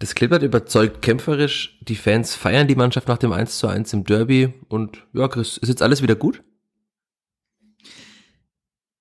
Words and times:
Das 0.00 0.14
Klippert 0.14 0.42
überzeugt 0.42 1.02
kämpferisch, 1.02 1.78
die 1.82 1.94
Fans 1.94 2.34
feiern 2.34 2.66
die 2.66 2.74
Mannschaft 2.74 3.06
nach 3.06 3.18
dem 3.18 3.32
1 3.32 3.58
zu 3.58 3.68
1 3.68 3.92
im 3.92 4.04
Derby 4.04 4.54
und 4.68 5.06
ja, 5.12 5.28
Chris, 5.28 5.58
ist 5.58 5.68
jetzt 5.68 5.82
alles 5.82 6.00
wieder 6.00 6.16
gut? 6.16 6.42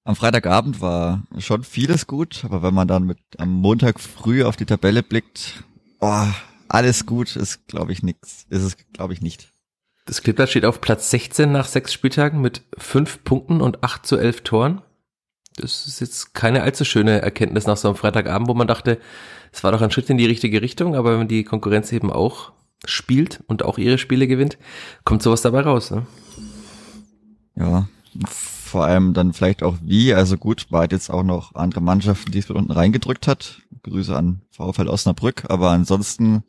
Am 0.03 0.17
Freitagabend 0.17 0.81
war 0.81 1.23
schon 1.37 1.63
vieles 1.63 2.05
gut, 2.05 2.43
aber 2.43 2.63
wenn 2.63 2.73
man 2.73 2.89
dann 2.89 3.03
mit 3.03 3.17
am 3.37 3.49
Montag 3.49 4.01
früh 4.01 4.43
auf 4.43 4.57
die 4.57 4.65
Tabelle 4.65 5.01
blickt, 5.01 5.63
oh, 6.01 6.25
alles 6.67 7.05
gut 7.05 7.37
ist, 7.37 7.65
glaube 7.67 7.93
ich, 7.93 8.03
nix. 8.03 8.45
Ist 8.49 8.63
es, 8.63 8.75
glaube 8.91 9.13
ich, 9.13 9.21
nicht. 9.21 9.53
Das 10.05 10.21
Klippert 10.21 10.49
steht 10.49 10.65
auf 10.65 10.81
Platz 10.81 11.11
16 11.11 11.49
nach 11.49 11.67
sechs 11.67 11.93
Spieltagen 11.93 12.41
mit 12.41 12.63
fünf 12.77 13.23
Punkten 13.23 13.61
und 13.61 13.85
acht 13.85 14.05
zu 14.05 14.17
elf 14.17 14.41
Toren. 14.41 14.81
Das 15.61 15.85
ist 15.87 15.99
jetzt 15.99 16.33
keine 16.33 16.63
allzu 16.63 16.85
schöne 16.85 17.21
Erkenntnis 17.21 17.67
nach 17.67 17.77
so 17.77 17.87
einem 17.87 17.97
Freitagabend, 17.97 18.47
wo 18.47 18.53
man 18.53 18.67
dachte, 18.67 18.99
es 19.51 19.63
war 19.63 19.71
doch 19.71 19.81
ein 19.81 19.91
Schritt 19.91 20.09
in 20.09 20.17
die 20.17 20.25
richtige 20.25 20.61
Richtung, 20.61 20.95
aber 20.95 21.19
wenn 21.19 21.27
die 21.27 21.43
Konkurrenz 21.43 21.91
eben 21.91 22.11
auch 22.11 22.51
spielt 22.85 23.43
und 23.47 23.63
auch 23.63 23.77
ihre 23.77 23.97
Spiele 23.97 24.27
gewinnt, 24.27 24.57
kommt 25.03 25.21
sowas 25.21 25.41
dabei 25.41 25.61
raus. 25.61 25.91
Ne? 25.91 26.05
Ja, 27.55 27.87
vor 28.29 28.85
allem 28.85 29.13
dann 29.13 29.33
vielleicht 29.33 29.63
auch 29.63 29.77
wie, 29.81 30.13
also 30.13 30.37
gut, 30.37 30.71
war 30.71 30.81
halt 30.81 30.91
jetzt 30.91 31.09
auch 31.09 31.23
noch 31.23 31.55
andere 31.55 31.81
Mannschaften, 31.81 32.31
die 32.31 32.39
es 32.39 32.49
mit 32.49 32.57
unten 32.57 32.71
reingedrückt 32.71 33.27
hat. 33.27 33.61
Grüße 33.83 34.15
an 34.15 34.41
VfL 34.51 34.87
Osnabrück, 34.87 35.45
aber 35.49 35.71
ansonsten 35.71 36.43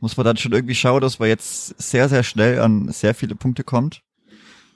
muss 0.00 0.16
man 0.16 0.24
dann 0.24 0.36
schon 0.36 0.52
irgendwie 0.52 0.74
schauen, 0.74 1.00
dass 1.00 1.18
man 1.18 1.28
jetzt 1.28 1.80
sehr, 1.80 2.08
sehr 2.08 2.22
schnell 2.22 2.60
an 2.60 2.88
sehr 2.90 3.14
viele 3.14 3.34
Punkte 3.34 3.64
kommt. 3.64 4.02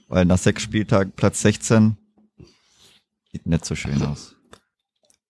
Weil 0.08 0.26
nach 0.26 0.38
sechs 0.38 0.62
Spieltagen 0.62 1.12
Platz 1.12 1.40
16 1.40 1.96
sieht 3.34 3.46
nicht 3.46 3.64
so 3.64 3.74
schön 3.74 4.00
aus. 4.02 4.36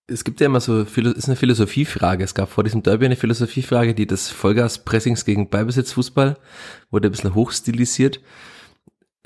Es 0.07 0.23
gibt 0.25 0.41
ja 0.41 0.47
immer 0.47 0.61
so, 0.61 0.83
ist 0.83 1.27
eine 1.27 1.37
Philosophiefrage. 1.37 2.23
Es 2.23 2.35
gab 2.35 2.51
vor 2.51 2.63
diesem 2.63 2.83
Derby 2.83 3.07
eine 3.07 3.17
Philosophiefrage, 3.17 3.95
die 3.95 4.07
des 4.07 4.29
Vollgas-Pressings 4.31 5.25
gegen 5.25 5.49
Beibesitzfußball 5.49 6.37
wurde 6.91 7.09
ein 7.09 7.11
bisschen 7.11 7.35
hochstilisiert 7.35 8.21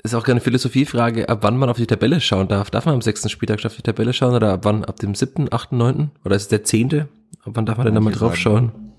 ist 0.03 0.15
auch 0.15 0.23
keine 0.23 0.39
Philosophiefrage, 0.39 1.27
ab 1.27 1.39
wann 1.41 1.57
man 1.57 1.69
auf 1.69 1.77
die 1.77 1.87
Tabelle 1.87 2.21
schauen 2.21 2.47
darf. 2.47 2.71
Darf 2.71 2.85
man 2.85 2.95
am 2.95 3.01
sechsten 3.01 3.29
Spieltag 3.29 3.65
auf 3.65 3.75
die 3.75 3.81
Tabelle 3.81 4.13
schauen 4.13 4.33
oder 4.33 4.53
ab 4.53 4.61
wann? 4.63 4.85
Ab 4.85 4.97
dem 4.97 5.13
siebten, 5.13 5.51
achten, 5.51 5.77
neunten? 5.77 6.11
Oder 6.23 6.35
ist 6.35 6.43
es 6.43 6.47
der 6.47 6.63
zehnte? 6.63 7.09
Ab 7.43 7.51
wann 7.55 7.65
darf 7.65 7.77
man 7.77 7.85
denn 7.85 7.95
da 7.95 8.01
mal 8.01 8.13
drauf 8.13 8.35
schauen? 8.35 8.93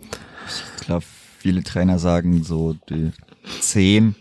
Ich 0.46 0.84
glaube, 0.86 1.04
viele 1.38 1.62
Trainer 1.62 1.98
sagen 1.98 2.44
so 2.44 2.74
die 2.90 3.12
zehn. 3.60 4.14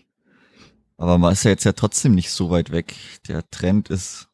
Aber 0.98 1.18
man 1.18 1.34
ist 1.34 1.44
ja 1.44 1.52
jetzt 1.52 1.66
ja 1.66 1.74
trotzdem 1.74 2.16
nicht 2.16 2.32
so 2.32 2.50
weit 2.50 2.72
weg. 2.72 2.96
Der 3.28 3.50
Trend 3.50 3.90
ist 3.90 4.29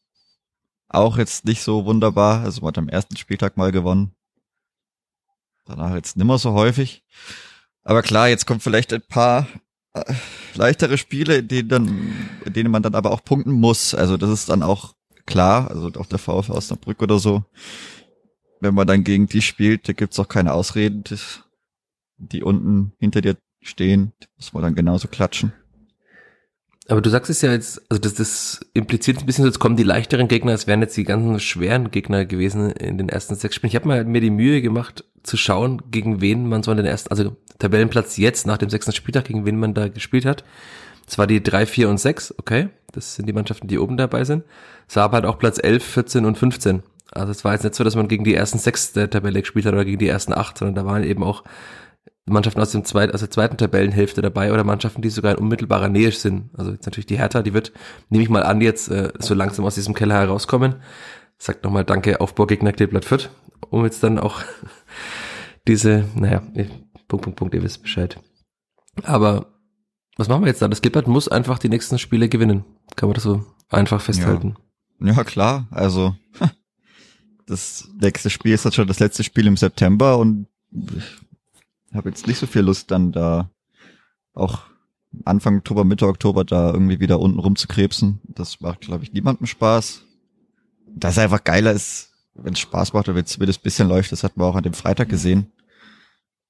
auch 0.96 1.18
jetzt 1.18 1.46
nicht 1.46 1.62
so 1.62 1.86
wunderbar. 1.86 2.44
Also 2.44 2.62
man 2.62 2.70
hat 2.70 2.78
am 2.78 2.90
ersten 2.90 3.18
Spieltag 3.18 3.58
mal 3.58 3.72
gewonnen. 3.72 4.12
Danach 5.66 5.96
jetzt 5.96 6.18
nimmer 6.18 6.38
so 6.38 6.54
häufig. 6.54 7.04
Aber 7.84 8.02
klar, 8.02 8.30
jetzt 8.30 8.46
kommt 8.46 8.64
vielleicht 8.64 8.94
ein 8.94 9.02
paar 9.08 9.48
äh, 9.94 10.14
leichtere 10.56 10.98
Spiele, 10.98 11.38
in 11.38 11.48
denen, 11.48 11.70
dann, 11.70 12.30
in 12.46 12.54
denen 12.54 12.72
man 12.72 12.84
dann 12.84 12.96
aber 12.96 13.12
auch 13.12 13.24
punkten 13.24 13.52
muss. 13.52 13.94
Also 13.96 14.18
das 14.18 14.30
ist 14.30 14.50
dann 14.50 14.64
auch 14.64 14.94
klar, 15.26 15.70
also 15.70 15.88
auch 16.00 16.06
der 16.06 16.20
VfL 16.20 16.52
Osnabrück 16.52 17.02
oder 17.02 17.20
so. 17.20 17.44
Wenn 18.60 18.74
man 18.74 18.88
dann 18.88 19.04
gegen 19.04 19.28
die 19.28 19.42
spielt, 19.42 19.88
da 19.88 19.94
gibt's 19.94 20.20
auch 20.20 20.28
keine 20.28 20.54
Ausreden. 20.54 21.04
Die 22.18 22.44
unten 22.44 22.94
hinter 23.00 23.22
dir 23.22 23.38
stehen, 23.62 24.14
muss 24.38 24.54
man 24.54 24.64
dann 24.64 24.76
genauso 24.76 25.08
klatschen. 25.08 25.54
Aber 26.88 27.02
du 27.02 27.10
sagst 27.10 27.32
es 27.32 27.42
ja 27.42 27.52
jetzt, 27.52 27.82
also 27.90 28.00
das, 28.00 28.14
das 28.14 28.60
impliziert 28.74 29.20
ein 29.20 29.26
bisschen, 29.26 29.44
so, 29.44 29.50
jetzt 29.50 29.60
kommen 29.60 29.76
die 29.76 29.84
leichteren 29.84 30.28
Gegner, 30.28 30.54
es 30.54 30.68
wären 30.68 30.82
jetzt 30.82 30.96
die 30.96 31.04
ganzen 31.04 31.40
schweren 31.40 31.90
Gegner 31.90 32.26
gewesen 32.26 32.72
in 32.72 33.00
den 33.00 33.10
ersten 33.10 33.36
sechs 33.36 33.56
Spielen. 33.56 33.70
Ich 33.70 33.76
habe 33.76 34.04
mir 34.04 34.22
die 34.22 34.30
Mühe 34.30 34.62
gemacht, 34.62 35.04
zu 35.24 35.38
schauen, 35.38 35.82
gegen 35.90 36.22
wen 36.22 36.48
man 36.48 36.62
so 36.62 36.70
in 36.70 36.78
den 36.78 36.86
ersten, 36.86 37.10
also 37.10 37.36
Tabellenplatz 37.58 38.18
jetzt 38.18 38.46
nach 38.46 38.58
dem 38.58 38.70
sechsten 38.70 38.92
Spieltag, 38.92 39.26
gegen 39.26 39.46
wen 39.46 39.60
man 39.60 39.74
da 39.74 39.88
gespielt 39.88 40.26
hat. 40.26 40.44
Es 41.08 41.18
war 41.18 41.26
die 41.26 41.42
drei, 41.42 41.66
vier 41.66 41.90
und 41.90 42.00
sechs, 42.00 42.34
okay. 42.38 42.70
Das 42.92 43.16
sind 43.16 43.28
die 43.28 43.34
Mannschaften, 43.34 43.68
die 43.68 43.78
oben 43.78 43.98
dabei 43.98 44.24
sind. 44.24 44.44
Es 44.88 44.96
war 44.96 45.04
aber 45.04 45.16
halt 45.16 45.26
auch 45.26 45.40
Platz 45.40 45.60
elf, 45.62 45.84
14 45.84 46.26
und 46.26 46.38
15. 46.38 46.84
Also 47.12 47.32
es 47.32 47.44
war 47.44 47.54
jetzt 47.54 47.64
nicht 47.64 47.76
so, 47.76 47.84
dass 47.84 47.96
man 47.96 48.08
gegen 48.08 48.24
die 48.24 48.34
ersten 48.36 48.58
sechs 48.58 48.94
der 48.94 49.10
Tabelle 49.10 49.42
gespielt 49.42 49.66
hat 49.66 49.74
oder 49.74 49.86
gegen 49.86 50.00
die 50.00 50.08
ersten 50.08 50.34
acht, 50.34 50.58
sondern 50.58 50.76
da 50.76 50.86
waren 50.86 51.04
eben 51.04 51.24
auch 51.24 51.44
Mannschaften 52.28 52.60
aus 52.60 52.72
dem 52.72 52.84
zweiten, 52.84 53.14
aus 53.14 53.20
der 53.20 53.30
zweiten 53.30 53.58
Tabellenhälfte 53.58 54.22
dabei 54.22 54.52
oder 54.52 54.64
Mannschaften, 54.64 55.02
die 55.02 55.10
sogar 55.10 55.34
in 55.34 55.38
unmittelbarer 55.38 55.90
Nähe 55.90 56.12
sind. 56.12 56.50
Also 56.58 56.72
jetzt 56.72 56.86
natürlich 56.86 57.06
die 57.06 57.20
Hertha, 57.20 57.44
die 57.44 57.54
wird, 57.54 57.72
nehme 58.10 58.24
ich 58.24 58.30
mal 58.30 58.44
an, 58.44 58.62
jetzt 58.62 58.90
äh, 58.90 59.14
so 59.20 59.36
langsam 59.36 59.66
aus 59.66 59.76
diesem 59.76 59.94
Keller 59.94 60.16
herauskommen. 60.16 60.76
Sagt 61.38 61.64
nochmal 61.64 61.84
Danke 61.86 62.22
Aufbaugegner 62.22 62.74
Kleeblatt 62.74 63.06
Fürth, 63.06 63.30
um 63.70 63.84
jetzt 63.84 64.02
dann 64.02 64.18
auch 64.18 64.42
diese, 65.68 66.06
naja, 66.16 66.42
Punkt, 67.08 67.24
Punkt, 67.26 67.36
Punkt, 67.36 67.54
ihr 67.54 67.62
wisst 67.62 67.84
Bescheid. 67.84 68.20
Aber 69.04 69.54
was 70.18 70.28
machen 70.28 70.44
wir 70.44 70.48
jetzt 70.48 70.62
da? 70.62 70.68
Das 70.68 70.82
Klippert 70.82 71.08
muss 71.08 71.28
einfach 71.28 71.60
die 71.60 71.70
nächsten 71.70 72.00
Spiele 72.00 72.30
gewinnen. 72.30 72.64
Kann 72.96 73.10
man 73.10 73.14
das 73.14 73.24
so 73.24 73.46
einfach 73.70 74.02
festhalten? 74.02 74.56
Ja, 75.00 75.14
ja 75.14 75.24
klar. 75.24 75.68
Also 75.70 76.16
das 77.46 77.88
nächste 78.00 78.32
Spiel 78.32 78.54
ist 78.54 78.66
jetzt 78.66 78.76
schon 78.76 78.88
das 78.88 79.00
letzte 79.00 79.24
Spiel 79.24 79.46
im 79.46 79.58
September 79.58 80.18
und 80.18 80.48
habe 81.96 82.10
jetzt 82.10 82.28
nicht 82.28 82.38
so 82.38 82.48
viel 82.48 82.62
Lust, 82.62 82.92
dann 82.92 83.12
da 83.12 83.50
auch 84.34 84.64
Anfang 85.24 85.58
Oktober, 85.58 85.86
Mitte 85.86 86.08
Oktober 86.08 86.44
da 86.44 86.72
irgendwie 86.72 87.00
wieder 87.00 87.20
unten 87.20 87.40
rumzukrebsen. 87.40 88.20
Das 88.24 88.60
macht, 88.60 88.82
glaube 88.82 89.04
ich, 89.04 89.14
niemandem 89.14 89.48
Spaß. 89.48 90.02
Das 90.88 91.18
einfach 91.18 91.44
geiler 91.44 91.72
ist, 91.72 92.12
wenn 92.34 92.54
es 92.54 92.60
Spaß 92.60 92.94
macht 92.94 93.08
oder 93.08 93.16
wenn 93.16 93.50
es 93.50 93.58
bisschen 93.58 93.88
läuft. 93.88 94.12
Das 94.12 94.24
hatten 94.24 94.40
wir 94.40 94.46
auch 94.46 94.56
an 94.56 94.64
dem 94.64 94.74
Freitag 94.74 95.10
gesehen. 95.10 95.52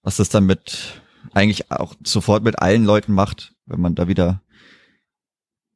Was 0.01 0.17
das 0.17 0.29
dann 0.29 0.45
mit 0.45 1.01
eigentlich 1.33 1.71
auch 1.71 1.95
sofort 2.03 2.43
mit 2.43 2.59
allen 2.59 2.85
Leuten 2.85 3.13
macht, 3.13 3.53
wenn 3.65 3.81
man 3.81 3.95
da 3.95 4.07
wieder 4.07 4.41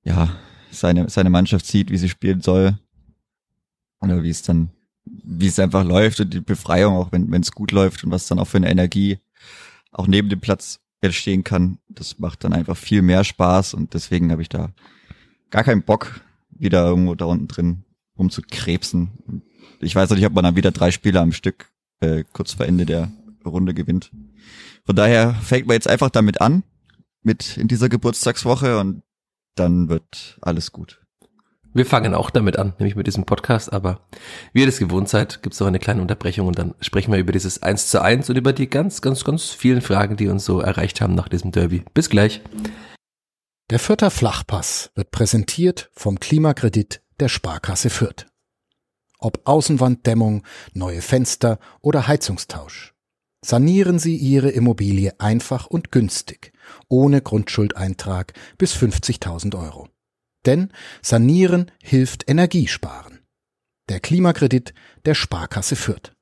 ja 0.04 0.30
seine 0.72 1.10
seine 1.10 1.30
Mannschaft 1.30 1.66
sieht, 1.66 1.90
wie 1.90 1.98
sie 1.98 2.10
spielen 2.10 2.42
soll 2.42 2.78
oder 4.02 4.24
wie 4.24 4.30
es 4.30 4.44
dann 4.44 4.70
wie 5.04 5.48
es 5.48 5.58
einfach 5.58 5.84
läuft 5.84 6.20
und 6.20 6.34
die 6.34 6.42
Befreiung 6.42 6.96
auch 6.96 7.12
wenn 7.12 7.34
es 7.42 7.52
gut 7.52 7.72
läuft 7.72 8.04
und 8.04 8.12
was 8.12 8.28
dann 8.28 8.40
auch 8.40 8.48
für 8.48 8.58
eine 8.58 8.70
Energie 8.70 9.20
auch 9.92 10.08
neben 10.08 10.30
dem 10.30 10.40
Platz 10.40 10.80
entstehen 11.02 11.44
kann. 11.44 11.80
Das 11.88 12.20
macht 12.20 12.44
dann 12.44 12.54
einfach 12.54 12.78
viel 12.78 13.02
mehr 13.02 13.24
Spaß 13.24 13.74
und 13.74 13.94
deswegen 13.94 14.32
habe 14.32 14.42
ich 14.42 14.50
da 14.50 14.72
gar 15.50 15.64
keinen 15.64 15.84
Bock, 15.84 16.22
wieder 16.52 16.86
irgendwo 16.86 17.16
da 17.16 17.26
unten 17.26 17.48
drin 17.48 17.84
rumzukrebsen. 18.18 19.44
Ich 19.80 19.96
weiß 19.96 20.10
nicht, 20.12 20.26
ob 20.26 20.34
man 20.34 20.44
dann 20.44 20.56
wieder 20.56 20.72
drei 20.72 20.92
Spiele 20.92 21.22
am 21.22 21.32
Stück 21.32 21.72
äh, 22.02 22.24
kurz 22.34 22.54
vor 22.54 22.66
Ende 22.66 22.86
der 22.86 23.12
Runde 23.46 23.74
gewinnt. 23.74 24.12
Von 24.86 24.96
daher 24.96 25.34
fängt 25.36 25.68
man 25.68 25.76
jetzt 25.76 25.88
einfach 25.88 26.10
damit 26.10 26.42
an, 26.42 26.64
mit 27.24 27.58
in 27.58 27.68
dieser 27.68 27.90
Geburtstagswoche 27.90 28.80
und 28.80 29.04
dann 29.56 29.90
wird 29.90 30.38
alles 30.42 30.72
gut. 30.72 31.02
Wir 31.80 31.86
fangen 31.86 32.14
auch 32.14 32.30
damit 32.30 32.60
an, 32.60 32.74
nämlich 32.78 32.98
mit 32.98 33.08
diesem 33.08 33.24
Podcast, 33.24 33.72
aber 33.72 34.02
wie 34.52 34.60
ihr 34.60 34.66
das 34.66 34.80
gewohnt 34.80 35.08
seid, 35.08 35.42
gibt 35.42 35.54
es 35.54 35.62
noch 35.62 35.68
eine 35.68 35.80
kleine 35.80 36.02
Unterbrechung 36.02 36.46
und 36.46 36.60
dann 36.60 36.76
sprechen 36.82 37.14
wir 37.14 37.20
über 37.20 37.32
dieses 37.32 37.64
1 37.64 37.88
zu 37.88 38.02
1 38.02 38.30
und 38.30 38.36
über 38.36 38.52
die 38.52 38.70
ganz, 38.70 39.02
ganz, 39.02 39.24
ganz 39.24 39.52
vielen 39.52 39.80
Fragen, 39.80 40.18
die 40.18 40.28
uns 40.28 40.44
so 40.44 40.60
erreicht 40.60 41.00
haben 41.00 41.16
nach 41.16 41.30
diesem 41.30 41.54
Derby. 41.54 41.86
Bis 41.94 42.10
gleich. 42.10 42.42
Der 43.70 43.80
Fürther 43.80 44.12
Flachpass 44.12 44.92
wird 44.96 45.12
präsentiert 45.12 45.90
vom 45.94 46.20
Klimakredit 46.20 47.02
der 47.22 47.30
Sparkasse 47.30 47.90
Fürth. 47.90 48.26
Ob 49.18 49.40
Außenwanddämmung, 49.46 50.44
neue 50.74 51.02
Fenster 51.02 51.60
oder 51.80 52.10
Heizungstausch. 52.10 52.94
Sanieren 53.42 54.00
Sie 54.00 54.18
Ihre 54.18 54.50
Immobilie 54.50 55.18
einfach 55.18 55.68
und 55.68 55.94
günstig, 55.94 56.52
ohne 56.90 57.22
Grundschuldeintrag 57.22 58.34
bis 58.58 58.76
50.000 58.76 59.58
Euro. 59.58 59.88
Denn 60.46 60.72
Sanieren 61.02 61.72
hilft 61.84 62.30
Energiesparen. 62.30 63.20
Der 63.90 64.00
Klimakredit 64.00 64.74
der 65.06 65.14
Sparkasse 65.14 65.76
Fürth. 65.76 66.14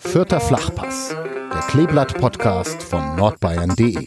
Vierter 0.00 0.40
Flachpass, 0.40 1.10
der 1.10 1.60
Kleeblatt-Podcast 1.68 2.82
von 2.82 3.16
nordbayern.de. 3.16 4.06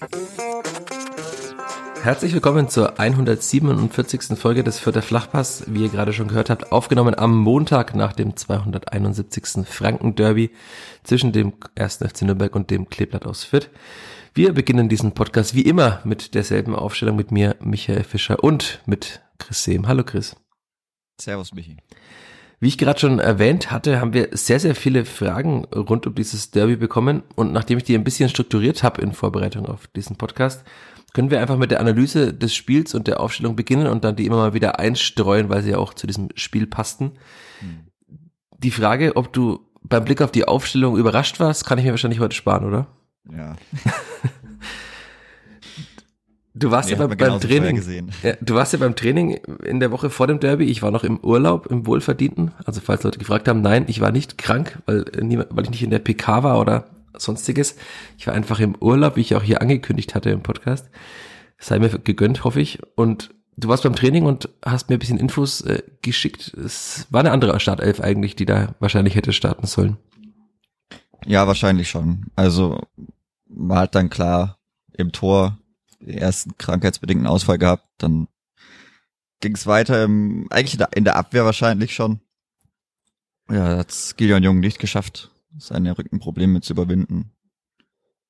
Herzlich 2.04 2.34
willkommen 2.34 2.70
zur 2.70 3.00
147. 3.00 4.38
Folge 4.38 4.64
des 4.64 4.80
Vierter 4.80 5.02
Flachpass. 5.02 5.64
Wie 5.68 5.84
ihr 5.84 5.90
gerade 5.90 6.14
schon 6.14 6.28
gehört 6.28 6.50
habt, 6.50 6.72
aufgenommen 6.72 7.18
am 7.18 7.36
Montag 7.36 7.96
nach 7.96 8.14
dem 8.14 8.36
271. 8.36 9.66
Franken-Derby 9.66 10.52
zwischen 11.04 11.32
dem 11.32 11.54
1. 11.76 11.98
FC 11.98 12.24
Nürnberg 12.24 12.56
und 12.56 12.70
dem 12.70 12.90
Kleeblatt 12.90 13.26
aus 13.26 13.44
Fürth. 13.44 13.70
Wir 14.38 14.54
beginnen 14.54 14.90
diesen 14.90 15.14
Podcast 15.14 15.56
wie 15.56 15.62
immer 15.62 16.02
mit 16.04 16.36
derselben 16.36 16.76
Aufstellung 16.76 17.16
mit 17.16 17.32
mir, 17.32 17.56
Michael 17.62 18.04
Fischer 18.04 18.44
und 18.44 18.82
mit 18.86 19.22
Chris 19.38 19.64
Sehm. 19.64 19.88
Hallo 19.88 20.04
Chris. 20.04 20.36
Servus 21.22 21.54
Michi. 21.54 21.78
Wie 22.60 22.68
ich 22.68 22.78
gerade 22.78 23.00
schon 23.00 23.20
erwähnt 23.20 23.72
hatte, 23.72 24.02
haben 24.02 24.12
wir 24.12 24.28
sehr, 24.34 24.60
sehr 24.60 24.76
viele 24.76 25.06
Fragen 25.06 25.64
rund 25.74 26.06
um 26.06 26.16
dieses 26.16 26.52
Derby 26.52 26.76
bekommen. 26.76 27.24
Und 27.36 27.54
nachdem 27.54 27.78
ich 27.78 27.86
die 27.86 27.96
ein 27.96 28.04
bisschen 28.04 28.28
strukturiert 28.28 28.84
habe 28.84 29.02
in 29.02 29.14
Vorbereitung 29.14 29.68
auf 29.68 29.88
diesen 29.88 30.18
Podcast, 30.18 30.66
können 31.14 31.32
wir 31.32 31.40
einfach 31.40 31.58
mit 31.58 31.72
der 31.72 31.80
Analyse 31.80 32.34
des 32.34 32.54
Spiels 32.54 32.94
und 32.94 33.08
der 33.08 33.22
Aufstellung 33.22 33.56
beginnen 33.56 33.88
und 33.88 34.04
dann 34.04 34.18
die 34.18 34.26
immer 34.26 34.36
mal 34.36 34.54
wieder 34.54 34.80
einstreuen, 34.80 35.48
weil 35.48 35.64
sie 35.64 35.72
ja 35.72 35.78
auch 35.78 35.94
zu 35.94 36.08
diesem 36.08 36.28
Spiel 36.36 36.68
passten. 36.68 37.14
Hm. 37.60 37.88
Die 38.58 38.72
Frage, 38.72 39.16
ob 39.16 39.32
du 39.32 39.62
beim 39.82 40.04
Blick 40.04 40.22
auf 40.22 40.34
die 40.34 40.46
Aufstellung 40.46 40.98
überrascht 40.98 41.40
warst, 41.40 41.66
kann 41.66 41.78
ich 41.78 41.86
mir 41.86 41.92
wahrscheinlich 41.92 42.20
heute 42.20 42.36
sparen, 42.36 42.66
oder? 42.66 42.88
Ja. 43.32 43.56
Du 46.58 46.72
warst 46.72 46.88
nee, 46.88 46.96
ja 46.96 47.06
beim, 47.06 47.18
beim 47.18 47.40
Training. 47.42 47.84
Ja, 48.24 48.34
du 48.40 48.56
warst 48.56 48.72
ja 48.72 48.80
beim 48.80 48.96
Training 48.96 49.32
in 49.66 49.82
der 49.82 49.92
Woche 49.92 50.10
vor 50.10 50.28
dem 50.28 50.40
Derby. 50.40 50.64
Ich 50.66 50.82
war 50.82 50.90
noch 50.90 51.04
im 51.04 51.20
Urlaub, 51.20 51.68
im 51.68 51.86
Wohlverdienten. 51.86 52.52
Also 52.64 52.80
falls 52.80 53.04
Leute 53.04 53.20
gefragt 53.20 53.50
haben, 53.50 53.62
nein, 53.62 53.84
ich 53.88 54.00
war 54.00 54.14
nicht 54.14 54.38
krank, 54.38 54.82
weil, 54.86 55.04
niemand, 55.22 55.50
weil 55.52 55.66
ich 55.66 55.72
nicht 55.72 55.84
in 55.84 55.90
der 55.90 56.00
PK 56.00 56.44
war 56.44 56.62
oder 56.62 56.86
sonstiges. 57.18 57.76
Ich 58.18 58.26
war 58.28 58.34
einfach 58.34 58.62
im 58.62 58.76
Urlaub, 58.80 59.18
wie 59.18 59.22
ich 59.22 59.36
auch 59.36 59.44
hier 59.44 59.62
angekündigt 59.62 60.16
hatte 60.16 60.30
im 60.30 60.44
Podcast. 60.44 60.90
Sei 61.58 61.78
mir 61.78 61.90
gegönnt, 61.90 62.46
hoffe 62.46 62.62
ich. 62.62 62.80
Und 62.96 63.32
du 63.58 63.68
warst 63.68 63.84
beim 63.84 63.96
Training 63.96 64.24
und 64.24 64.48
hast 64.66 64.90
mir 64.90 64.96
ein 64.96 65.00
bisschen 65.00 65.20
Infos 65.20 65.60
äh, 65.60 65.84
geschickt. 66.04 66.54
Es 66.54 67.06
war 67.10 67.20
eine 67.20 67.32
andere 67.32 67.60
Startelf 67.60 68.00
eigentlich, 68.00 68.38
die 68.38 68.46
da 68.46 68.76
wahrscheinlich 68.80 69.16
hätte 69.16 69.34
starten 69.34 69.68
sollen. 69.68 69.98
Ja, 71.26 71.48
wahrscheinlich 71.48 71.90
schon. 71.90 72.26
Also 72.36 72.82
war 73.48 73.80
halt 73.80 73.96
dann 73.96 74.10
klar 74.10 74.60
im 74.94 75.12
Tor 75.12 75.58
den 76.00 76.18
ersten 76.18 76.58
krankheitsbedingten 76.58 77.28
Ausfall 77.28 77.58
gehabt, 77.58 77.88
dann 77.98 78.28
ging 79.42 79.56
es 79.56 79.68
weiter 79.68 80.04
im, 80.04 80.48
eigentlich 80.50 80.80
in 80.96 81.04
der, 81.04 81.16
Abwehr 81.16 81.46
wahrscheinlich 81.46 81.94
schon. 81.94 82.20
Ja, 83.50 83.78
hat's 83.78 84.16
Gideon 84.16 84.44
Jung 84.44 84.60
nicht 84.60 84.80
geschafft 84.80 85.32
seine 85.58 85.98
Rückenprobleme 85.98 86.62
zu 86.62 86.74
überwinden. 86.74 87.32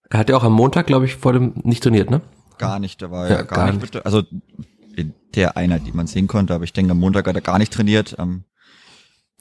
Er 0.09 0.19
hat 0.19 0.29
ja 0.29 0.37
auch 0.37 0.43
am 0.43 0.53
Montag, 0.53 0.85
glaube 0.85 1.05
ich, 1.05 1.15
vor 1.15 1.33
dem 1.33 1.53
nicht 1.63 1.81
trainiert, 1.81 2.11
ne? 2.11 2.21
Gar 2.57 2.79
nicht, 2.79 3.01
der 3.01 3.11
war 3.11 3.27
ja, 3.27 3.37
ja 3.37 3.41
gar, 3.41 3.65
gar, 3.65 3.73
nicht. 3.73 3.93
nicht. 3.93 4.05
Also 4.05 4.23
in 4.95 5.13
der 5.33 5.57
Einheit, 5.57 5.87
die 5.87 5.91
man 5.91 6.07
sehen 6.07 6.27
konnte, 6.27 6.53
aber 6.53 6.63
ich 6.63 6.73
denke, 6.73 6.91
am 6.91 6.99
Montag 6.99 7.27
hat 7.27 7.35
er 7.35 7.41
gar 7.41 7.57
nicht 7.57 7.73
trainiert. 7.73 8.19
Am 8.19 8.45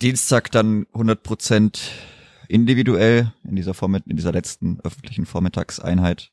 Dienstag 0.00 0.50
dann 0.50 0.86
100 0.94 1.22
Prozent 1.22 1.92
individuell 2.48 3.32
in 3.44 3.56
dieser 3.56 3.74
Vormitt 3.74 4.06
in 4.06 4.16
dieser 4.16 4.32
letzten 4.32 4.80
öffentlichen 4.80 5.26
Vormittagseinheit. 5.26 6.32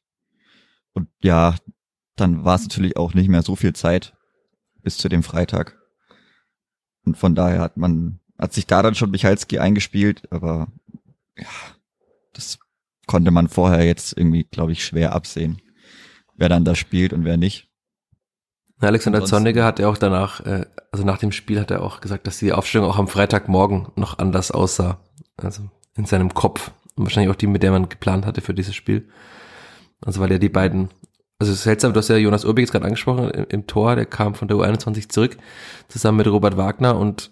Und 0.93 1.09
ja, 1.21 1.55
dann 2.15 2.43
war 2.43 2.55
es 2.55 2.63
natürlich 2.63 2.97
auch 2.97 3.13
nicht 3.13 3.29
mehr 3.29 3.41
so 3.41 3.55
viel 3.55 3.73
Zeit 3.73 4.13
bis 4.81 4.97
zu 4.97 5.09
dem 5.09 5.23
Freitag. 5.23 5.77
Und 7.03 7.17
von 7.17 7.35
daher 7.35 7.59
hat 7.59 7.77
man, 7.77 8.19
hat 8.37 8.53
sich 8.53 8.67
da 8.67 8.81
dann 8.81 8.95
schon 8.95 9.11
Michalski 9.11 9.59
eingespielt, 9.59 10.31
aber 10.31 10.67
ja, 11.37 11.47
das 12.33 12.59
konnte 13.07 13.31
man 13.31 13.47
vorher 13.47 13.85
jetzt 13.85 14.17
irgendwie, 14.17 14.43
glaube 14.43 14.71
ich, 14.71 14.85
schwer 14.85 15.13
absehen, 15.13 15.61
wer 16.35 16.49
dann 16.49 16.65
da 16.65 16.75
spielt 16.75 17.13
und 17.13 17.25
wer 17.25 17.37
nicht. 17.37 17.67
Alexander 18.79 19.23
Zorniger 19.23 19.63
hat 19.63 19.79
ja 19.79 19.87
auch 19.87 19.97
danach, 19.97 20.39
äh, 20.41 20.65
also 20.91 21.05
nach 21.05 21.19
dem 21.19 21.31
Spiel 21.31 21.59
hat 21.59 21.69
er 21.69 21.83
auch 21.83 22.01
gesagt, 22.01 22.25
dass 22.25 22.39
die 22.39 22.51
Aufstellung 22.51 22.89
auch 22.89 22.97
am 22.97 23.07
Freitagmorgen 23.07 23.89
noch 23.95 24.17
anders 24.17 24.49
aussah. 24.49 24.99
Also 25.37 25.69
in 25.95 26.05
seinem 26.05 26.33
Kopf. 26.33 26.71
Und 26.95 27.05
wahrscheinlich 27.05 27.31
auch 27.31 27.37
die, 27.37 27.47
mit 27.47 27.63
der 27.63 27.71
man 27.71 27.89
geplant 27.89 28.25
hatte 28.25 28.41
für 28.41 28.53
dieses 28.53 28.75
Spiel. 28.75 29.07
Also 30.01 30.19
weil 30.19 30.31
er 30.31 30.39
die 30.39 30.49
beiden, 30.49 30.89
also 31.39 31.51
es 31.51 31.59
ist 31.59 31.63
seltsam, 31.63 31.93
du 31.93 31.99
hast 31.99 32.09
ja 32.09 32.17
Jonas 32.17 32.45
Urbig 32.45 32.63
jetzt 32.63 32.71
gerade 32.71 32.85
angesprochen 32.85 33.29
im, 33.29 33.45
im 33.49 33.67
Tor, 33.67 33.95
der 33.95 34.05
kam 34.05 34.35
von 34.35 34.47
der 34.47 34.57
U21 34.57 35.09
zurück, 35.09 35.37
zusammen 35.87 36.17
mit 36.17 36.27
Robert 36.27 36.57
Wagner 36.57 36.97
und 36.97 37.31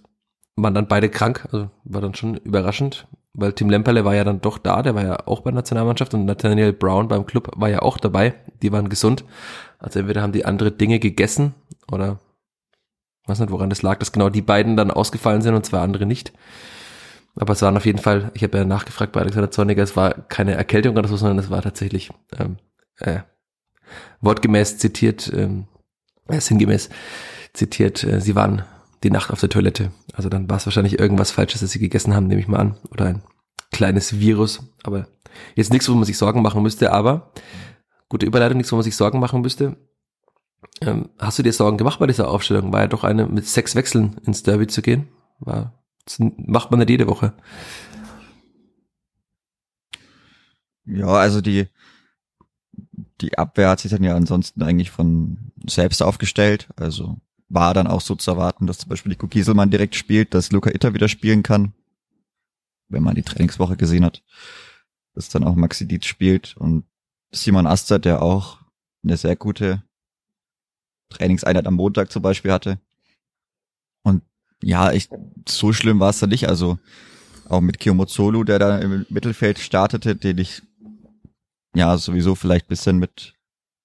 waren 0.55 0.73
dann 0.73 0.87
beide 0.87 1.09
krank, 1.09 1.47
also 1.51 1.69
war 1.83 2.01
dann 2.01 2.15
schon 2.15 2.37
überraschend 2.37 3.07
weil 3.33 3.53
Tim 3.53 3.69
Lemperle 3.69 4.05
war 4.05 4.15
ja 4.15 4.23
dann 4.23 4.41
doch 4.41 4.57
da, 4.57 4.81
der 4.81 4.95
war 4.95 5.03
ja 5.03 5.27
auch 5.27 5.41
bei 5.41 5.51
der 5.51 5.55
Nationalmannschaft 5.57 6.13
und 6.13 6.25
Nathaniel 6.25 6.73
Brown 6.73 7.07
beim 7.07 7.25
Club 7.25 7.51
war 7.55 7.69
ja 7.69 7.81
auch 7.81 7.97
dabei. 7.97 8.35
Die 8.61 8.71
waren 8.71 8.89
gesund. 8.89 9.23
Also 9.77 9.99
entweder 9.99 10.21
haben 10.21 10.33
die 10.33 10.45
andere 10.45 10.71
Dinge 10.71 10.99
gegessen 10.99 11.53
oder 11.91 12.19
weiß 13.27 13.39
nicht, 13.39 13.51
woran 13.51 13.69
das 13.69 13.81
lag, 13.81 13.99
dass 13.99 14.11
genau 14.11 14.29
die 14.29 14.41
beiden 14.41 14.75
dann 14.75 14.91
ausgefallen 14.91 15.41
sind 15.41 15.53
und 15.53 15.65
zwei 15.65 15.79
andere 15.79 16.05
nicht. 16.05 16.33
Aber 17.39 17.53
es 17.53 17.61
waren 17.61 17.77
auf 17.77 17.85
jeden 17.85 17.99
Fall, 17.99 18.31
ich 18.33 18.43
habe 18.43 18.57
ja 18.57 18.65
nachgefragt 18.65 19.13
bei 19.13 19.21
Alexander 19.21 19.49
Zorniger, 19.49 19.81
es 19.81 19.95
war 19.95 20.13
keine 20.13 20.55
Erkältung 20.55 20.97
oder 20.97 21.07
so, 21.07 21.15
sondern 21.15 21.39
es 21.39 21.49
war 21.49 21.61
tatsächlich 21.61 22.11
ähm, 22.37 22.57
äh, 22.99 23.21
wortgemäß 24.21 24.77
zitiert, 24.77 25.31
ähm, 25.33 25.67
äh, 26.27 26.41
sinngemäß 26.41 26.89
zitiert, 27.53 28.03
äh, 28.03 28.19
sie 28.19 28.35
waren 28.35 28.63
die 29.03 29.11
Nacht 29.11 29.31
auf 29.31 29.39
der 29.39 29.49
Toilette. 29.49 29.91
Also 30.13 30.29
dann 30.29 30.49
war 30.49 30.57
es 30.57 30.65
wahrscheinlich 30.65 30.99
irgendwas 30.99 31.31
Falsches, 31.31 31.61
das 31.61 31.71
sie 31.71 31.79
gegessen 31.79 32.13
haben, 32.13 32.27
nehme 32.27 32.41
ich 32.41 32.47
mal 32.47 32.59
an. 32.59 32.77
Oder 32.91 33.05
ein 33.05 33.23
kleines 33.71 34.19
Virus. 34.19 34.61
Aber 34.83 35.07
jetzt 35.55 35.71
nichts, 35.71 35.89
wo 35.89 35.93
man 35.93 36.03
sich 36.03 36.17
Sorgen 36.17 36.41
machen 36.41 36.61
müsste. 36.61 36.91
Aber 36.91 37.31
gute 38.09 38.25
Überleitung, 38.25 38.57
nichts, 38.57 38.71
wo 38.71 38.75
man 38.75 38.83
sich 38.83 38.95
Sorgen 38.95 39.19
machen 39.19 39.41
müsste. 39.41 39.77
Ähm, 40.81 41.09
hast 41.17 41.39
du 41.39 41.43
dir 41.43 41.53
Sorgen 41.53 41.77
gemacht 41.77 41.99
bei 41.99 42.07
dieser 42.07 42.29
Aufstellung? 42.29 42.73
War 42.73 42.81
ja 42.81 42.87
doch 42.87 43.05
eine 43.05 43.25
mit 43.25 43.47
sechs 43.47 43.75
Wechseln 43.75 44.19
ins 44.25 44.43
Derby 44.43 44.67
zu 44.67 44.81
gehen. 44.81 45.07
War, 45.39 45.81
macht 46.17 46.71
man 46.71 46.79
nicht 46.79 46.89
jede 46.89 47.07
Woche. 47.07 47.33
Ja, 50.85 51.07
also 51.07 51.41
die, 51.41 51.67
die 53.21 53.37
Abwehr 53.37 53.69
hat 53.69 53.79
sich 53.79 53.91
dann 53.91 54.03
ja 54.03 54.15
ansonsten 54.15 54.63
eigentlich 54.63 54.89
von 54.89 55.51
selbst 55.67 56.01
aufgestellt. 56.01 56.69
Also 56.75 57.17
war 57.47 57.73
dann 57.73 57.87
auch 57.87 58.01
so 58.01 58.15
zu 58.15 58.31
erwarten, 58.31 58.67
dass 58.67 58.79
zum 58.79 58.89
Beispiel 58.89 59.11
Nico 59.11 59.27
Gieselmann 59.27 59.69
direkt 59.69 59.95
spielt, 59.95 60.33
dass 60.33 60.51
Luca 60.51 60.69
Itter 60.69 60.93
wieder 60.93 61.07
spielen 61.07 61.43
kann, 61.43 61.73
wenn 62.87 63.03
man 63.03 63.15
die 63.15 63.23
Trainingswoche 63.23 63.77
gesehen 63.77 64.05
hat, 64.05 64.23
dass 65.13 65.29
dann 65.29 65.43
auch 65.43 65.55
Maxi 65.55 65.87
Dietz 65.87 66.05
spielt 66.05 66.55
und 66.57 66.85
Simon 67.31 67.67
Aster, 67.67 67.99
der 67.99 68.21
auch 68.21 68.59
eine 69.03 69.17
sehr 69.17 69.35
gute 69.35 69.83
Trainingseinheit 71.09 71.67
am 71.67 71.75
Montag 71.75 72.11
zum 72.11 72.21
Beispiel 72.21 72.51
hatte. 72.51 72.79
Und 74.03 74.23
ja, 74.61 74.91
ich, 74.91 75.09
so 75.47 75.73
schlimm 75.73 75.99
war 75.99 76.09
es 76.09 76.19
da 76.19 76.27
nicht. 76.27 76.47
Also 76.47 76.79
auch 77.47 77.61
mit 77.61 77.79
Kiyomozolu, 77.79 78.43
der 78.43 78.59
da 78.59 78.77
im 78.77 79.05
Mittelfeld 79.09 79.59
startete, 79.59 80.15
den 80.15 80.37
ich 80.37 80.61
ja 81.75 81.97
sowieso 81.97 82.35
vielleicht 82.35 82.67
bisschen 82.67 82.97
mit 82.97 83.35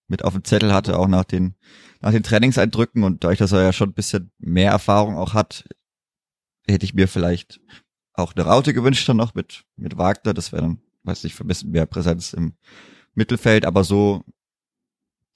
mit 0.06 0.23
auf 0.23 0.35
dem 0.35 0.44
Zettel 0.44 0.72
hatte, 0.72 0.99
auch 0.99 1.08
nach 1.08 1.25
den 1.25 1.55
nach 2.01 2.13
den 2.13 2.22
Trainingseindrücken 2.22 3.03
und 3.03 3.25
dadurch, 3.25 3.39
dass 3.39 3.53
er 3.53 3.63
ja 3.63 3.72
schon 3.72 3.91
ein 3.91 3.94
bisschen 3.94 4.31
mehr 4.39 4.70
Erfahrung 4.70 5.17
auch 5.17 5.32
hat, 5.32 5.65
hätte 6.67 6.84
ich 6.84 6.94
mir 6.94 7.08
vielleicht 7.08 7.60
auch 8.13 8.34
eine 8.34 8.44
Raute 8.44 8.75
gewünscht 8.75 9.08
dann 9.08 9.17
noch 9.17 9.34
mit, 9.34 9.65
mit 9.77 9.96
Wagner. 9.96 10.34
Das 10.34 10.53
wäre 10.53 10.63
dann, 10.63 10.79
weiß 11.05 11.25
ich, 11.25 11.39
ein 11.41 11.46
bisschen 11.46 11.70
mehr 11.70 11.87
Präsenz 11.87 12.32
im 12.32 12.55
Mittelfeld, 13.15 13.65
aber 13.65 13.84
so 13.84 14.22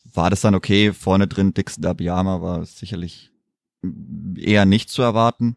war 0.04 0.30
das 0.30 0.40
dann 0.42 0.54
okay. 0.54 0.92
Vorne 0.92 1.26
drin 1.26 1.54
Dixon 1.54 1.84
Abiyama 1.84 2.40
war 2.40 2.64
sicherlich 2.64 3.32
eher 4.36 4.64
nicht 4.64 4.90
zu 4.90 5.02
erwarten. 5.02 5.56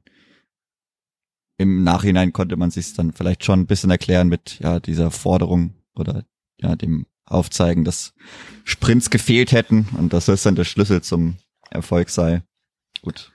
Im 1.57 1.83
Nachhinein 1.83 2.33
konnte 2.33 2.55
man 2.57 2.71
sich 2.71 2.93
dann 2.93 3.13
vielleicht 3.13 3.45
schon 3.45 3.61
ein 3.61 3.67
bisschen 3.67 3.91
erklären 3.91 4.27
mit 4.27 4.59
ja 4.59 4.79
dieser 4.79 5.11
Forderung 5.11 5.75
oder 5.95 6.25
ja 6.59 6.75
dem 6.75 7.05
aufzeigen, 7.25 7.85
dass 7.85 8.13
Sprints 8.63 9.09
gefehlt 9.09 9.51
hätten 9.51 9.87
und 9.97 10.13
dass 10.13 10.25
das 10.25 10.43
dann 10.43 10.55
der 10.55 10.65
Schlüssel 10.65 11.01
zum 11.01 11.37
Erfolg 11.69 12.09
sei. 12.09 12.43
Gut. 13.01 13.31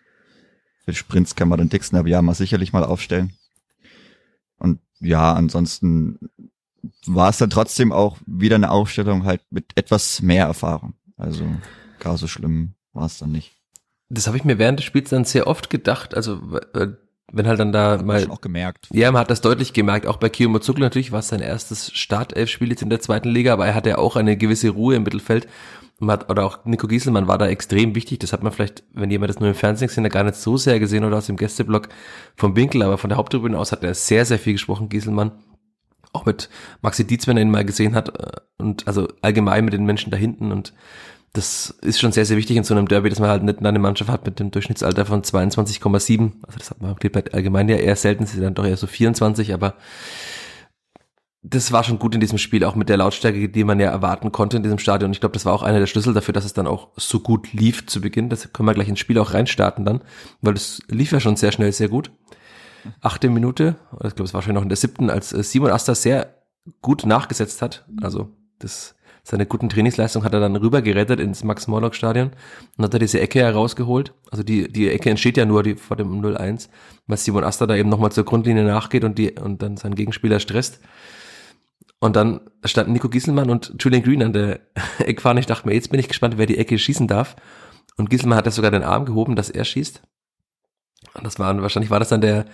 Für 0.85 0.95
Sprints 0.95 1.35
kann 1.35 1.49
man 1.49 1.59
den 1.59 1.69
Dixon 1.69 1.99
aber 1.99 2.09
ja 2.09 2.23
mal 2.23 2.35
sicherlich 2.35 2.73
mal 2.73 2.85
aufstellen. 2.85 3.33
Und 4.59 4.81
ja, 5.01 5.35
ansonsten 5.35 6.19
war 7.07 7.31
es 7.31 7.39
dann 7.39 7.51
trotzdem 7.51 7.93
auch 7.93 8.19
wieder 8.27 8.57
eine 8.57 8.71
Aufstellung 8.71 9.25
halt 9.25 9.43
mit 9.51 9.73
etwas 9.77 10.23
mehr 10.23 10.47
Erfahrung. 10.47 10.95
Also 11.17 11.45
gar 11.99 12.19
so 12.19 12.29
schlimm 12.29 12.75
war 12.93 13.07
es 13.07 13.19
dann 13.19 13.33
nicht. 13.33 13.57
Das 14.09 14.27
habe 14.27 14.37
ich 14.37 14.45
mir 14.45 14.59
während 14.59 14.79
des 14.79 14.87
Spiels 14.87 15.11
dann 15.11 15.25
sehr 15.25 15.47
oft 15.47 15.71
gedacht. 15.71 16.15
Also 16.15 16.41
wenn 17.33 17.47
halt 17.49 17.59
dann 17.59 17.73
da 17.73 18.01
mal. 18.03 18.21
Schon 18.21 18.31
auch 18.31 18.41
gemerkt. 18.41 18.89
Ja, 18.93 19.11
man 19.11 19.21
hat 19.21 19.31
das 19.31 19.41
deutlich 19.41 19.73
gemerkt. 19.73 20.07
Auch 20.07 20.17
bei 20.17 20.29
Kiyo 20.29 20.49
Mozzuglu 20.49 20.83
natürlich 20.83 21.13
war 21.13 21.21
es 21.21 21.29
sein 21.29 21.41
erstes 21.41 21.93
Startelf-Spiel 21.93 22.71
jetzt 22.71 22.83
in 22.83 22.91
der 22.91 23.01
zweiten 23.01 23.29
Liga, 23.29 23.53
aber 23.53 23.67
er 23.67 23.75
hatte 23.75 23.91
ja 23.91 23.99
auch 23.99 24.17
eine 24.17 24.37
gewisse 24.37 24.71
Ruhe 24.71 24.95
im 24.95 25.03
Mittelfeld. 25.03 25.49
Man 25.99 26.13
hat, 26.13 26.31
oder 26.31 26.45
auch 26.45 26.65
Nico 26.67 26.87
Gieselmann 26.87 27.27
war 27.27 27.39
da 27.39 27.49
extrem 27.49 27.95
wichtig. 27.95 28.19
Das 28.19 28.33
hat 28.33 28.43
man 28.43 28.53
vielleicht, 28.53 28.85
wenn 28.93 29.11
jemand 29.11 29.31
das 29.31 29.41
nur 29.41 29.49
im 29.49 29.55
Fernsehen 29.55 29.89
gesehen 29.89 30.05
hat, 30.05 30.13
gar 30.13 30.25
nicht 30.25 30.37
so 30.37 30.57
sehr 30.57 30.79
gesehen 30.79 31.05
oder 31.05 31.17
aus 31.17 31.27
dem 31.27 31.37
Gästeblock 31.37 31.89
vom 32.37 32.55
Winkel, 32.55 32.83
aber 32.83 32.99
von 32.99 33.09
der 33.09 33.17
Haupttribüne 33.17 33.59
aus 33.59 33.73
hat 33.73 33.83
er 33.83 33.95
sehr, 33.95 34.25
sehr 34.25 34.39
viel 34.39 34.53
gesprochen, 34.53 34.89
Gieselmann. 34.89 35.33
Auch 36.13 36.27
mit 36.27 36.49
Maxi 36.83 37.07
Dietz, 37.07 37.27
wenn 37.27 37.37
er 37.37 37.43
ihn 37.43 37.51
mal 37.51 37.65
gesehen 37.65 37.95
hat, 37.95 38.09
äh, 38.21 38.41
und 38.59 38.87
also 38.87 39.09
allgemein 39.23 39.65
mit 39.65 39.75
den 39.75 39.85
Menschen 39.85 40.11
da 40.11 40.17
hinten 40.17 40.53
und 40.53 40.75
das 41.33 41.71
ist 41.83 42.01
schon 42.01 42.13
sehr, 42.13 42.25
sehr 42.25 42.37
wichtig 42.37 42.57
in 42.57 42.65
so 42.65 42.75
einem 42.75 42.89
Derby, 42.89 43.11
dass 43.11 43.19
man 43.19 43.29
halt 43.29 43.43
nicht 43.43 43.65
eine 43.65 43.79
Mannschaft 43.79 44.11
hat 44.11 44.25
mit 44.25 44.41
dem 44.41 44.51
Durchschnittsalter 44.51 45.05
von 45.05 45.23
22,7. 45.23 46.33
Also 46.47 46.59
das 46.59 46.71
hat 46.71 46.81
man 46.81 46.97
allgemein 47.33 47.69
ja 47.69 47.77
eher 47.77 47.97
selten, 47.97 48.27
sie 48.27 48.41
dann 48.41 48.55
doch 48.55 48.65
eher 48.65 48.77
so 48.77 48.87
24, 48.87 49.53
aber 49.53 49.75
das 51.49 51.71
war 51.71 51.85
schon 51.85 52.01
gut 52.01 52.15
in 52.15 52.21
diesem 52.21 52.39
Spiel, 52.39 52.65
auch 52.65 52.75
mit 52.75 52.89
der 52.89 52.97
Lautstärke, 52.97 53.49
die 53.49 53.65
man 53.65 53.79
ja 53.79 53.91
erwarten 53.91 54.33
konnte 54.33 54.57
in 54.57 54.65
diesem 54.65 54.79
Stadion. 54.79 55.13
Ich 55.13 55.21
glaube, 55.21 55.35
das 55.35 55.47
war 55.47 55.53
auch 55.53 55.63
einer 55.63 55.79
der 55.79 55.87
Schlüssel 55.87 56.13
dafür, 56.13 56.35
dass 56.35 56.45
es 56.45 56.55
dann 56.55 56.67
auch 56.67 56.89
so 56.97 57.21
gut 57.21 57.53
lief 57.53 57.87
zu 57.87 58.01
Beginn. 58.01 58.29
Das 58.29 58.53
können 58.53 58.69
wir 58.69 58.75
gleich 58.75 58.89
ins 58.89 58.99
Spiel 58.99 59.19
auch 59.19 59.33
reinstarten 59.33 59.85
dann, 59.85 60.03
weil 60.41 60.55
es 60.55 60.83
lief 60.89 61.13
ja 61.13 61.21
schon 61.21 61.37
sehr 61.37 61.53
schnell, 61.53 61.71
sehr 61.73 61.89
gut. 61.89 62.11
Achte 63.01 63.29
Minute, 63.31 63.77
ich 63.93 64.15
glaube, 64.15 64.25
es 64.25 64.35
war 64.35 64.43
schon 64.43 64.55
noch 64.55 64.63
in 64.63 64.69
der 64.69 64.77
siebten, 64.77 65.11
als 65.11 65.33
äh, 65.33 65.43
Simon 65.43 65.71
Asta 65.71 65.95
sehr 65.95 66.35
gut 66.83 67.07
nachgesetzt 67.07 67.63
hat. 67.63 67.87
Also 68.01 68.31
das, 68.59 68.97
seine 69.29 69.45
guten 69.45 69.69
Trainingsleistung 69.69 70.23
hat 70.23 70.35
er 70.35 70.39
dann 70.39 70.55
rübergerettet 70.55 71.19
ins 71.19 71.43
Max-Morlock-Stadion 71.43 72.31
und 72.77 72.85
hat 72.85 72.95
er 72.95 73.01
diese 73.01 73.19
Ecke 73.19 73.41
herausgeholt. 73.41 74.15
Also 74.31 74.45
die, 74.45 74.73
die 74.73 74.89
Ecke 74.89 75.11
entsteht 75.11 75.37
ja 75.37 75.45
nur 75.45 75.65
die, 75.65 75.75
vor 75.75 75.97
dem 75.97 76.23
0-1, 76.23 76.69
weil 77.09 77.17
Simon 77.17 77.43
Asta 77.43 77.67
da 77.67 77.75
eben 77.75 77.89
nochmal 77.89 78.13
zur 78.13 78.25
Grundlinie 78.25 78.63
nachgeht 78.63 79.03
und, 79.03 79.19
die, 79.19 79.33
und 79.33 79.63
dann 79.63 79.77
seinen 79.77 79.97
Gegenspieler 79.97 80.39
stresst. 80.39 80.79
Und 81.99 82.15
dann 82.15 82.41
standen 82.65 82.93
Nico 82.93 83.09
Gieselmann 83.09 83.51
und 83.51 83.75
Julian 83.81 84.05
Green 84.05 84.23
an 84.23 84.33
der 84.33 84.61
Eckfahne. 85.01 85.41
Ich 85.41 85.47
dachte 85.47 85.67
mir, 85.67 85.75
jetzt 85.75 85.91
bin 85.91 85.99
ich 85.99 86.07
gespannt, 86.07 86.39
wer 86.39 86.47
die 86.47 86.59
Ecke 86.59 86.79
schießen 86.79 87.09
darf. 87.09 87.35
Und 87.97 88.11
Gieselmann 88.11 88.39
hat 88.39 88.47
ja 88.47 88.53
sogar 88.53 88.71
den 88.71 88.85
Arm 88.85 89.07
gehoben, 89.07 89.35
dass 89.35 89.51
er 89.51 89.65
schießt. 89.65 90.03
Und 91.15 91.27
das 91.27 91.41
war, 91.41 91.61
wahrscheinlich 91.61 91.91
war 91.91 91.99
das 91.99 92.11
dann 92.11 92.21
der 92.21 92.45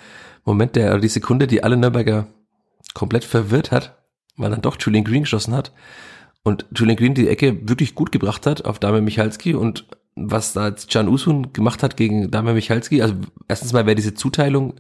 Moment, 0.47 0.75
der, 0.75 0.93
oder 0.93 1.01
die 1.01 1.09
Sekunde, 1.09 1.47
die 1.47 1.63
alle 1.63 1.77
Nürnberger 1.77 2.29
komplett 2.95 3.25
verwirrt 3.25 3.73
hat, 3.73 4.03
weil 4.39 4.51
dann 4.51 4.63
doch 4.63 4.79
Julian 4.81 5.05
Green 5.05 5.25
geschossen 5.25 5.55
hat. 5.55 5.73
Und 6.45 6.67
Julian 6.75 6.97
Green 6.97 7.15
die 7.15 7.29
Ecke 7.29 7.69
wirklich 7.69 7.95
gut 7.95 8.11
gebracht 8.13 8.47
hat 8.47 8.65
auf 8.65 8.79
Dame 8.79 9.01
Michalski 9.01 9.55
und 9.55 9.87
was 10.15 10.53
da 10.53 10.69
jetzt 10.69 10.91
Can 10.91 11.09
Usun 11.09 11.53
gemacht 11.53 11.83
hat 11.83 11.97
gegen 11.97 12.31
Dame 12.31 12.53
Michalski, 12.53 13.01
also 13.01 13.15
erstens 13.49 13.73
mal 13.73 13.87
wäre 13.87 13.95
diese 13.95 14.15
Zuteilung 14.15 14.75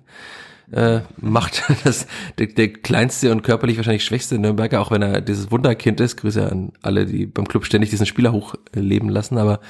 äh, 0.72 1.00
macht 1.20 1.62
das 1.84 2.06
der, 2.38 2.46
der 2.46 2.72
kleinste 2.72 3.30
und 3.30 3.42
körperlich 3.42 3.76
wahrscheinlich 3.76 4.04
schwächste 4.04 4.38
Nürnberger, 4.38 4.80
auch 4.80 4.90
wenn 4.90 5.02
er 5.02 5.20
dieses 5.20 5.50
Wunderkind 5.50 6.00
ist. 6.00 6.16
Grüße 6.16 6.50
an 6.50 6.72
alle, 6.82 7.06
die 7.06 7.26
beim 7.26 7.46
Club 7.46 7.64
ständig 7.66 7.90
diesen 7.90 8.06
Spieler 8.06 8.32
hochleben 8.32 9.08
lassen. 9.08 9.38
Aber 9.38 9.60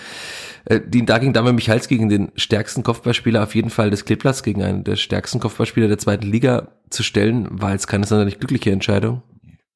äh, 0.65 0.81
die, 0.87 1.05
da 1.05 1.19
ging 1.19 1.33
Dame 1.33 1.53
Michals 1.53 1.89
gegen 1.89 2.09
den 2.09 2.31
stärksten 2.37 2.83
Kopfballspieler 2.83 3.43
auf 3.43 3.55
jeden 3.55 3.71
Fall 3.71 3.91
des 3.91 4.05
Kleeblatts, 4.05 4.43
gegen 4.43 4.63
einen 4.63 4.85
der 4.85 4.97
stärksten 4.97 5.41
Kopfballspieler 5.41 5.89
der 5.89 5.99
zweiten 5.99 6.27
Liga 6.27 6.69
zu 6.91 7.03
stellen, 7.03 7.49
war 7.51 7.73
jetzt 7.73 7.87
keine 7.87 8.07
sonderlich 8.07 8.39
glückliche 8.39 8.71
Entscheidung. 8.71 9.23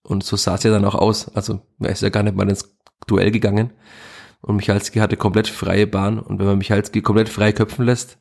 Und 0.07 0.23
so 0.23 0.37
sah 0.37 0.55
es 0.55 0.63
ja 0.63 0.71
dann 0.71 0.85
auch 0.85 0.95
aus. 0.95 1.29
Also 1.35 1.61
er 1.81 1.91
ist 1.91 2.03
ja 2.03 2.11
gar 2.11 2.23
nicht 2.23 2.37
mal 2.37 2.49
ins 2.49 2.77
Duell 3.07 3.31
gegangen. 3.31 3.73
Und 4.41 4.57
Michalski 4.57 5.01
hatte 5.01 5.17
komplett 5.17 5.49
freie 5.49 5.87
Bahn. 5.87 6.19
Und 6.19 6.39
wenn 6.39 6.47
man 6.47 6.59
Michalski 6.59 7.03
komplett 7.03 7.29
frei 7.29 7.53
köpfen 7.53 7.85
lässt, 7.85 8.19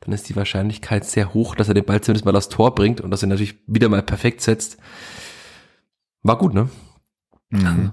dann 0.00 0.14
ist 0.14 0.28
die 0.28 0.36
Wahrscheinlichkeit 0.36 1.04
sehr 1.04 1.34
hoch, 1.34 1.54
dass 1.54 1.68
er 1.68 1.74
den 1.74 1.84
Ball 1.84 2.00
zumindest 2.00 2.24
mal 2.24 2.36
aufs 2.36 2.48
Tor 2.48 2.74
bringt 2.74 3.00
und 3.00 3.10
dass 3.10 3.22
er 3.22 3.28
natürlich 3.28 3.56
wieder 3.66 3.88
mal 3.88 4.02
perfekt 4.02 4.40
setzt. 4.40 4.78
War 6.22 6.38
gut, 6.38 6.54
ne? 6.54 6.70
Mhm. 7.50 7.92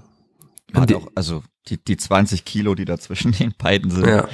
Hat 0.72 0.92
auch, 0.94 1.08
also 1.14 1.42
die, 1.68 1.82
die 1.82 1.96
20 1.96 2.44
Kilo, 2.44 2.74
die 2.74 2.84
da 2.84 2.98
zwischen 2.98 3.32
den 3.38 3.54
beiden 3.58 3.90
sind, 3.90 4.06
ja. 4.06 4.28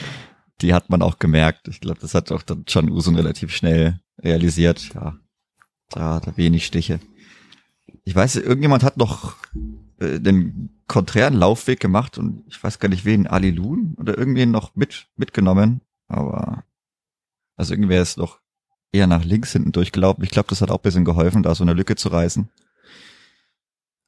die 0.61 0.75
hat 0.75 0.91
man 0.91 1.03
auch 1.03 1.19
gemerkt. 1.19 1.69
Ich 1.69 1.81
glaube, 1.81 2.01
das 2.01 2.15
hat 2.15 2.31
auch 2.31 2.43
dann 2.43 2.65
John 2.69 2.91
Usun 2.91 3.17
relativ 3.17 3.55
schnell 3.55 4.01
realisiert. 4.23 4.91
Ja, 4.95 5.17
da 5.91 6.15
hat 6.15 6.27
er 6.27 6.37
wenig 6.37 6.67
Stiche. 6.67 7.01
Ich 8.05 8.15
weiß, 8.15 8.37
irgendjemand 8.37 8.83
hat 8.83 8.97
noch 8.97 9.37
äh, 9.99 10.21
den 10.21 10.71
konträren 10.87 11.35
Laufweg 11.35 11.81
gemacht 11.81 12.19
und 12.19 12.45
ich 12.49 12.63
weiß 12.63 12.79
gar 12.79 12.89
nicht 12.89 13.05
wen, 13.05 13.27
Ali 13.27 13.51
Lun 13.51 13.95
oder 13.99 14.19
irgendwen 14.19 14.51
noch 14.51 14.75
mit 14.75 15.07
mitgenommen, 15.17 15.81
aber 16.09 16.65
also 17.57 17.75
irgendwie 17.75 17.95
es 17.95 18.17
doch 18.17 18.41
eher 18.93 19.07
nach 19.07 19.25
links 19.25 19.53
hinten 19.53 19.73
durchgelaufen. 19.73 20.23
Ich 20.23 20.31
glaube, 20.31 20.49
das 20.51 20.61
hat 20.61 20.71
auch 20.71 20.79
ein 20.79 20.83
bisschen 20.83 21.05
geholfen, 21.05 21.43
da 21.43 21.55
so 21.55 21.65
eine 21.65 21.73
Lücke 21.73 21.97
zu 21.97 22.09
reißen. 22.09 22.49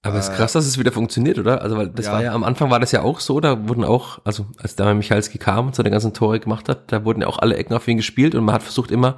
Aber 0.03 0.19
es 0.19 0.29
ist 0.29 0.35
krass, 0.35 0.53
dass 0.53 0.67
es 0.67 0.79
wieder 0.79 0.93
funktioniert, 0.93 1.39
oder? 1.39 1.63
Also, 1.63 1.79
weil 1.79 1.89
das 1.89 2.05
ja. 2.05 2.13
war 2.13 2.23
ja, 2.23 2.35
am 2.35 2.45
Anfang 2.45 2.71
war 2.71 2.79
das 2.79 2.93
ja 2.93 3.01
auch 3.01 3.21
so, 3.21 3.41
da 3.41 3.67
wurden 3.69 3.85
auch, 3.85 4.21
also 4.25 4.47
als 4.59 4.77
Damian 4.77 4.99
Michalski 4.99 5.39
kam 5.39 5.69
und 5.69 5.75
so 5.75 5.83
den 5.83 5.93
ganzen 5.93 6.13
Tore 6.13 6.41
gemacht 6.41 6.69
hat, 6.69 6.93
da 6.93 7.07
wurden 7.07 7.23
ja 7.23 7.27
auch 7.27 7.39
alle 7.39 7.57
Ecken 7.57 7.73
auf 7.73 7.89
ihn 7.89 7.97
gespielt 7.97 8.35
und 8.35 8.45
man 8.45 8.55
hat 8.55 8.63
versucht 8.63 8.91
immer 8.91 9.17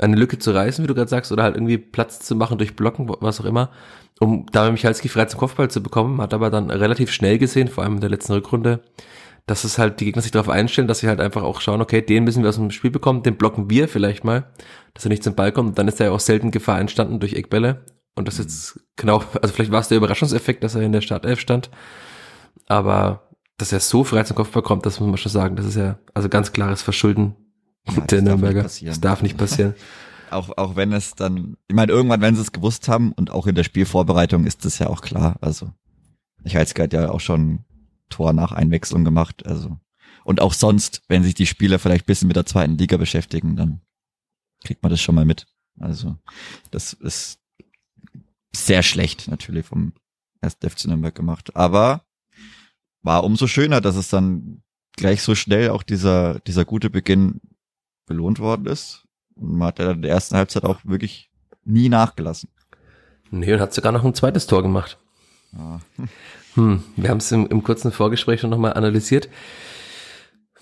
eine 0.00 0.16
Lücke 0.16 0.38
zu 0.38 0.52
reißen, 0.52 0.82
wie 0.82 0.88
du 0.88 0.94
gerade 0.94 1.10
sagst, 1.10 1.30
oder 1.32 1.42
halt 1.42 1.56
irgendwie 1.56 1.78
Platz 1.78 2.20
zu 2.20 2.34
machen 2.34 2.58
durch 2.58 2.76
Blocken, 2.76 3.10
was 3.20 3.40
auch 3.40 3.44
immer, 3.44 3.70
um 4.18 4.46
Damian 4.52 4.74
Michalski 4.74 5.08
frei 5.08 5.26
zum 5.26 5.40
Kopfball 5.40 5.70
zu 5.70 5.82
bekommen, 5.82 6.20
hat 6.20 6.34
aber 6.34 6.50
dann 6.50 6.70
relativ 6.70 7.10
schnell 7.12 7.38
gesehen, 7.38 7.68
vor 7.68 7.84
allem 7.84 7.94
in 7.94 8.00
der 8.00 8.10
letzten 8.10 8.32
Rückrunde, 8.32 8.82
dass 9.46 9.64
es 9.64 9.78
halt 9.78 10.00
die 10.00 10.04
Gegner 10.04 10.22
sich 10.22 10.30
darauf 10.30 10.48
einstellen, 10.48 10.88
dass 10.88 11.00
sie 11.00 11.08
halt 11.08 11.20
einfach 11.20 11.42
auch 11.42 11.60
schauen, 11.60 11.80
okay, 11.80 12.02
den 12.02 12.24
müssen 12.24 12.42
wir 12.42 12.48
aus 12.48 12.56
dem 12.56 12.70
Spiel 12.70 12.90
bekommen, 12.90 13.22
den 13.22 13.36
blocken 13.36 13.70
wir 13.70 13.88
vielleicht 13.88 14.24
mal, 14.24 14.50
dass 14.94 15.04
er 15.04 15.08
nicht 15.08 15.24
zum 15.24 15.34
Ball 15.34 15.52
kommt. 15.52 15.70
Und 15.70 15.78
dann 15.78 15.88
ist 15.88 15.98
da 15.98 16.04
ja 16.04 16.10
auch 16.12 16.20
selten 16.20 16.50
Gefahr 16.50 16.78
entstanden 16.78 17.20
durch 17.20 17.34
Eckbälle. 17.34 17.84
Und 18.14 18.28
das 18.28 18.38
jetzt 18.38 18.80
genau, 18.96 19.22
also 19.40 19.54
vielleicht 19.54 19.72
war 19.72 19.80
es 19.80 19.88
der 19.88 19.96
Überraschungseffekt, 19.96 20.62
dass 20.62 20.74
er 20.74 20.82
in 20.82 20.92
der 20.92 21.00
Startelf 21.00 21.40
stand. 21.40 21.70
Aber 22.66 23.30
dass 23.56 23.72
er 23.72 23.80
so 23.80 24.04
frei 24.04 24.22
zum 24.22 24.36
Kopfball 24.36 24.62
kommt, 24.62 24.86
das 24.86 25.00
muss 25.00 25.08
man 25.08 25.16
schon 25.16 25.32
sagen. 25.32 25.56
Das 25.56 25.66
ist 25.66 25.76
ja 25.76 25.98
also 26.14 26.28
ganz 26.28 26.52
klares 26.52 26.82
Verschulden 26.82 27.34
ja, 27.88 28.00
der 28.02 28.22
Nürnberger. 28.22 28.62
Das 28.62 29.00
darf 29.00 29.22
nicht 29.22 29.36
passieren. 29.36 29.74
auch, 30.30 30.56
auch 30.56 30.76
wenn 30.76 30.92
es 30.92 31.14
dann, 31.14 31.56
ich 31.68 31.74
meine, 31.74 31.92
irgendwann, 31.92 32.20
wenn 32.20 32.34
sie 32.34 32.42
es 32.42 32.52
gewusst 32.52 32.88
haben 32.88 33.12
und 33.12 33.30
auch 33.30 33.46
in 33.46 33.54
der 33.54 33.64
Spielvorbereitung 33.64 34.44
ist 34.46 34.64
das 34.64 34.78
ja 34.78 34.88
auch 34.88 35.00
klar. 35.00 35.36
Also, 35.40 35.72
ich 36.44 36.56
halte 36.56 36.82
es 36.82 36.92
ja 36.92 37.10
auch 37.10 37.20
schon 37.20 37.64
Tor 38.08 38.32
nach 38.32 38.52
Einwechslung 38.52 39.04
gemacht. 39.04 39.46
Also 39.46 39.78
und 40.24 40.40
auch 40.40 40.52
sonst, 40.52 41.02
wenn 41.08 41.22
sich 41.22 41.34
die 41.34 41.46
Spieler 41.46 41.78
vielleicht 41.78 42.06
bisschen 42.06 42.28
mit 42.28 42.36
der 42.36 42.46
zweiten 42.46 42.76
Liga 42.76 42.96
beschäftigen, 42.96 43.56
dann 43.56 43.80
kriegt 44.64 44.82
man 44.82 44.90
das 44.90 45.00
schon 45.00 45.14
mal 45.14 45.24
mit. 45.24 45.46
Also 45.78 46.16
das 46.70 46.92
ist 46.92 47.40
sehr 48.54 48.82
schlecht 48.82 49.28
natürlich 49.28 49.66
vom 49.66 49.94
1. 50.42 50.58
FC 50.62 50.86
Nürnberg 50.86 51.14
gemacht. 51.14 51.56
Aber 51.56 52.04
war 53.02 53.24
umso 53.24 53.46
schöner, 53.46 53.80
dass 53.80 53.96
es 53.96 54.08
dann 54.08 54.62
gleich 54.96 55.22
so 55.22 55.34
schnell 55.34 55.70
auch 55.70 55.82
dieser, 55.82 56.40
dieser 56.40 56.64
gute 56.64 56.90
Beginn 56.90 57.40
belohnt 58.10 58.40
worden 58.40 58.66
ist. 58.66 59.06
Und 59.36 59.56
man 59.56 59.68
hat 59.68 59.78
ja 59.78 59.92
in 59.92 60.02
der 60.02 60.10
ersten 60.10 60.36
Halbzeit 60.36 60.64
auch 60.64 60.80
wirklich 60.84 61.30
nie 61.64 61.88
nachgelassen. 61.88 62.50
Nee, 63.30 63.54
und 63.54 63.60
hat 63.60 63.72
sogar 63.72 63.92
noch 63.92 64.04
ein 64.04 64.14
zweites 64.14 64.48
Tor 64.48 64.62
gemacht. 64.62 64.98
Ja. 65.52 65.80
Hm, 66.56 66.82
wir 66.96 67.10
haben 67.10 67.18
es 67.18 67.30
im, 67.30 67.46
im, 67.46 67.62
kurzen 67.62 67.92
Vorgespräch 67.92 68.40
schon 68.40 68.50
nochmal 68.50 68.72
analysiert. 68.72 69.28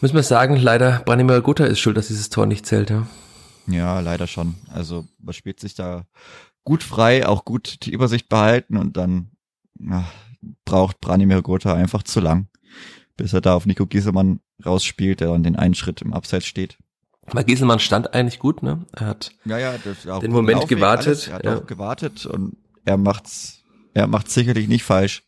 Müssen 0.00 0.14
wir 0.14 0.22
sagen, 0.22 0.56
leider 0.56 1.00
Branimir 1.06 1.40
Gotha 1.40 1.64
ist 1.64 1.80
schuld, 1.80 1.96
dass 1.96 2.08
dieses 2.08 2.28
Tor 2.28 2.44
nicht 2.44 2.66
zählt. 2.66 2.90
Ja? 2.90 3.06
ja, 3.66 3.98
leider 4.00 4.26
schon. 4.26 4.56
Also 4.68 5.06
man 5.18 5.32
spielt 5.32 5.60
sich 5.60 5.74
da 5.74 6.04
gut 6.64 6.82
frei, 6.82 7.26
auch 7.26 7.46
gut 7.46 7.86
die 7.86 7.92
Übersicht 7.92 8.28
behalten 8.28 8.76
und 8.76 8.98
dann 8.98 9.30
ja, 9.80 10.04
braucht 10.66 11.00
Branimir 11.00 11.40
Gotha 11.40 11.72
einfach 11.72 12.02
zu 12.02 12.20
lang, 12.20 12.48
bis 13.16 13.32
er 13.32 13.40
da 13.40 13.54
auf 13.54 13.64
Nico 13.64 13.86
Gieselmann 13.86 14.40
rausspielt, 14.64 15.20
der 15.20 15.28
dann 15.28 15.42
den 15.42 15.56
einen 15.56 15.74
Schritt 15.74 16.02
im 16.02 16.12
Abseits 16.12 16.44
steht. 16.44 16.76
Weil 17.32 17.44
Gieselmann 17.44 17.78
stand 17.78 18.14
eigentlich 18.14 18.38
gut, 18.38 18.62
ne? 18.62 18.86
Er 18.92 19.06
hat 19.06 19.32
ja, 19.44 19.58
ja, 19.58 19.74
den 20.20 20.32
Moment 20.32 20.60
Laufweg, 20.60 20.68
gewartet. 20.68 21.06
Alles, 21.06 21.28
er 21.28 21.34
hat 21.34 21.44
ja. 21.44 21.56
auch 21.56 21.66
gewartet 21.66 22.26
und 22.26 22.56
er 22.84 22.96
macht's, 22.96 23.64
er 23.94 24.06
macht's 24.06 24.34
sicherlich 24.34 24.68
nicht 24.68 24.84
falsch. 24.84 25.24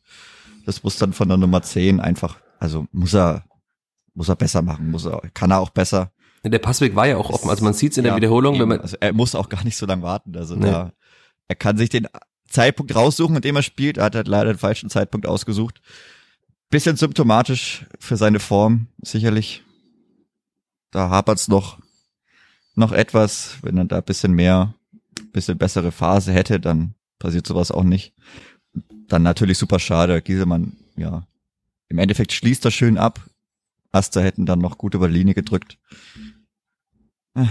Das 0.67 0.83
muss 0.83 0.97
dann 0.97 1.13
von 1.13 1.29
der 1.29 1.37
Nummer 1.37 1.63
10 1.63 2.01
einfach, 2.01 2.39
also 2.59 2.87
muss 2.93 3.15
er, 3.15 3.45
muss 4.15 4.29
er 4.29 4.37
besser 4.37 4.63
machen, 4.63 4.91
muss 4.91 5.07
er, 5.07 5.21
kann 5.35 5.51
er 5.51 5.61
auch 5.61 5.71
besser. 5.71 6.13
Der 6.43 6.59
Passweg 6.59 6.97
war 6.97 7.07
ja 7.07 7.19
auch 7.19 7.29
offen, 7.29 7.51
also 7.51 7.65
man 7.65 7.75
sieht 7.75 7.93
es 7.93 7.99
in 7.99 8.05
der 8.05 8.13
ja, 8.13 8.17
Wiederholung, 8.17 8.55
eben. 8.55 8.63
wenn 8.63 8.69
man. 8.71 8.81
Also 8.81 8.97
er 8.99 9.13
muss 9.13 9.35
auch 9.35 9.49
gar 9.49 9.65
nicht 9.65 9.77
so 9.77 9.85
lange 9.85 10.03
warten. 10.03 10.35
Also 10.37 10.57
nee. 10.57 10.71
da, 10.71 10.93
er 11.49 11.55
kann 11.55 11.77
sich 11.77 11.91
den 11.91 12.09
Zeitpunkt 12.49 12.95
raussuchen, 12.95 13.37
in 13.37 13.43
dem 13.43 13.57
er 13.57 13.63
spielt. 13.63 13.99
Er 13.99 14.05
hat 14.05 14.15
halt 14.15 14.29
leider 14.29 14.53
den 14.53 14.59
falschen 14.59 14.89
Zeitpunkt 14.89 15.27
ausgesucht. 15.27 15.83
Bisschen 16.71 16.97
symptomatisch 16.97 17.87
für 17.99 18.17
seine 18.17 18.41
Form, 18.41 18.87
sicherlich. 19.03 19.65
Da 20.93 21.11
hapert's 21.11 21.49
noch, 21.49 21.79
noch 22.75 22.93
etwas. 22.93 23.57
Wenn 23.63 23.79
er 23.79 23.85
da 23.85 23.99
ein 23.99 24.05
bisschen 24.05 24.33
mehr, 24.33 24.75
bisschen 25.33 25.59
bessere 25.59 25.93
Phase 25.93 26.33
hätte, 26.33 26.61
dann 26.61 26.95
passiert 27.19 27.47
sowas 27.47 27.71
auch 27.71 27.85
nicht 27.85 28.15
dann 29.13 29.23
natürlich 29.23 29.59
super 29.59 29.79
schade. 29.79 30.23
Gieselmann, 30.23 30.77
ja, 30.97 31.27
im 31.89 31.99
Endeffekt 31.99 32.33
schließt 32.33 32.65
er 32.65 32.71
schön 32.71 32.99
ab. 32.99 33.21
Aster 33.93 34.23
hätten 34.23 34.47
dann 34.47 34.61
noch 34.61 34.79
gut 34.79 34.95
über 34.95 35.09
die 35.09 35.15
Linie 35.15 35.35
gedrückt. 35.35 35.79
Äh, 37.35 37.47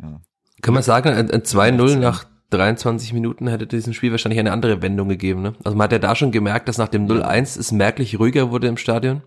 ja. 0.00 0.20
Kann 0.60 0.74
man 0.74 0.82
sagen, 0.82 1.10
ein, 1.10 1.30
ein 1.30 1.42
2-0 1.42 1.96
nach 1.96 2.24
23 2.50 3.12
Minuten 3.12 3.48
hätte 3.48 3.66
diesem 3.66 3.94
Spiel 3.94 4.10
wahrscheinlich 4.10 4.38
eine 4.38 4.52
andere 4.52 4.82
Wendung 4.82 5.08
gegeben. 5.08 5.42
Ne? 5.42 5.54
Also 5.64 5.76
man 5.76 5.84
hat 5.84 5.92
ja 5.92 5.98
da 5.98 6.14
schon 6.14 6.30
gemerkt, 6.30 6.68
dass 6.68 6.78
nach 6.78 6.88
dem 6.88 7.06
0-1 7.06 7.58
es 7.58 7.72
merklich 7.72 8.18
ruhiger 8.18 8.50
wurde 8.50 8.68
im 8.68 8.76
Stadion. 8.76 9.22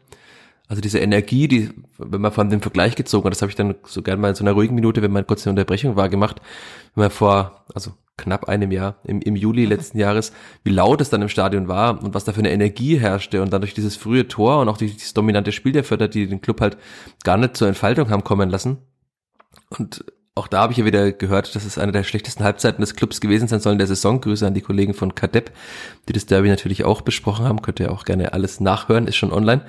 Also 0.70 0.82
diese 0.82 1.00
Energie, 1.00 1.48
die, 1.48 1.72
wenn 1.98 2.22
man 2.22 2.32
von 2.32 2.52
dem 2.52 2.62
Vergleich 2.62 2.96
gezogen 2.96 3.26
hat, 3.26 3.32
das 3.32 3.42
habe 3.42 3.50
ich 3.50 3.56
dann 3.56 3.74
so 3.86 4.04
gerne 4.04 4.22
mal 4.22 4.30
in 4.30 4.36
so 4.36 4.44
einer 4.44 4.52
ruhigen 4.52 4.76
Minute, 4.76 5.02
wenn 5.02 5.12
man 5.12 5.26
kurz 5.26 5.46
eine 5.46 5.52
Unterbrechung 5.52 5.96
war, 5.96 6.10
gemacht, 6.10 6.42
wenn 6.94 7.06
man 7.06 7.12
vor, 7.12 7.66
also 7.74 7.92
knapp 8.18 8.48
einem 8.48 8.72
Jahr, 8.72 8.98
im, 9.04 9.20
im 9.22 9.36
Juli 9.36 9.66
letzten 9.66 9.98
Jahres, 9.98 10.32
wie 10.64 10.70
laut 10.70 11.02
es 11.02 11.10
dann 11.10 11.24
im 11.24 11.30
Stadion 11.30 11.68
war 11.68 12.04
und 12.04 12.14
was 12.14 12.24
da 12.24 12.34
für 12.34 12.40
eine 12.40 12.52
Energie 12.52 13.00
herrschte 13.00 13.42
und 13.42 13.52
dann 13.52 13.62
durch 13.62 13.74
dieses 13.74 13.96
frühe 13.96 14.28
Tor 14.28 14.62
und 14.62 14.70
auch 14.70 14.78
durch 14.78 14.94
dieses 14.94 15.16
dominante 15.16 15.52
Spiel 15.52 15.72
der 15.72 15.84
Förder, 15.84 16.08
die 16.08 16.28
den 16.28 16.40
Club 16.40 16.62
halt 16.62 16.78
gar 17.24 17.38
nicht 17.38 17.58
zur 17.58 17.68
Entfaltung 17.68 18.12
haben 18.12 18.24
kommen 18.24 18.52
lassen. 18.52 18.78
Und 19.70 20.06
auch 20.36 20.48
da 20.48 20.62
habe 20.62 20.72
ich 20.72 20.78
ja 20.78 20.86
wieder 20.86 21.12
gehört, 21.12 21.56
dass 21.56 21.66
es 21.66 21.78
eine 21.78 21.92
der 21.92 22.04
schlechtesten 22.04 22.44
Halbzeiten 22.44 22.82
des 22.82 22.96
Clubs 22.96 23.20
gewesen 23.20 23.48
sein 23.48 23.60
soll 23.60 23.74
in 23.74 23.80
der 23.80 23.88
Saison. 23.88 24.22
Grüße 24.22 24.46
an 24.46 24.54
die 24.54 24.62
Kollegen 24.62 24.94
von 24.94 25.16
Kadepp, 25.16 25.52
die 26.08 26.14
das 26.14 26.28
Derby 26.28 26.48
natürlich 26.48 26.86
auch 26.86 27.02
besprochen 27.02 27.46
haben. 27.46 27.62
Könnt 27.62 27.80
ihr 27.80 27.92
auch 27.92 28.06
gerne 28.06 28.34
alles 28.34 28.60
nachhören, 28.60 29.08
ist 29.08 29.18
schon 29.18 29.34
online. 29.34 29.64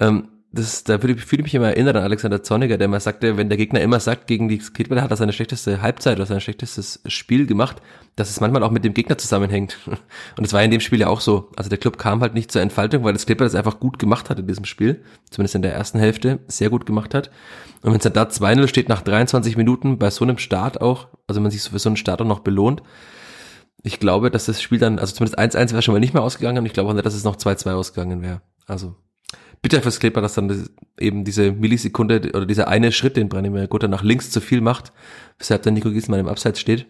Ähm, 0.00 0.28
das, 0.52 0.82
da 0.82 0.98
fühle 0.98 1.14
ich 1.14 1.42
mich 1.42 1.54
immer 1.54 1.68
erinnern 1.68 1.96
an 1.96 2.02
Alexander 2.02 2.42
Zorniger, 2.42 2.76
der 2.76 2.86
immer 2.86 2.98
sagte, 2.98 3.36
wenn 3.36 3.48
der 3.48 3.56
Gegner 3.56 3.80
immer 3.80 4.00
sagt, 4.00 4.26
gegen 4.26 4.48
die 4.48 4.58
Skateball 4.58 5.00
hat 5.00 5.12
er 5.12 5.16
seine 5.16 5.32
schlechteste 5.32 5.80
Halbzeit 5.80 6.16
oder 6.16 6.26
sein 6.26 6.40
schlechtestes 6.40 7.00
Spiel 7.06 7.46
gemacht, 7.46 7.80
dass 8.16 8.30
es 8.30 8.40
manchmal 8.40 8.64
auch 8.64 8.72
mit 8.72 8.84
dem 8.84 8.92
Gegner 8.92 9.16
zusammenhängt. 9.16 9.78
Und 10.36 10.44
es 10.44 10.52
war 10.52 10.62
in 10.64 10.72
dem 10.72 10.80
Spiel 10.80 10.98
ja 10.98 11.06
auch 11.06 11.20
so. 11.20 11.50
Also 11.56 11.70
der 11.70 11.78
Club 11.78 11.98
kam 11.98 12.20
halt 12.20 12.34
nicht 12.34 12.50
zur 12.50 12.62
Entfaltung, 12.62 13.04
weil 13.04 13.12
das 13.12 13.22
Skateball 13.22 13.46
das 13.46 13.54
einfach 13.54 13.78
gut 13.78 14.00
gemacht 14.00 14.28
hat 14.28 14.40
in 14.40 14.48
diesem 14.48 14.64
Spiel, 14.64 15.04
zumindest 15.30 15.54
in 15.54 15.62
der 15.62 15.72
ersten 15.72 16.00
Hälfte, 16.00 16.40
sehr 16.48 16.68
gut 16.68 16.84
gemacht 16.84 17.14
hat. 17.14 17.30
Und 17.82 17.92
wenn 17.92 17.98
es 17.98 18.02
dann 18.02 18.12
da 18.12 18.24
2-0 18.24 18.66
steht 18.66 18.88
nach 18.88 19.02
23 19.02 19.56
Minuten, 19.56 19.98
bei 19.98 20.10
so 20.10 20.24
einem 20.24 20.38
Start 20.38 20.80
auch, 20.80 21.08
also 21.28 21.40
man 21.40 21.52
sich 21.52 21.62
so 21.62 21.70
für 21.70 21.78
so 21.78 21.88
einen 21.88 21.96
Start 21.96 22.20
auch 22.20 22.26
noch 22.26 22.40
belohnt, 22.40 22.82
ich 23.84 24.00
glaube, 24.00 24.32
dass 24.32 24.46
das 24.46 24.60
Spiel 24.60 24.78
dann, 24.78 24.98
also 24.98 25.14
zumindest 25.14 25.38
1-1 25.38 25.70
wäre 25.70 25.82
schon 25.82 25.94
mal 25.94 26.00
nicht 26.00 26.12
mehr 26.12 26.24
ausgegangen 26.24 26.58
und 26.58 26.66
ich 26.66 26.72
glaube 26.72 26.90
auch 26.90 26.94
nicht, 26.94 27.06
dass 27.06 27.14
es 27.14 27.24
noch 27.24 27.36
2-2 27.36 27.72
ausgegangen 27.72 28.20
wäre. 28.20 28.42
Also 28.66 28.96
bitter 29.62 29.82
fürs 29.82 30.00
Kleber, 30.00 30.20
dass 30.20 30.34
dann 30.34 30.48
das, 30.48 30.70
eben 30.98 31.24
diese 31.24 31.52
Millisekunde 31.52 32.30
oder 32.34 32.46
dieser 32.46 32.68
eine 32.68 32.92
Schritt, 32.92 33.16
den 33.16 33.28
Branimir 33.28 33.68
Gotha 33.68 33.88
nach 33.88 34.02
links 34.02 34.30
zu 34.30 34.40
viel 34.40 34.60
macht, 34.60 34.92
weshalb 35.38 35.62
dann 35.62 35.74
Nico 35.74 35.90
Gieselmann 35.90 36.20
im 36.20 36.28
Abseits 36.28 36.60
steht. 36.60 36.86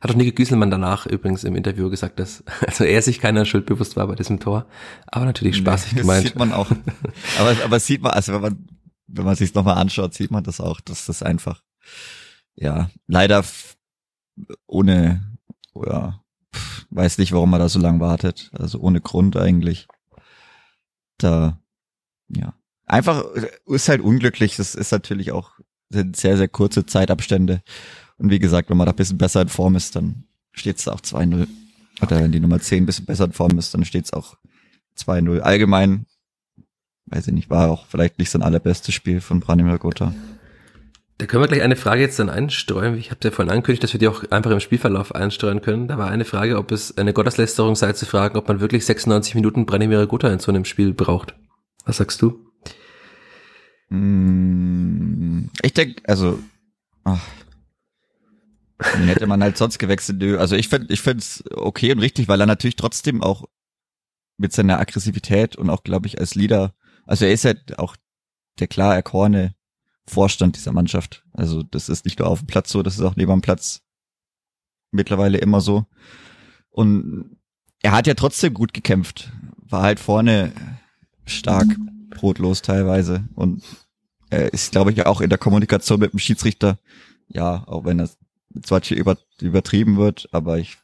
Hat 0.00 0.10
auch 0.10 0.16
Nico 0.16 0.34
Gieselmann 0.34 0.70
danach 0.70 1.06
übrigens 1.06 1.44
im 1.44 1.54
Interview 1.54 1.88
gesagt, 1.88 2.18
dass 2.18 2.42
also 2.66 2.84
er 2.84 3.02
sich 3.02 3.20
keiner 3.20 3.44
Schuld 3.44 3.66
bewusst 3.66 3.96
war 3.96 4.08
bei 4.08 4.16
diesem 4.16 4.40
Tor. 4.40 4.66
Aber 5.06 5.24
natürlich 5.24 5.56
spaßig 5.56 5.92
nee, 5.92 5.98
das 5.98 6.06
gemeint. 6.06 6.26
sieht 6.26 6.36
man 6.36 6.52
auch. 6.52 6.70
Aber, 7.38 7.56
aber 7.64 7.80
sieht 7.80 8.02
man, 8.02 8.12
also 8.12 8.32
wenn 8.32 8.40
man, 8.40 8.66
wenn 9.06 9.24
man 9.24 9.36
sich 9.36 9.54
nochmal 9.54 9.76
anschaut, 9.78 10.14
sieht 10.14 10.30
man 10.30 10.42
das 10.42 10.60
auch, 10.60 10.80
dass 10.80 11.06
das 11.06 11.22
einfach, 11.22 11.62
ja, 12.54 12.90
leider 13.06 13.44
ohne, 14.66 15.38
ja, 15.74 16.20
weiß 16.90 17.18
nicht, 17.18 17.32
warum 17.32 17.50
man 17.50 17.60
da 17.60 17.68
so 17.68 17.78
lang 17.78 18.00
wartet. 18.00 18.50
Also 18.52 18.80
ohne 18.80 19.00
Grund 19.00 19.36
eigentlich 19.36 19.86
da, 21.22 21.60
ja, 22.28 22.54
einfach 22.86 23.24
ist 23.66 23.88
halt 23.88 24.00
unglücklich. 24.00 24.56
Das 24.56 24.74
ist 24.74 24.92
natürlich 24.92 25.32
auch 25.32 25.52
sind 25.92 26.16
sehr, 26.16 26.36
sehr 26.36 26.48
kurze 26.48 26.86
Zeitabstände. 26.86 27.62
Und 28.18 28.30
wie 28.30 28.38
gesagt, 28.38 28.70
wenn 28.70 28.76
man 28.76 28.86
da 28.86 28.92
ein 28.92 28.96
bisschen 28.96 29.18
besser 29.18 29.42
in 29.42 29.48
Form 29.48 29.76
ist, 29.76 29.94
dann 29.96 30.24
steht 30.52 30.78
es 30.78 30.88
auch 30.88 31.00
2-0. 31.00 31.46
Oder 32.00 32.22
wenn 32.22 32.32
die 32.32 32.40
Nummer 32.40 32.60
10 32.60 32.82
ein 32.82 32.86
bisschen 32.86 33.04
besser 33.04 33.24
in 33.24 33.32
Form 33.32 33.58
ist, 33.58 33.74
dann 33.74 33.84
steht 33.84 34.06
es 34.06 34.12
auch 34.12 34.36
2-0. 34.98 35.40
Allgemein, 35.40 36.06
weiß 37.06 37.28
ich 37.28 37.34
nicht, 37.34 37.50
war 37.50 37.70
auch 37.70 37.86
vielleicht 37.86 38.18
nicht 38.18 38.30
sein 38.30 38.42
allerbestes 38.42 38.94
Spiel 38.94 39.20
von 39.20 39.40
Branimir 39.40 39.78
Gotha. 39.78 40.14
Da 41.22 41.26
können 41.26 41.44
wir 41.44 41.46
gleich 41.46 41.62
eine 41.62 41.76
Frage 41.76 42.02
jetzt 42.02 42.18
dann 42.18 42.28
einstreuen. 42.28 42.98
Ich 42.98 43.12
habe 43.12 43.20
ja 43.22 43.30
vorhin 43.30 43.52
angekündigt, 43.52 43.84
dass 43.84 43.92
wir 43.92 44.00
die 44.00 44.08
auch 44.08 44.28
einfach 44.32 44.50
im 44.50 44.58
Spielverlauf 44.58 45.14
einstreuen 45.14 45.60
können. 45.60 45.86
Da 45.86 45.96
war 45.96 46.10
eine 46.10 46.24
Frage, 46.24 46.58
ob 46.58 46.72
es 46.72 46.98
eine 46.98 47.12
Gotteslästerung 47.12 47.76
sei 47.76 47.92
zu 47.92 48.06
fragen, 48.06 48.36
ob 48.36 48.48
man 48.48 48.58
wirklich 48.58 48.84
96 48.84 49.36
Minuten 49.36 49.64
Branimir 49.64 50.04
Gotha 50.08 50.32
in 50.32 50.40
so 50.40 50.50
einem 50.50 50.64
Spiel 50.64 50.92
braucht. 50.92 51.36
Was 51.84 51.98
sagst 51.98 52.22
du? 52.22 52.44
Mm, 53.88 55.48
ich 55.62 55.72
denke, 55.74 56.02
also 56.08 56.40
ach, 57.04 57.24
den 58.96 59.06
hätte 59.06 59.28
man 59.28 59.44
halt 59.44 59.56
sonst 59.56 59.78
gewechselt. 59.78 60.20
Also 60.40 60.56
ich 60.56 60.66
finde, 60.66 60.92
ich 60.92 61.02
finde 61.02 61.18
es 61.18 61.44
okay 61.52 61.92
und 61.92 62.00
richtig, 62.00 62.26
weil 62.26 62.40
er 62.40 62.46
natürlich 62.46 62.74
trotzdem 62.74 63.22
auch 63.22 63.44
mit 64.38 64.52
seiner 64.52 64.80
Aggressivität 64.80 65.54
und 65.54 65.70
auch, 65.70 65.84
glaube 65.84 66.08
ich, 66.08 66.18
als 66.18 66.34
Leader, 66.34 66.74
also 67.06 67.26
er 67.26 67.32
ist 67.32 67.44
halt 67.44 67.78
auch 67.78 67.94
der 68.58 68.66
klar 68.66 68.96
erkorene 68.96 69.54
Vorstand 70.06 70.56
dieser 70.56 70.72
Mannschaft. 70.72 71.24
Also 71.32 71.62
das 71.62 71.88
ist 71.88 72.04
nicht 72.04 72.18
nur 72.18 72.28
auf 72.28 72.40
dem 72.40 72.46
Platz 72.46 72.70
so, 72.70 72.82
das 72.82 72.94
ist 72.94 73.02
auch 73.02 73.16
neben 73.16 73.30
dem 73.30 73.40
Platz 73.40 73.82
mittlerweile 74.90 75.38
immer 75.38 75.60
so. 75.60 75.86
Und 76.70 77.36
er 77.82 77.92
hat 77.92 78.06
ja 78.06 78.14
trotzdem 78.14 78.54
gut 78.54 78.74
gekämpft, 78.74 79.32
war 79.56 79.82
halt 79.82 80.00
vorne 80.00 80.52
stark 81.24 81.68
brotlos 82.10 82.62
teilweise. 82.62 83.28
Und 83.34 83.62
er 84.30 84.52
ist, 84.52 84.72
glaube 84.72 84.92
ich, 84.92 85.06
auch 85.06 85.20
in 85.20 85.30
der 85.30 85.38
Kommunikation 85.38 86.00
mit 86.00 86.12
dem 86.12 86.18
Schiedsrichter, 86.18 86.78
ja, 87.28 87.66
auch 87.66 87.84
wenn 87.84 87.98
das 87.98 88.18
zwar 88.62 88.82
über, 88.90 89.16
übertrieben 89.40 89.96
wird, 89.96 90.28
aber 90.32 90.58
ich 90.58 90.78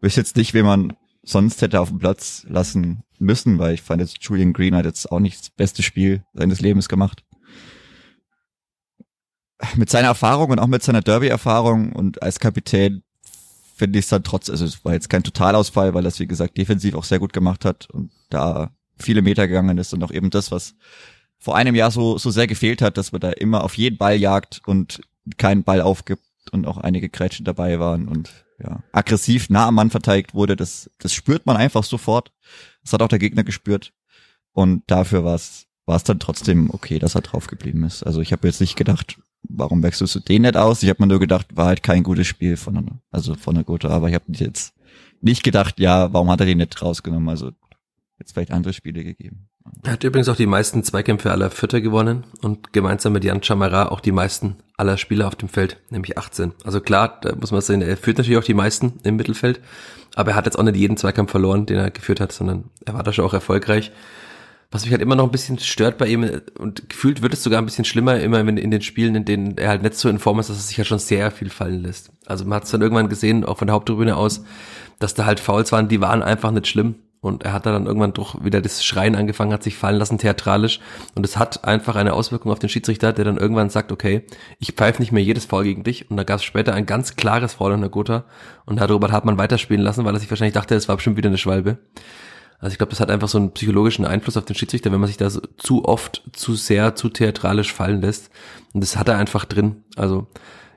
wüsste 0.00 0.20
jetzt 0.20 0.36
nicht, 0.36 0.54
wen 0.54 0.66
man 0.66 0.96
sonst 1.22 1.62
hätte 1.62 1.80
auf 1.80 1.88
dem 1.88 1.98
Platz 1.98 2.44
lassen 2.48 3.02
müssen, 3.18 3.58
weil 3.58 3.74
ich 3.74 3.82
fand 3.82 4.00
jetzt 4.00 4.22
Julian 4.22 4.52
Green 4.52 4.74
hat 4.74 4.84
jetzt 4.84 5.10
auch 5.10 5.20
nicht 5.20 5.40
das 5.40 5.50
beste 5.50 5.82
Spiel 5.82 6.24
seines 6.34 6.60
Lebens 6.60 6.88
gemacht 6.88 7.24
mit 9.76 9.90
seiner 9.90 10.08
Erfahrung 10.08 10.50
und 10.50 10.58
auch 10.58 10.66
mit 10.66 10.82
seiner 10.82 11.02
Derby-Erfahrung 11.02 11.92
und 11.92 12.22
als 12.22 12.40
Kapitän 12.40 13.02
finde 13.76 13.98
ich 13.98 14.04
es 14.04 14.08
dann 14.08 14.22
trotz, 14.22 14.48
also 14.48 14.64
es 14.64 14.84
war 14.84 14.92
jetzt 14.92 15.10
kein 15.10 15.24
Totalausfall, 15.24 15.94
weil 15.94 16.04
das, 16.04 16.20
wie 16.20 16.26
gesagt, 16.26 16.56
defensiv 16.56 16.94
auch 16.94 17.04
sehr 17.04 17.18
gut 17.18 17.32
gemacht 17.32 17.64
hat 17.64 17.88
und 17.90 18.10
da 18.30 18.70
viele 18.98 19.22
Meter 19.22 19.48
gegangen 19.48 19.78
ist 19.78 19.92
und 19.92 20.02
auch 20.04 20.12
eben 20.12 20.30
das, 20.30 20.52
was 20.52 20.74
vor 21.38 21.56
einem 21.56 21.74
Jahr 21.74 21.90
so, 21.90 22.16
so 22.16 22.30
sehr 22.30 22.46
gefehlt 22.46 22.80
hat, 22.80 22.96
dass 22.96 23.12
man 23.12 23.20
da 23.20 23.30
immer 23.30 23.64
auf 23.64 23.76
jeden 23.76 23.98
Ball 23.98 24.16
jagt 24.16 24.62
und 24.66 25.00
keinen 25.36 25.64
Ball 25.64 25.80
aufgibt 25.80 26.22
und 26.52 26.66
auch 26.66 26.78
einige 26.78 27.08
Grätschen 27.08 27.44
dabei 27.44 27.80
waren 27.80 28.06
und 28.08 28.30
ja, 28.62 28.82
aggressiv 28.92 29.50
nah 29.50 29.66
am 29.66 29.74
Mann 29.74 29.90
verteidigt 29.90 30.34
wurde, 30.34 30.54
das, 30.54 30.88
das 30.98 31.12
spürt 31.12 31.44
man 31.44 31.56
einfach 31.56 31.82
sofort. 31.82 32.32
Das 32.82 32.92
hat 32.92 33.02
auch 33.02 33.08
der 33.08 33.18
Gegner 33.18 33.42
gespürt. 33.42 33.92
Und 34.52 34.84
dafür 34.86 35.24
war 35.24 35.34
es 35.34 35.66
war 35.86 35.96
es 35.96 36.04
dann 36.04 36.18
trotzdem 36.18 36.70
okay, 36.70 36.98
dass 36.98 37.14
er 37.14 37.22
drauf 37.22 37.46
geblieben 37.46 37.84
ist. 37.84 38.02
Also 38.02 38.20
ich 38.20 38.32
habe 38.32 38.46
jetzt 38.48 38.60
nicht 38.60 38.76
gedacht, 38.76 39.18
warum 39.48 39.82
wechselst 39.82 40.14
du 40.14 40.20
den 40.20 40.42
nicht 40.42 40.56
aus? 40.56 40.82
Ich 40.82 40.88
habe 40.88 41.02
mir 41.02 41.06
nur 41.06 41.20
gedacht, 41.20 41.56
war 41.56 41.66
halt 41.66 41.82
kein 41.82 42.02
gutes 42.02 42.26
Spiel 42.26 42.56
von 42.56 43.00
also 43.10 43.34
von 43.34 43.54
der 43.54 43.64
Gute, 43.64 43.90
aber 43.90 44.08
ich 44.08 44.14
habe 44.14 44.24
jetzt 44.28 44.74
nicht 45.20 45.42
gedacht, 45.42 45.80
ja, 45.80 46.12
warum 46.12 46.30
hat 46.30 46.40
er 46.40 46.46
den 46.46 46.58
nicht 46.58 46.80
rausgenommen? 46.80 47.28
Also 47.28 47.52
jetzt 48.18 48.32
vielleicht 48.32 48.50
andere 48.50 48.72
Spiele 48.72 49.04
gegeben. 49.04 49.48
Er 49.82 49.92
hat 49.92 50.04
übrigens 50.04 50.28
auch 50.28 50.36
die 50.36 50.46
meisten 50.46 50.84
Zweikämpfe 50.84 51.30
aller 51.30 51.50
Vierter 51.50 51.80
gewonnen 51.80 52.24
und 52.42 52.72
gemeinsam 52.72 53.14
mit 53.14 53.24
Jan 53.24 53.42
Chamara 53.42 53.88
auch 53.88 54.00
die 54.00 54.12
meisten 54.12 54.56
aller 54.76 54.98
Spieler 54.98 55.26
auf 55.26 55.36
dem 55.36 55.48
Feld, 55.48 55.80
nämlich 55.90 56.18
18. 56.18 56.52
Also 56.64 56.80
klar, 56.80 57.18
da 57.22 57.34
muss 57.34 57.50
man 57.50 57.60
sagen, 57.60 57.80
er 57.80 57.96
führt 57.96 58.18
natürlich 58.18 58.38
auch 58.38 58.44
die 58.44 58.54
meisten 58.54 59.00
im 59.04 59.16
Mittelfeld, 59.16 59.60
aber 60.14 60.32
er 60.32 60.36
hat 60.36 60.44
jetzt 60.44 60.58
auch 60.58 60.62
nicht 60.62 60.76
jeden 60.76 60.96
Zweikampf 60.96 61.30
verloren, 61.30 61.66
den 61.66 61.78
er 61.78 61.90
geführt 61.90 62.20
hat, 62.20 62.32
sondern 62.32 62.70
er 62.84 62.94
war 62.94 63.02
da 63.02 63.12
schon 63.12 63.24
auch 63.24 63.34
erfolgreich. 63.34 63.90
Was 64.74 64.82
mich 64.82 64.90
halt 64.90 65.02
immer 65.02 65.14
noch 65.14 65.22
ein 65.22 65.30
bisschen 65.30 65.56
stört 65.60 65.98
bei 65.98 66.08
ihm 66.08 66.28
und 66.58 66.88
gefühlt 66.88 67.22
wird 67.22 67.32
es 67.32 67.44
sogar 67.44 67.62
ein 67.62 67.64
bisschen 67.64 67.84
schlimmer, 67.84 68.18
immer 68.18 68.44
wenn 68.44 68.56
in 68.56 68.72
den 68.72 68.82
Spielen, 68.82 69.14
in 69.14 69.24
denen 69.24 69.56
er 69.56 69.68
halt 69.68 69.84
nicht 69.84 69.94
so 69.94 70.08
in 70.08 70.18
Form 70.18 70.40
ist, 70.40 70.50
dass 70.50 70.56
er 70.56 70.62
sich 70.62 70.76
ja 70.76 70.82
schon 70.82 70.98
sehr 70.98 71.30
viel 71.30 71.48
fallen 71.48 71.80
lässt. 71.80 72.10
Also 72.26 72.44
man 72.44 72.56
hat 72.56 72.64
es 72.64 72.72
dann 72.72 72.82
irgendwann 72.82 73.08
gesehen, 73.08 73.44
auch 73.44 73.56
von 73.56 73.68
der 73.68 73.74
Haupttribüne 73.76 74.16
aus, 74.16 74.42
dass 74.98 75.14
da 75.14 75.26
halt 75.26 75.38
Fouls 75.38 75.70
waren, 75.70 75.86
die 75.86 76.00
waren 76.00 76.24
einfach 76.24 76.50
nicht 76.50 76.66
schlimm. 76.66 76.96
Und 77.20 77.44
er 77.44 77.52
hat 77.52 77.66
da 77.66 77.72
dann 77.72 77.86
irgendwann 77.86 78.14
doch 78.14 78.44
wieder 78.44 78.60
das 78.60 78.84
Schreien 78.84 79.14
angefangen, 79.14 79.52
hat 79.52 79.62
sich 79.62 79.76
fallen 79.76 79.96
lassen, 79.96 80.18
theatralisch. 80.18 80.80
Und 81.14 81.24
es 81.24 81.36
hat 81.36 81.62
einfach 81.62 81.94
eine 81.94 82.12
Auswirkung 82.12 82.50
auf 82.50 82.58
den 82.58 82.68
Schiedsrichter, 82.68 83.12
der 83.12 83.24
dann 83.24 83.36
irgendwann 83.36 83.70
sagt, 83.70 83.92
okay, 83.92 84.24
ich 84.58 84.72
pfeife 84.72 85.00
nicht 85.00 85.12
mehr 85.12 85.22
jedes 85.22 85.44
Foul 85.44 85.62
gegen 85.62 85.84
dich. 85.84 86.10
Und 86.10 86.16
da 86.16 86.24
gab 86.24 86.38
es 86.38 86.44
später 86.44 86.74
ein 86.74 86.84
ganz 86.84 87.14
klares 87.14 87.54
Foul 87.54 87.74
in 87.74 87.80
der 87.80 87.90
Gotha. 87.90 88.24
Und 88.66 88.80
darüber 88.80 89.12
hat 89.12 89.24
man 89.24 89.38
weiterspielen 89.38 89.84
lassen, 89.84 90.04
weil 90.04 90.14
er 90.14 90.18
sich 90.18 90.30
wahrscheinlich 90.30 90.54
dachte, 90.54 90.74
es 90.74 90.88
war 90.88 90.96
bestimmt 90.96 91.16
wieder 91.16 91.28
eine 91.28 91.38
Schwalbe. 91.38 91.78
Also 92.64 92.72
ich 92.72 92.78
glaube, 92.78 92.92
das 92.92 93.00
hat 93.00 93.10
einfach 93.10 93.28
so 93.28 93.36
einen 93.36 93.52
psychologischen 93.52 94.06
Einfluss 94.06 94.38
auf 94.38 94.46
den 94.46 94.56
Schiedsrichter, 94.56 94.90
wenn 94.90 94.98
man 94.98 95.06
sich 95.06 95.18
da 95.18 95.28
so 95.28 95.42
zu 95.58 95.84
oft, 95.84 96.22
zu 96.32 96.54
sehr, 96.54 96.94
zu 96.94 97.10
theatralisch 97.10 97.70
fallen 97.74 98.00
lässt. 98.00 98.30
Und 98.72 98.80
das 98.80 98.96
hat 98.96 99.06
er 99.06 99.18
einfach 99.18 99.44
drin. 99.44 99.84
Also 99.96 100.28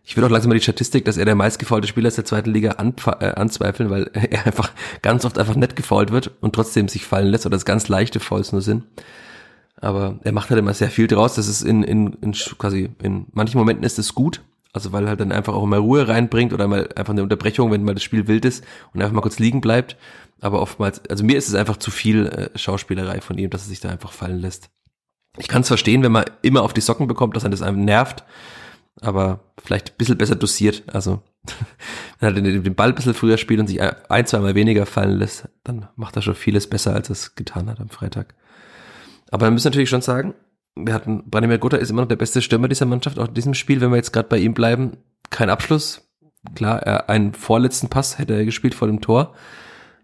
ich 0.04 0.18
will 0.18 0.24
auch 0.26 0.30
langsam 0.30 0.50
mal 0.50 0.56
die 0.56 0.64
Statistik, 0.64 1.06
dass 1.06 1.16
er 1.16 1.24
der 1.24 1.36
meistgefaulte 1.36 1.88
Spieler 1.88 2.10
ist 2.10 2.18
der 2.18 2.26
zweiten 2.26 2.52
Liga 2.52 2.72
äh, 2.72 3.26
anzweifeln, 3.28 3.90
weil 3.90 4.12
er 4.14 4.46
einfach 4.46 4.74
ganz 5.02 5.24
oft 5.24 5.38
einfach 5.38 5.56
nett 5.56 5.78
gefault 5.78 6.12
wird 6.12 6.32
und 6.42 6.54
trotzdem 6.54 6.90
sich 6.90 7.06
fallen 7.06 7.30
lässt 7.30 7.46
oder 7.46 7.56
es 7.56 7.64
ganz 7.64 7.88
leichte 7.88 8.20
Fouls 8.20 8.52
nur 8.52 8.62
sind. 8.62 8.84
Aber 9.80 10.20
er 10.26 10.34
macht 10.34 10.50
halt 10.50 10.60
immer 10.60 10.74
sehr 10.74 10.90
viel 10.90 11.08
draus. 11.08 11.36
Das 11.36 11.48
ist 11.48 11.62
in, 11.62 11.84
in, 11.84 12.18
in 12.20 12.34
quasi 12.34 12.90
in 13.02 13.28
manchen 13.32 13.60
Momenten 13.60 13.86
ist 13.86 13.98
es 13.98 14.14
gut, 14.14 14.42
also 14.74 14.92
weil 14.92 15.08
halt 15.08 15.20
dann 15.20 15.32
einfach 15.32 15.54
auch 15.54 15.66
mal 15.66 15.80
Ruhe 15.80 16.08
reinbringt 16.08 16.54
oder 16.54 16.68
mal 16.68 16.90
einfach 16.96 17.14
eine 17.14 17.24
Unterbrechung, 17.24 17.72
wenn 17.72 17.84
mal 17.84 17.94
das 17.94 18.04
Spiel 18.04 18.28
wild 18.28 18.46
ist 18.46 18.64
und 18.94 19.02
einfach 19.02 19.14
mal 19.14 19.22
kurz 19.22 19.40
liegen 19.40 19.62
bleibt 19.62 19.98
aber 20.42 20.62
oftmals, 20.62 21.02
also 21.10 21.24
mir 21.24 21.38
ist 21.38 21.48
es 21.48 21.56
einfach 21.56 21.78
zu 21.78 21.92
viel 21.92 22.28
äh, 22.28 22.58
Schauspielerei 22.58 23.22
von 23.22 23.38
ihm, 23.38 23.50
dass 23.50 23.64
er 23.64 23.70
sich 23.70 23.80
da 23.80 23.90
einfach 23.90 24.12
fallen 24.12 24.40
lässt. 24.40 24.70
Ich 25.38 25.48
kann 25.48 25.62
es 25.62 25.68
verstehen, 25.68 26.04
wenn 26.04 26.12
man 26.12 26.26
immer 26.42 26.64
auf 26.64 26.74
die 26.74 26.82
Socken 26.82 27.08
bekommt, 27.08 27.36
dass 27.36 27.44
er 27.44 27.50
das 27.50 27.62
einem 27.62 27.86
nervt, 27.86 28.24
aber 29.02 29.40
vielleicht 29.64 29.92
ein 29.92 29.98
bisschen 29.98 30.18
besser 30.18 30.36
dosiert. 30.36 30.84
Also 30.88 31.22
wenn 32.20 32.36
er 32.36 32.42
den, 32.42 32.76
Ball 32.76 32.90
ein 32.90 32.96
bisschen 32.96 33.14
früher 33.14 33.38
spielt 33.38 33.60
und 33.60 33.68
sich 33.68 33.82
ein, 33.82 34.26
zweimal 34.26 34.56
weniger 34.56 34.86
fallen 34.86 35.18
lässt, 35.18 35.48
dann 35.64 35.88
macht 35.96 36.16
er 36.16 36.22
schon 36.22 36.36
vieles 36.36 36.68
besser, 36.68 36.94
als 36.94 37.10
er 37.10 37.14
es 37.14 37.36
getan 37.36 37.70
hat 37.70 37.80
am 37.80 37.90
Freitag. 37.90 38.36
Aber 39.30 39.48
wir 39.48 39.52
müssen 39.52 39.68
natürlich 39.68 39.90
schon 39.90 40.02
sagen, 40.02 40.34
wir 40.86 40.94
hatten, 40.94 41.30
Branimir 41.30 41.58
Gotha 41.58 41.78
ist 41.78 41.90
immer 41.90 42.02
noch 42.02 42.10
der 42.10 42.16
beste 42.18 42.42
Stürmer 42.42 42.68
dieser 42.68 42.86
Mannschaft, 42.86 43.18
auch 43.18 43.30
in 43.30 43.34
diesem 43.34 43.54
Spiel, 43.54 43.82
wenn 43.82 43.92
wir 43.92 43.98
jetzt 43.98 44.14
gerade 44.14 44.30
bei 44.30 44.38
ihm 44.38 44.54
bleiben, 44.54 44.98
kein 45.30 45.50
Abschluss, 45.50 46.08
Klar, 46.56 46.82
er, 46.84 47.10
einen 47.10 47.34
vorletzten 47.34 47.90
Pass 47.90 48.18
hätte 48.18 48.36
er 48.36 48.46
gespielt 48.46 48.76
vor 48.76 48.88
dem 48.88 49.02
Tor. 49.02 49.34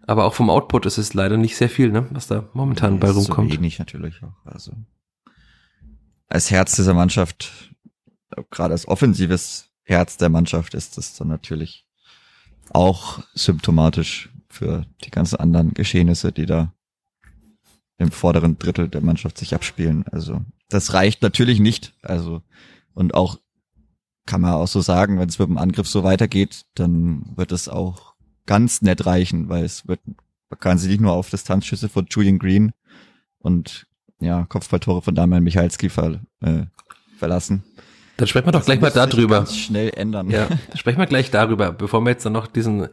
Aber 0.06 0.24
auch 0.24 0.34
vom 0.34 0.50
Output 0.50 0.86
ist 0.86 0.98
es 0.98 1.14
leider 1.14 1.36
nicht 1.36 1.56
sehr 1.56 1.70
viel, 1.70 1.90
ne, 1.90 2.06
was 2.10 2.26
da 2.26 2.48
momentan 2.52 3.00
bei 3.00 3.10
rumkommt. 3.10 3.52
So 3.52 3.58
wenig 3.58 3.78
natürlich 3.78 4.22
auch. 4.22 4.34
Also 4.44 4.72
als 6.28 6.50
Herz 6.50 6.76
dieser 6.76 6.94
Mannschaft, 6.94 7.74
gerade 8.50 8.72
als 8.72 8.86
offensives 8.86 9.70
Herz 9.82 10.16
der 10.16 10.28
Mannschaft 10.28 10.74
ist 10.74 10.98
das 10.98 11.14
dann 11.16 11.28
natürlich 11.28 11.86
auch 12.70 13.22
symptomatisch 13.34 14.30
für 14.48 14.84
die 15.04 15.10
ganzen 15.10 15.36
anderen 15.36 15.72
Geschehnisse, 15.72 16.32
die 16.32 16.46
da 16.46 16.74
im 17.98 18.10
vorderen 18.10 18.58
Drittel 18.58 18.88
der 18.88 19.00
Mannschaft 19.00 19.38
sich 19.38 19.54
abspielen. 19.54 20.04
Also 20.10 20.40
das 20.68 20.94
reicht 20.94 21.22
natürlich 21.22 21.60
nicht. 21.60 21.94
Also 22.02 22.42
und 22.94 23.14
auch 23.14 23.38
kann 24.26 24.40
man 24.40 24.54
auch 24.54 24.68
so 24.68 24.80
sagen, 24.80 25.18
wenn 25.18 25.28
es 25.28 25.38
mit 25.38 25.48
dem 25.48 25.58
Angriff 25.58 25.88
so 25.88 26.02
weitergeht, 26.02 26.64
dann 26.74 27.32
wird 27.36 27.52
es 27.52 27.68
auch 27.68 28.14
ganz 28.46 28.82
nett 28.82 29.06
reichen, 29.06 29.48
weil 29.48 29.64
es 29.64 29.86
wird, 29.86 30.00
man 30.06 30.58
kann 30.58 30.78
sich 30.78 30.90
nicht 30.90 31.00
nur 31.00 31.12
auf 31.12 31.30
Distanzschüsse 31.30 31.88
von 31.88 32.06
Julian 32.08 32.38
Green 32.38 32.72
und 33.38 33.86
ja, 34.20 34.46
Kopfballtore 34.46 35.02
von 35.02 35.14
Damian 35.14 35.42
Michalski 35.42 35.88
ver, 35.88 36.20
äh, 36.40 36.64
verlassen. 37.18 37.64
Dann 38.16 38.28
sprechen 38.28 38.46
wir 38.46 38.52
doch 38.52 38.60
das 38.60 38.66
gleich 38.66 38.80
mal 38.80 38.90
darüber. 38.90 39.44
Schnell 39.46 39.90
ändern. 39.94 40.30
Ja, 40.30 40.48
sprechen 40.74 40.98
wir 40.98 41.06
gleich 41.06 41.30
darüber, 41.30 41.72
bevor 41.72 42.00
wir 42.00 42.10
jetzt 42.10 42.24
dann 42.24 42.32
noch 42.32 42.46
diesen 42.46 42.88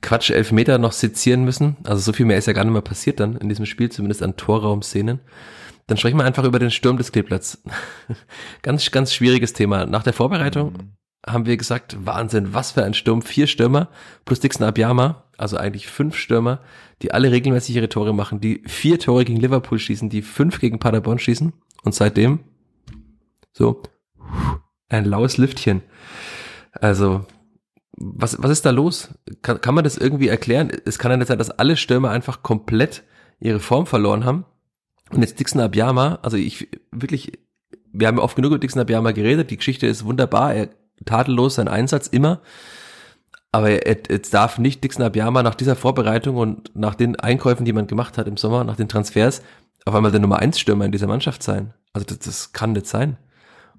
Quatsch 0.00 0.30
Elfmeter 0.30 0.78
noch 0.78 0.92
sezieren 0.92 1.44
müssen. 1.44 1.76
Also 1.84 2.00
so 2.00 2.12
viel 2.12 2.26
mehr 2.26 2.38
ist 2.38 2.46
ja 2.46 2.52
gar 2.52 2.64
nicht 2.64 2.72
mehr 2.72 2.82
passiert 2.82 3.20
dann 3.20 3.36
in 3.36 3.48
diesem 3.48 3.66
Spiel, 3.66 3.90
zumindest 3.90 4.22
an 4.22 4.36
Torraumszenen. 4.36 5.20
Dann 5.86 5.96
sprechen 5.96 6.18
wir 6.18 6.24
einfach 6.24 6.44
über 6.44 6.58
den 6.58 6.70
Sturm 6.70 6.98
des 6.98 7.12
Kleeblatts. 7.12 7.62
ganz, 8.62 8.90
ganz 8.90 9.12
schwieriges 9.12 9.54
Thema. 9.54 9.86
Nach 9.86 10.02
der 10.02 10.12
Vorbereitung 10.12 10.72
mhm. 10.72 10.92
haben 11.26 11.46
wir 11.46 11.56
gesagt, 11.56 11.96
Wahnsinn, 12.04 12.54
was 12.54 12.72
für 12.72 12.84
ein 12.84 12.94
Sturm. 12.94 13.22
Vier 13.22 13.46
Stürmer 13.46 13.88
plus 14.24 14.40
Dixon 14.40 14.66
Abiyama, 14.66 15.24
also 15.36 15.56
eigentlich 15.56 15.88
fünf 15.88 16.16
Stürmer, 16.16 16.60
die 17.02 17.12
alle 17.12 17.32
regelmäßig 17.32 17.74
ihre 17.74 17.88
Tore 17.88 18.14
machen, 18.14 18.40
die 18.40 18.62
vier 18.66 18.98
Tore 18.98 19.24
gegen 19.24 19.40
Liverpool 19.40 19.78
schießen, 19.78 20.10
die 20.10 20.22
fünf 20.22 20.60
gegen 20.60 20.78
Paderborn 20.78 21.18
schießen. 21.18 21.52
Und 21.84 21.94
seitdem 21.94 22.40
so 23.52 23.82
ein 24.88 25.04
laues 25.04 25.38
Lüftchen. 25.38 25.82
Also 26.72 27.24
was, 28.00 28.42
was 28.42 28.50
ist 28.50 28.64
da 28.64 28.70
los? 28.70 29.10
Kann, 29.42 29.60
kann 29.60 29.74
man 29.74 29.84
das 29.84 29.96
irgendwie 29.96 30.28
erklären? 30.28 30.70
Es 30.84 30.98
kann 30.98 31.10
ja 31.10 31.16
nicht 31.16 31.28
sein, 31.28 31.38
dass 31.38 31.50
alle 31.50 31.76
Stürmer 31.76 32.10
einfach 32.10 32.42
komplett 32.42 33.02
ihre 33.40 33.60
Form 33.60 33.86
verloren 33.86 34.24
haben 34.24 34.44
und 35.10 35.22
jetzt 35.22 35.40
Dixon 35.40 35.60
Abiyama, 35.60 36.18
also 36.22 36.36
ich 36.36 36.68
wirklich, 36.90 37.32
wir 37.92 38.08
haben 38.08 38.18
oft 38.18 38.36
genug 38.36 38.50
über 38.50 38.58
Dixon 38.58 38.80
Abiyama 38.80 39.12
geredet, 39.12 39.50
die 39.50 39.56
Geschichte 39.56 39.86
ist 39.86 40.04
wunderbar, 40.04 40.54
er 40.54 40.68
tadellos 41.04 41.54
sein 41.54 41.68
Einsatz 41.68 42.06
immer, 42.08 42.40
aber 43.52 43.86
jetzt 43.88 44.34
darf 44.34 44.58
nicht 44.58 44.84
Dixon 44.84 45.04
Abiyama 45.04 45.42
nach 45.42 45.54
dieser 45.54 45.76
Vorbereitung 45.76 46.36
und 46.36 46.74
nach 46.74 46.94
den 46.94 47.16
Einkäufen, 47.16 47.64
die 47.64 47.72
man 47.72 47.86
gemacht 47.86 48.18
hat 48.18 48.28
im 48.28 48.36
Sommer, 48.36 48.64
nach 48.64 48.76
den 48.76 48.88
Transfers, 48.88 49.42
auf 49.86 49.94
einmal 49.94 50.10
der 50.10 50.20
Nummer 50.20 50.38
1 50.38 50.58
Stürmer 50.58 50.84
in 50.84 50.92
dieser 50.92 51.06
Mannschaft 51.06 51.42
sein. 51.42 51.72
Also 51.94 52.06
das, 52.06 52.18
das 52.18 52.52
kann 52.52 52.72
nicht 52.72 52.86
sein. 52.86 53.16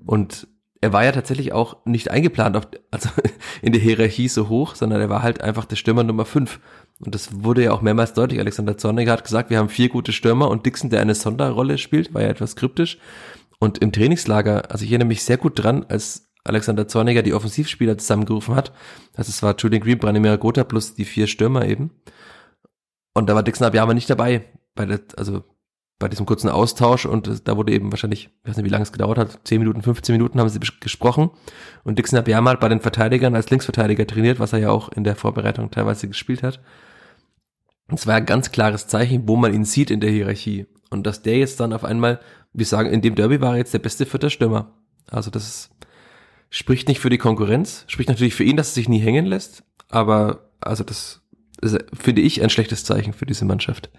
Und 0.06 0.48
er 0.82 0.94
war 0.94 1.04
ja 1.04 1.12
tatsächlich 1.12 1.52
auch 1.52 1.78
nicht 1.86 2.10
eingeplant, 2.12 2.56
auf, 2.56 2.68
also 2.92 3.10
in 3.62 3.74
der 3.74 3.82
Hierarchie 3.82 4.28
so 4.28 4.50
hoch, 4.50 4.76
sondern 4.76 5.02
er 5.02 5.10
war 5.10 5.24
halt 5.24 5.42
einfach 5.42 5.66
der 5.66 5.76
Stürmer 5.76 6.04
Nummer 6.04 6.26
5. 6.26 6.60
Und 7.00 7.16
das 7.16 7.44
wurde 7.44 7.64
ja 7.64 7.72
auch 7.72 7.82
mehrmals 7.82 8.14
deutlich. 8.14 8.40
Alexander 8.40 8.78
Zorniger 8.78 9.12
hat 9.12 9.24
gesagt, 9.24 9.50
wir 9.50 9.58
haben 9.58 9.70
vier 9.70 9.90
gute 9.90 10.12
Stürmer 10.12 10.50
und 10.50 10.66
Dixon, 10.66 10.90
der 10.90 11.02
eine 11.02 11.16
Sonderrolle 11.16 11.78
spielt, 11.78 12.14
war 12.14 12.22
ja 12.22 12.30
etwas 12.30 12.56
kryptisch. 12.56 12.98
Und 13.60 13.80
im 13.80 13.92
Trainingslager, 13.92 14.72
also 14.72 14.86
ich 14.86 14.92
erinnere 14.92 15.08
mich 15.08 15.24
sehr 15.24 15.38
gut 15.38 15.62
dran, 15.62 15.86
als 15.90 16.30
Alexander 16.46 16.88
Zorniger 16.88 17.24
die 17.24 17.34
Offensivspieler 17.34 17.98
zusammengerufen 17.98 18.56
hat. 18.56 18.72
Also 19.16 19.30
es 19.30 19.44
war 19.44 19.56
Julian 19.58 19.84
Green, 19.84 20.00
Branimir 20.00 20.38
Gotha 20.38 20.64
plus 20.64 20.96
die 20.96 21.06
vier 21.06 21.28
Stürmer 21.28 21.66
eben. 21.66 21.92
Und 23.14 23.30
da 23.30 23.36
war 23.36 23.44
Dixon 23.44 23.68
Abiyama 23.68 23.94
nicht 23.94 24.10
dabei. 24.10 24.46
Bei 24.76 24.86
der, 24.86 25.02
also 25.18 25.44
bei 26.00 26.08
diesem 26.08 26.26
kurzen 26.26 26.50
Austausch 26.50 27.06
und 27.06 27.48
da 27.48 27.58
wurde 27.58 27.74
eben 27.74 27.92
wahrscheinlich, 27.92 28.30
ich 28.42 28.50
weiß 28.50 28.58
nicht, 28.58 28.66
wie 28.66 28.70
lange 28.70 28.84
es 28.84 28.94
gedauert 28.94 29.18
hat, 29.18 29.40
10 29.44 29.60
Minuten, 29.60 29.82
15 29.82 30.14
Minuten 30.14 30.40
haben 30.40 30.48
sie 30.48 30.60
gesprochen 30.60 31.30
und 31.84 32.00
Dixon 32.00 32.18
hat 32.18 32.60
bei 32.60 32.70
den 32.70 32.80
Verteidigern 32.80 33.36
als 33.36 33.50
Linksverteidiger 33.50 34.08
trainiert, 34.08 34.40
was 34.40 34.54
er 34.54 34.60
ja 34.60 34.70
auch 34.72 34.90
in 34.90 35.04
der 35.04 35.18
Vorbereitung 35.18 35.70
teilweise 35.72 36.08
gespielt 36.08 36.42
hat. 36.42 36.62
Es 37.94 38.08
war 38.08 38.16
ein 38.16 38.26
ganz 38.26 38.52
klares 38.52 38.88
Zeichen, 38.88 39.28
wo 39.28 39.36
man 39.36 39.54
ihn 39.54 39.66
sieht 39.66 39.92
in 39.92 40.00
der 40.00 40.12
Hierarchie. 40.12 40.68
Und 40.90 41.06
dass 41.06 41.22
der 41.22 41.38
jetzt 41.38 41.60
dann 41.60 41.74
auf 41.74 41.84
einmal, 41.84 42.20
wir 42.54 42.66
sagen, 42.66 42.92
in 42.92 43.02
dem 43.02 43.16
Derby 43.16 43.42
war 43.42 43.54
er 43.54 43.58
jetzt 43.58 43.74
der 43.74 43.80
beste 43.80 44.06
vierte 44.06 44.30
Stürmer. 44.30 44.74
Also 45.10 45.32
das 45.32 45.48
ist, 45.48 45.70
spricht 46.50 46.88
nicht 46.88 47.00
für 47.00 47.10
die 47.10 47.18
Konkurrenz, 47.18 47.86
spricht 47.88 48.10
natürlich 48.10 48.36
für 48.36 48.44
ihn, 48.44 48.58
dass 48.58 48.70
er 48.70 48.76
sich 48.76 48.90
nie 48.90 49.00
hängen 49.00 49.26
lässt, 49.26 49.64
aber 49.90 50.50
also 50.62 50.84
das 50.84 51.22
ist, 51.62 51.78
finde 51.94 52.22
ich 52.22 52.42
ein 52.42 52.50
schlechtes 52.50 52.84
Zeichen 52.84 53.14
für 53.14 53.26
diese 53.26 53.46
Mannschaft. 53.46 53.90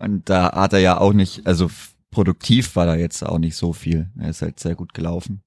Und 0.00 0.28
da 0.28 0.52
hat 0.52 0.72
er 0.72 0.80
ja 0.80 0.98
auch 0.98 1.12
nicht, 1.12 1.46
also 1.46 1.70
produktiv 2.10 2.74
war 2.74 2.86
da 2.86 2.96
jetzt 2.96 3.22
auch 3.22 3.38
nicht 3.38 3.56
so 3.56 3.72
viel. 3.72 4.08
Er 4.18 4.30
ist 4.30 4.42
halt 4.42 4.58
sehr 4.58 4.74
gut 4.74 4.94
gelaufen. 4.94 5.42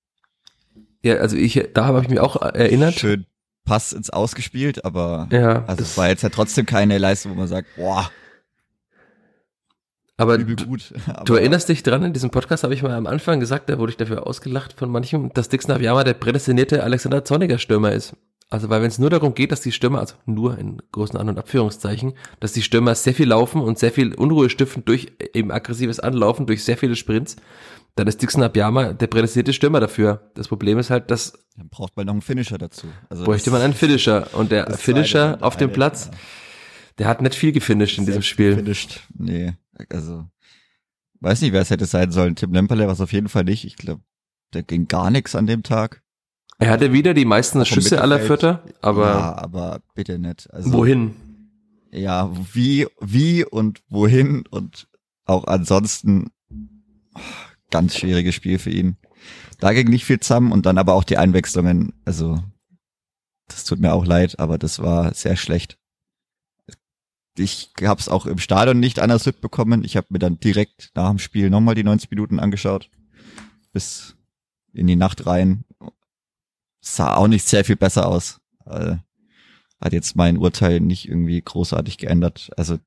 Ja, 1.01 1.15
also 1.15 1.35
ich, 1.35 1.61
da 1.73 1.85
habe 1.85 2.01
ich 2.01 2.09
mich 2.09 2.19
auch 2.19 2.41
erinnert. 2.41 2.93
Schön 2.93 3.25
Pass 3.65 3.93
ins 3.93 4.09
Ausgespielt, 4.09 4.83
aber 4.83 5.29
ja, 5.31 5.63
also 5.65 5.83
es 5.83 5.97
war 5.97 6.09
jetzt 6.09 6.21
ja 6.21 6.29
trotzdem 6.29 6.65
keine 6.65 6.97
Leistung, 6.97 7.31
wo 7.31 7.35
man 7.35 7.47
sagt, 7.47 7.69
boah. 7.77 8.11
Aber 10.17 10.37
du, 10.37 10.55
aber 11.07 11.23
du, 11.23 11.35
erinnerst 11.35 11.69
dich 11.69 11.81
dran, 11.81 12.03
in 12.03 12.13
diesem 12.13 12.29
Podcast 12.29 12.63
habe 12.63 12.73
ich 12.73 12.83
mal 12.83 12.91
am 12.91 13.07
Anfang 13.07 13.39
gesagt, 13.39 13.69
da 13.69 13.79
wurde 13.79 13.91
ich 13.91 13.97
dafür 13.97 14.27
ausgelacht 14.27 14.73
von 14.73 14.89
manchem, 14.89 15.31
dass 15.33 15.47
Dixon 15.47 15.71
Abiyama 15.71 16.03
der 16.03 16.13
prädestinierte 16.13 16.83
Alexander 16.83 17.23
Zorniger 17.23 17.57
Stürmer 17.57 17.93
ist. 17.93 18.15
Also 18.53 18.69
weil 18.69 18.83
wenn 18.83 18.89
es 18.89 18.99
nur 18.99 19.09
darum 19.09 19.33
geht, 19.33 19.51
dass 19.51 19.61
die 19.61 19.71
Stürmer, 19.71 19.97
also 19.97 20.13
nur 20.27 20.59
in 20.59 20.79
großen 20.91 21.17
An- 21.17 21.27
und 21.27 21.39
Abführungszeichen, 21.39 22.13
dass 22.39 22.53
die 22.53 22.61
Stürmer 22.61 22.93
sehr 22.93 23.15
viel 23.15 23.27
laufen 23.27 23.59
und 23.61 23.79
sehr 23.79 23.91
viel 23.91 24.13
Unruhe 24.13 24.47
stiften 24.47 24.85
durch 24.85 25.11
eben 25.33 25.51
aggressives 25.51 25.99
Anlaufen, 25.99 26.45
durch 26.45 26.63
sehr 26.63 26.77
viele 26.77 26.95
Sprints, 26.95 27.35
dann 27.95 28.05
ist 28.05 28.21
Dixon 28.21 28.43
Abiyama 28.43 28.93
der 28.93 29.07
prädestinierte 29.07 29.53
Stürmer 29.53 29.79
dafür. 29.79 30.29
Das 30.35 30.49
Problem 30.49 30.77
ist 30.77 30.91
halt, 30.91 31.09
dass 31.09 31.33
dann 31.57 31.69
braucht 31.69 31.97
man 31.97 32.05
noch 32.05 32.13
einen 32.13 32.21
Finisher 32.21 32.59
dazu. 32.59 32.85
Also 33.09 33.23
bräuchte 33.23 33.49
man 33.49 33.59
einen 33.59 33.73
Finisher 33.73 34.27
und 34.33 34.51
der 34.51 34.69
Finisher 34.77 35.39
auf 35.41 35.57
dem 35.57 35.71
Platz, 35.71 36.11
ja. 36.11 36.17
der 36.99 37.07
hat 37.07 37.23
nicht 37.23 37.33
viel 37.33 37.53
gefinisht 37.53 37.97
in 37.97 38.05
diesem 38.05 38.21
Spiel. 38.21 38.51
Gefinisht. 38.51 38.99
Nee, 39.17 39.53
also 39.89 40.25
weiß 41.21 41.41
nicht, 41.41 41.53
wer 41.53 41.61
es 41.61 41.71
hätte 41.71 41.87
sein 41.87 42.11
sollen. 42.11 42.35
Tim 42.35 42.53
Lemperle 42.53 42.85
war 42.85 42.93
es 42.93 43.01
auf 43.01 43.13
jeden 43.13 43.29
Fall 43.29 43.45
nicht. 43.45 43.65
Ich 43.65 43.77
glaube, 43.77 44.03
der 44.53 44.61
ging 44.61 44.87
gar 44.87 45.09
nichts 45.09 45.33
an 45.33 45.47
dem 45.47 45.63
Tag. 45.63 46.02
Er 46.59 46.69
hatte 46.69 46.93
wieder 46.93 47.13
die 47.13 47.25
meisten 47.25 47.65
Schüsse 47.65 48.01
aller 48.01 48.19
Vierter, 48.19 48.63
aber 48.81 49.07
ja, 49.07 49.37
aber 49.37 49.81
bitte 49.95 50.19
nicht. 50.19 50.51
Also, 50.53 50.71
wohin? 50.73 51.15
Ja, 51.91 52.31
wie 52.53 52.87
wie 52.99 53.45
und 53.45 53.81
wohin 53.89 54.45
und 54.49 54.87
auch 55.25 55.45
ansonsten 55.45 56.31
ganz 57.69 57.95
schwieriges 57.95 58.35
Spiel 58.35 58.59
für 58.59 58.69
ihn. 58.69 58.97
Da 59.59 59.73
ging 59.73 59.89
nicht 59.89 60.05
viel 60.05 60.19
zusammen 60.19 60.51
und 60.51 60.65
dann 60.65 60.77
aber 60.77 60.93
auch 60.93 61.03
die 61.03 61.17
Einwechslungen. 61.17 61.93
Also, 62.05 62.39
das 63.47 63.63
tut 63.63 63.79
mir 63.79 63.93
auch 63.93 64.05
leid, 64.05 64.39
aber 64.39 64.57
das 64.57 64.79
war 64.79 65.13
sehr 65.13 65.35
schlecht. 65.35 65.77
Ich 67.37 67.71
habe 67.81 67.99
es 67.99 68.09
auch 68.09 68.27
im 68.27 68.37
Stadion 68.37 68.79
nicht 68.79 68.99
anders 68.99 69.25
mitbekommen. 69.25 69.83
Ich 69.83 69.97
habe 69.97 70.07
mir 70.11 70.19
dann 70.19 70.39
direkt 70.39 70.91
nach 70.93 71.09
dem 71.09 71.17
Spiel 71.17 71.49
nochmal 71.49 71.73
die 71.75 71.83
90 71.83 72.11
Minuten 72.11 72.39
angeschaut. 72.39 72.89
Bis 73.71 74.15
in 74.71 74.85
die 74.85 74.95
Nacht 74.95 75.25
rein. 75.25 75.65
Sah 76.85 77.15
auch 77.15 77.27
nicht 77.27 77.47
sehr 77.47 77.65
viel 77.65 77.75
besser 77.77 78.07
aus. 78.07 78.39
Äh, 78.65 78.97
hat 79.81 79.93
jetzt 79.93 80.15
mein 80.15 80.37
Urteil 80.37 80.79
nicht 80.79 81.07
irgendwie 81.07 81.41
großartig 81.41 81.97
geändert. 81.97 82.51
Also 82.57 82.77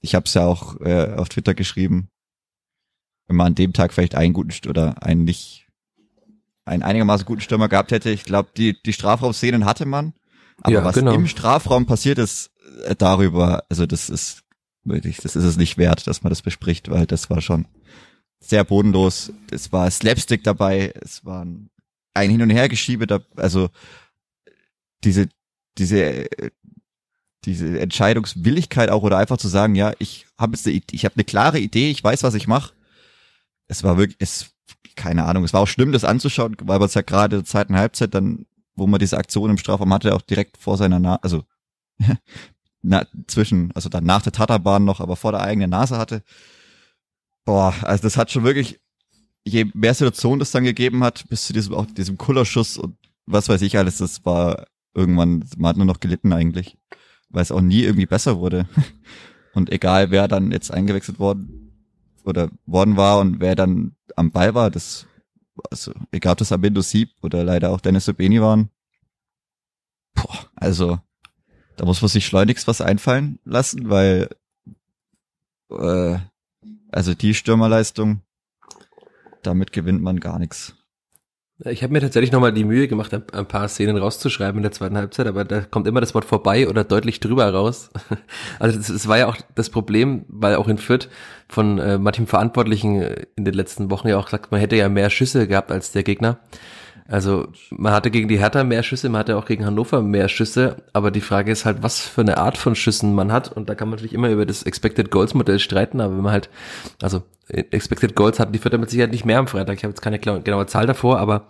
ich 0.00 0.14
habe 0.14 0.26
es 0.26 0.34
ja 0.34 0.46
auch 0.46 0.80
äh, 0.80 1.14
auf 1.16 1.28
Twitter 1.28 1.54
geschrieben 1.54 2.10
wenn 3.26 3.36
man 3.36 3.48
an 3.48 3.54
dem 3.54 3.72
Tag 3.72 3.92
vielleicht 3.92 4.14
einen 4.14 4.32
guten 4.32 4.52
oder 4.68 5.02
einen 5.02 5.24
nicht, 5.24 5.66
einen 6.64 6.82
einigermaßen 6.82 7.26
guten 7.26 7.40
Stürmer 7.40 7.68
gehabt 7.68 7.92
hätte. 7.92 8.10
Ich 8.10 8.24
glaube, 8.24 8.50
die, 8.56 8.80
die 8.82 8.92
Strafraumszenen 8.92 9.64
hatte 9.64 9.86
man. 9.86 10.14
Aber 10.60 10.72
ja, 10.72 10.84
was 10.84 10.94
genau. 10.94 11.12
im 11.12 11.26
Strafraum 11.26 11.86
passiert 11.86 12.18
ist, 12.18 12.50
äh, 12.84 12.94
darüber, 12.94 13.64
also 13.68 13.86
das 13.86 14.08
ist 14.08 14.42
wirklich, 14.84 15.16
das 15.16 15.36
ist 15.36 15.44
es 15.44 15.56
nicht 15.56 15.78
wert, 15.78 16.06
dass 16.06 16.22
man 16.22 16.30
das 16.30 16.42
bespricht, 16.42 16.90
weil 16.90 17.06
das 17.06 17.28
war 17.30 17.40
schon 17.40 17.66
sehr 18.38 18.64
bodenlos. 18.64 19.32
Es 19.50 19.72
war 19.72 19.90
Slapstick 19.90 20.44
dabei, 20.44 20.92
es 21.00 21.24
war 21.24 21.46
ein 22.14 22.30
Hin- 22.30 22.42
und 22.42 22.50
Hergeschiebe, 22.50 23.06
da, 23.06 23.20
also 23.36 23.70
diese, 25.02 25.28
diese, 25.78 26.26
diese 27.44 27.78
Entscheidungswilligkeit 27.78 28.90
auch 28.90 29.02
oder 29.02 29.18
einfach 29.18 29.36
zu 29.36 29.48
sagen, 29.48 29.74
ja, 29.74 29.92
ich 29.98 30.26
habe 30.38 30.54
jetzt 30.54 30.66
eine, 30.66 30.80
ich 30.90 31.04
habe 31.04 31.16
eine 31.16 31.24
klare 31.24 31.58
Idee, 31.58 31.90
ich 31.90 32.02
weiß, 32.02 32.22
was 32.22 32.34
ich 32.34 32.46
mache 32.46 32.72
es 33.68 33.82
war 33.82 33.96
wirklich, 33.96 34.16
es, 34.20 34.50
keine 34.94 35.24
Ahnung, 35.24 35.44
es 35.44 35.52
war 35.52 35.60
auch 35.60 35.68
schlimm, 35.68 35.92
das 35.92 36.04
anzuschauen, 36.04 36.56
weil 36.62 36.78
man 36.78 36.86
es 36.86 36.94
ja 36.94 37.02
gerade 37.02 37.36
der 37.36 37.44
zweiten 37.44 37.76
Halbzeit 37.76 38.14
dann, 38.14 38.46
wo 38.74 38.86
man 38.86 39.00
diese 39.00 39.18
Aktion 39.18 39.50
im 39.50 39.58
Strafraum 39.58 39.92
hatte, 39.92 40.14
auch 40.14 40.22
direkt 40.22 40.56
vor 40.56 40.76
seiner 40.76 40.98
Nase, 40.98 41.22
also 41.22 41.44
na, 42.82 43.06
zwischen, 43.26 43.72
also 43.72 43.88
dann 43.88 44.04
nach 44.04 44.22
der 44.22 44.32
Tatterbahn 44.32 44.84
noch, 44.84 45.00
aber 45.00 45.16
vor 45.16 45.32
der 45.32 45.42
eigenen 45.42 45.70
Nase 45.70 45.96
hatte. 45.96 46.22
Boah, 47.44 47.74
also 47.82 48.02
das 48.02 48.16
hat 48.16 48.30
schon 48.30 48.44
wirklich, 48.44 48.80
je 49.44 49.66
mehr 49.74 49.94
Situation 49.94 50.38
das 50.38 50.50
dann 50.50 50.64
gegeben 50.64 51.04
hat, 51.04 51.28
bis 51.28 51.46
zu 51.46 51.52
diesem, 51.52 51.74
auch 51.74 51.86
diesem 51.86 52.18
Kullerschuss 52.18 52.78
und 52.78 52.96
was 53.26 53.48
weiß 53.48 53.62
ich 53.62 53.78
alles, 53.78 53.98
das 53.98 54.24
war 54.24 54.66
irgendwann, 54.94 55.44
man 55.56 55.70
hat 55.70 55.76
nur 55.76 55.86
noch 55.86 56.00
gelitten 56.00 56.32
eigentlich, 56.32 56.76
weil 57.28 57.42
es 57.42 57.52
auch 57.52 57.60
nie 57.60 57.82
irgendwie 57.82 58.06
besser 58.06 58.38
wurde. 58.38 58.68
Und 59.54 59.70
egal, 59.70 60.10
wer 60.10 60.26
dann 60.26 60.50
jetzt 60.50 60.72
eingewechselt 60.72 61.20
worden 61.20 61.72
oder 62.24 62.50
worden 62.66 62.96
war 62.96 63.20
und 63.20 63.38
wer 63.38 63.54
dann 63.54 63.94
am 64.16 64.32
Ball 64.32 64.52
war, 64.52 64.68
das, 64.68 65.06
also 65.70 65.92
egal 66.10 66.32
ob 66.32 66.38
das 66.38 66.50
Abindo 66.50 66.80
Sieb 66.80 67.10
oder 67.22 67.44
leider 67.44 67.70
auch 67.70 67.80
Dennis 67.80 68.06
Sobeni 68.06 68.40
waren, 68.40 68.70
boah, 70.14 70.50
also 70.56 70.98
da 71.76 71.84
muss 71.84 72.02
man 72.02 72.08
sich 72.08 72.26
schleunigst 72.26 72.66
was 72.66 72.80
einfallen 72.80 73.38
lassen, 73.44 73.88
weil 73.88 74.28
äh, 75.70 76.18
also 76.90 77.14
die 77.14 77.34
Stürmerleistung, 77.34 78.22
damit 79.46 79.72
gewinnt 79.72 80.02
man 80.02 80.20
gar 80.20 80.38
nichts. 80.38 80.74
Ich 81.66 81.84
habe 81.84 81.92
mir 81.92 82.00
tatsächlich 82.00 82.32
nochmal 82.32 82.52
die 82.52 82.64
Mühe 82.64 82.88
gemacht, 82.88 83.14
ein, 83.14 83.46
paar 83.46 83.68
Szenen 83.68 83.96
rauszuschreiben 83.96 84.58
in 84.58 84.64
der 84.64 84.72
zweiten 84.72 84.96
Halbzeit, 84.96 85.28
aber 85.28 85.44
da 85.44 85.60
kommt 85.60 85.86
immer 85.86 86.00
das 86.00 86.12
Wort 86.12 86.24
vorbei 86.24 86.68
oder 86.68 86.82
deutlich 86.82 87.20
drüber 87.20 87.48
raus. 87.48 87.90
Also 88.58 88.78
es 88.78 89.06
war 89.06 89.18
ja 89.18 89.28
auch 89.28 89.36
das 89.54 89.70
Problem, 89.70 90.24
weil 90.28 90.56
auch 90.56 90.66
in 90.66 90.78
Fürth 90.78 91.08
von 91.48 91.78
äh, 91.78 91.98
manchen 91.98 92.26
Verantwortlichen 92.26 93.02
in 93.36 93.44
den 93.44 93.54
letzten 93.54 93.90
Wochen 93.90 94.08
ja 94.08 94.18
auch 94.18 94.26
gesagt, 94.26 94.50
man 94.50 94.60
hätte 94.60 94.76
ja 94.76 94.88
mehr 94.88 95.10
Schüsse 95.10 95.46
gehabt 95.46 95.70
als 95.70 95.92
der 95.92 96.02
Gegner. 96.02 96.40
Also 97.06 97.48
man 97.70 97.92
hatte 97.92 98.10
gegen 98.10 98.28
die 98.28 98.38
Hertha 98.38 98.64
mehr 98.64 98.82
Schüsse, 98.82 99.10
man 99.10 99.20
hatte 99.20 99.36
auch 99.36 99.44
gegen 99.44 99.66
Hannover 99.66 100.00
mehr 100.00 100.28
Schüsse, 100.28 100.76
aber 100.94 101.10
die 101.10 101.20
Frage 101.20 101.52
ist 101.52 101.66
halt, 101.66 101.82
was 101.82 102.00
für 102.00 102.22
eine 102.22 102.38
Art 102.38 102.56
von 102.56 102.74
Schüssen 102.74 103.14
man 103.14 103.30
hat. 103.30 103.52
Und 103.52 103.68
da 103.68 103.74
kann 103.74 103.88
man 103.88 103.96
natürlich 103.96 104.14
immer 104.14 104.30
über 104.30 104.46
das 104.46 104.62
Expected 104.62 105.10
Goals 105.10 105.34
Modell 105.34 105.58
streiten, 105.58 106.00
aber 106.00 106.16
wenn 106.16 106.22
man 106.22 106.32
halt, 106.32 106.48
also 107.02 107.22
Expected 107.48 108.16
Goals 108.16 108.40
hatten 108.40 108.52
die 108.52 108.58
Vierter 108.58 108.78
mit 108.78 108.88
Sicherheit 108.88 109.10
nicht 109.10 109.26
mehr 109.26 109.38
am 109.38 109.48
Freitag, 109.48 109.76
ich 109.76 109.84
habe 109.84 109.90
jetzt 109.90 110.00
keine 110.00 110.18
genaue 110.18 110.66
Zahl 110.66 110.86
davor, 110.86 111.18
aber 111.18 111.48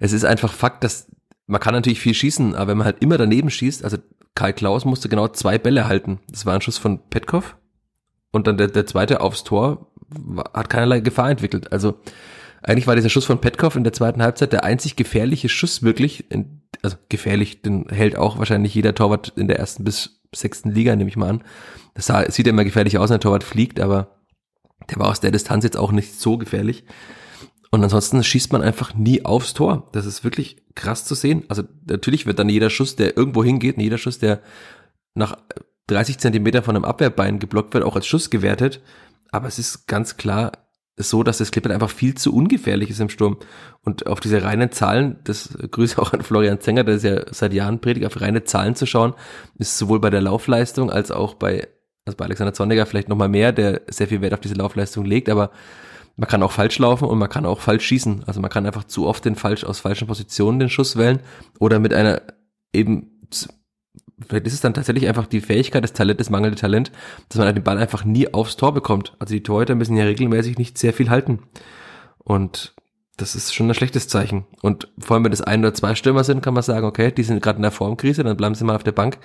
es 0.00 0.12
ist 0.12 0.24
einfach 0.24 0.52
Fakt, 0.52 0.82
dass 0.82 1.08
man 1.46 1.60
kann 1.60 1.74
natürlich 1.74 2.00
viel 2.00 2.14
schießen, 2.14 2.54
aber 2.56 2.68
wenn 2.68 2.78
man 2.78 2.84
halt 2.86 3.00
immer 3.00 3.18
daneben 3.18 3.50
schießt, 3.50 3.84
also 3.84 3.96
Karl 4.34 4.52
Klaus 4.52 4.84
musste 4.84 5.08
genau 5.08 5.28
zwei 5.28 5.58
Bälle 5.58 5.86
halten, 5.86 6.18
das 6.28 6.46
war 6.46 6.54
ein 6.54 6.62
Schuss 6.62 6.78
von 6.78 6.98
Petkov 7.10 7.56
und 8.32 8.48
dann 8.48 8.56
der, 8.56 8.68
der 8.68 8.86
zweite 8.86 9.20
aufs 9.20 9.44
Tor 9.44 9.86
hat 10.52 10.68
keinerlei 10.68 10.98
Gefahr 10.98 11.30
entwickelt, 11.30 11.72
also 11.72 12.00
eigentlich 12.62 12.86
war 12.86 12.96
dieser 12.96 13.08
Schuss 13.08 13.24
von 13.24 13.40
Petkov 13.40 13.76
in 13.76 13.84
der 13.84 13.92
zweiten 13.92 14.22
Halbzeit 14.22 14.52
der 14.52 14.64
einzig 14.64 14.96
gefährliche 14.96 15.48
Schuss 15.48 15.82
wirklich, 15.82 16.26
also 16.82 16.96
gefährlich, 17.08 17.62
den 17.62 17.86
hält 17.88 18.16
auch 18.16 18.38
wahrscheinlich 18.38 18.74
jeder 18.74 18.94
Torwart 18.94 19.32
in 19.36 19.48
der 19.48 19.58
ersten 19.58 19.84
bis 19.84 20.20
sechsten 20.34 20.70
Liga, 20.70 20.94
nehme 20.94 21.10
ich 21.10 21.16
mal 21.16 21.30
an. 21.30 21.44
Das 21.94 22.06
sah, 22.06 22.30
sieht 22.30 22.46
ja 22.46 22.50
immer 22.50 22.64
gefährlich 22.64 22.98
aus, 22.98 23.10
wenn 23.10 23.14
der 23.14 23.20
Torwart 23.20 23.44
fliegt, 23.44 23.80
aber 23.80 24.16
der 24.88 24.98
war 24.98 25.08
aus 25.08 25.20
der 25.20 25.30
Distanz 25.30 25.64
jetzt 25.64 25.76
auch 25.76 25.92
nicht 25.92 26.18
so 26.18 26.38
gefährlich. 26.38 26.84
Und 27.70 27.84
ansonsten 27.84 28.22
schießt 28.22 28.52
man 28.52 28.62
einfach 28.62 28.94
nie 28.94 29.24
aufs 29.24 29.54
Tor. 29.54 29.88
Das 29.92 30.04
ist 30.04 30.24
wirklich 30.24 30.56
krass 30.74 31.04
zu 31.04 31.14
sehen. 31.14 31.44
Also 31.48 31.62
natürlich 31.86 32.26
wird 32.26 32.38
dann 32.38 32.48
jeder 32.48 32.70
Schuss, 32.70 32.96
der 32.96 33.16
irgendwo 33.16 33.44
hingeht, 33.44 33.78
jeder 33.78 33.98
Schuss, 33.98 34.18
der 34.18 34.40
nach 35.14 35.36
30 35.86 36.18
Zentimeter 36.18 36.62
von 36.62 36.74
einem 36.74 36.84
Abwehrbein 36.84 37.38
geblockt 37.38 37.74
wird, 37.74 37.84
auch 37.84 37.96
als 37.96 38.06
Schuss 38.06 38.30
gewertet. 38.30 38.80
Aber 39.30 39.46
es 39.46 39.58
ist 39.58 39.86
ganz 39.86 40.16
klar 40.16 40.52
so, 41.08 41.22
dass 41.22 41.38
das 41.38 41.50
Clipboard 41.50 41.72
einfach 41.72 41.90
viel 41.90 42.14
zu 42.14 42.34
ungefährlich 42.34 42.90
ist 42.90 43.00
im 43.00 43.08
Sturm. 43.08 43.38
Und 43.82 44.06
auf 44.06 44.20
diese 44.20 44.42
reinen 44.42 44.72
Zahlen, 44.72 45.18
das 45.24 45.56
Grüße 45.70 46.00
auch 46.00 46.12
an 46.12 46.22
Florian 46.22 46.60
Zenger, 46.60 46.84
der 46.84 46.96
ist 46.96 47.04
ja 47.04 47.22
seit 47.30 47.54
Jahren 47.54 47.80
predigt, 47.80 48.06
auf 48.06 48.20
reine 48.20 48.44
Zahlen 48.44 48.74
zu 48.74 48.86
schauen, 48.86 49.14
ist 49.58 49.78
sowohl 49.78 50.00
bei 50.00 50.10
der 50.10 50.20
Laufleistung 50.20 50.90
als 50.90 51.10
auch 51.10 51.34
bei, 51.34 51.68
also 52.04 52.16
bei 52.16 52.24
Alexander 52.26 52.52
Zorniger 52.52 52.86
vielleicht 52.86 53.08
nochmal 53.08 53.28
mehr, 53.28 53.52
der 53.52 53.82
sehr 53.88 54.08
viel 54.08 54.20
Wert 54.20 54.34
auf 54.34 54.40
diese 54.40 54.54
Laufleistung 54.54 55.04
legt, 55.04 55.28
aber 55.28 55.50
man 56.16 56.28
kann 56.28 56.42
auch 56.42 56.52
falsch 56.52 56.78
laufen 56.78 57.08
und 57.08 57.18
man 57.18 57.30
kann 57.30 57.46
auch 57.46 57.60
falsch 57.60 57.86
schießen. 57.86 58.24
Also 58.26 58.40
man 58.40 58.50
kann 58.50 58.66
einfach 58.66 58.84
zu 58.84 59.06
oft 59.06 59.24
den 59.24 59.36
falsch, 59.36 59.64
aus 59.64 59.80
falschen 59.80 60.06
Positionen 60.06 60.58
den 60.58 60.68
Schuss 60.68 60.96
wählen 60.96 61.20
oder 61.58 61.78
mit 61.78 61.94
einer 61.94 62.20
eben 62.74 63.20
vielleicht 64.28 64.46
ist 64.46 64.54
es 64.54 64.60
dann 64.60 64.74
tatsächlich 64.74 65.08
einfach 65.08 65.26
die 65.26 65.40
Fähigkeit, 65.40 65.82
das 65.82 65.92
Talent, 65.92 66.20
das 66.20 66.30
mangelnde 66.30 66.58
Talent, 66.58 66.92
dass 67.28 67.38
man 67.38 67.54
den 67.54 67.64
Ball 67.64 67.78
einfach 67.78 68.04
nie 68.04 68.32
aufs 68.32 68.56
Tor 68.56 68.74
bekommt. 68.74 69.14
Also 69.18 69.34
die 69.34 69.42
Torhüter 69.42 69.74
müssen 69.74 69.96
ja 69.96 70.04
regelmäßig 70.04 70.58
nicht 70.58 70.78
sehr 70.78 70.92
viel 70.92 71.10
halten. 71.10 71.40
Und 72.18 72.74
das 73.16 73.34
ist 73.34 73.54
schon 73.54 73.68
ein 73.68 73.74
schlechtes 73.74 74.08
Zeichen. 74.08 74.44
Und 74.62 74.88
vor 74.98 75.14
allem, 75.14 75.24
wenn 75.24 75.30
das 75.30 75.42
ein 75.42 75.60
oder 75.60 75.74
zwei 75.74 75.94
Stürmer 75.94 76.24
sind, 76.24 76.42
kann 76.42 76.54
man 76.54 76.62
sagen, 76.62 76.86
okay, 76.86 77.12
die 77.12 77.22
sind 77.22 77.42
gerade 77.42 77.56
in 77.56 77.62
der 77.62 77.70
Formkrise, 77.70 78.24
dann 78.24 78.36
bleiben 78.36 78.54
sie 78.54 78.64
mal 78.64 78.76
auf 78.76 78.84
der 78.84 78.92
Bank 78.92 79.18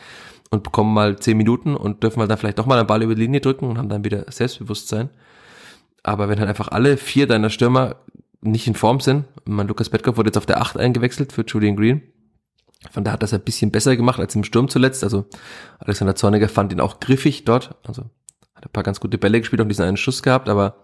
und 0.50 0.64
bekommen 0.64 0.94
mal 0.94 1.18
zehn 1.18 1.38
Minuten 1.38 1.76
und 1.76 2.04
dürfen 2.04 2.20
mal 2.20 2.28
dann 2.28 2.38
vielleicht 2.38 2.60
doch 2.60 2.66
mal 2.66 2.78
einen 2.78 2.88
Ball 2.88 3.04
über 3.04 3.16
die 3.16 3.22
Linie 3.22 3.42
drücken 3.42 3.70
und 3.70 3.78
haben 3.78 3.90
dann 3.90 4.04
wieder 4.04 4.26
Selbstbewusstsein. 4.32 5.10
Aber 6.04 6.30
wenn 6.30 6.40
halt 6.40 6.50
einfach 6.50 6.68
alle 6.68 6.98
vier 6.98 7.26
deiner 7.28 7.50
Stürmer 7.50 7.96
nicht 8.42 8.68
in 8.68 8.76
Form 8.76 9.00
sind, 9.00 9.26
mein 9.46 9.68
Lukas 9.68 9.90
Petkov 9.90 10.18
wurde 10.18 10.28
jetzt 10.28 10.38
auf 10.38 10.46
der 10.46 10.62
acht 10.62 10.78
eingewechselt 10.78 11.34
für 11.34 11.44
Julian 11.46 11.76
Green, 11.76 12.02
von 12.92 13.04
da 13.04 13.12
hat 13.12 13.24
das 13.24 13.34
ein 13.34 13.42
bisschen 13.42 13.72
besser 13.72 13.96
gemacht 13.96 14.20
als 14.20 14.36
im 14.36 14.44
Sturm 14.44 14.70
zuletzt. 14.70 15.04
Also 15.04 15.26
Alexander 15.80 16.16
Zorniger 16.16 16.50
fand 16.50 16.72
ihn 16.72 16.80
auch 16.80 17.00
griffig 17.00 17.46
dort. 17.46 17.76
Also 17.84 18.04
hat 18.56 18.66
ein 18.66 18.72
paar 18.72 18.84
ganz 18.84 19.00
gute 19.00 19.18
Bälle 19.18 19.40
gespielt 19.40 19.62
und 19.62 19.70
diesen 19.70 19.86
einen 19.86 19.98
Schuss 19.98 20.24
gehabt, 20.24 20.50
aber 20.50 20.78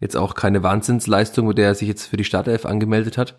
jetzt 0.00 0.16
auch 0.16 0.34
keine 0.34 0.62
Wahnsinnsleistung, 0.62 1.46
mit 1.46 1.58
der 1.58 1.66
er 1.66 1.74
sich 1.74 1.88
jetzt 1.88 2.06
für 2.06 2.16
die 2.16 2.24
Startelf 2.24 2.66
angemeldet 2.66 3.18
hat. 3.18 3.36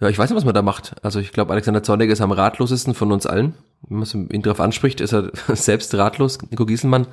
Ja, 0.00 0.08
ich 0.08 0.18
weiß 0.18 0.30
nicht, 0.30 0.36
was 0.36 0.46
man 0.46 0.54
da 0.54 0.62
macht. 0.62 0.96
Also 1.04 1.20
ich 1.20 1.32
glaube, 1.32 1.52
Alexander 1.52 1.82
Zorniger 1.82 2.12
ist 2.12 2.22
am 2.22 2.32
ratlosesten 2.32 2.94
von 2.94 3.12
uns 3.12 3.26
allen. 3.26 3.54
Wenn 3.82 3.98
man 3.98 4.28
ihn 4.30 4.42
darauf 4.42 4.60
anspricht, 4.60 5.00
ist 5.00 5.12
er 5.12 5.30
selbst 5.54 5.94
ratlos. 5.94 6.38
Nico 6.50 6.64
Gieselmann 6.64 7.06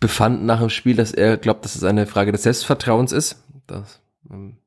befand 0.00 0.44
nach 0.44 0.60
dem 0.60 0.70
Spiel, 0.70 0.96
dass 0.96 1.12
er 1.12 1.36
glaubt, 1.36 1.64
dass 1.64 1.76
es 1.76 1.84
eine 1.84 2.06
Frage 2.06 2.32
des 2.32 2.42
Selbstvertrauens 2.42 3.12
ist. 3.12 3.44
Das, 3.66 4.00
ähm, 4.30 4.58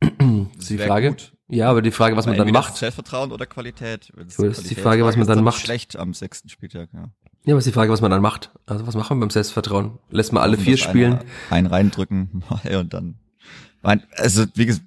das 0.00 0.10
ist 0.58 0.70
die 0.70 0.78
Frage. 0.78 1.10
Gut. 1.10 1.31
Ja, 1.52 1.68
aber 1.68 1.82
die 1.82 1.90
Frage, 1.90 2.16
was 2.16 2.24
man 2.24 2.38
dann 2.38 2.50
macht. 2.50 2.76
Selbstvertrauen 2.76 3.30
oder 3.30 3.44
Qualität? 3.44 4.10
Das 4.16 4.38
ist 4.38 4.70
die 4.70 4.74
Frage, 4.74 5.04
was 5.04 5.16
man 5.18 5.26
dann, 5.26 5.44
macht. 5.44 5.60
Schlecht 5.60 5.96
am 5.96 6.14
sechsten 6.14 6.48
Spieltag, 6.48 6.88
ja. 6.94 7.10
Ja, 7.44 7.54
aber 7.54 7.58
ist 7.58 7.66
die 7.66 7.72
Frage, 7.72 7.92
was 7.92 8.00
man 8.00 8.10
dann 8.10 8.22
macht. 8.22 8.50
Also 8.64 8.86
was 8.86 8.94
machen 8.94 9.18
wir 9.18 9.20
beim 9.20 9.30
Selbstvertrauen? 9.30 9.98
Lässt 10.10 10.32
man 10.32 10.42
alle 10.42 10.56
vier 10.56 10.78
spielen? 10.78 11.18
Ein 11.50 11.66
reindrücken 11.66 12.42
mal 12.50 12.76
und 12.76 12.94
dann. 12.94 13.16
Also 14.16 14.46
wie 14.54 14.64
gesagt, 14.64 14.86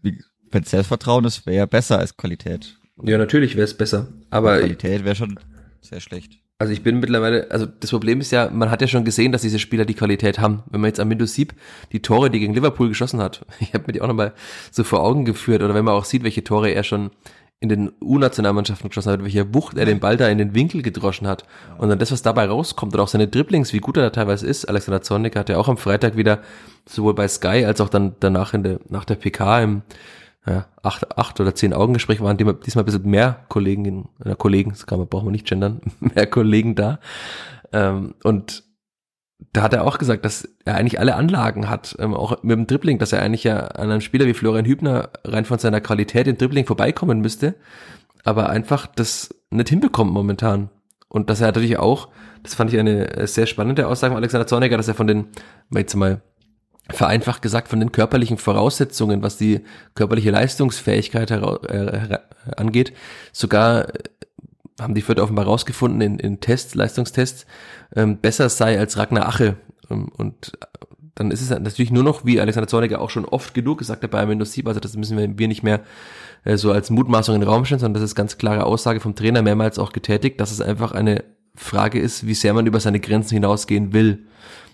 wenn 0.50 0.64
Selbstvertrauen 0.64 1.26
ist, 1.26 1.46
wäre 1.46 1.68
besser 1.68 2.00
als 2.00 2.18
Qualität. 2.18 2.80
Ja, 3.04 3.20
natürlich 3.20 3.56
wäre 3.56 3.66
es 3.66 3.78
besser. 3.78 4.08
Aber 4.32 4.58
Qualität 4.58 5.06
wäre 5.06 5.16
schon 5.16 5.40
sehr 5.82 6.00
schlecht. 6.00 6.40
Also 6.58 6.72
ich 6.72 6.84
bin 6.84 7.02
mittlerweile, 7.02 7.52
also 7.52 7.66
das 7.66 7.90
Problem 7.90 8.22
ist 8.22 8.32
ja, 8.32 8.50
man 8.50 8.72
hat 8.72 8.82
ja 8.82 8.88
schon 8.88 9.04
gesehen, 9.04 9.34
dass 9.34 9.42
diese 9.42 9.60
Spieler 9.60 9.84
die 9.84 9.94
Qualität 9.94 10.40
haben. 10.40 10.64
Wenn 10.70 10.80
man 10.80 10.88
jetzt 10.88 11.02
am 11.02 11.10
Windows 11.10 11.34
sieht, 11.34 11.54
die 11.92 12.02
Tore, 12.02 12.30
die 12.30 12.40
gegen 12.40 12.54
Liverpool 12.54 12.88
geschossen 12.88 13.22
hat, 13.22 13.46
ich 13.60 13.74
habe 13.74 13.86
mir 13.88 13.94
die 13.94 14.02
auch 14.02 14.08
nochmal 14.08 14.34
so 14.72 14.86
vor 14.86 15.04
Augen 15.04 15.26
geführt, 15.26 15.62
oder 15.62 15.74
wenn 15.74 15.84
man 15.84 15.96
auch 15.96 16.06
sieht, 16.06 16.24
welche 16.24 16.46
Tore 16.46 16.70
er 16.72 16.84
schon 16.84 17.12
in 17.60 17.70
den 17.70 17.92
U-Nationalmannschaften 18.02 18.90
geschossen 18.90 19.12
hat, 19.12 19.24
welcher 19.24 19.54
Wucht 19.54 19.78
er 19.78 19.86
den 19.86 20.00
Ball 20.00 20.18
da 20.18 20.28
in 20.30 20.38
den 20.38 20.54
Winkel 20.54 20.82
gedroschen 20.82 21.28
hat. 21.28 21.46
Und 21.78 21.90
dann 21.90 22.00
das, 22.00 22.12
was 22.12 22.22
dabei 22.22 22.46
rauskommt, 22.46 22.94
und 22.94 23.00
auch 23.00 23.08
seine 23.08 23.28
Dribblings, 23.28 23.74
wie 23.74 23.80
gut 23.80 23.98
er 23.98 24.04
da 24.04 24.10
teilweise 24.10 24.48
ist. 24.48 24.66
Alexander 24.66 25.02
Zornig 25.02 25.36
hat 25.36 25.50
ja 25.50 25.58
auch 25.58 25.68
am 25.68 25.78
Freitag 25.78 26.16
wieder 26.16 26.40
sowohl 26.86 27.16
bei 27.16 27.28
Sky 27.28 27.66
als 27.66 27.82
auch 27.82 27.90
dann 27.90 28.16
danach 28.20 28.54
in 28.54 28.64
der, 28.64 28.80
nach 28.90 29.06
der 29.06 29.16
PK 29.16 29.62
im 29.62 29.82
ja, 30.48 30.68
acht, 30.84 31.18
acht 31.18 31.40
oder 31.40 31.56
zehn 31.56 31.74
Augengespräche 31.74 32.24
waren 32.24 32.38
diesmal 32.38 32.56
ein 32.56 32.86
bisschen 32.86 33.10
mehr 33.10 33.46
Kollegen, 33.50 34.10
äh, 34.24 34.36
Kollegen, 34.36 34.72
das 34.72 34.86
kann 34.86 35.00
man, 35.00 35.08
brauchen 35.08 35.28
wir 35.28 35.32
nicht 35.32 35.48
gendern, 35.48 35.82
mehr 36.00 36.28
Kollegen 36.28 36.76
da. 36.76 37.00
Ähm, 37.72 38.14
und 38.24 38.64
da 39.54 39.64
hat 39.64 39.74
er 39.74 39.86
auch 39.86 39.98
gesagt, 39.98 40.24
dass 40.24 40.48
er 40.64 40.76
eigentlich 40.76 41.00
alle 41.00 41.16
Anlagen 41.16 41.70
hat, 41.70 41.96
ähm, 42.00 42.14
auch 42.14 42.44
mit 42.44 42.58
dem 42.58 42.68
Dribbling, 42.68 43.00
dass 43.00 43.12
er 43.12 43.22
eigentlich 43.22 43.44
ja 43.44 43.60
an 43.60 43.90
einem 43.90 44.02
Spieler 44.02 44.28
wie 44.28 44.34
Florian 44.34 44.66
Hübner 44.66 45.10
rein 45.24 45.46
von 45.46 45.60
seiner 45.60 45.82
Qualität 45.82 46.28
im 46.28 46.38
Dribbling 46.38 46.66
vorbeikommen 46.66 47.22
müsste, 47.22 47.56
aber 48.24 48.50
einfach 48.50 48.88
das 48.88 49.34
nicht 49.50 49.70
hinbekommt 49.70 50.12
momentan. 50.12 50.70
Und 51.08 51.30
dass 51.30 51.42
er 51.42 51.48
natürlich 51.48 51.80
auch, 51.80 52.10
das 52.44 52.56
fand 52.56 52.72
ich 52.74 52.80
eine 52.80 53.26
sehr 53.28 53.46
spannende 53.46 53.88
Aussage 53.88 54.12
von 54.12 54.18
Alexander 54.18 54.48
Zorniger, 54.48 54.78
dass 54.78 54.88
er 54.88 54.96
von 54.96 55.08
den, 55.08 55.28
jetzt 55.72 55.96
mal 55.96 56.22
vereinfacht 56.90 57.42
gesagt 57.42 57.68
von 57.68 57.80
den 57.80 57.92
körperlichen 57.92 58.38
Voraussetzungen, 58.38 59.24
was 59.24 59.38
die 59.38 59.62
körperliche 59.96 60.32
Leistungsfähigkeit 60.32 61.32
äh, 61.32 62.20
angeht, 62.56 62.94
sogar 63.32 63.90
äh, 63.90 64.04
haben 64.80 64.94
die 64.94 65.02
Fürth 65.02 65.20
offenbar 65.20 65.46
rausgefunden 65.46 66.02
in, 66.02 66.20
in 66.20 66.42
Tests, 66.42 66.76
Leistungstests, 66.76 67.46
ähm, 67.96 68.18
besser 68.18 68.50
sei 68.50 68.78
als 68.78 68.98
Ragnar 68.98 69.28
Ache. 69.28 69.56
Ähm, 69.90 70.10
und 70.18 70.54
dann 71.16 71.32
ist 71.32 71.42
es 71.42 71.50
natürlich 71.50 71.92
nur 71.92 72.04
noch, 72.04 72.26
wie 72.26 72.42
Alexander 72.42 72.68
Zorniger 72.68 73.02
auch 73.02 73.10
schon 73.10 73.26
oft 73.26 73.54
genug 73.54 73.80
gesagt 73.80 74.04
hat 74.04 74.12
bei 74.12 74.28
Windows 74.28 74.52
7, 74.52 74.68
also 74.68 74.82
das 74.82 74.96
müssen 74.98 75.18
wir, 75.18 75.40
wir 75.40 75.48
nicht 75.48 75.64
mehr 75.64 75.82
äh, 76.44 76.58
so 76.58 76.72
als 76.72 76.90
Mutmaßung 76.90 77.36
in 77.36 77.42
den 77.42 77.50
Raum 77.50 77.66
stellen, 77.66 77.80
sondern 77.80 78.02
das 78.02 78.12
ist 78.12 78.16
ganz 78.16 78.38
klare 78.38 78.66
Aussage 78.66 79.00
vom 79.00 79.16
Trainer 79.16 79.42
mehrmals 79.42 79.80
auch 79.80 79.94
getätigt, 79.94 80.40
dass 80.40 80.52
es 80.52 80.62
einfach 80.62 80.92
eine 80.92 81.24
Frage 81.56 82.00
ist, 82.00 82.28
wie 82.28 82.34
sehr 82.34 82.54
man 82.54 82.68
über 82.68 82.82
seine 82.82 83.00
Grenzen 83.00 83.36
hinausgehen 83.36 83.94
will. 83.94 84.28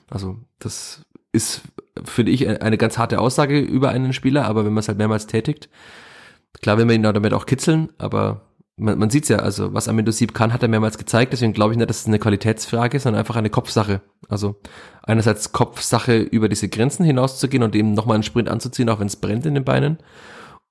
Also 0.10 0.39
das 0.58 1.06
ist, 1.32 1.62
finde 2.04 2.32
ich, 2.32 2.47
eine 2.47 2.77
ganz 2.77 2.97
harte 2.97 3.19
Aussage 3.19 3.60
über 3.60 3.89
einen 3.89 4.13
Spieler, 4.13 4.45
aber 4.45 4.65
wenn 4.65 4.73
man 4.73 4.80
es 4.80 4.88
halt 4.88 4.97
mehrmals 4.97 5.27
tätigt, 5.27 5.69
klar 6.62 6.77
will 6.77 6.86
man 6.86 6.95
ihn 6.95 7.04
damit 7.04 7.34
auch 7.34 7.45
kitzeln, 7.45 7.89
aber 7.97 8.41
man, 8.77 8.97
man 8.97 9.10
sieht 9.10 9.30
ja, 9.30 9.38
also 9.38 9.73
was 9.73 9.88
Amendo 9.88 10.12
Sieb 10.12 10.34
kann, 10.34 10.54
hat 10.54 10.63
er 10.63 10.69
mehrmals 10.69 10.97
gezeigt, 10.97 11.34
deswegen 11.34 11.54
glaube 11.54 11.73
ich 11.73 11.77
nicht, 11.77 11.89
dass 11.89 12.01
es 12.01 12.08
eine 12.08 12.19
Qualitätsfrage 12.19 12.97
ist, 12.97 13.04
sondern 13.04 13.19
einfach 13.19 13.36
eine 13.36 13.49
Kopfsache. 13.49 14.01
Also 14.30 14.60
einerseits 15.04 15.51
Kopfsache 15.51 16.17
über 16.17 16.49
diese 16.49 16.69
Grenzen 16.69 17.06
hinauszugehen 17.06 17.63
und 17.63 17.75
eben 17.75 17.93
nochmal 17.93 18.15
einen 18.15 18.23
Sprint 18.23 18.49
anzuziehen, 18.49 18.89
auch 18.89 18.99
wenn 18.99 19.08
es 19.08 19.17
brennt 19.17 19.45
in 19.45 19.54
den 19.54 19.65
Beinen 19.65 19.97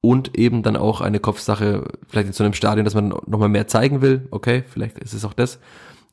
und 0.00 0.36
eben 0.36 0.62
dann 0.62 0.76
auch 0.76 1.00
eine 1.00 1.20
Kopfsache, 1.20 1.84
vielleicht 2.08 2.28
in 2.28 2.32
so 2.32 2.42
einem 2.44 2.54
Stadion, 2.54 2.84
dass 2.84 2.94
man 2.94 3.08
nochmal 3.26 3.48
mehr 3.48 3.68
zeigen 3.68 4.00
will. 4.00 4.26
Okay, 4.30 4.64
vielleicht 4.66 4.98
ist 4.98 5.12
es 5.12 5.24
auch 5.24 5.34
das. 5.34 5.60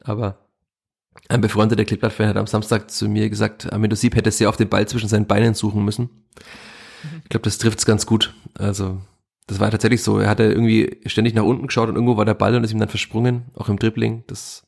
Aber 0.04 0.38
ein 1.30 1.42
befreundeter 1.42 1.86
Klippert-Fan 1.86 2.30
hat 2.30 2.38
am 2.38 2.48
Samstag 2.48 2.90
zu 2.90 3.10
mir 3.10 3.30
gesagt, 3.30 3.72
Amido 3.72 3.96
Sieb 3.96 4.16
hätte 4.16 4.32
sehr 4.32 4.50
auf 4.50 4.58
den 4.58 4.70
Ball 4.70 4.88
zwischen 4.88 5.10
seinen 5.10 5.28
Beinen 5.28 5.54
suchen 5.54 5.84
müssen. 5.84 6.10
Ich 7.24 7.30
glaube, 7.30 7.44
das 7.44 7.58
trifft's 7.58 7.86
ganz 7.86 8.06
gut. 8.06 8.34
Also, 8.58 9.02
das 9.48 9.60
war 9.60 9.70
tatsächlich 9.72 10.04
so. 10.04 10.20
Er 10.20 10.30
hatte 10.30 10.44
irgendwie 10.44 11.02
ständig 11.06 11.34
nach 11.34 11.44
unten 11.44 11.68
geschaut 11.68 11.90
und 11.90 11.96
irgendwo 11.96 12.18
war 12.18 12.26
der 12.26 12.34
Ball 12.34 12.56
und 12.56 12.64
ist 12.64 12.72
ihm 12.72 12.80
dann 12.80 12.90
versprungen, 12.90 13.46
auch 13.54 13.70
im 13.70 13.78
Dribbling. 13.78 14.24
Das 14.28 14.64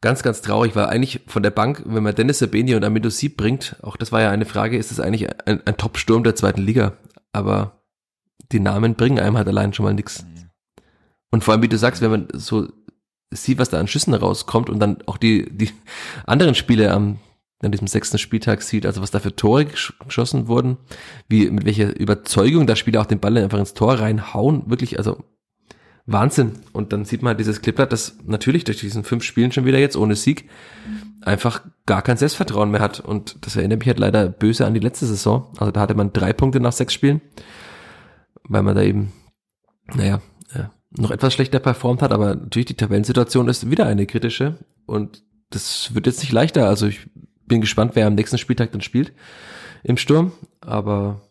ganz, 0.00 0.22
ganz 0.22 0.42
traurig 0.42 0.74
war 0.74 0.88
eigentlich 0.88 1.20
von 1.26 1.42
der 1.42 1.50
Bank, 1.50 1.82
wenn 1.86 2.02
man 2.02 2.14
Dennis 2.14 2.40
Sabeni 2.40 2.74
und 2.74 2.84
Amido 2.84 3.08
Sieb 3.08 3.36
bringt, 3.36 3.76
auch 3.82 3.96
das 3.96 4.12
war 4.12 4.20
ja 4.20 4.30
eine 4.30 4.44
Frage, 4.44 4.76
ist 4.76 4.90
es 4.90 5.00
eigentlich 5.00 5.28
ein, 5.46 5.62
ein 5.64 5.76
Top-Sturm 5.76 6.24
der 6.24 6.34
zweiten 6.34 6.60
Liga? 6.60 6.94
Aber 7.32 7.82
die 8.50 8.60
Namen 8.60 8.94
bringen 8.94 9.18
einem 9.18 9.38
halt 9.38 9.48
allein 9.48 9.72
schon 9.72 9.84
mal 9.84 9.94
nichts. 9.94 10.26
Und 11.30 11.44
vor 11.44 11.52
allem, 11.52 11.62
wie 11.62 11.68
du 11.68 11.78
sagst, 11.78 12.02
wenn 12.02 12.10
man 12.10 12.28
so 12.34 12.68
sieht, 13.32 13.58
was 13.58 13.70
da 13.70 13.78
an 13.78 13.88
Schüssen 13.88 14.14
rauskommt 14.14 14.70
und 14.70 14.80
dann 14.80 14.98
auch 15.06 15.16
die, 15.16 15.48
die 15.50 15.70
anderen 16.26 16.54
Spiele 16.54 16.92
am 16.92 17.18
an 17.62 17.70
diesem 17.70 17.86
sechsten 17.86 18.18
Spieltag 18.18 18.60
sieht, 18.62 18.86
also 18.86 19.00
was 19.02 19.12
da 19.12 19.20
für 19.20 19.36
Tore 19.36 19.66
geschossen 19.66 20.48
wurden, 20.48 20.78
wie 21.28 21.48
mit 21.48 21.64
welcher 21.64 21.96
Überzeugung 21.96 22.66
da 22.66 22.74
Spieler 22.74 23.00
auch 23.00 23.06
den 23.06 23.20
Ball 23.20 23.38
einfach 23.38 23.60
ins 23.60 23.74
Tor 23.74 24.00
reinhauen, 24.00 24.64
wirklich, 24.66 24.98
also 24.98 25.22
Wahnsinn. 26.06 26.52
Und 26.72 26.92
dann 26.92 27.04
sieht 27.04 27.22
man 27.22 27.30
halt 27.30 27.40
dieses 27.40 27.62
Clipboard, 27.62 27.92
das 27.92 28.18
natürlich 28.24 28.64
durch 28.64 28.80
diesen 28.80 29.04
fünf 29.04 29.22
Spielen 29.22 29.52
schon 29.52 29.64
wieder 29.64 29.78
jetzt 29.78 29.96
ohne 29.96 30.16
Sieg 30.16 30.48
einfach 31.20 31.62
gar 31.86 32.02
kein 32.02 32.16
Selbstvertrauen 32.16 32.72
mehr 32.72 32.80
hat. 32.80 32.98
Und 32.98 33.46
das 33.46 33.54
erinnert 33.54 33.78
mich 33.78 33.88
halt 33.88 34.00
leider 34.00 34.28
böse 34.28 34.66
an 34.66 34.74
die 34.74 34.80
letzte 34.80 35.06
Saison. 35.06 35.52
Also 35.58 35.70
da 35.70 35.80
hatte 35.80 35.94
man 35.94 36.12
drei 36.12 36.32
Punkte 36.32 36.58
nach 36.58 36.72
sechs 36.72 36.92
Spielen, 36.92 37.20
weil 38.42 38.64
man 38.64 38.74
da 38.74 38.82
eben, 38.82 39.12
naja, 39.94 40.20
noch 40.96 41.10
etwas 41.10 41.34
schlechter 41.34 41.58
performt 41.58 42.02
hat, 42.02 42.12
aber 42.12 42.34
natürlich 42.34 42.66
die 42.66 42.76
Tabellensituation 42.76 43.48
ist 43.48 43.70
wieder 43.70 43.86
eine 43.86 44.06
kritische 44.06 44.58
und 44.86 45.22
das 45.50 45.94
wird 45.94 46.06
jetzt 46.06 46.20
nicht 46.20 46.32
leichter. 46.32 46.68
Also 46.68 46.86
ich 46.86 47.06
bin 47.46 47.60
gespannt, 47.60 47.92
wer 47.94 48.06
am 48.06 48.14
nächsten 48.14 48.38
Spieltag 48.38 48.72
dann 48.72 48.80
spielt 48.80 49.12
im 49.82 49.96
Sturm, 49.96 50.32
aber 50.60 51.22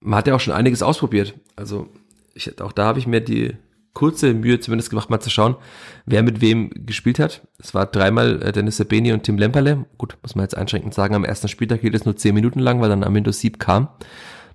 man 0.00 0.18
hat 0.18 0.26
ja 0.26 0.34
auch 0.34 0.40
schon 0.40 0.54
einiges 0.54 0.82
ausprobiert. 0.82 1.34
Also 1.56 1.88
ich, 2.34 2.60
auch 2.60 2.72
da 2.72 2.84
habe 2.84 2.98
ich 2.98 3.06
mir 3.06 3.20
die 3.20 3.56
kurze 3.94 4.34
Mühe 4.34 4.58
zumindest 4.58 4.90
gemacht, 4.90 5.08
mal 5.08 5.20
zu 5.20 5.30
schauen, 5.30 5.56
wer 6.04 6.22
mit 6.22 6.40
wem 6.40 6.70
gespielt 6.74 7.18
hat. 7.18 7.46
Es 7.58 7.74
war 7.74 7.86
dreimal 7.86 8.42
äh, 8.42 8.52
Dennis 8.52 8.76
Sabeni 8.76 9.12
und 9.12 9.22
Tim 9.22 9.38
Lemperle. 9.38 9.86
Gut, 9.96 10.18
muss 10.22 10.34
man 10.34 10.44
jetzt 10.44 10.56
einschränkend 10.56 10.94
sagen, 10.94 11.14
am 11.14 11.24
ersten 11.24 11.48
Spieltag 11.48 11.80
hielt 11.80 11.94
es 11.94 12.04
nur 12.04 12.16
zehn 12.16 12.34
Minuten 12.34 12.58
lang, 12.58 12.80
weil 12.80 12.88
dann 12.88 13.04
Amindo 13.04 13.30
Sieb 13.30 13.58
kam 13.60 13.88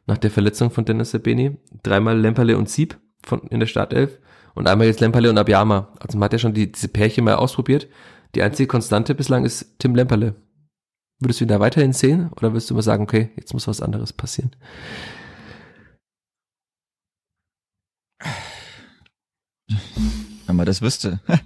nach 0.05 0.17
der 0.17 0.29
Verletzung 0.29 0.71
von 0.71 0.85
Dennis 0.85 1.11
Sabeni. 1.11 1.57
Dreimal 1.83 2.19
Lemperle 2.19 2.57
und 2.57 2.69
Sieb 2.69 2.97
von, 3.23 3.41
in 3.43 3.61
der 3.61 3.67
Startelf 3.67 4.19
und 4.59 4.67
einmal 4.67 4.87
jetzt 4.87 4.99
Lemperle 4.99 5.29
und 5.29 5.37
Abiyama. 5.37 5.87
Also 6.01 6.17
man 6.17 6.25
hat 6.25 6.33
ja 6.33 6.39
schon 6.39 6.53
die, 6.53 6.69
diese 6.69 6.89
Pärchen 6.89 7.23
mal 7.23 7.35
ausprobiert. 7.35 7.87
Die 8.35 8.41
einzige 8.41 8.67
Konstante 8.67 9.15
bislang 9.15 9.45
ist 9.45 9.79
Tim 9.79 9.95
Lemperle. 9.95 10.35
Würdest 11.21 11.39
du 11.39 11.45
ihn 11.45 11.47
da 11.47 11.61
weiterhin 11.61 11.93
sehen 11.93 12.29
oder 12.35 12.51
würdest 12.51 12.69
du 12.69 12.73
mal 12.73 12.81
sagen, 12.81 13.03
okay, 13.03 13.29
jetzt 13.37 13.53
muss 13.53 13.69
was 13.69 13.81
anderes 13.81 14.11
passieren? 14.11 14.51
Wenn 20.45 20.55
man 20.57 20.65
das 20.65 20.81
wüsste. 20.81 21.21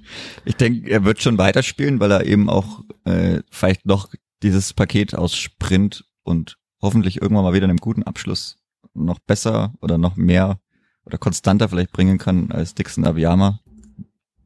Ich 0.45 0.55
denke, 0.55 0.89
er 0.89 1.05
wird 1.05 1.21
schon 1.21 1.37
weiterspielen, 1.37 1.99
weil 1.99 2.11
er 2.11 2.25
eben 2.25 2.49
auch 2.49 2.81
äh, 3.05 3.41
vielleicht 3.51 3.85
noch 3.85 4.09
dieses 4.41 4.73
Paket 4.73 5.13
aus 5.13 5.35
Sprint 5.35 6.03
und 6.23 6.57
hoffentlich 6.81 7.21
irgendwann 7.21 7.45
mal 7.45 7.53
wieder 7.53 7.65
einem 7.65 7.77
guten 7.77 8.03
Abschluss 8.03 8.57
noch 8.95 9.19
besser 9.19 9.75
oder 9.81 9.99
noch 9.99 10.15
mehr 10.15 10.59
oder 11.05 11.17
konstanter 11.17 11.69
vielleicht 11.69 11.91
bringen 11.91 12.17
kann 12.17 12.51
als 12.51 12.75
Dixon 12.75 13.05
Abiyama, 13.05 13.59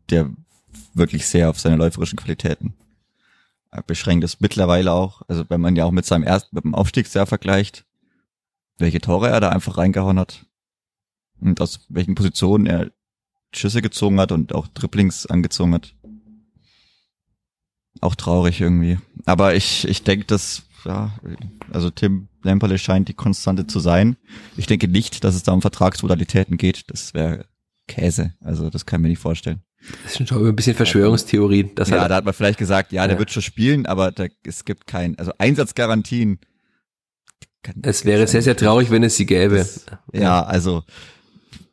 der 0.10 0.30
wirklich 0.94 1.28
sehr 1.28 1.50
auf 1.50 1.60
seine 1.60 1.76
läuferischen 1.76 2.18
Qualitäten 2.18 2.74
beschränkt 3.86 4.24
ist. 4.24 4.42
Mittlerweile 4.42 4.92
auch, 4.92 5.22
also 5.28 5.46
wenn 5.50 5.62
man 5.62 5.76
ja 5.76 5.86
auch 5.86 5.92
mit 5.92 6.06
seinem 6.06 6.24
ersten, 6.24 6.56
mit 6.56 6.64
dem 6.64 6.74
Aufstiegsjahr 6.74 7.28
vergleicht, 7.28 7.86
welche 8.78 9.02
Tore 9.02 9.30
er 9.30 9.40
da 9.40 9.50
einfach 9.50 9.78
reingehauen 9.78 10.20
hat 10.20 10.46
und 11.40 11.62
aus 11.62 11.86
welchen 11.90 12.16
Positionen 12.16 12.66
er 12.66 12.92
Schüsse 13.54 13.82
gezogen 13.82 14.20
hat 14.20 14.32
und 14.32 14.54
auch 14.54 14.68
Dribblings 14.68 15.26
angezogen 15.26 15.74
hat. 15.74 15.96
Auch 18.02 18.16
traurig 18.16 18.62
irgendwie. 18.62 19.00
Aber 19.26 19.56
ich, 19.56 19.88
ich 19.88 20.04
denke, 20.04 20.26
dass, 20.26 20.64
ja, 20.86 21.12
also 21.72 21.90
Tim 21.90 22.28
Lemperle 22.48 22.78
scheint 22.78 23.08
die 23.08 23.14
Konstante 23.14 23.68
zu 23.68 23.80
sein. 23.80 24.18
Ich 24.56 24.66
denke 24.68 24.88
nicht, 24.88 25.24
dass 25.24 25.36
es 25.36 25.44
da 25.44 25.52
um 25.52 25.62
Vertragsmodalitäten 25.62 26.58
geht. 26.58 26.90
Das 26.90 27.14
wäre 27.14 27.46
Käse. 27.88 28.34
Also 28.42 28.70
das 28.70 28.86
kann 28.86 29.00
ich 29.00 29.04
mir 29.04 29.10
nicht 29.10 29.22
vorstellen. 29.22 29.62
Das 30.04 30.20
ist 30.20 30.28
schon 30.28 30.48
ein 30.48 30.56
bisschen 30.56 30.76
Verschwörungstheorie. 30.76 31.72
Das 31.76 31.90
ja, 31.90 32.02
halt, 32.02 32.12
da 32.12 32.16
hat 32.16 32.26
man 32.26 32.34
vielleicht 32.34 32.60
gesagt, 32.60 32.92
ja, 32.92 33.06
der 33.06 33.16
ja. 33.16 33.20
wird 33.20 33.32
schon 33.32 33.44
spielen, 33.44 33.86
aber 33.86 34.12
da, 34.12 34.26
es 34.44 34.66
gibt 34.66 34.88
kein, 34.88 35.18
also 35.18 35.32
Einsatzgarantien. 35.38 36.40
Es 37.84 38.06
wäre 38.06 38.28
sehr, 38.28 38.42
sehr 38.42 38.56
traurig, 38.56 38.92
wenn 38.92 39.04
es 39.04 39.18
sie 39.18 39.26
gäbe. 39.26 39.58
Das, 39.58 39.86
ja, 40.14 40.44
also 40.44 40.84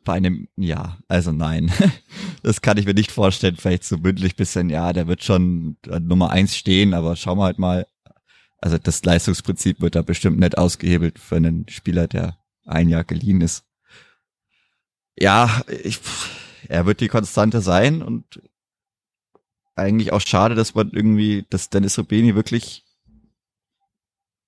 bei 0.03 0.13
einem, 0.13 0.47
ja, 0.55 0.97
also 1.07 1.31
nein. 1.31 1.71
Das 2.43 2.61
kann 2.61 2.77
ich 2.77 2.85
mir 2.85 2.93
nicht 2.93 3.11
vorstellen. 3.11 3.55
Vielleicht 3.57 3.85
so 3.85 3.97
mündlich 3.97 4.35
bisschen, 4.35 4.69
ja, 4.69 4.93
der 4.93 5.07
wird 5.07 5.23
schon 5.23 5.77
Nummer 5.99 6.29
eins 6.29 6.55
stehen, 6.55 6.93
aber 6.93 7.15
schauen 7.15 7.39
wir 7.39 7.45
halt 7.45 7.57
mal, 7.57 7.87
also 8.65 8.79
das 8.79 9.05
Leistungsprinzip 9.05 9.79
wird 9.79 9.93
da 9.93 10.01
bestimmt 10.01 10.39
nicht 10.39 10.57
ausgehebelt 10.57 11.19
für 11.19 11.35
einen 11.35 11.69
Spieler, 11.69 12.07
der 12.07 12.39
ein 12.65 12.89
Jahr 12.89 13.03
geliehen 13.03 13.41
ist. 13.41 13.63
Ja, 15.15 15.61
ich, 15.83 15.99
er 16.67 16.87
wird 16.87 16.99
die 16.99 17.07
Konstante 17.07 17.61
sein 17.61 18.01
und 18.01 18.41
eigentlich 19.75 20.11
auch 20.13 20.21
schade, 20.21 20.55
dass 20.55 20.73
man 20.73 20.89
irgendwie, 20.89 21.45
dass 21.51 21.69
Dennis 21.69 21.99
Rubini 21.99 22.33
wirklich 22.33 22.83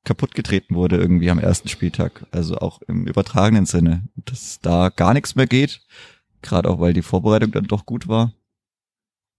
kaputt 0.04 0.34
getreten 0.34 0.74
wurde 0.74 0.98
irgendwie 0.98 1.30
am 1.30 1.38
ersten 1.38 1.68
Spieltag. 1.68 2.26
Also 2.32 2.58
auch 2.58 2.82
im 2.88 3.06
übertragenen 3.06 3.68
Sinne, 3.68 4.10
dass 4.16 4.60
da 4.62 4.90
gar 4.90 5.14
nichts 5.14 5.36
mehr 5.36 5.46
geht. 5.46 5.86
Gerade 6.42 6.72
auch, 6.72 6.80
weil 6.80 6.94
die 6.94 7.04
Vorbereitung 7.04 7.52
dann 7.52 7.66
doch 7.66 7.86
gut 7.86 8.08
war 8.08 8.34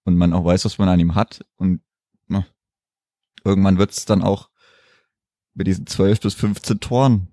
und 0.04 0.16
man 0.16 0.32
auch 0.32 0.44
weiß, 0.44 0.64
was 0.66 0.78
man 0.78 0.88
an 0.88 1.00
ihm 1.00 1.16
hat. 1.16 1.44
Und 1.56 1.80
na, 2.28 2.46
irgendwann 3.42 3.78
wird 3.78 3.90
es 3.90 4.04
dann 4.04 4.22
auch 4.22 4.47
mit 5.58 5.66
diesen 5.66 5.86
12 5.86 6.20
bis 6.20 6.34
15 6.34 6.80
Toren. 6.80 7.28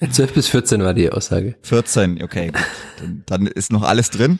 12 0.00 0.32
bis 0.32 0.48
14 0.48 0.82
war 0.82 0.94
die 0.94 1.10
Aussage. 1.10 1.56
14, 1.62 2.22
okay. 2.22 2.52
dann, 2.98 3.22
dann 3.26 3.46
ist 3.46 3.72
noch 3.72 3.82
alles 3.82 4.10
drin. 4.10 4.38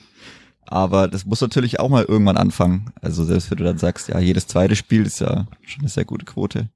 Aber 0.63 1.09
das 1.09 1.25
muss 1.25 1.41
natürlich 1.41 1.81
auch 1.81 1.89
mal 1.89 2.05
irgendwann 2.05 2.37
anfangen. 2.37 2.93
Also 3.01 3.25
selbst 3.25 3.51
wenn 3.51 3.59
du 3.59 3.65
dann 3.65 3.79
sagst, 3.79 4.09
ja, 4.09 4.19
jedes 4.19 4.47
zweite 4.47 4.77
Spiel 4.77 5.07
ist 5.07 5.21
ja 5.21 5.47
schon 5.63 5.81
eine 5.81 5.89
sehr 5.89 6.05
gute 6.05 6.27
Quote. 6.27 6.69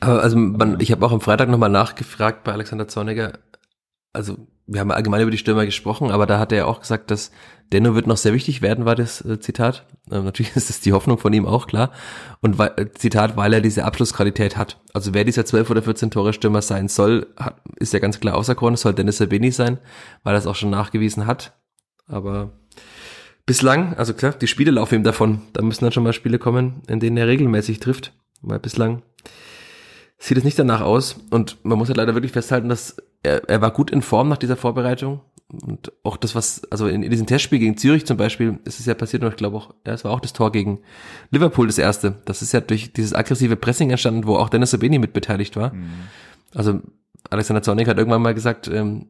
Aber 0.00 0.22
also 0.22 0.36
man, 0.36 0.80
ich 0.80 0.92
habe 0.92 1.04
auch 1.06 1.12
am 1.12 1.20
Freitag 1.20 1.48
nochmal 1.48 1.70
nachgefragt 1.70 2.44
bei 2.44 2.52
Alexander 2.52 2.88
Zorniger. 2.88 3.38
Also 4.12 4.46
wir 4.68 4.80
haben 4.80 4.90
allgemein 4.90 5.22
über 5.22 5.30
die 5.30 5.38
Stürmer 5.38 5.64
gesprochen, 5.64 6.10
aber 6.10 6.26
da 6.26 6.38
hat 6.38 6.52
er 6.52 6.68
auch 6.68 6.80
gesagt, 6.80 7.10
dass 7.10 7.32
Denno 7.72 7.94
wird 7.94 8.06
noch 8.06 8.18
sehr 8.18 8.34
wichtig 8.34 8.62
werden, 8.62 8.84
war 8.84 8.94
das 8.94 9.24
äh, 9.24 9.40
Zitat. 9.40 9.86
Ähm, 10.10 10.24
natürlich 10.24 10.54
ist 10.56 10.68
das 10.68 10.80
die 10.80 10.92
Hoffnung 10.92 11.18
von 11.18 11.32
ihm 11.32 11.46
auch 11.46 11.66
klar. 11.66 11.90
Und 12.40 12.60
äh, 12.60 12.92
Zitat, 12.92 13.36
weil 13.36 13.52
er 13.54 13.62
diese 13.62 13.84
Abschlussqualität 13.84 14.56
hat. 14.56 14.78
Also 14.92 15.14
wer 15.14 15.24
dieser 15.24 15.46
12 15.46 15.70
oder 15.70 15.82
14 15.82 16.10
Tore 16.10 16.34
Stürmer 16.34 16.62
sein 16.62 16.88
soll, 16.88 17.26
ist 17.76 17.94
ja 17.94 17.98
ganz 17.98 18.20
klar 18.20 18.36
auserkoren. 18.36 18.74
Es 18.74 18.82
soll 18.82 18.94
Dennis 18.94 19.16
Sabini 19.16 19.50
sein, 19.50 19.78
weil 20.22 20.34
er 20.34 20.38
es 20.38 20.46
auch 20.46 20.54
schon 20.54 20.70
nachgewiesen 20.70 21.26
hat. 21.26 21.54
Aber 22.06 22.52
bislang, 23.46 23.94
also 23.94 24.12
klar, 24.12 24.32
die 24.32 24.46
Spiele 24.46 24.70
laufen 24.70 24.96
ihm 24.96 25.04
davon. 25.04 25.42
Da 25.54 25.62
müssen 25.62 25.84
dann 25.84 25.92
schon 25.92 26.04
mal 26.04 26.12
Spiele 26.12 26.38
kommen, 26.38 26.82
in 26.88 27.00
denen 27.00 27.16
er 27.16 27.26
regelmäßig 27.26 27.80
trifft. 27.80 28.12
Weil 28.42 28.58
bislang 28.58 29.02
sieht 30.18 30.36
es 30.36 30.44
nicht 30.44 30.58
danach 30.58 30.82
aus. 30.82 31.16
Und 31.30 31.56
man 31.64 31.78
muss 31.78 31.88
halt 31.88 31.96
leider 31.96 32.14
wirklich 32.14 32.32
festhalten, 32.32 32.68
dass 32.68 32.96
er, 33.22 33.48
er 33.48 33.60
war 33.60 33.70
gut 33.70 33.90
in 33.90 34.02
Form 34.02 34.28
nach 34.28 34.36
dieser 34.36 34.56
Vorbereitung 34.56 35.20
und 35.50 35.92
auch 36.02 36.18
das, 36.18 36.34
was, 36.34 36.62
also 36.70 36.88
in, 36.88 37.02
in 37.02 37.10
diesem 37.10 37.26
Testspiel 37.26 37.58
gegen 37.58 37.76
Zürich 37.78 38.04
zum 38.04 38.18
Beispiel, 38.18 38.58
ist 38.64 38.80
es 38.80 38.86
ja 38.86 38.94
passiert 38.94 39.22
und 39.22 39.30
ich 39.30 39.36
glaube 39.36 39.56
auch, 39.56 39.74
ja, 39.86 39.94
es 39.94 40.04
war 40.04 40.12
auch 40.12 40.20
das 40.20 40.34
Tor 40.34 40.52
gegen 40.52 40.80
Liverpool 41.30 41.66
das 41.66 41.78
erste. 41.78 42.16
Das 42.26 42.42
ist 42.42 42.52
ja 42.52 42.60
durch 42.60 42.92
dieses 42.92 43.14
aggressive 43.14 43.56
Pressing 43.56 43.90
entstanden, 43.90 44.26
wo 44.26 44.36
auch 44.36 44.50
Dennis 44.50 44.72
Sabini 44.72 44.98
mit 44.98 45.14
beteiligt 45.14 45.56
war. 45.56 45.72
Mhm. 45.72 45.90
Also 46.54 46.80
Alexander 47.30 47.62
Zornig 47.62 47.88
hat 47.88 47.96
irgendwann 47.96 48.22
mal 48.22 48.34
gesagt, 48.34 48.68
ähm, 48.68 49.06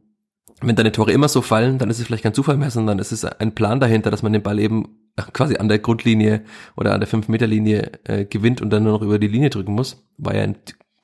wenn 0.61 0.77
deine 0.77 0.93
Tore 0.93 1.13
immer 1.13 1.29
so 1.29 1.43
fallen, 1.43 1.79
dann 1.79 1.91
ist 1.91 1.99
es 1.99 2.07
vielleicht 2.07 2.23
kein 2.23 2.35
Zufall 2.35 2.57
mehr, 2.57 2.71
sondern 2.71 2.99
es 2.99 3.13
ist 3.13 3.25
ein 3.25 3.55
Plan 3.55 3.81
dahinter, 3.81 4.11
dass 4.11 4.23
man 4.23 4.33
den 4.33 4.43
Ball 4.43 4.59
eben 4.59 4.97
quasi 5.33 5.57
an 5.57 5.69
der 5.69 5.79
Grundlinie 5.81 6.45
oder 6.77 6.95
an 6.95 7.01
der 7.01 7.09
5-Meter-Linie 7.09 7.93
äh, 8.05 8.25
gewinnt 8.25 8.61
und 8.61 8.71
dann 8.71 8.85
nur 8.85 8.93
noch 8.93 9.03
über 9.03 9.19
die 9.19 9.29
Linie 9.29 9.51
drücken 9.51 9.73
muss. 9.73 10.05
War 10.19 10.35
ja 10.35 10.45
in 10.45 10.57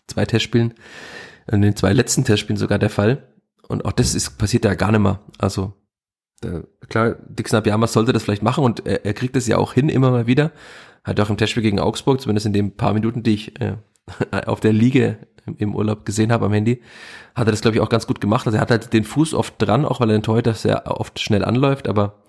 zwei 0.06 0.24
Testspielen, 0.24 0.74
in 1.50 1.62
den 1.62 1.76
zwei 1.76 1.92
letzten 1.92 2.24
Testspielen 2.24 2.56
sogar 2.56 2.78
der 2.78 2.90
Fall. 2.90 3.28
Und 3.68 3.84
auch 3.84 3.92
das 3.92 4.14
ist, 4.14 4.38
passiert 4.38 4.64
ja 4.64 4.74
gar 4.74 4.92
nicht 4.92 5.00
mehr. 5.00 5.20
Also, 5.38 5.72
äh, 6.42 6.62
klar, 6.88 7.16
Dixon 7.28 7.58
Abiyama 7.58 7.86
sollte 7.86 8.12
das 8.12 8.22
vielleicht 8.22 8.42
machen 8.42 8.64
und 8.64 8.86
er, 8.86 9.04
er 9.06 9.14
kriegt 9.14 9.36
es 9.36 9.46
ja 9.46 9.58
auch 9.58 9.72
hin 9.72 9.88
immer 9.88 10.10
mal 10.10 10.26
wieder. 10.26 10.52
Hat 11.02 11.20
auch 11.20 11.30
im 11.30 11.36
Testspiel 11.36 11.62
gegen 11.62 11.80
Augsburg, 11.80 12.20
zumindest 12.20 12.46
in 12.46 12.52
den 12.52 12.76
paar 12.76 12.94
Minuten, 12.94 13.22
die 13.22 13.34
ich 13.34 13.60
äh, 13.60 13.76
auf 14.46 14.60
der 14.60 14.72
Liege 14.72 15.18
im 15.58 15.74
Urlaub 15.74 16.06
gesehen 16.06 16.32
habe 16.32 16.46
am 16.46 16.52
Handy, 16.52 16.82
hat 17.34 17.46
er 17.46 17.50
das, 17.50 17.60
glaube 17.60 17.76
ich, 17.76 17.82
auch 17.82 17.88
ganz 17.88 18.06
gut 18.06 18.20
gemacht. 18.20 18.46
Also 18.46 18.56
er 18.56 18.62
hat 18.62 18.70
halt 18.70 18.92
den 18.92 19.04
Fuß 19.04 19.34
oft 19.34 19.54
dran, 19.58 19.84
auch 19.84 20.00
weil 20.00 20.10
er 20.10 20.18
den 20.18 20.22
Torhüter 20.22 20.54
sehr 20.54 20.90
oft 20.98 21.20
schnell 21.20 21.44
anläuft, 21.44 21.86
aber 21.86 22.22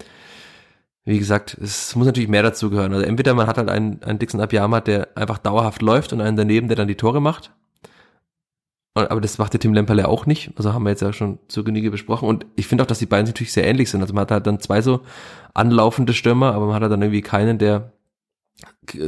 wie 1.05 1.19
gesagt, 1.19 1.55
es 1.61 1.95
muss 1.95 2.07
natürlich 2.07 2.29
mehr 2.29 2.41
dazu 2.41 2.71
gehören. 2.71 2.91
Also 2.91 3.05
entweder 3.05 3.35
man 3.35 3.45
hat 3.45 3.57
halt 3.57 3.69
einen, 3.69 4.01
einen 4.03 4.17
Dixon 4.17 4.41
Abiyama, 4.41 4.81
der 4.81 5.09
einfach 5.15 5.37
dauerhaft 5.37 5.83
läuft 5.83 6.13
und 6.13 6.21
einen 6.21 6.35
daneben, 6.35 6.67
der 6.67 6.77
dann 6.77 6.87
die 6.87 6.95
Tore 6.95 7.21
macht. 7.21 7.53
Aber 8.95 9.19
das 9.19 9.37
macht 9.37 9.51
der 9.51 9.59
Tim 9.59 9.73
Lemperle 9.73 10.07
auch 10.07 10.25
nicht. 10.25 10.51
Also 10.55 10.73
haben 10.73 10.83
wir 10.83 10.89
jetzt 10.89 11.01
ja 11.01 11.11
schon 11.11 11.37
zur 11.49 11.65
Genüge 11.65 11.91
besprochen. 11.91 12.29
Und 12.29 12.45
ich 12.55 12.65
finde 12.65 12.81
auch, 12.83 12.87
dass 12.87 12.99
die 12.99 13.05
beiden 13.05 13.25
natürlich 13.25 13.51
sehr 13.51 13.67
ähnlich 13.67 13.89
sind. 13.89 14.01
Also 14.01 14.13
man 14.13 14.21
hat 14.21 14.31
halt 14.31 14.47
dann 14.47 14.61
zwei 14.61 14.81
so 14.81 15.01
anlaufende 15.53 16.13
Stürmer, 16.13 16.53
aber 16.53 16.67
man 16.67 16.75
hat 16.75 16.81
halt 16.81 16.93
dann 16.93 17.01
irgendwie 17.01 17.21
keinen, 17.21 17.57
der 17.57 17.91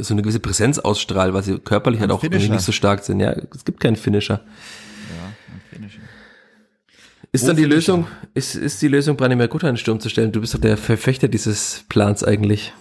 so 0.02 0.12
eine 0.12 0.20
gewisse 0.20 0.40
Präsenz 0.40 0.78
ausstrahlt, 0.78 1.32
weil 1.32 1.42
sie 1.42 1.58
körperlich 1.58 2.00
ein 2.00 2.02
halt 2.02 2.10
auch 2.12 2.20
Finisher. 2.20 2.52
nicht 2.52 2.64
so 2.64 2.72
stark 2.72 3.02
sind. 3.02 3.20
Ja, 3.20 3.30
es 3.32 3.64
gibt 3.64 3.80
keinen 3.80 3.96
Finisher. 3.96 4.40
Ja, 4.44 5.56
Finisher. 5.70 6.02
Ist 7.32 7.44
Wo 7.44 7.48
dann 7.48 7.56
die 7.56 7.64
Lösung, 7.64 8.06
ist, 8.34 8.56
ist 8.56 8.82
die 8.82 8.88
Lösung, 8.88 9.16
Branimir 9.16 9.48
Gutter 9.48 9.68
in 9.68 9.74
den 9.74 9.78
Sturm 9.78 10.00
zu 10.00 10.10
stellen? 10.10 10.32
Du 10.32 10.40
bist 10.40 10.52
doch 10.52 10.60
der 10.60 10.76
Verfechter 10.76 11.28
dieses 11.28 11.84
Plans 11.88 12.22
eigentlich. 12.24 12.74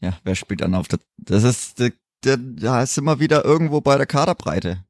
Ja, 0.00 0.16
wer 0.24 0.34
spielt 0.34 0.62
dann 0.62 0.74
auf 0.74 0.88
der, 0.88 0.98
das 1.18 1.44
ist, 1.44 1.78
der, 1.78 2.36
da 2.36 2.82
ist 2.82 2.98
immer 2.98 3.20
wieder 3.20 3.44
irgendwo 3.44 3.80
bei 3.80 3.96
der 3.96 4.06
Kaderbreite. 4.06 4.84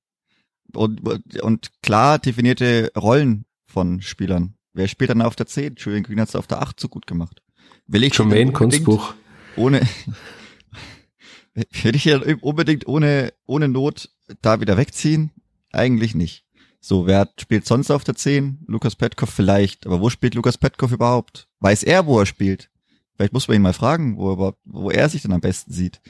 Und, 0.77 1.41
und 1.43 1.71
klar 1.83 2.19
definierte 2.19 2.93
Rollen 2.97 3.45
von 3.67 4.03
Spielern. 4.03 4.55
Wer 4.73 4.89
spielt 4.89 5.11
dann 5.11 5.23
auf 5.23 5.37
der 5.37 5.47
10? 5.47 5.75
Julian 5.77 6.03
Green 6.03 6.21
hat 6.21 6.29
es 6.29 6.37
auf 6.37 6.47
der 6.47 6.63
8 6.63 6.79
so 6.79 6.89
gut 6.89 7.07
gemacht. 7.07 7.43
Will 7.87 8.05
ich 8.05 8.17
Jermaine 8.17 8.53
Kunstbuch. 8.53 9.15
Ohne, 9.57 9.81
will 11.55 11.97
ich 11.97 12.05
ja 12.05 12.21
unbedingt 12.41 12.87
ohne, 12.87 13.33
ohne 13.47 13.69
Not 13.69 14.11
da 14.43 14.61
wieder 14.61 14.77
wegziehen? 14.77 15.33
Eigentlich 15.73 16.15
nicht. 16.15 16.45
So, 16.81 17.07
wer 17.07 17.29
spielt 17.39 17.67
sonst 17.67 17.91
auf 17.91 18.05
der 18.05 18.15
10? 18.15 18.65
Lukas 18.67 18.97
Petkov 18.97 19.31
vielleicht. 19.31 19.87
Aber 19.87 20.01
wo 20.01 20.09
spielt 20.09 20.35
Lukas 20.35 20.57
Petkov 20.57 20.93
überhaupt? 20.93 21.49
Weiß 21.59 21.83
er, 21.83 22.07
wo 22.07 22.19
er 22.19 22.27
spielt? 22.27 22.71
Vielleicht 23.15 23.35
muss 23.35 23.49
man 23.49 23.57
ihn 23.57 23.63
mal 23.63 23.75
fragen, 23.75 24.17
wo 24.17 24.33
er, 24.33 24.55
wo 24.65 24.91
er 24.91 25.09
sich 25.09 25.23
denn 25.23 25.33
am 25.33 25.43
besten 25.43 25.73
sieht. 25.73 26.01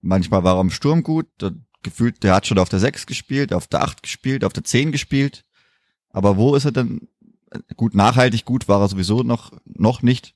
Manchmal 0.00 0.42
war 0.42 0.56
er 0.56 0.60
im 0.62 0.70
Sturm 0.70 1.02
gut, 1.02 1.26
gefühlt, 1.86 2.22
der 2.22 2.34
hat 2.34 2.46
schon 2.46 2.58
auf 2.58 2.68
der 2.68 2.80
6 2.80 3.06
gespielt, 3.06 3.52
auf 3.52 3.68
der 3.68 3.82
8 3.82 4.02
gespielt, 4.02 4.44
auf 4.44 4.52
der 4.52 4.64
10 4.64 4.92
gespielt. 4.92 5.44
Aber 6.10 6.36
wo 6.36 6.54
ist 6.54 6.64
er 6.64 6.72
denn? 6.72 7.08
Gut, 7.76 7.94
nachhaltig 7.94 8.44
gut 8.44 8.68
war 8.68 8.80
er 8.82 8.88
sowieso 8.88 9.22
noch, 9.22 9.52
noch 9.64 10.02
nicht. 10.02 10.34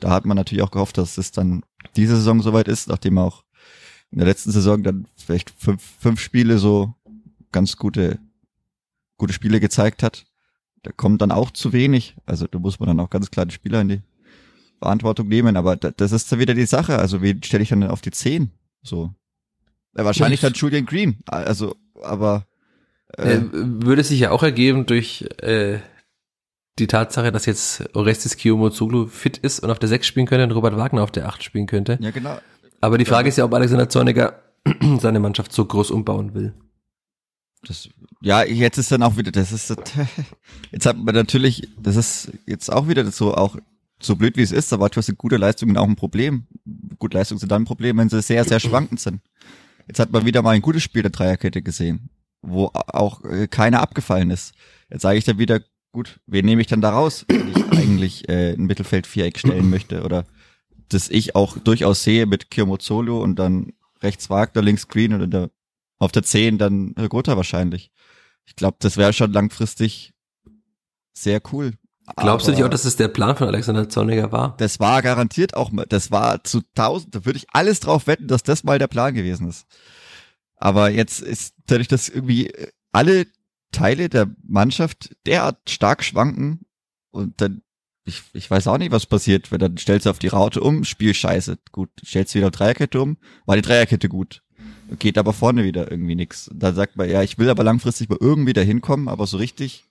Da 0.00 0.10
hat 0.10 0.24
man 0.24 0.36
natürlich 0.36 0.64
auch 0.64 0.70
gehofft, 0.70 0.98
dass 0.98 1.18
es 1.18 1.30
dann 1.30 1.62
diese 1.94 2.16
Saison 2.16 2.42
soweit 2.42 2.66
ist, 2.66 2.88
nachdem 2.88 3.18
er 3.18 3.24
auch 3.24 3.44
in 4.10 4.18
der 4.18 4.26
letzten 4.26 4.50
Saison 4.50 4.82
dann 4.82 5.06
vielleicht 5.16 5.50
fünf, 5.50 5.82
fünf 6.00 6.20
Spiele 6.20 6.58
so 6.58 6.94
ganz 7.52 7.76
gute, 7.76 8.18
gute 9.18 9.32
Spiele 9.34 9.60
gezeigt 9.60 10.02
hat. 10.02 10.24
Da 10.82 10.92
kommt 10.92 11.20
dann 11.20 11.30
auch 11.30 11.50
zu 11.50 11.72
wenig. 11.72 12.16
Also 12.24 12.46
da 12.46 12.58
muss 12.58 12.80
man 12.80 12.86
dann 12.86 13.00
auch 13.00 13.10
ganz 13.10 13.30
klar 13.30 13.44
die 13.44 13.54
Spieler 13.54 13.82
in 13.82 13.88
die 13.88 14.02
Verantwortung 14.78 15.28
nehmen. 15.28 15.56
Aber 15.56 15.76
das 15.76 16.12
ist 16.12 16.32
da 16.32 16.38
wieder 16.38 16.54
die 16.54 16.66
Sache. 16.66 16.98
Also 16.98 17.20
wen 17.20 17.42
stelle 17.42 17.62
ich 17.62 17.68
dann 17.68 17.84
auf 17.84 18.00
die 18.00 18.12
10? 18.12 18.50
So. 18.82 19.12
Ja, 19.96 20.04
wahrscheinlich 20.04 20.40
dann 20.40 20.52
Julian 20.52 20.86
Green. 20.86 21.16
Also, 21.26 21.76
aber 22.02 22.46
äh, 23.16 23.40
würde 23.52 24.04
sich 24.04 24.20
ja 24.20 24.30
auch 24.30 24.42
ergeben 24.42 24.86
durch 24.86 25.26
äh, 25.40 25.78
die 26.78 26.86
Tatsache, 26.86 27.32
dass 27.32 27.46
jetzt 27.46 27.84
Orestes 27.94 28.36
Kiyomozoglu 28.36 29.06
fit 29.06 29.38
ist 29.38 29.60
und 29.60 29.70
auf 29.70 29.78
der 29.78 29.88
6 29.88 30.06
spielen 30.06 30.26
könnte 30.26 30.44
und 30.44 30.52
Robert 30.52 30.76
Wagner 30.76 31.02
auf 31.02 31.10
der 31.10 31.26
8 31.28 31.42
spielen 31.42 31.66
könnte. 31.66 31.98
Ja, 32.00 32.10
genau. 32.10 32.38
Aber 32.80 32.98
die 32.98 33.06
Frage 33.06 33.28
ja. 33.28 33.30
ist 33.30 33.38
ja, 33.38 33.44
ob 33.44 33.54
Alexander 33.54 33.88
Zorniger 33.88 34.42
seine 35.00 35.20
Mannschaft 35.20 35.52
so 35.52 35.64
groß 35.64 35.90
umbauen 35.90 36.34
will. 36.34 36.52
Das, 37.66 37.88
ja, 38.20 38.44
jetzt 38.44 38.78
ist 38.78 38.92
dann 38.92 39.02
auch 39.02 39.16
wieder, 39.16 39.32
das 39.32 39.50
ist, 39.50 39.74
jetzt 40.70 40.86
hat 40.86 40.96
man 40.98 41.14
natürlich, 41.14 41.68
das 41.80 41.96
ist 41.96 42.32
jetzt 42.46 42.70
auch 42.70 42.86
wieder 42.86 43.10
so, 43.10 43.34
auch 43.34 43.56
so 43.98 44.14
blöd 44.16 44.36
wie 44.36 44.42
es 44.42 44.52
ist, 44.52 44.72
aber 44.72 44.84
manchmal 44.84 45.02
sind 45.02 45.16
gute 45.16 45.38
Leistungen 45.38 45.78
auch 45.78 45.88
ein 45.88 45.96
Problem. 45.96 46.46
Gute 46.98 47.16
Leistungen 47.16 47.38
sind 47.38 47.50
dann 47.50 47.62
ein 47.62 47.66
Problem, 47.66 47.96
wenn 47.96 48.10
sie 48.10 48.20
sehr, 48.20 48.44
sehr 48.44 48.60
schwankend 48.60 49.00
sind. 49.00 49.20
Jetzt 49.86 49.98
hat 49.98 50.12
man 50.12 50.26
wieder 50.26 50.42
mal 50.42 50.50
ein 50.50 50.62
gutes 50.62 50.82
Spiel 50.82 51.02
der 51.02 51.10
Dreierkette 51.10 51.62
gesehen, 51.62 52.10
wo 52.42 52.70
auch 52.72 53.24
äh, 53.24 53.46
keiner 53.46 53.80
abgefallen 53.80 54.30
ist. 54.30 54.54
Jetzt 54.90 55.02
sage 55.02 55.18
ich 55.18 55.24
dann 55.24 55.38
wieder, 55.38 55.60
gut, 55.92 56.20
wen 56.26 56.44
nehme 56.44 56.60
ich 56.60 56.66
dann 56.66 56.80
da 56.80 56.90
raus, 56.90 57.24
wenn 57.28 57.48
ich 57.48 57.64
eigentlich 57.72 58.28
äh, 58.28 58.52
ein 58.52 58.66
Mittelfeld-Viereck 58.66 59.38
stellen 59.38 59.70
möchte 59.70 60.02
oder 60.02 60.26
das 60.88 61.08
ich 61.08 61.34
auch 61.34 61.58
durchaus 61.58 62.04
sehe 62.04 62.26
mit 62.26 62.50
Kirmozolo 62.50 63.22
und 63.22 63.38
dann 63.38 63.72
rechts 64.02 64.30
Wagner, 64.30 64.62
links 64.62 64.88
Green 64.88 65.12
und 65.12 65.30
der, 65.30 65.50
auf 65.98 66.12
der 66.12 66.22
10 66.22 66.58
dann 66.58 66.94
Gotha 66.94 67.36
wahrscheinlich. 67.36 67.90
Ich 68.44 68.54
glaube, 68.54 68.76
das 68.80 68.96
wäre 68.96 69.12
schon 69.12 69.32
langfristig 69.32 70.14
sehr 71.12 71.40
cool. 71.52 71.72
Glaubst 72.14 72.46
du 72.46 72.52
nicht 72.52 72.62
auch, 72.62 72.70
dass 72.70 72.84
es 72.84 72.96
der 72.96 73.08
Plan 73.08 73.36
von 73.36 73.48
Alexander 73.48 73.88
Zorniger 73.88 74.30
war? 74.30 74.56
Das 74.58 74.78
war 74.78 75.02
garantiert 75.02 75.54
auch 75.54 75.72
mal, 75.72 75.86
das 75.88 76.10
war 76.12 76.44
zu 76.44 76.62
tausend, 76.74 77.14
da 77.14 77.24
würde 77.24 77.38
ich 77.38 77.46
alles 77.52 77.80
drauf 77.80 78.06
wetten, 78.06 78.28
dass 78.28 78.44
das 78.44 78.62
mal 78.62 78.78
der 78.78 78.86
Plan 78.86 79.14
gewesen 79.14 79.48
ist. 79.48 79.66
Aber 80.56 80.90
jetzt 80.90 81.20
ist 81.20 81.54
dadurch, 81.66 81.88
dass 81.88 82.08
irgendwie 82.08 82.52
alle 82.92 83.26
Teile 83.72 84.08
der 84.08 84.30
Mannschaft 84.46 85.16
derart 85.26 85.68
stark 85.68 86.04
schwanken 86.04 86.60
und 87.10 87.40
dann, 87.40 87.62
ich, 88.04 88.22
ich 88.32 88.48
weiß 88.48 88.68
auch 88.68 88.78
nicht, 88.78 88.92
was 88.92 89.06
passiert, 89.06 89.50
wenn 89.50 89.58
dann 89.58 89.76
stellst 89.76 90.06
du 90.06 90.10
auf 90.10 90.20
die 90.20 90.28
Raute 90.28 90.60
um, 90.60 90.84
Spiel 90.84 91.12
scheiße, 91.12 91.58
gut, 91.72 91.90
stellst 92.04 92.34
du 92.34 92.38
wieder 92.38 92.48
auf 92.48 92.52
Dreierkette 92.52 93.00
um, 93.00 93.16
war 93.46 93.56
die 93.56 93.62
Dreierkette 93.62 94.08
gut. 94.08 94.42
Geht 95.00 95.18
aber 95.18 95.32
vorne 95.32 95.64
wieder 95.64 95.90
irgendwie 95.90 96.14
nix. 96.14 96.48
Dann 96.54 96.76
sagt 96.76 96.96
man, 96.96 97.10
ja, 97.10 97.20
ich 97.22 97.38
will 97.38 97.50
aber 97.50 97.64
langfristig 97.64 98.08
mal 98.08 98.18
irgendwie 98.20 98.52
dahin 98.52 98.80
kommen, 98.80 99.08
aber 99.08 99.26
so 99.26 99.36
richtig 99.36 99.85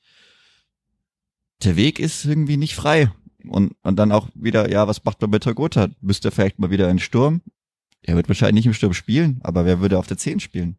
der 1.64 1.76
Weg 1.76 2.00
ist 2.00 2.26
irgendwie 2.26 2.58
nicht 2.58 2.76
frei. 2.76 3.12
Und, 3.48 3.76
und 3.84 3.98
dann 3.98 4.12
auch 4.12 4.30
wieder, 4.34 4.72
ja, 4.72 4.88
was 4.88 5.04
macht 5.04 5.22
man 5.22 5.30
mit 5.30 5.44
Tagota? 5.44 5.90
Müsste 6.02 6.30
er 6.30 6.32
vielleicht 6.32 6.60
mal 6.60 6.72
wieder 6.72 6.90
in 6.90 7.00
Sturm? 7.00 7.42
Er 8.02 8.16
wird 8.16 8.28
wahrscheinlich 8.28 8.56
nicht 8.56 8.68
im 8.68 8.74
Sturm 8.74 8.94
spielen, 8.94 9.40
aber 9.44 9.66
wer 9.66 9.80
würde 9.82 9.98
auf 9.98 10.08
der 10.08 10.18
10 10.18 10.40
spielen? 10.40 10.78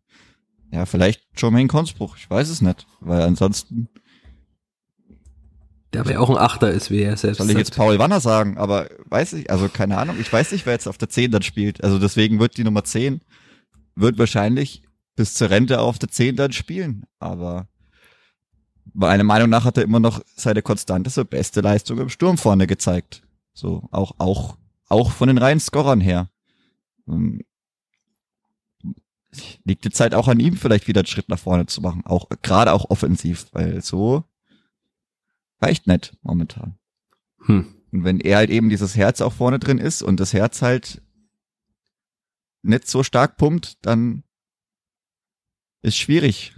Ja, 0.70 0.86
vielleicht 0.86 1.22
Jermaine 1.36 1.68
Konspruch, 1.68 2.16
ich 2.16 2.28
weiß 2.28 2.48
es 2.48 2.60
nicht, 2.60 2.86
weil 3.00 3.22
ansonsten. 3.22 3.88
Der 5.92 6.02
aber 6.02 6.12
ja 6.12 6.18
auch 6.18 6.30
ein 6.30 6.36
Achter 6.36 6.70
ist, 6.70 6.90
wie 6.90 7.02
er 7.02 7.16
selbst 7.16 7.38
Soll 7.38 7.50
ich 7.50 7.56
jetzt 7.56 7.74
Paul 7.74 7.98
Wanner 7.98 8.20
sagen, 8.20 8.58
aber 8.58 8.88
weiß 9.06 9.34
ich, 9.34 9.50
also 9.50 9.68
keine 9.68 9.96
Ahnung, 9.96 10.16
ich 10.20 10.32
weiß 10.32 10.52
nicht, 10.52 10.66
wer 10.66 10.72
jetzt 10.72 10.88
auf 10.88 10.98
der 10.98 11.08
10 11.08 11.30
dann 11.30 11.42
spielt. 11.42 11.82
Also 11.82 11.98
deswegen 11.98 12.40
wird 12.40 12.56
die 12.56 12.64
Nummer 12.64 12.84
10, 12.84 13.20
wird 13.94 14.18
wahrscheinlich 14.18 14.82
bis 15.14 15.34
zur 15.34 15.50
Rente 15.50 15.80
auf 15.80 15.98
der 15.98 16.10
10 16.10 16.36
dann 16.36 16.52
spielen, 16.52 17.04
aber 17.18 17.68
meiner 18.92 19.24
Meinung 19.24 19.50
nach 19.50 19.64
hat 19.64 19.76
er 19.76 19.84
immer 19.84 20.00
noch 20.00 20.20
seine 20.36 20.62
konstanteste, 20.62 21.24
beste 21.24 21.60
Leistung 21.60 21.98
im 21.98 22.08
Sturm 22.08 22.38
vorne 22.38 22.66
gezeigt. 22.66 23.22
So, 23.52 23.88
auch, 23.90 24.14
auch, 24.18 24.56
auch 24.88 25.10
von 25.10 25.28
den 25.28 25.38
reinen 25.38 25.60
Scorern 25.60 26.00
her. 26.00 26.30
Ähm, 27.08 27.42
liegt 29.64 29.84
die 29.84 29.90
Zeit 29.90 30.14
auch 30.14 30.28
an 30.28 30.40
ihm, 30.40 30.56
vielleicht 30.56 30.88
wieder 30.88 31.00
einen 31.00 31.06
Schritt 31.06 31.28
nach 31.28 31.38
vorne 31.38 31.66
zu 31.66 31.80
machen. 31.80 32.04
Auch, 32.06 32.28
gerade 32.42 32.72
auch 32.72 32.90
offensiv, 32.90 33.46
weil 33.52 33.82
so 33.82 34.24
reicht 35.60 35.86
nicht 35.86 36.16
momentan. 36.22 36.78
Hm. 37.44 37.74
Und 37.92 38.04
wenn 38.04 38.20
er 38.20 38.38
halt 38.38 38.50
eben 38.50 38.68
dieses 38.68 38.96
Herz 38.96 39.20
auch 39.20 39.32
vorne 39.32 39.58
drin 39.58 39.78
ist 39.78 40.02
und 40.02 40.20
das 40.20 40.32
Herz 40.32 40.62
halt 40.62 41.02
nicht 42.62 42.88
so 42.88 43.02
stark 43.02 43.36
pumpt, 43.36 43.78
dann 43.82 44.24
ist 45.82 45.96
schwierig 45.96 46.54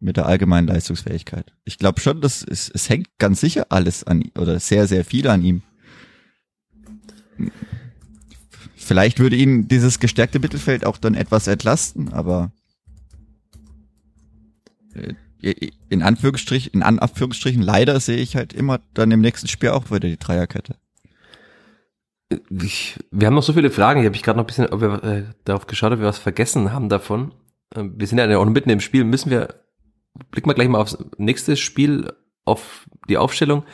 mit 0.00 0.16
der 0.16 0.26
allgemeinen 0.26 0.66
Leistungsfähigkeit. 0.66 1.52
Ich 1.64 1.78
glaube 1.78 2.00
schon, 2.00 2.20
dass 2.20 2.42
es, 2.42 2.70
es 2.70 2.88
hängt 2.88 3.08
ganz 3.18 3.40
sicher 3.40 3.66
alles 3.68 4.04
an 4.04 4.24
oder 4.38 4.58
sehr, 4.58 4.86
sehr 4.86 5.04
viel 5.04 5.28
an 5.28 5.44
ihm. 5.44 5.62
Vielleicht 8.74 9.20
würde 9.20 9.36
ihn 9.36 9.68
dieses 9.68 10.00
gestärkte 10.00 10.40
Mittelfeld 10.40 10.84
auch 10.84 10.98
dann 10.98 11.14
etwas 11.14 11.46
entlasten, 11.46 12.12
aber 12.12 12.50
äh, 14.94 15.14
in 15.88 16.02
Anführungsstrichen, 16.02 16.72
in 16.74 16.82
Anführungsstrichen 16.82 17.62
leider 17.62 17.98
sehe 18.00 18.18
ich 18.18 18.36
halt 18.36 18.52
immer 18.52 18.80
dann 18.94 19.10
im 19.10 19.20
nächsten 19.20 19.48
Spiel 19.48 19.70
auch 19.70 19.90
wieder 19.90 20.00
die 20.08 20.18
Dreierkette. 20.18 20.76
Ich, 22.62 22.98
wir 23.10 23.26
haben 23.26 23.34
noch 23.34 23.42
so 23.42 23.52
viele 23.52 23.70
Fragen. 23.70 24.00
Ich 24.00 24.06
habe 24.06 24.16
ich 24.16 24.22
gerade 24.22 24.36
noch 24.36 24.44
ein 24.44 24.46
bisschen 24.46 24.66
ob 24.66 24.80
wir, 24.80 25.02
äh, 25.02 25.24
darauf 25.44 25.66
geschaut, 25.66 25.92
ob 25.92 26.00
wir 26.00 26.06
was 26.06 26.18
vergessen 26.18 26.72
haben 26.72 26.88
davon. 26.88 27.32
Äh, 27.74 27.84
wir 27.84 28.06
sind 28.06 28.18
ja 28.18 28.38
auch 28.38 28.44
mitten 28.44 28.70
im 28.70 28.80
Spiel. 28.80 29.04
Müssen 29.04 29.30
wir 29.30 29.54
blicken 30.30 30.48
wir 30.48 30.54
gleich 30.54 30.68
mal 30.68 30.80
aufs 30.80 30.98
nächste 31.18 31.56
Spiel, 31.56 32.12
auf 32.44 32.86
die 33.08 33.16
Aufstellung. 33.16 33.64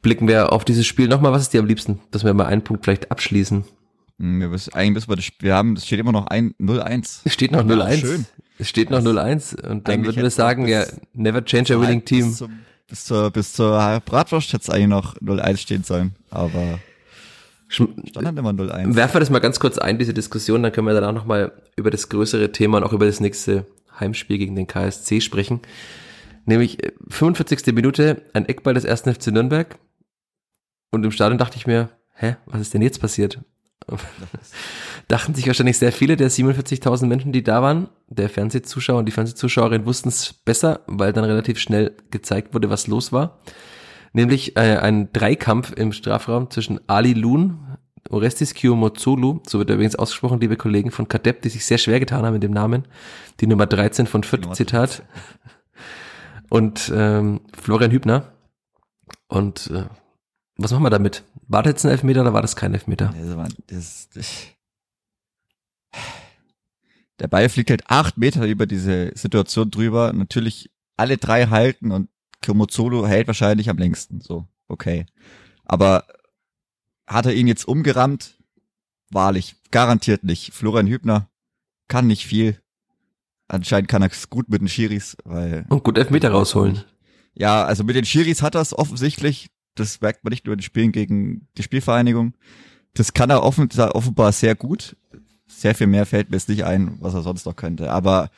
Blicken 0.00 0.26
wir 0.26 0.52
auf 0.52 0.64
dieses 0.64 0.86
Spiel 0.86 1.08
nochmal. 1.08 1.32
Was 1.32 1.42
ist 1.42 1.52
dir 1.52 1.60
am 1.60 1.66
liebsten, 1.66 2.00
dass 2.10 2.24
wir 2.24 2.34
mal 2.34 2.46
einen 2.46 2.62
Punkt 2.62 2.84
vielleicht 2.84 3.10
abschließen? 3.10 3.64
Hm, 4.18 4.40
wir 4.40 4.50
wissen, 4.50 4.74
eigentlich 4.74 4.94
müssen 4.94 5.08
wir 5.10 5.16
das 5.16 5.24
Spiel 5.24 5.52
haben, 5.52 5.74
es 5.76 5.86
steht 5.86 6.00
immer 6.00 6.12
noch 6.12 6.28
0-1. 6.28 7.20
Es 7.24 7.32
steht 7.32 7.52
noch 7.52 7.64
0-1. 7.64 7.96
schön. 7.98 8.26
Es 8.58 8.68
steht 8.68 8.90
noch 8.90 9.00
0-1 9.00 9.60
und 9.68 9.88
dann 9.88 10.04
würden 10.04 10.22
wir 10.22 10.30
sagen, 10.30 10.68
ja, 10.68 10.84
never 11.14 11.44
change 11.44 11.74
a 11.74 11.80
winning 11.80 12.04
team. 12.04 12.28
Bis, 12.28 12.36
zum, 12.36 12.58
bis 12.86 13.04
zur, 13.04 13.30
bis 13.30 13.52
zur 13.54 14.02
Bratwurst 14.04 14.52
hätte 14.52 14.62
es 14.62 14.70
eigentlich 14.70 14.88
noch 14.88 15.16
0-1 15.16 15.56
stehen 15.56 15.82
sollen, 15.82 16.14
aber 16.30 16.78
stand 17.68 18.14
dann 18.14 18.36
immer 18.36 18.50
0-1. 18.50 18.94
Werfen 18.94 19.14
wir 19.14 19.20
das 19.20 19.30
mal 19.30 19.40
ganz 19.40 19.58
kurz 19.58 19.78
ein, 19.78 19.98
diese 19.98 20.14
Diskussion, 20.14 20.62
dann 20.62 20.70
können 20.70 20.86
wir 20.86 20.94
danach 20.94 21.12
nochmal 21.12 21.52
über 21.76 21.90
das 21.90 22.08
größere 22.08 22.52
Thema 22.52 22.78
und 22.78 22.84
auch 22.84 22.92
über 22.92 23.06
das 23.06 23.18
nächste 23.18 23.66
Heimspiel 23.98 24.38
gegen 24.38 24.56
den 24.56 24.66
KSC 24.66 25.20
sprechen. 25.20 25.60
Nämlich 26.44 26.78
45. 27.08 27.66
Äh, 27.66 27.72
Minute, 27.72 28.22
ein 28.32 28.46
Eckball 28.46 28.74
des 28.74 28.84
ersten 28.84 29.14
FC 29.14 29.28
Nürnberg. 29.28 29.78
Und 30.90 31.04
im 31.04 31.12
Stadion 31.12 31.38
dachte 31.38 31.56
ich 31.56 31.66
mir, 31.66 31.90
hä, 32.14 32.36
was 32.46 32.60
ist 32.60 32.74
denn 32.74 32.82
jetzt 32.82 33.00
passiert? 33.00 33.40
Dachten 35.08 35.34
sich 35.34 35.46
wahrscheinlich 35.46 35.78
sehr 35.78 35.92
viele 35.92 36.16
der 36.16 36.30
47.000 36.30 37.06
Menschen, 37.06 37.32
die 37.32 37.42
da 37.42 37.62
waren. 37.62 37.88
Der 38.08 38.28
Fernsehzuschauer 38.28 38.98
und 38.98 39.06
die 39.06 39.12
Fernsehzuschauerin 39.12 39.86
wussten 39.86 40.08
es 40.08 40.32
besser, 40.32 40.80
weil 40.86 41.12
dann 41.12 41.24
relativ 41.24 41.58
schnell 41.58 41.96
gezeigt 42.10 42.54
wurde, 42.54 42.70
was 42.70 42.86
los 42.86 43.12
war. 43.12 43.40
Nämlich 44.12 44.56
äh, 44.56 44.76
ein 44.76 45.12
Dreikampf 45.12 45.72
im 45.72 45.92
Strafraum 45.92 46.50
zwischen 46.50 46.80
Ali 46.86 47.14
Loon, 47.14 47.71
Orestis 48.10 48.54
Kiyomozulu, 48.54 49.40
so 49.46 49.58
wird 49.58 49.70
er 49.70 49.74
übrigens 49.74 49.96
ausgesprochen, 49.96 50.40
liebe 50.40 50.56
Kollegen 50.56 50.90
von 50.90 51.08
Kadepp, 51.08 51.42
die 51.42 51.48
sich 51.48 51.64
sehr 51.64 51.78
schwer 51.78 52.00
getan 52.00 52.24
haben 52.24 52.34
mit 52.34 52.42
dem 52.42 52.52
Namen, 52.52 52.84
die 53.40 53.46
Nummer 53.46 53.66
13 53.66 54.06
von 54.06 54.24
Fürth, 54.24 54.54
Zitat, 54.54 55.02
und 56.50 56.92
ähm, 56.94 57.40
Florian 57.58 57.90
Hübner. 57.90 58.32
Und 59.28 59.70
äh, 59.70 59.84
was 60.56 60.72
machen 60.72 60.82
wir 60.82 60.90
damit? 60.90 61.24
War 61.48 61.62
das 61.62 61.70
jetzt 61.70 61.84
ein 61.86 61.90
Elfmeter 61.90 62.20
oder 62.20 62.34
war 62.34 62.42
das 62.42 62.56
kein 62.56 62.74
Elfmeter? 62.74 63.14
Das, 63.68 64.10
das, 64.10 64.46
der 67.18 67.28
Ball 67.28 67.48
fliegt 67.48 67.70
halt 67.70 67.84
acht 67.88 68.18
Meter 68.18 68.46
über 68.46 68.66
diese 68.66 69.12
Situation 69.14 69.70
drüber. 69.70 70.12
Natürlich 70.12 70.70
alle 70.96 71.16
drei 71.16 71.46
halten 71.46 71.90
und 71.90 72.10
Komozolo 72.44 73.06
hält 73.06 73.28
wahrscheinlich 73.28 73.70
am 73.70 73.78
längsten. 73.78 74.20
So, 74.20 74.46
okay. 74.68 75.06
Aber 75.64 76.04
hat 77.12 77.26
er 77.26 77.34
ihn 77.34 77.46
jetzt 77.46 77.66
umgerammt? 77.66 78.38
Wahrlich, 79.10 79.56
garantiert 79.70 80.24
nicht. 80.24 80.52
Florian 80.52 80.86
Hübner 80.86 81.28
kann 81.88 82.06
nicht 82.06 82.26
viel. 82.26 82.58
Anscheinend 83.48 83.88
kann 83.88 84.02
er 84.02 84.10
es 84.10 84.30
gut 84.30 84.48
mit 84.48 84.62
den 84.62 84.68
Schiris, 84.68 85.16
weil. 85.24 85.66
Und 85.68 85.84
gut 85.84 85.98
Elfmeter 85.98 86.30
rausholen. 86.30 86.84
Ja, 87.34 87.64
also 87.64 87.84
mit 87.84 87.96
den 87.96 88.04
Schiris 88.04 88.42
hat 88.42 88.54
er 88.54 88.62
es 88.62 88.76
offensichtlich. 88.76 89.50
Das 89.74 90.00
merkt 90.00 90.24
man 90.24 90.30
nicht 90.30 90.46
nur 90.46 90.54
in 90.54 90.58
den 90.58 90.64
Spielen 90.64 90.92
gegen 90.92 91.48
die 91.56 91.62
Spielvereinigung. 91.62 92.34
Das 92.94 93.12
kann 93.12 93.30
er 93.30 93.42
offenbar 93.42 94.32
sehr 94.32 94.54
gut. 94.54 94.96
Sehr 95.46 95.74
viel 95.74 95.86
mehr 95.86 96.06
fällt 96.06 96.30
mir 96.30 96.36
jetzt 96.36 96.48
nicht 96.48 96.64
ein, 96.64 96.96
was 97.00 97.14
er 97.14 97.22
sonst 97.22 97.46
noch 97.46 97.56
könnte. 97.56 97.90
Aber 97.90 98.30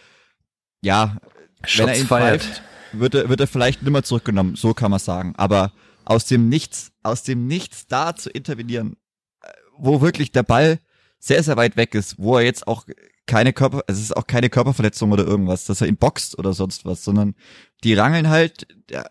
ja, 0.81 1.19
Shots 1.65 1.79
wenn 1.79 1.95
er 1.95 2.01
ihn 2.01 2.07
feiert. 2.07 2.43
Pfeift, 2.43 2.63
wird 2.93 3.15
er, 3.15 3.29
wird 3.29 3.41
er 3.41 3.47
vielleicht 3.47 3.83
nimmer 3.83 4.03
zurückgenommen, 4.03 4.57
so 4.57 4.75
kann 4.75 4.91
man 4.91 5.01
sagen. 5.01 5.35
Aber 5.37 5.73
aus 6.05 6.27
dem 6.27 6.49
Nichts, 6.49 6.93
aus 7.03 7.23
dem 7.23 7.47
Nichts 7.47 7.87
da 7.87 8.15
zu 8.15 8.31
intervenieren, 8.31 8.97
äh, 9.43 9.49
wo 9.77 10.01
wirklich 10.01 10.33
der 10.33 10.43
Ball 10.43 10.79
sehr, 11.19 11.43
sehr 11.43 11.57
weit 11.57 11.77
weg 11.77 11.95
ist, 11.95 12.19
wo 12.19 12.37
er 12.37 12.45
jetzt 12.45 12.67
auch 12.67 12.87
keine 13.27 13.53
Körper, 13.53 13.83
es 13.87 14.01
ist 14.01 14.17
auch 14.17 14.27
keine 14.27 14.51
Körperverletzung 14.51 15.13
oder 15.13 15.25
irgendwas, 15.25 15.65
dass 15.65 15.81
er 15.81 15.87
ihn 15.87 15.97
boxt 15.97 16.39
oder 16.39 16.53
sonst 16.53 16.85
was, 16.85 17.05
sondern 17.05 17.35
die 17.83 17.95
rangeln 17.95 18.29
halt, 18.29 18.67
der 18.91 19.11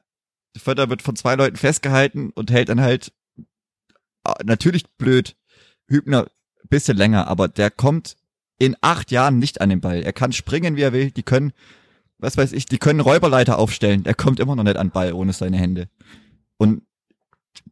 Förder 0.55 0.89
wird 0.89 1.01
von 1.01 1.15
zwei 1.15 1.35
Leuten 1.35 1.57
festgehalten 1.57 2.29
und 2.29 2.51
hält 2.51 2.69
dann 2.69 2.81
halt 2.81 3.11
äh, 4.25 4.33
natürlich 4.43 4.85
blöd 4.97 5.35
Hübner 5.87 6.27
bisschen 6.73 6.97
länger, 6.97 7.27
aber 7.27 7.47
der 7.47 7.69
kommt 7.69 8.17
in 8.57 8.75
acht 8.81 9.11
Jahren 9.11 9.39
nicht 9.39 9.61
an 9.61 9.69
den 9.69 9.81
Ball. 9.81 10.01
Er 10.01 10.13
kann 10.13 10.31
springen, 10.31 10.75
wie 10.75 10.81
er 10.81 10.93
will. 10.93 11.11
Die 11.11 11.23
können, 11.23 11.53
was 12.17 12.37
weiß 12.37 12.51
ich, 12.53 12.65
die 12.65 12.77
können 12.77 12.99
Räuberleiter 12.99 13.59
aufstellen. 13.59 14.03
Der 14.03 14.15
kommt 14.15 14.39
immer 14.39 14.55
noch 14.55 14.63
nicht 14.63 14.77
an 14.77 14.87
den 14.87 14.93
Ball 14.93 15.13
ohne 15.13 15.33
seine 15.33 15.57
Hände. 15.57 15.89
Und 16.57 16.83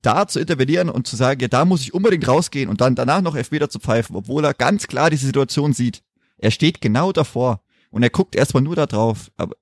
da 0.02 0.28
zu 0.28 0.40
intervenieren 0.40 0.90
und 0.90 1.08
zu 1.08 1.16
sagen, 1.16 1.42
ja, 1.42 1.48
da 1.48 1.66
muss 1.66 1.82
ich 1.82 1.94
unbedingt 1.94 2.28
rausgehen 2.28 2.70
und 2.70 2.82
dann 2.82 2.96
danach 2.96 3.22
noch 3.22 3.36
Elfmeter 3.36 3.70
zu 3.70 3.80
pfeifen, 3.80 4.16
obwohl 4.16 4.44
er 4.46 4.54
ganz 4.54 4.88
klar 4.88 5.10
diese 5.10 5.26
Situation 5.26 5.74
sieht. 5.74 6.04
Er 6.38 6.52
steht 6.52 6.82
genau 6.82 7.12
davor 7.12 7.64
und 7.90 8.04
er 8.04 8.10
guckt 8.10 8.36
erstmal 8.36 8.64
nur 8.64 8.76
da 8.76 8.86
drauf. 8.86 9.32
Aber 9.38 9.56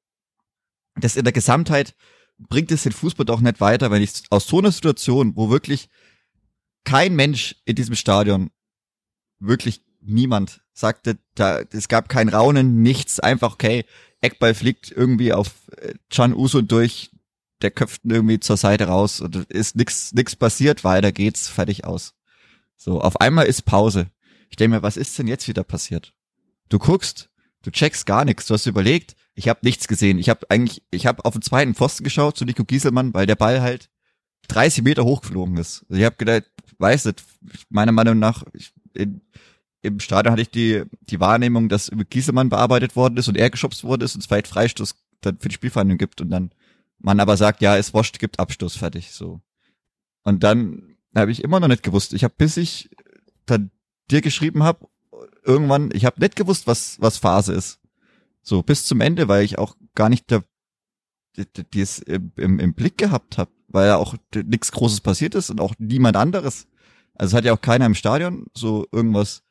das 0.96 1.16
in 1.16 1.24
der 1.24 1.34
Gesamtheit 1.34 1.96
bringt 2.38 2.72
es 2.72 2.84
den 2.84 2.92
Fußball 2.92 3.26
doch 3.26 3.42
nicht 3.42 3.60
weiter, 3.60 3.92
wenn 3.92 4.02
ich 4.02 4.24
aus 4.30 4.48
so 4.48 4.60
einer 4.60 4.72
Situation, 4.72 5.36
wo 5.36 5.50
wirklich 5.50 5.90
kein 6.86 7.16
Mensch 7.16 7.56
in 7.66 7.76
diesem 7.76 7.96
Stadion, 7.96 8.52
wirklich 9.40 9.84
niemand 10.02 10.62
sagte, 10.74 11.18
da, 11.36 11.60
es 11.60 11.90
gab 11.90 12.08
kein 12.08 12.30
Raunen, 12.30 12.82
nichts, 12.82 13.20
einfach, 13.20 13.54
okay, 13.54 13.86
Eckball 14.22 14.54
fliegt 14.54 14.92
irgendwie 14.92 15.34
auf 15.34 15.52
äh, 15.78 15.94
Can 16.10 16.34
Uso 16.34 16.62
durch, 16.62 17.12
der 17.62 17.72
köpft 17.72 18.02
irgendwie 18.06 18.40
zur 18.40 18.58
Seite 18.58 18.88
raus 18.88 19.22
und 19.22 19.36
ist 19.36 19.76
nix, 19.76 20.14
nix 20.14 20.36
passiert, 20.36 20.84
weiter 20.84 21.12
geht's, 21.12 21.48
fertig 21.48 21.86
aus. 21.86 22.14
So, 22.76 23.02
auf 23.02 23.20
einmal 23.20 23.46
ist 23.46 23.64
Pause. 23.64 24.10
Ich 24.50 24.56
denke 24.56 24.78
mir, 24.78 24.84
was 24.84 24.98
ist 24.98 25.18
denn 25.20 25.28
jetzt 25.28 25.48
wieder 25.48 25.64
passiert? 25.64 26.14
Du 26.70 26.80
guckst, 26.80 27.30
du 27.62 27.72
checkst 27.72 28.06
gar 28.06 28.26
nichts, 28.26 28.46
du 28.48 28.54
hast 28.54 28.66
überlegt, 28.66 29.16
ich 29.36 29.48
habe 29.48 29.60
nichts 29.64 29.88
gesehen. 29.88 30.20
Ich 30.20 30.30
habe 30.30 30.46
eigentlich, 30.50 30.84
ich 30.92 31.06
habe 31.06 31.24
auf 31.26 31.34
den 31.34 31.42
zweiten 31.42 31.76
Pfosten 31.76 32.04
geschaut 32.04 32.38
zu 32.38 32.46
Nico 32.46 32.64
Gieselmann, 32.64 33.14
weil 33.14 33.26
der 33.26 33.36
Ball 33.36 33.62
halt 33.62 33.90
30 34.48 34.84
Meter 34.84 35.04
hochgeflogen 35.04 35.58
ist. 35.58 35.86
Also 35.90 36.00
ich 36.00 36.06
habe 36.06 36.16
gedacht, 36.16 36.44
weiß 36.78 37.06
nicht, 37.06 37.24
meiner 37.70 37.92
Meinung 37.92 38.20
nach, 38.20 38.44
ich, 38.54 38.74
in, 38.94 39.22
im 39.82 40.00
Stadion 40.00 40.32
hatte 40.32 40.42
ich 40.42 40.52
die, 40.52 40.84
die 41.02 41.20
Wahrnehmung, 41.20 41.70
dass 41.70 41.92
Gieselmann 42.10 42.50
bearbeitet 42.50 42.96
worden 42.96 43.18
ist 43.18 43.28
und 43.28 43.38
er 43.38 43.50
geschubst 43.50 43.84
worden 43.84 44.02
ist 44.02 44.16
und 44.16 44.22
es 44.22 44.28
vielleicht 44.28 44.48
Freistoß 44.48 44.96
dann 45.22 45.38
für 45.40 45.50
die 45.50 45.56
Spielverhandlung 45.56 45.98
gibt 45.98 46.22
und 46.22 46.30
dann 46.30 46.52
man 47.00 47.20
aber 47.20 47.38
sagt, 47.38 47.62
ja, 47.62 47.78
es 47.78 47.94
wascht, 47.94 48.20
gibt 48.20 48.40
Abstoß, 48.40 48.76
fertig, 48.76 49.12
so. 49.12 49.42
Und 50.24 50.44
dann 50.44 50.96
habe 51.16 51.32
ich 51.32 51.44
immer 51.44 51.60
noch 51.60 51.68
nicht 51.68 51.84
gewusst. 51.84 52.14
Ich 52.14 52.24
habe, 52.24 52.34
bis 52.38 52.58
ich 52.58 52.90
dann 53.46 53.72
dir 54.12 54.22
geschrieben 54.22 54.64
habe, 54.64 54.88
irgendwann, 55.44 55.90
ich 55.94 56.06
habe 56.06 56.20
nicht 56.20 56.36
gewusst, 56.36 56.68
was, 56.68 57.00
was 57.00 57.18
Phase 57.18 57.54
ist. 57.54 57.80
So, 58.42 58.62
bis 58.64 58.86
zum 58.86 59.02
Ende, 59.02 59.28
weil 59.28 59.44
ich 59.44 59.58
auch 59.58 59.76
gar 59.96 60.10
nicht 60.10 60.30
der, 60.32 60.44
die, 61.38 61.82
es 61.82 62.00
im, 62.00 62.32
im, 62.36 62.60
im 62.60 62.74
Blick 62.74 62.98
gehabt 62.98 63.38
habe, 63.38 63.52
weil 63.68 63.88
ja 63.88 63.98
auch 63.98 64.16
nichts 64.34 64.72
Großes 64.72 65.02
passiert 65.02 65.36
ist 65.36 65.50
und 65.50 65.62
auch 65.62 65.74
niemand 65.78 66.18
anderes. 66.18 66.68
Also 67.14 67.34
es 67.34 67.38
hat 67.38 67.46
ja 67.46 67.54
auch 67.54 67.62
keiner 67.62 67.86
im 67.86 67.96
Stadion 67.96 68.48
so 68.54 68.88
irgendwas 68.92 69.44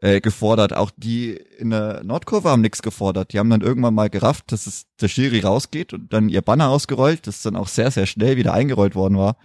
äh, 0.00 0.20
gefordert. 0.20 0.72
Auch 0.74 0.90
die 0.96 1.30
in 1.32 1.70
der 1.70 2.02
Nordkurve 2.04 2.50
haben 2.50 2.60
nichts 2.60 2.82
gefordert. 2.82 3.32
Die 3.32 3.38
haben 3.38 3.50
dann 3.50 3.60
irgendwann 3.60 3.94
mal 3.94 4.10
gerafft, 4.10 4.52
dass 4.52 4.66
es 4.66 4.86
der 5.00 5.08
Schiri 5.08 5.40
rausgeht 5.40 5.92
und 5.92 6.12
dann 6.12 6.28
ihr 6.28 6.42
Banner 6.42 6.68
ausgerollt, 6.68 7.26
das 7.26 7.42
dann 7.42 7.56
auch 7.56 7.68
sehr, 7.68 7.90
sehr 7.90 8.06
schnell 8.06 8.36
wieder 8.36 8.52
eingerollt 8.52 8.94
worden 8.94 9.16
war. 9.16 9.36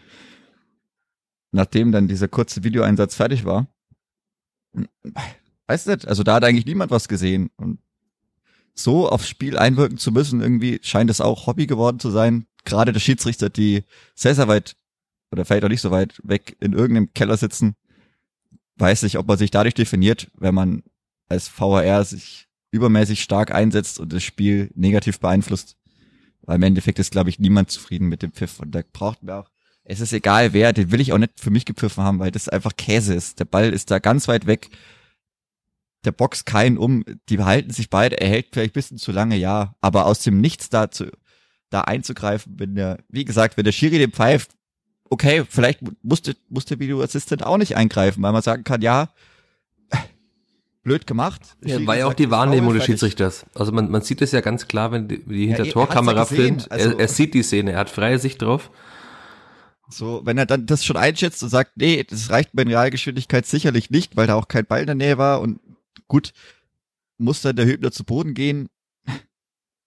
Nachdem 1.52 1.92
dann 1.92 2.08
dieser 2.08 2.28
kurze 2.28 2.64
Videoeinsatz 2.64 3.16
fertig 3.16 3.46
war. 3.46 3.68
Weiß 5.68 5.86
nicht, 5.86 6.08
also 6.08 6.24
da 6.24 6.36
hat 6.36 6.44
eigentlich 6.44 6.66
niemand 6.66 6.92
was 6.92 7.08
gesehen. 7.08 7.50
Und 7.58 7.80
so 8.74 9.10
aufs 9.10 9.28
Spiel 9.28 9.58
einwirken 9.58 9.98
zu 9.98 10.12
müssen, 10.12 10.42
irgendwie 10.42 10.80
scheint 10.82 11.10
es 11.10 11.22
auch 11.22 11.48
Hobby 11.48 11.68
geworden 11.68 12.00
zu 12.00 12.10
sein. 12.10 12.46
Gerade 12.64 12.94
der 12.94 13.00
Schiedsrichter, 13.00 13.50
die 13.50 13.84
sehr, 14.16 14.36
sehr 14.36 14.48
weit 14.48 14.76
oder 15.32 15.46
vielleicht 15.46 15.64
auch 15.64 15.70
nicht 15.70 15.82
so 15.82 15.92
weit 15.92 16.20
weg 16.24 16.58
in 16.60 16.74
irgendeinem 16.74 17.14
Keller 17.14 17.38
sitzen, 17.38 17.76
weiß 18.82 19.04
nicht, 19.04 19.18
ob 19.18 19.28
man 19.28 19.38
sich 19.38 19.52
dadurch 19.52 19.74
definiert, 19.74 20.30
wenn 20.38 20.56
man 20.56 20.84
als 21.30 21.48
VHR 21.48 22.04
sich 22.04 22.48
übermäßig 22.72 23.22
stark 23.22 23.52
einsetzt 23.54 24.00
und 24.00 24.12
das 24.12 24.24
Spiel 24.24 24.72
negativ 24.76 25.20
beeinflusst. 25.20 25.78
Weil 26.42 26.56
im 26.56 26.64
Endeffekt 26.64 27.00
ist, 27.00 27.12
glaube 27.12 27.30
ich, 27.30 27.40
niemand 27.40 27.70
zufrieden 27.70 28.08
mit 28.08 28.24
dem 28.24 28.32
Pfiff. 28.32 28.60
Und 28.60 28.74
da 28.74 28.82
braucht 28.92 29.24
man 29.24 29.36
auch, 29.36 29.50
es 29.84 30.00
ist 30.00 30.14
egal 30.14 30.54
wer, 30.54 30.74
den 30.74 30.92
will 30.92 31.02
ich 31.02 31.14
auch 31.14 31.18
nicht 31.18 31.40
für 31.40 31.52
mich 31.52 31.66
gepfiffen 31.66 32.04
haben, 32.04 32.20
weil 32.20 32.32
das 32.32 32.50
einfach 32.50 32.76
Käse 32.76 33.14
ist. 33.14 33.40
Der 33.40 33.46
Ball 33.46 33.72
ist 33.72 33.92
da 33.92 34.00
ganz 34.00 34.28
weit 34.28 34.48
weg 34.48 34.70
der 36.06 36.12
boxt 36.12 36.46
keinen 36.46 36.78
um, 36.78 37.04
die 37.30 37.38
behalten 37.38 37.72
sich 37.72 37.90
beide, 37.90 38.20
er 38.20 38.30
hält 38.30 38.48
vielleicht 38.52 38.72
ein 38.72 38.74
bisschen 38.74 38.98
zu 38.98 39.12
lange, 39.12 39.36
ja, 39.36 39.76
aber 39.82 40.06
aus 40.06 40.22
dem 40.24 40.42
Nichts 40.42 40.70
da 40.70 40.90
zu, 40.90 41.12
da 41.70 41.82
einzugreifen, 41.82 42.60
wenn 42.60 42.76
der, 42.76 43.00
wie 43.10 43.26
gesagt, 43.26 43.58
wenn 43.58 43.66
der 43.66 43.72
Schiri 43.72 44.00
den 44.00 44.12
pfeift, 44.12 44.52
okay, 45.12 45.44
vielleicht 45.48 45.82
musste, 46.02 46.36
musste 46.50 46.80
Video 46.80 47.02
Assistant 47.04 47.46
auch 47.46 47.58
nicht 47.58 47.78
eingreifen, 47.78 48.24
weil 48.24 48.32
man 48.32 48.42
sagen 48.42 48.64
kann, 48.64 48.82
ja, 48.82 49.10
blöd 50.84 51.06
gemacht. 51.06 51.42
Ja, 51.64 51.86
war 51.86 51.96
ja 51.96 52.08
auch 52.08 52.16
die 52.16 52.32
Wahrnehmung 52.32 52.74
des 52.74 52.86
Schiedsrichters. 52.86 53.46
Also 53.54 53.72
man, 53.72 53.92
man 53.92 54.02
sieht 54.02 54.24
es 54.24 54.32
ja 54.32 54.42
ganz 54.42 54.68
klar, 54.68 54.92
wenn 54.92 55.08
die, 55.08 55.24
die 55.24 55.48
Hintertorkamera 55.48 56.22
ja, 56.22 56.26
filmt, 56.26 56.72
also, 56.72 56.90
er, 56.90 57.00
er 57.00 57.08
sieht 57.08 57.36
die 57.36 57.44
Szene, 57.44 57.74
er 57.74 57.80
hat 57.80 57.92
freie 57.92 58.18
Sicht 58.18 58.42
drauf. 58.42 58.72
So, 59.90 60.22
wenn 60.24 60.40
er 60.40 60.48
dann 60.48 60.66
das 60.66 60.84
schon 60.84 60.98
einschätzt 60.98 61.44
und 61.44 61.50
sagt, 61.50 61.74
nee, 61.76 62.04
das 62.04 62.32
reicht 62.32 62.52
bei 62.54 62.64
Realgeschwindigkeit 62.64 63.46
sicherlich 63.46 63.92
nicht, 63.92 64.16
weil 64.16 64.26
da 64.26 64.36
auch 64.36 64.48
kein 64.48 64.66
Ball 64.66 64.80
in 64.80 64.88
der 64.88 64.96
Nähe 64.96 65.18
war 65.18 65.42
und 65.42 65.60
Gut, 66.12 66.34
muss 67.18 67.42
dann 67.42 67.56
der 67.56 67.66
Hübner 67.66 67.94
zu 67.94 68.04
Boden 68.04 68.34
gehen? 68.34 68.68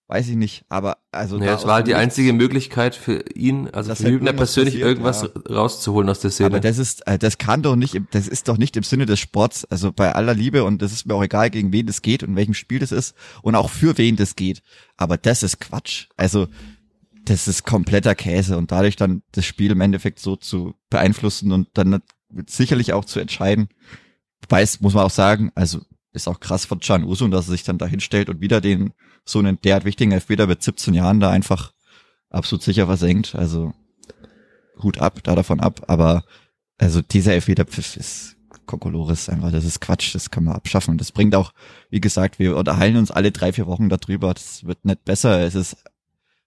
Weiß 0.06 0.28
ich 0.28 0.36
nicht, 0.36 0.66
aber 0.68 0.98
also. 1.12 1.38
Ja, 1.38 1.54
es 1.54 1.64
war 1.64 1.76
halt 1.76 1.86
die 1.86 1.94
einzige 1.94 2.34
Möglichkeit 2.34 2.94
für 2.94 3.24
ihn, 3.34 3.70
also 3.70 3.94
für 3.94 4.10
Hübner 4.10 4.34
persönlich 4.34 4.74
passiert, 4.74 4.88
irgendwas 4.88 5.22
ja. 5.22 5.54
rauszuholen 5.54 6.10
aus 6.10 6.20
der 6.20 6.30
Szene. 6.30 6.48
Aber 6.48 6.60
das 6.60 6.76
ist, 6.76 7.06
äh, 7.06 7.18
das 7.18 7.38
kann 7.38 7.62
doch 7.62 7.74
nicht, 7.74 7.98
das 8.10 8.28
ist 8.28 8.48
doch 8.48 8.58
nicht 8.58 8.76
im 8.76 8.82
Sinne 8.82 9.06
des 9.06 9.18
Sports, 9.18 9.64
also 9.64 9.92
bei 9.92 10.14
aller 10.14 10.34
Liebe 10.34 10.64
und 10.64 10.82
das 10.82 10.92
ist 10.92 11.06
mir 11.06 11.14
auch 11.14 11.24
egal, 11.24 11.48
gegen 11.48 11.72
wen 11.72 11.86
das 11.86 12.02
geht 12.02 12.22
und 12.22 12.36
welchem 12.36 12.52
Spiel 12.52 12.80
das 12.80 12.92
ist 12.92 13.14
und 13.40 13.54
auch 13.54 13.70
für 13.70 13.96
wen 13.96 14.16
das 14.16 14.36
geht. 14.36 14.62
Aber 14.98 15.16
das 15.16 15.42
ist 15.42 15.58
Quatsch. 15.58 16.08
Also, 16.18 16.48
das 17.24 17.48
ist 17.48 17.64
kompletter 17.64 18.14
Käse 18.14 18.58
und 18.58 18.72
dadurch 18.72 18.96
dann 18.96 19.22
das 19.32 19.46
Spiel 19.46 19.70
im 19.70 19.80
Endeffekt 19.80 20.18
so 20.18 20.36
zu 20.36 20.74
beeinflussen 20.90 21.50
und 21.50 21.68
dann 21.72 22.02
sicherlich 22.46 22.92
auch 22.92 23.06
zu 23.06 23.20
entscheiden. 23.20 23.68
Weiß, 24.50 24.82
muss 24.82 24.92
man 24.92 25.04
auch 25.04 25.10
sagen, 25.10 25.50
also 25.54 25.80
ist 26.12 26.28
auch 26.28 26.40
krass 26.40 26.66
von 26.66 26.80
Can 26.80 27.04
Usun, 27.04 27.30
dass 27.30 27.48
er 27.48 27.52
sich 27.52 27.64
dann 27.64 27.78
da 27.78 27.86
hinstellt 27.86 28.28
und 28.28 28.42
wieder 28.42 28.60
den 28.60 28.92
so 29.24 29.38
einen 29.38 29.60
derart 29.60 29.84
wichtigen 29.84 30.12
Elfmeter 30.12 30.46
mit 30.46 30.62
17 30.62 30.94
Jahren 30.94 31.20
da 31.20 31.30
einfach 31.30 31.72
absolut 32.30 32.62
sicher 32.62 32.86
versenkt. 32.86 33.34
Also 33.34 33.72
Hut 34.82 34.98
ab, 34.98 35.20
da 35.22 35.34
davon 35.34 35.60
ab. 35.60 35.82
Aber 35.88 36.24
also 36.78 37.00
dieser 37.00 37.34
Elfmeterpfiff 37.34 37.96
ist 37.96 38.36
Kokolores 38.66 39.28
einfach, 39.28 39.52
das 39.52 39.64
ist 39.64 39.80
Quatsch, 39.80 40.14
das 40.14 40.30
kann 40.30 40.44
man 40.44 40.54
abschaffen. 40.54 40.92
Und 40.92 41.00
das 41.00 41.12
bringt 41.12 41.34
auch, 41.34 41.52
wie 41.90 42.00
gesagt, 42.00 42.38
wir 42.38 42.56
unterhalten 42.56 42.96
uns 42.96 43.10
alle 43.10 43.32
drei, 43.32 43.52
vier 43.52 43.66
Wochen 43.66 43.88
darüber. 43.88 44.34
Das 44.34 44.64
wird 44.64 44.84
nicht 44.84 45.04
besser. 45.04 45.40
Es 45.40 45.54
ist 45.54 45.76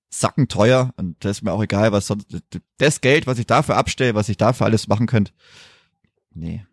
sackenteuer 0.09 0.93
und 0.97 1.23
das 1.23 1.37
ist 1.37 1.43
mir 1.43 1.51
auch 1.51 1.61
egal, 1.61 1.91
was 1.91 2.07
sonst, 2.07 2.27
das 2.77 3.01
Geld, 3.01 3.27
was 3.27 3.39
ich 3.39 3.45
dafür 3.45 3.75
abstelle, 3.75 4.15
was 4.15 4.29
ich 4.29 4.37
dafür 4.37 4.65
alles 4.65 4.87
machen 4.87 5.05
könnte. 5.05 5.31
Nee, 6.33 6.65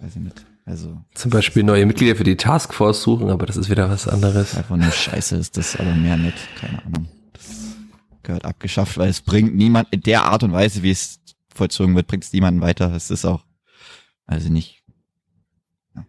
weiß 0.00 0.16
ich 0.16 0.22
nicht. 0.22 0.46
Also. 0.68 1.00
Zum 1.14 1.30
Beispiel 1.30 1.62
neue 1.62 1.86
Mitglieder 1.86 2.14
für 2.14 2.24
die 2.24 2.36
Taskforce 2.36 3.02
suchen, 3.02 3.30
aber 3.30 3.46
das 3.46 3.56
ist 3.56 3.70
wieder 3.70 3.88
was 3.88 4.06
anderes. 4.06 4.54
Einfach 4.54 4.76
nur 4.76 4.90
Scheiße 4.90 5.36
ist 5.36 5.56
das, 5.56 5.76
aber 5.76 5.94
mehr 5.94 6.18
nicht. 6.18 6.36
Keine 6.60 6.84
Ahnung. 6.84 7.08
Das 7.32 7.46
gehört 8.22 8.44
abgeschafft, 8.44 8.98
weil 8.98 9.08
es 9.08 9.22
bringt 9.22 9.54
niemand 9.54 9.88
in 9.92 10.02
der 10.02 10.24
Art 10.24 10.42
und 10.42 10.52
Weise, 10.52 10.82
wie 10.82 10.90
es 10.90 11.20
vollzogen 11.54 11.96
wird, 11.96 12.06
bringt 12.06 12.24
es 12.24 12.34
niemanden 12.34 12.60
weiter. 12.60 12.92
Es 12.94 13.10
ist 13.10 13.24
auch, 13.24 13.44
also 14.26 14.50
nicht. 14.50 14.82
Ja. 15.96 16.04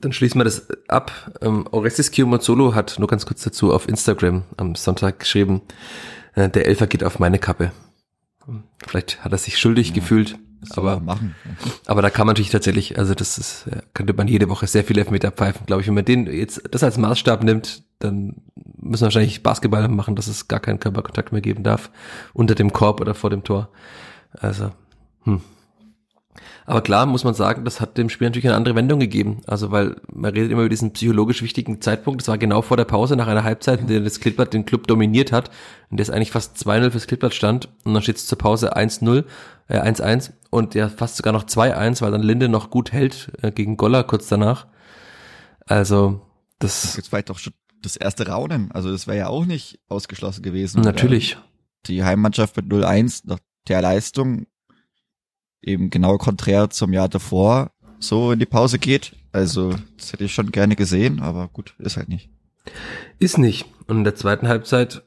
Dann 0.00 0.14
schließen 0.14 0.40
wir 0.40 0.44
das 0.44 0.66
ab. 0.88 1.38
Ähm, 1.42 1.68
Orestes 1.70 2.10
Kiyomazolo 2.10 2.74
hat 2.74 2.98
nur 2.98 3.08
ganz 3.08 3.26
kurz 3.26 3.42
dazu 3.42 3.74
auf 3.74 3.86
Instagram 3.86 4.44
am 4.56 4.76
Sonntag 4.76 5.18
geschrieben, 5.18 5.60
äh, 6.34 6.48
der 6.48 6.66
Elfer 6.66 6.86
geht 6.86 7.04
auf 7.04 7.18
meine 7.18 7.38
Kappe. 7.38 7.70
Vielleicht 8.86 9.22
hat 9.22 9.32
er 9.32 9.38
sich 9.38 9.58
schuldig 9.58 9.88
ja. 9.88 9.94
gefühlt 9.94 10.38
aber, 10.72 11.00
machen. 11.00 11.34
aber 11.86 12.02
da 12.02 12.10
kann 12.10 12.26
man 12.26 12.34
natürlich 12.34 12.50
tatsächlich, 12.50 12.98
also 12.98 13.14
das 13.14 13.38
ist, 13.38 13.66
könnte 13.92 14.12
man 14.14 14.28
jede 14.28 14.48
Woche 14.48 14.66
sehr 14.66 14.84
viele 14.84 15.00
Elfmeter 15.00 15.30
pfeifen, 15.30 15.66
glaube 15.66 15.82
ich. 15.82 15.88
Wenn 15.88 15.94
man 15.94 16.04
den 16.04 16.26
jetzt 16.26 16.62
das 16.70 16.82
als 16.82 16.98
Maßstab 16.98 17.44
nimmt, 17.44 17.82
dann 17.98 18.42
müssen 18.80 19.02
wir 19.02 19.06
wahrscheinlich 19.06 19.42
Basketball 19.42 19.88
machen, 19.88 20.16
dass 20.16 20.26
es 20.26 20.48
gar 20.48 20.60
keinen 20.60 20.80
Körperkontakt 20.80 21.32
mehr 21.32 21.40
geben 21.40 21.62
darf 21.62 21.90
unter 22.32 22.54
dem 22.54 22.72
Korb 22.72 23.00
oder 23.00 23.14
vor 23.14 23.30
dem 23.30 23.44
Tor. 23.44 23.70
Also, 24.32 24.70
hm. 25.24 25.40
Aber 26.66 26.80
klar 26.80 27.04
muss 27.06 27.24
man 27.24 27.34
sagen, 27.34 27.64
das 27.64 27.80
hat 27.80 27.98
dem 27.98 28.08
Spiel 28.08 28.26
natürlich 28.26 28.46
eine 28.46 28.56
andere 28.56 28.74
Wendung 28.74 28.98
gegeben. 28.98 29.40
Also 29.46 29.70
weil 29.70 29.96
man 30.12 30.32
redet 30.32 30.50
immer 30.50 30.62
über 30.62 30.70
diesen 30.70 30.92
psychologisch 30.92 31.42
wichtigen 31.42 31.80
Zeitpunkt. 31.80 32.22
Das 32.22 32.28
war 32.28 32.38
genau 32.38 32.62
vor 32.62 32.76
der 32.76 32.84
Pause 32.84 33.16
nach 33.16 33.26
einer 33.26 33.44
Halbzeit, 33.44 33.80
in 33.80 33.86
der 33.86 34.00
das 34.00 34.20
Klippert 34.20 34.54
den 34.54 34.64
Club 34.64 34.86
dominiert 34.86 35.30
hat, 35.30 35.50
in 35.90 35.98
der 35.98 36.04
es 36.04 36.10
eigentlich 36.10 36.30
fast 36.30 36.56
2-0 36.56 36.90
fürs 36.90 37.06
Klippert 37.06 37.34
stand. 37.34 37.68
Und 37.84 37.94
dann 37.94 38.02
steht 38.02 38.16
es 38.16 38.26
zur 38.26 38.38
Pause 38.38 38.76
1-0, 38.76 39.24
äh 39.68 39.80
1-1 39.80 40.32
und 40.54 40.74
ja 40.74 40.88
fast 40.88 41.16
sogar 41.16 41.32
noch 41.32 41.44
2-1, 41.44 42.00
weil 42.00 42.12
dann 42.12 42.22
Linde 42.22 42.48
noch 42.48 42.70
gut 42.70 42.92
hält 42.92 43.32
äh, 43.42 43.50
gegen 43.50 43.76
Goller 43.76 44.04
kurz 44.04 44.28
danach. 44.28 44.68
Also 45.66 46.20
das... 46.60 46.96
Jetzt 46.96 47.12
war 47.12 47.22
doch 47.22 47.38
schon 47.38 47.54
das 47.82 47.96
erste 47.96 48.28
Raunen. 48.28 48.70
Also 48.72 48.90
das 48.90 49.06
wäre 49.06 49.18
ja 49.18 49.28
auch 49.28 49.46
nicht 49.46 49.80
ausgeschlossen 49.88 50.42
gewesen. 50.42 50.80
Natürlich. 50.82 51.36
Die 51.86 52.04
Heimmannschaft 52.04 52.56
mit 52.56 52.66
0-1 52.66 53.22
nach 53.24 53.40
der 53.68 53.82
Leistung 53.82 54.46
eben 55.60 55.90
genau 55.90 56.18
konträr 56.18 56.70
zum 56.70 56.92
Jahr 56.92 57.08
davor 57.08 57.72
so 57.98 58.32
in 58.32 58.38
die 58.38 58.46
Pause 58.46 58.78
geht. 58.78 59.16
Also, 59.32 59.74
das 59.96 60.12
hätte 60.12 60.24
ich 60.24 60.34
schon 60.34 60.52
gerne 60.52 60.76
gesehen, 60.76 61.20
aber 61.20 61.48
gut, 61.48 61.74
ist 61.78 61.96
halt 61.96 62.08
nicht. 62.08 62.30
Ist 63.18 63.38
nicht. 63.38 63.66
Und 63.86 63.98
in 63.98 64.04
der 64.04 64.14
zweiten 64.14 64.46
Halbzeit 64.46 65.02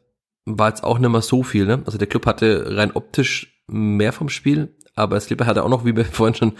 war 0.46 0.70
jetzt 0.70 0.84
auch 0.84 1.00
nicht 1.00 1.10
mehr 1.10 1.22
so 1.22 1.44
viel. 1.44 1.66
Ne? 1.66 1.84
Also 1.86 1.98
der 1.98 2.08
Club 2.08 2.26
hatte 2.26 2.76
rein 2.76 2.92
optisch 2.92 3.62
mehr 3.68 4.14
vom 4.14 4.30
Spiel, 4.30 4.76
aber 4.98 5.20
Slipper 5.20 5.46
hatte 5.46 5.64
auch 5.64 5.70
noch, 5.70 5.86
wie 5.86 5.96
wir 5.96 6.06
vorhin 6.12 6.36
schon 6.36 6.54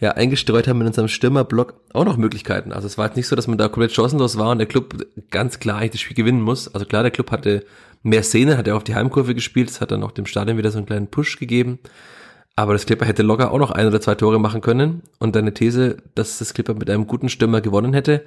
ja 0.00 0.12
eingestreut 0.12 0.68
haben 0.68 0.80
in 0.80 0.88
unserem 0.88 1.08
Stürmerblock, 1.08 1.74
auch 1.92 2.04
noch 2.04 2.16
Möglichkeiten. 2.16 2.72
Also 2.72 2.86
es 2.86 2.98
war 2.98 3.06
jetzt 3.06 3.16
nicht 3.16 3.28
so, 3.28 3.36
dass 3.36 3.46
man 3.46 3.58
da 3.58 3.68
komplett 3.68 3.92
chancenlos 3.92 4.36
war 4.36 4.50
und 4.50 4.58
der 4.58 4.66
Club 4.66 5.06
ganz 5.30 5.58
klar 5.58 5.78
eigentlich 5.78 5.92
das 5.92 6.00
Spiel 6.00 6.16
gewinnen 6.16 6.42
muss. 6.42 6.72
Also 6.74 6.86
klar, 6.86 7.02
der 7.02 7.12
Club 7.12 7.30
hatte 7.30 7.64
mehr 8.02 8.22
Szene, 8.22 8.58
hat 8.58 8.68
er 8.68 8.76
auf 8.76 8.84
die 8.84 8.94
Heimkurve 8.94 9.34
gespielt, 9.34 9.70
das 9.70 9.80
hat 9.80 9.90
dann 9.90 10.02
auch 10.02 10.12
dem 10.12 10.26
Stadion 10.26 10.58
wieder 10.58 10.70
so 10.70 10.78
einen 10.78 10.86
kleinen 10.86 11.08
Push 11.08 11.38
gegeben. 11.38 11.78
Aber 12.56 12.72
das 12.72 12.86
Clipper 12.86 13.04
hätte 13.04 13.22
locker 13.22 13.52
auch 13.52 13.58
noch 13.58 13.70
ein 13.70 13.86
oder 13.86 14.00
zwei 14.00 14.14
Tore 14.14 14.40
machen 14.40 14.62
können. 14.62 15.02
Und 15.18 15.36
deine 15.36 15.52
These, 15.52 15.98
dass 16.14 16.38
das 16.38 16.54
Clipper 16.54 16.72
mit 16.72 16.88
einem 16.88 17.06
guten 17.06 17.28
Stürmer 17.28 17.60
gewonnen 17.60 17.92
hätte, 17.92 18.24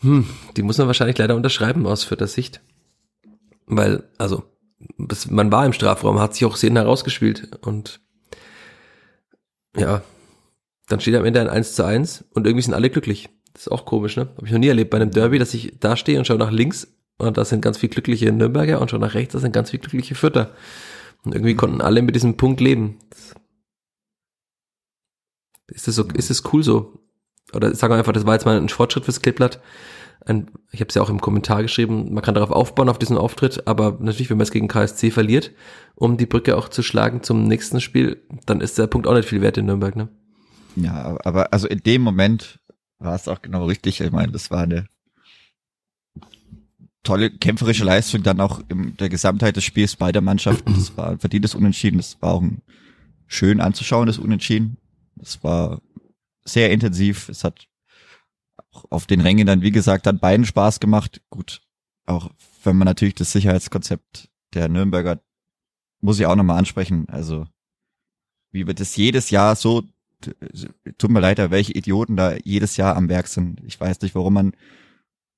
hm, 0.00 0.26
die 0.56 0.62
muss 0.62 0.78
man 0.78 0.86
wahrscheinlich 0.86 1.18
leider 1.18 1.34
unterschreiben 1.34 1.84
aus 1.86 2.04
vierter 2.04 2.28
Sicht. 2.28 2.60
Weil, 3.66 4.04
also, 4.18 4.44
man 5.30 5.50
war 5.50 5.66
im 5.66 5.72
Strafraum, 5.72 6.20
hat 6.20 6.34
sich 6.34 6.44
auch 6.44 6.56
Szenen 6.56 6.76
herausgespielt 6.76 7.58
und 7.62 8.00
ja, 9.76 10.02
dann 10.88 11.00
steht 11.00 11.14
am 11.14 11.24
Ende 11.24 11.40
ein 11.40 11.48
1 11.48 11.74
zu 11.74 11.84
1 11.84 12.24
und 12.30 12.46
irgendwie 12.46 12.62
sind 12.62 12.74
alle 12.74 12.90
glücklich. 12.90 13.28
Das 13.52 13.62
ist 13.62 13.72
auch 13.72 13.84
komisch, 13.84 14.16
ne? 14.16 14.28
Habe 14.36 14.46
ich 14.46 14.52
noch 14.52 14.58
nie 14.58 14.68
erlebt 14.68 14.90
bei 14.90 14.96
einem 14.96 15.10
Derby, 15.10 15.38
dass 15.38 15.54
ich 15.54 15.78
da 15.80 15.96
stehe 15.96 16.18
und 16.18 16.26
schaue 16.26 16.38
nach 16.38 16.50
links 16.50 16.88
und 17.18 17.38
da 17.38 17.44
sind 17.44 17.60
ganz 17.60 17.78
viel 17.78 17.88
glückliche 17.88 18.32
Nürnberger 18.32 18.80
und 18.80 18.90
schaue 18.90 19.00
nach 19.00 19.14
rechts, 19.14 19.32
da 19.32 19.38
sind 19.38 19.52
ganz 19.52 19.70
viel 19.70 19.80
glückliche 19.80 20.14
Fürther. 20.14 20.50
Und 21.24 21.34
irgendwie 21.34 21.54
konnten 21.54 21.80
alle 21.80 22.02
mit 22.02 22.14
diesem 22.14 22.36
Punkt 22.36 22.60
leben. 22.60 22.98
Ist 25.68 25.88
das 25.88 25.94
so, 25.94 26.04
ist 26.14 26.30
das 26.30 26.42
cool 26.52 26.62
so? 26.62 27.00
Oder 27.54 27.74
sagen 27.74 27.92
wir 27.92 27.98
einfach, 27.98 28.12
das 28.12 28.26
war 28.26 28.34
jetzt 28.34 28.44
mal 28.44 28.58
ein 28.58 28.68
Fortschritt 28.68 29.04
fürs 29.04 29.22
Kleeblatt. 29.22 29.60
Ein, 30.26 30.50
ich 30.72 30.80
habe 30.80 30.88
es 30.88 30.94
ja 30.94 31.02
auch 31.02 31.10
im 31.10 31.20
Kommentar 31.20 31.62
geschrieben, 31.62 32.12
man 32.12 32.22
kann 32.22 32.34
darauf 32.34 32.50
aufbauen, 32.50 32.88
auf 32.88 32.98
diesen 32.98 33.18
Auftritt, 33.18 33.66
aber 33.66 33.98
natürlich, 34.00 34.30
wenn 34.30 34.38
man 34.38 34.44
es 34.44 34.50
gegen 34.50 34.68
KSC 34.68 35.10
verliert, 35.10 35.50
um 35.94 36.16
die 36.16 36.26
Brücke 36.26 36.56
auch 36.56 36.68
zu 36.68 36.82
schlagen 36.82 37.22
zum 37.22 37.44
nächsten 37.44 37.80
Spiel, 37.80 38.22
dann 38.46 38.60
ist 38.60 38.78
der 38.78 38.86
Punkt 38.86 39.06
auch 39.06 39.14
nicht 39.14 39.28
viel 39.28 39.42
wert 39.42 39.58
in 39.58 39.66
Nürnberg, 39.66 39.96
ne? 39.96 40.08
Ja, 40.76 41.18
aber 41.24 41.52
also 41.52 41.68
in 41.68 41.80
dem 41.80 42.02
Moment 42.02 42.58
war 42.98 43.14
es 43.14 43.28
auch 43.28 43.42
genau 43.42 43.66
richtig. 43.66 44.00
Ich 44.00 44.10
meine, 44.10 44.32
das 44.32 44.50
war 44.50 44.62
eine 44.62 44.86
tolle 47.02 47.30
kämpferische 47.30 47.84
Leistung 47.84 48.22
dann 48.22 48.40
auch 48.40 48.60
in 48.68 48.96
der 48.96 49.08
Gesamtheit 49.08 49.56
des 49.56 49.64
Spiels 49.64 49.94
beider 49.94 50.20
Mannschaften. 50.20 50.74
Das 50.74 50.96
war 50.96 51.10
ein 51.10 51.18
verdientes 51.18 51.54
Unentschieden. 51.54 51.98
Das 51.98 52.20
war 52.20 52.34
auch 52.34 52.42
ein 52.42 52.62
schön 53.26 53.60
anzuschauen, 53.60 54.06
das 54.06 54.18
Unentschieden. 54.18 54.78
Das 55.16 55.44
war 55.44 55.80
sehr 56.44 56.72
intensiv. 56.72 57.28
Es 57.28 57.44
hat 57.44 57.66
auf 58.90 59.06
den 59.06 59.20
Rängen 59.20 59.46
dann, 59.46 59.62
wie 59.62 59.70
gesagt, 59.70 60.06
dann 60.06 60.18
beiden 60.18 60.46
Spaß 60.46 60.80
gemacht. 60.80 61.22
Gut, 61.30 61.62
auch 62.06 62.30
wenn 62.62 62.76
man 62.76 62.86
natürlich 62.86 63.14
das 63.14 63.32
Sicherheitskonzept 63.32 64.30
der 64.54 64.68
Nürnberger 64.68 65.20
muss 66.00 66.20
ich 66.20 66.26
auch 66.26 66.36
nochmal 66.36 66.58
ansprechen. 66.58 67.06
Also, 67.08 67.46
wie 68.52 68.66
wird 68.66 68.78
das 68.78 68.94
jedes 68.94 69.30
Jahr 69.30 69.56
so, 69.56 69.82
tut 70.98 71.10
mir 71.10 71.20
leid, 71.20 71.38
welche 71.50 71.72
Idioten 71.72 72.16
da 72.16 72.36
jedes 72.44 72.76
Jahr 72.76 72.96
am 72.96 73.08
Werk 73.08 73.26
sind. 73.26 73.62
Ich 73.64 73.80
weiß 73.80 74.00
nicht, 74.02 74.14
warum 74.14 74.34
man 74.34 74.52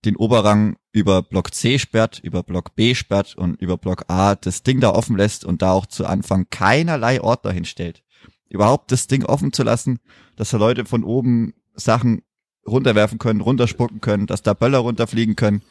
den 0.05 0.16
Oberrang 0.16 0.76
über 0.93 1.22
Block 1.22 1.55
C 1.55 1.78
sperrt, 1.78 2.20
über 2.22 2.43
Block 2.43 2.74
B 2.74 2.95
sperrt 2.95 3.37
und 3.37 3.61
über 3.61 3.76
Block 3.76 4.05
A 4.09 4.34
das 4.34 4.62
Ding 4.62 4.80
da 4.80 4.91
offen 4.91 5.16
lässt 5.16 5.45
und 5.45 5.62
da 5.62 5.72
auch 5.72 5.87
zu 5.87 6.05
Anfang 6.05 6.47
keinerlei 6.51 7.20
Ordner 7.20 7.53
hinstellt. 7.53 8.03
Überhaupt 8.49 8.93
das 8.93 9.07
Ding 9.07 9.24
offen 9.24 9.53
zu 9.53 9.62
lassen, 9.62 9.99
dass 10.37 10.51
da 10.51 10.59
Leute 10.59 10.84
von 10.84 11.05
oben 11.05 11.55
Sachen 11.74 12.22
runterwerfen 12.67 13.19
können, 13.19 13.41
runterspucken 13.41 14.01
können, 14.01 14.27
dass 14.27 14.43
da 14.43 14.55
Böller 14.55 14.79
runterfliegen 14.79 15.37
können. 15.37 15.62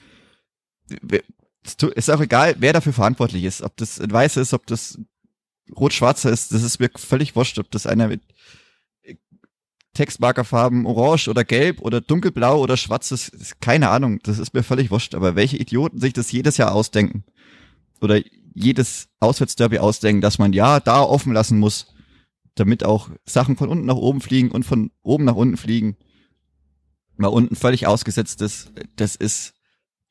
Ist 1.95 2.11
auch 2.11 2.21
egal, 2.21 2.55
wer 2.59 2.73
dafür 2.73 2.93
verantwortlich 2.93 3.43
ist. 3.43 3.61
Ob 3.61 3.75
das 3.77 3.99
ein 3.99 4.11
Weißer 4.11 4.41
ist, 4.41 4.53
ob 4.53 4.67
das 4.67 4.99
rot-schwarzer 5.75 6.31
ist, 6.31 6.53
das 6.53 6.63
ist 6.63 6.79
mir 6.79 6.89
völlig 6.95 7.35
wurscht, 7.35 7.57
ob 7.57 7.71
das 7.71 7.87
einer 7.87 8.07
mit 8.07 8.21
Textmarkerfarben 9.95 10.85
orange 10.85 11.29
oder 11.29 11.43
gelb 11.43 11.81
oder 11.81 12.01
dunkelblau 12.01 12.61
oder 12.61 12.77
schwarz 12.77 13.11
ist, 13.11 13.59
keine 13.61 13.89
Ahnung, 13.89 14.19
das 14.23 14.37
ist 14.37 14.53
mir 14.53 14.61
völlig 14.61 14.91
wurscht, 14.91 15.15
aber 15.15 15.35
welche 15.35 15.57
Idioten 15.57 15.99
sich 15.99 16.13
das 16.13 16.31
jedes 16.31 16.57
Jahr 16.57 16.75
ausdenken 16.75 17.23
oder 18.01 18.21
jedes 18.53 19.07
Auswärtsderby 19.19 19.79
ausdenken, 19.79 20.21
dass 20.21 20.37
man 20.37 20.53
ja 20.53 20.79
da 20.79 21.01
offen 21.01 21.33
lassen 21.33 21.57
muss, 21.57 21.93
damit 22.55 22.83
auch 22.83 23.09
Sachen 23.25 23.57
von 23.57 23.69
unten 23.69 23.85
nach 23.85 23.95
oben 23.95 24.21
fliegen 24.21 24.51
und 24.51 24.63
von 24.63 24.91
oben 25.01 25.23
nach 25.23 25.35
unten 25.35 25.57
fliegen, 25.57 25.97
mal 27.17 27.27
unten 27.27 27.55
völlig 27.55 27.87
ausgesetzt 27.87 28.41
ist, 28.41 28.71
das 28.95 29.15
ist 29.15 29.53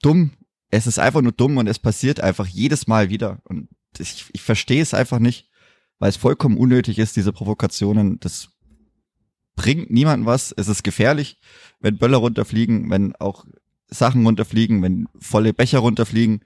dumm. 0.02 0.32
Es 0.70 0.86
ist 0.86 0.98
einfach 0.98 1.22
nur 1.22 1.32
dumm 1.32 1.56
und 1.56 1.66
es 1.66 1.78
passiert 1.78 2.20
einfach 2.20 2.46
jedes 2.46 2.86
Mal 2.86 3.08
wieder 3.10 3.40
und 3.44 3.68
ich, 3.98 4.26
ich 4.32 4.42
verstehe 4.42 4.82
es 4.82 4.94
einfach 4.94 5.18
nicht, 5.18 5.48
weil 5.98 6.08
es 6.08 6.16
vollkommen 6.16 6.56
unnötig 6.56 6.98
ist, 6.98 7.16
diese 7.16 7.32
Provokationen. 7.32 8.18
Das 8.20 8.48
bringt 9.56 9.90
niemandem 9.90 10.26
was. 10.26 10.52
Es 10.52 10.68
ist 10.68 10.82
gefährlich, 10.82 11.38
wenn 11.80 11.98
Böller 11.98 12.18
runterfliegen, 12.18 12.90
wenn 12.90 13.14
auch 13.16 13.46
Sachen 13.88 14.24
runterfliegen, 14.26 14.82
wenn 14.82 15.08
volle 15.18 15.52
Becher 15.52 15.78
runterfliegen. 15.78 16.44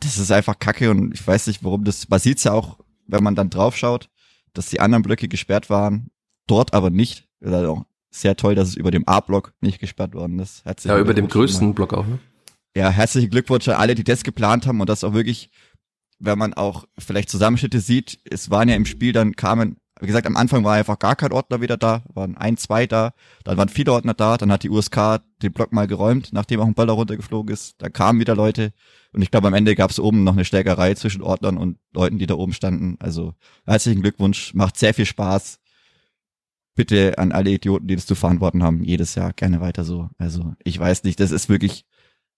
Das 0.00 0.18
ist 0.18 0.30
einfach 0.30 0.58
Kacke 0.58 0.90
und 0.90 1.14
ich 1.14 1.26
weiß 1.26 1.46
nicht, 1.46 1.64
warum 1.64 1.84
das. 1.84 2.08
Man 2.08 2.20
sieht's 2.20 2.44
ja 2.44 2.52
auch, 2.52 2.78
wenn 3.06 3.24
man 3.24 3.34
dann 3.34 3.50
draufschaut, 3.50 4.10
dass 4.52 4.70
die 4.70 4.80
anderen 4.80 5.02
Blöcke 5.02 5.28
gesperrt 5.28 5.70
waren, 5.70 6.10
dort 6.46 6.74
aber 6.74 6.90
nicht. 6.90 7.28
Also 7.42 7.84
sehr 8.14 8.36
toll, 8.36 8.54
dass 8.54 8.68
es 8.68 8.76
über 8.76 8.90
dem 8.90 9.06
A-Block 9.06 9.52
nicht 9.60 9.80
gesperrt 9.80 10.14
worden 10.14 10.38
ist. 10.38 10.64
Herzlichen 10.64 10.96
ja, 10.96 11.00
über 11.00 11.14
dem 11.14 11.28
größten 11.28 11.68
mal. 11.68 11.74
Block 11.74 11.92
auch, 11.94 12.06
ne? 12.06 12.18
Ja, 12.76 12.90
herzlichen 12.90 13.30
Glückwunsch 13.30 13.68
an 13.68 13.74
alle, 13.74 13.94
die 13.94 14.04
das 14.04 14.24
geplant 14.24 14.66
haben 14.66 14.80
und 14.80 14.88
das 14.88 15.04
auch 15.04 15.12
wirklich, 15.12 15.50
wenn 16.18 16.38
man 16.38 16.54
auch 16.54 16.86
vielleicht 16.98 17.28
Zusammenschnitte 17.28 17.80
sieht, 17.80 18.18
es 18.28 18.50
waren 18.50 18.68
ja 18.68 18.74
im 18.74 18.86
Spiel 18.86 19.12
dann 19.12 19.36
kamen 19.36 19.76
Wie 20.00 20.06
gesagt, 20.06 20.26
am 20.26 20.36
Anfang 20.36 20.64
war 20.64 20.74
einfach 20.74 20.98
gar 20.98 21.14
kein 21.14 21.32
Ordner 21.32 21.60
wieder 21.60 21.76
da, 21.76 22.02
waren 22.12 22.36
ein, 22.36 22.56
zwei 22.56 22.86
da, 22.86 23.12
dann 23.44 23.56
waren 23.56 23.68
viele 23.68 23.92
Ordner 23.92 24.14
da, 24.14 24.36
dann 24.36 24.50
hat 24.50 24.64
die 24.64 24.70
USK 24.70 25.20
den 25.42 25.52
Block 25.52 25.72
mal 25.72 25.86
geräumt, 25.86 26.32
nachdem 26.32 26.60
auch 26.60 26.66
ein 26.66 26.74
Ball 26.74 26.88
da 26.88 26.94
runtergeflogen 26.94 27.52
ist. 27.52 27.74
Da 27.78 27.88
kamen 27.88 28.18
wieder 28.18 28.34
Leute 28.34 28.72
und 29.12 29.22
ich 29.22 29.30
glaube, 29.30 29.46
am 29.46 29.54
Ende 29.54 29.76
gab 29.76 29.90
es 29.90 30.00
oben 30.00 30.24
noch 30.24 30.32
eine 30.32 30.44
Stärkerei 30.44 30.94
zwischen 30.94 31.22
Ordnern 31.22 31.58
und 31.58 31.78
Leuten, 31.92 32.18
die 32.18 32.26
da 32.26 32.34
oben 32.34 32.52
standen. 32.52 32.96
Also 32.98 33.34
herzlichen 33.66 34.02
Glückwunsch, 34.02 34.54
macht 34.54 34.76
sehr 34.76 34.94
viel 34.94 35.06
Spaß. 35.06 35.60
Bitte 36.74 37.18
an 37.18 37.32
alle 37.32 37.50
Idioten, 37.50 37.86
die 37.86 37.94
das 37.94 38.06
zu 38.06 38.14
verantworten 38.14 38.62
haben, 38.62 38.82
jedes 38.82 39.14
Jahr 39.14 39.32
gerne 39.32 39.60
weiter 39.60 39.84
so. 39.84 40.10
Also 40.18 40.54
ich 40.64 40.78
weiß 40.78 41.04
nicht, 41.04 41.20
das 41.20 41.30
ist 41.30 41.48
wirklich 41.48 41.84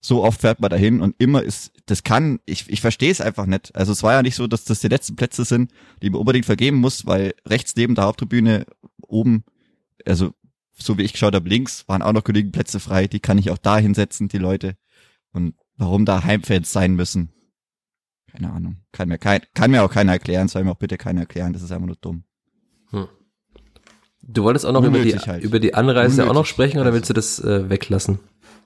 so 0.01 0.23
oft 0.23 0.41
fährt 0.41 0.61
man 0.61 0.71
dahin 0.71 1.01
und 1.01 1.17
immer 1.19 1.43
ist, 1.43 1.73
das 1.87 2.05
kann, 2.05 2.39
ich, 2.45 2.69
ich 2.71 2.81
verstehe 2.81 3.11
es 3.11 3.21
einfach 3.21 3.47
nicht. 3.47 3.75
Also 3.75 3.93
es 3.93 4.03
war 4.03 4.13
ja 4.13 4.23
nicht 4.23 4.37
so, 4.37 4.47
dass 4.47 4.65
das 4.65 4.81
die 4.81 4.89
letzten 4.89 5.17
Plätze 5.17 5.45
sind, 5.45 5.73
die 6.03 6.11
man 6.11 6.21
unbedingt 6.21 6.47
vergeben 6.47 6.77
muss, 6.77 7.07
weil 7.07 7.35
rechts 7.47 7.75
neben 7.77 7.95
der 7.95 8.05
Haupttribüne 8.05 8.67
oben, 9.03 9.45
also 10.05 10.33
so 10.79 10.99
wie 10.99 11.03
ich 11.03 11.13
geschaut 11.13 11.35
habe, 11.35 11.49
links 11.49 11.89
waren 11.89 12.03
auch 12.03 12.13
noch 12.13 12.25
genügend 12.25 12.53
Plätze 12.53 12.79
frei, 12.79 13.09
die 13.09 13.21
kann 13.21 13.39
ich 13.39 13.51
auch 13.51 13.59
da 13.59 13.79
hinsetzen, 13.79 14.29
die 14.29 14.39
Leute. 14.39 14.77
Und 15.33 15.55
warum 15.77 16.05
da 16.05 16.23
Heimfans 16.23 16.73
sein 16.73 16.95
müssen, 16.95 17.33
keine 18.31 18.53
Ahnung. 18.53 18.83
Kann 18.93 19.09
mir, 19.09 19.19
kein, 19.19 19.41
kann 19.55 19.71
mir 19.71 19.83
auch 19.83 19.91
keiner 19.91 20.13
erklären, 20.13 20.49
soll 20.49 20.65
mir 20.65 20.73
auch 20.73 20.79
bitte 20.79 20.99
keiner 20.99 21.23
erklären, 21.23 21.53
das 21.53 21.63
ist 21.63 21.73
einfach 21.73 21.87
nur 21.87 21.97
dumm. 21.97 22.25
Du 24.29 24.43
wolltest 24.43 24.67
auch 24.67 24.73
noch 24.73 24.83
über 24.83 24.99
die, 24.99 25.17
halt. 25.17 25.45
über 25.45 25.61
die 25.61 25.75
Anreise 25.75 26.23
Unnötig. 26.23 26.31
auch 26.31 26.35
noch 26.35 26.47
sprechen 26.47 26.81
oder 26.81 26.93
willst 26.93 27.09
du 27.09 27.15
das 27.15 27.39
äh, 27.39 27.71
weglassen? 27.71 28.19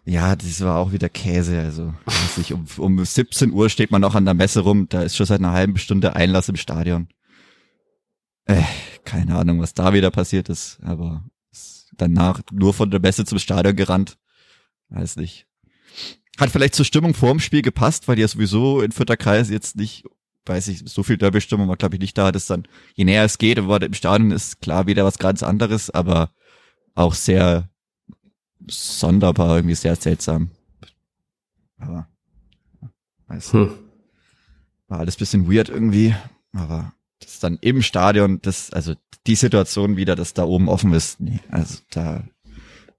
Ja, 0.06 0.34
das 0.34 0.62
war 0.62 0.78
auch 0.78 0.92
wieder 0.92 1.08
Käse. 1.08 1.61
Also 1.61 1.92
ich, 2.38 2.52
um, 2.54 2.64
um 2.78 3.04
17 3.04 3.52
Uhr 3.52 3.68
steht 3.68 3.90
man 3.90 4.00
noch 4.00 4.14
an 4.14 4.24
der 4.24 4.34
Messe 4.34 4.61
rum. 4.61 4.86
Da 4.88 5.02
ist 5.02 5.16
schon 5.16 5.26
seit 5.26 5.40
einer 5.40 5.52
halben 5.52 5.76
Stunde 5.76 6.16
Einlass 6.16 6.48
im 6.48 6.56
Stadion. 6.56 7.08
Äh, 8.46 8.62
keine 9.04 9.36
Ahnung, 9.36 9.61
was 9.61 9.74
da 9.74 9.92
wieder 9.92 10.11
passiert 10.11 10.48
ist. 10.48 10.78
Aber 10.82 11.24
danach 11.96 12.40
nur 12.50 12.72
von 12.72 12.90
der 12.90 13.00
Messe 13.00 13.26
zum 13.26 13.38
Stadion 13.38 13.76
gerannt. 13.76 14.16
Weiß 14.88 15.16
nicht. 15.16 15.46
Hat 16.38 16.50
vielleicht 16.50 16.74
zur 16.74 16.86
Stimmung 16.86 17.12
vorm 17.12 17.38
Spiel 17.38 17.62
gepasst, 17.62 18.08
weil 18.08 18.16
die 18.16 18.22
ja 18.22 18.28
sowieso 18.28 18.80
in 18.80 18.92
Futterkreis 18.92 19.50
jetzt 19.50 19.76
nicht, 19.76 20.04
weiß 20.47 20.68
ich, 20.68 20.82
so 20.86 21.03
viel 21.03 21.16
Derby-Stimmung 21.16 21.68
war, 21.68 21.76
glaube 21.76 21.97
ich, 21.97 22.01
nicht 22.01 22.16
da. 22.16 22.32
Das 22.32 22.47
dann, 22.47 22.66
je 22.95 23.05
näher 23.05 23.24
es 23.24 23.38
geht, 23.38 23.59
aber 23.59 23.80
im 23.82 23.95
Stadion 23.95 24.30
ist 24.30 24.61
klar 24.61 24.86
wieder 24.86 25.05
was 25.05 25.18
ganz 25.18 25.43
anderes, 25.43 25.91
aber 25.91 26.30
auch 26.95 27.14
sehr 27.14 27.68
sonderbar, 28.66 29.57
irgendwie 29.57 29.74
sehr 29.74 29.97
seltsam. 29.97 30.51
Aber 31.78 32.09
weiß 33.28 33.53
hm. 33.53 33.70
war 34.88 35.01
alles 35.01 35.16
bisschen 35.16 35.51
weird 35.51 35.68
irgendwie, 35.68 36.14
aber 36.53 36.93
das 37.20 37.38
dann 37.38 37.59
im 37.61 37.82
Stadion, 37.82 38.41
das, 38.43 38.72
also 38.72 38.95
die 39.26 39.34
Situation 39.34 39.97
wieder, 39.97 40.16
dass 40.16 40.34
da 40.34 40.45
oben 40.45 40.68
offen 40.68 40.93
ist, 40.93 41.20
nee, 41.20 41.41
also 41.51 41.78
da 41.91 42.24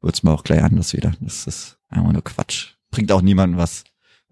wird's 0.02 0.24
mir 0.24 0.32
auch 0.32 0.44
gleich 0.44 0.64
anders 0.64 0.94
wieder. 0.94 1.14
Das 1.20 1.48
ist 1.48 1.78
einfach 1.90 2.12
nur 2.12 2.24
Quatsch. 2.24 2.76
Bringt 2.90 3.12
auch 3.12 3.22
niemandem 3.22 3.60
was. 3.60 3.84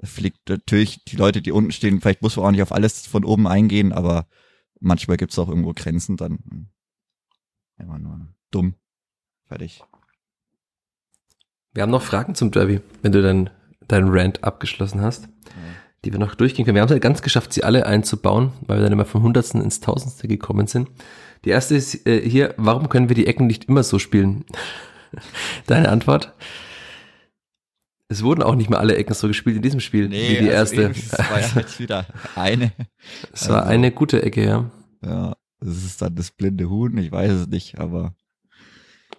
Fliegt 0.04 0.48
natürlich 0.48 1.04
die 1.04 1.18
Leute, 1.18 1.42
die 1.42 1.52
unten 1.52 1.72
stehen, 1.72 2.00
vielleicht 2.00 2.22
muss 2.22 2.38
man 2.38 2.46
auch 2.46 2.52
nicht 2.52 2.62
auf 2.62 2.72
alles 2.72 3.06
von 3.06 3.26
oben 3.26 3.48
eingehen, 3.48 3.92
aber 3.92 4.28
manchmal 4.80 5.18
gibt's 5.18 5.38
auch 5.38 5.50
irgendwo 5.50 5.74
Grenzen 5.74 6.16
dann. 6.16 6.70
Einfach 7.78 7.98
nur 7.98 8.28
dumm. 8.52 8.76
Fertig. 9.46 9.84
Wir 11.74 11.84
haben 11.84 11.92
noch 11.92 12.02
Fragen 12.02 12.36
zum 12.36 12.52
Derby, 12.52 12.82
wenn 13.02 13.12
du 13.12 13.22
dann 13.22 13.50
deinen 13.88 14.10
Rant 14.10 14.44
abgeschlossen 14.44 15.02
hast, 15.02 15.26
ja. 15.26 15.30
die 16.06 16.12
wir 16.12 16.20
noch 16.20 16.36
durchgehen 16.36 16.66
können. 16.66 16.76
Wir 16.76 16.82
haben 16.82 16.90
es 16.90 16.94
ja 16.94 17.00
ganz 17.00 17.22
geschafft, 17.22 17.54
sie 17.54 17.64
alle 17.64 17.86
einzubauen, 17.86 18.54
weil 18.62 18.78
wir 18.78 18.84
dann 18.84 18.94
immer 18.94 19.06
vom 19.06 19.24
Hundertsten 19.24 19.62
ins 19.62 19.80
Tausendste 19.80 20.28
gekommen 20.28 20.68
sind. 20.68 20.90
Die 21.46 21.50
erste 21.50 21.76
ist 21.76 22.06
äh, 22.08 22.28
hier, 22.28 22.54
warum 22.58 22.90
können 22.90 23.10
wir 23.10 23.16
die 23.16 23.28
Ecken 23.28 23.48
nicht 23.48 23.66
immer 23.66 23.84
so 23.84 24.00
spielen? 24.00 24.46
Deine 25.68 25.90
Antwort? 25.90 26.34
Es 28.10 28.24
wurden 28.24 28.42
auch 28.42 28.56
nicht 28.56 28.70
mehr 28.70 28.80
alle 28.80 28.96
Ecken 28.98 29.14
so 29.14 29.28
gespielt 29.28 29.56
in 29.56 29.62
diesem 29.62 29.80
Spiel 29.80 30.10
nee, 30.10 30.32
wie 30.32 30.44
die 30.44 30.52
also 30.52 30.76
erste. 30.76 31.00
Es 31.00 31.18
war 31.18 31.40
ja 31.40 31.48
jetzt 31.56 31.80
wieder 31.80 32.08
eine. 32.36 32.74
Es 33.32 33.44
also, 33.44 33.54
war 33.54 33.66
eine 33.68 33.92
gute 33.92 34.24
Ecke, 34.24 34.44
ja. 34.44 34.72
Ja, 35.06 35.36
das 35.60 35.86
ist 35.86 36.02
dann 36.02 36.16
das 36.16 36.32
blinde 36.32 36.70
Huhn, 36.70 36.98
ich 36.98 37.12
weiß 37.12 37.32
es 37.32 37.48
nicht, 37.48 37.80
aber 37.80 38.16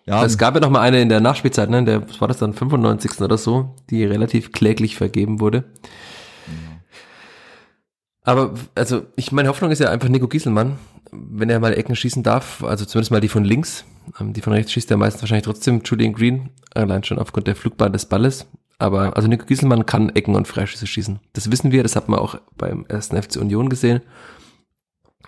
ja. 0.07 0.25
Es 0.25 0.39
gab 0.39 0.55
ja 0.55 0.61
noch 0.61 0.71
mal 0.71 0.81
eine 0.81 1.01
in 1.01 1.09
der 1.09 1.21
Nachspielzeit, 1.21 1.71
ne? 1.71 1.85
Der, 1.85 2.09
was 2.09 2.21
war 2.21 2.27
das 2.27 2.39
dann, 2.39 2.53
95. 2.53 3.21
oder 3.21 3.39
so, 3.39 3.77
die 3.91 4.05
relativ 4.05 4.51
kläglich 4.51 4.97
vergeben 4.97 5.41
wurde. 5.41 5.65
Aber, 8.23 8.55
also, 8.75 9.07
ich, 9.17 9.33
meine 9.33 9.49
Hoffnung 9.49 9.71
ist 9.71 9.79
ja 9.79 9.91
einfach 9.91 10.09
Nico 10.09 10.29
Gieselmann, 10.29 10.79
wenn 11.11 11.49
er 11.49 11.61
mal 11.61 11.73
Ecken 11.73 11.97
schießen 11.97 12.23
darf, 12.23 12.63
also 12.63 12.85
zumindest 12.85 13.13
mal 13.13 13.21
die 13.21 13.29
von 13.29 13.45
links, 13.45 13.85
ähm, 14.21 14.33
die 14.33 14.41
von 14.41 14.53
rechts 14.53 14.73
schießt 14.73 14.91
er 14.91 14.97
meistens 14.97 15.23
wahrscheinlich 15.23 15.45
trotzdem 15.45 15.83
Julian 15.85 16.13
Green, 16.13 16.51
allein 16.75 17.03
schon 17.03 17.19
aufgrund 17.19 17.47
der 17.47 17.57
Flugbahn 17.57 17.93
des 17.93 18.07
Balles. 18.07 18.47
Aber, 18.81 19.15
also 19.15 19.29
Nico 19.29 19.45
Gieselmann 19.45 19.85
kann 19.85 20.09
Ecken 20.09 20.35
und 20.35 20.49
Freischüsse 20.49 20.87
schießen. 20.87 21.21
Das 21.35 21.53
wissen 21.53 21.71
wir, 21.71 21.83
das 21.83 21.97
hat 21.97 22.09
man 22.09 22.19
auch 22.19 22.37
beim 22.57 22.87
ersten 22.89 23.21
FC 23.23 23.37
Union 23.37 23.69
gesehen. 23.69 24.01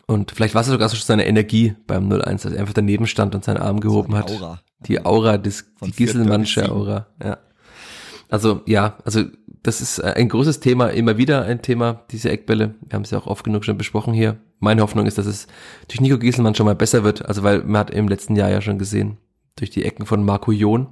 Und 0.06 0.32
vielleicht 0.32 0.54
war 0.54 0.62
es 0.62 0.68
sogar 0.68 0.88
so 0.88 0.96
seine 0.96 1.26
Energie 1.26 1.74
beim 1.86 2.08
0-1, 2.08 2.44
dass 2.44 2.52
er 2.52 2.60
einfach 2.60 2.72
daneben 2.72 3.06
stand 3.06 3.34
und 3.34 3.44
seinen 3.44 3.58
Arm 3.58 3.80
gehoben 3.80 4.14
hat. 4.14 4.30
Aura. 4.30 4.62
Die 4.86 5.04
Aura, 5.04 5.36
des, 5.36 5.66
die 5.84 5.92
Gisselmannsche 5.92 6.72
Aura, 6.72 7.08
ja. 7.22 7.38
Also 8.30 8.62
ja, 8.64 8.96
also 9.04 9.24
das 9.62 9.82
ist 9.82 10.02
ein 10.02 10.30
großes 10.30 10.60
Thema, 10.60 10.88
immer 10.88 11.18
wieder 11.18 11.44
ein 11.44 11.60
Thema, 11.60 12.04
diese 12.10 12.30
Eckbälle. 12.30 12.74
Wir 12.80 12.94
haben 12.94 13.02
es 13.02 13.10
ja 13.10 13.18
auch 13.18 13.26
oft 13.26 13.44
genug 13.44 13.66
schon 13.66 13.76
besprochen 13.76 14.14
hier. 14.14 14.38
Meine 14.60 14.80
Hoffnung 14.80 15.04
ist, 15.04 15.18
dass 15.18 15.26
es 15.26 15.46
durch 15.88 16.00
Nico 16.00 16.18
Gieselmann 16.18 16.54
schon 16.54 16.64
mal 16.64 16.74
besser 16.74 17.04
wird. 17.04 17.26
Also 17.26 17.42
weil 17.42 17.62
man 17.62 17.80
hat 17.80 17.90
im 17.90 18.08
letzten 18.08 18.34
Jahr 18.34 18.48
ja 18.48 18.62
schon 18.62 18.78
gesehen, 18.78 19.18
durch 19.56 19.68
die 19.68 19.84
Ecken 19.84 20.06
von 20.06 20.24
Marco 20.24 20.52
John 20.52 20.86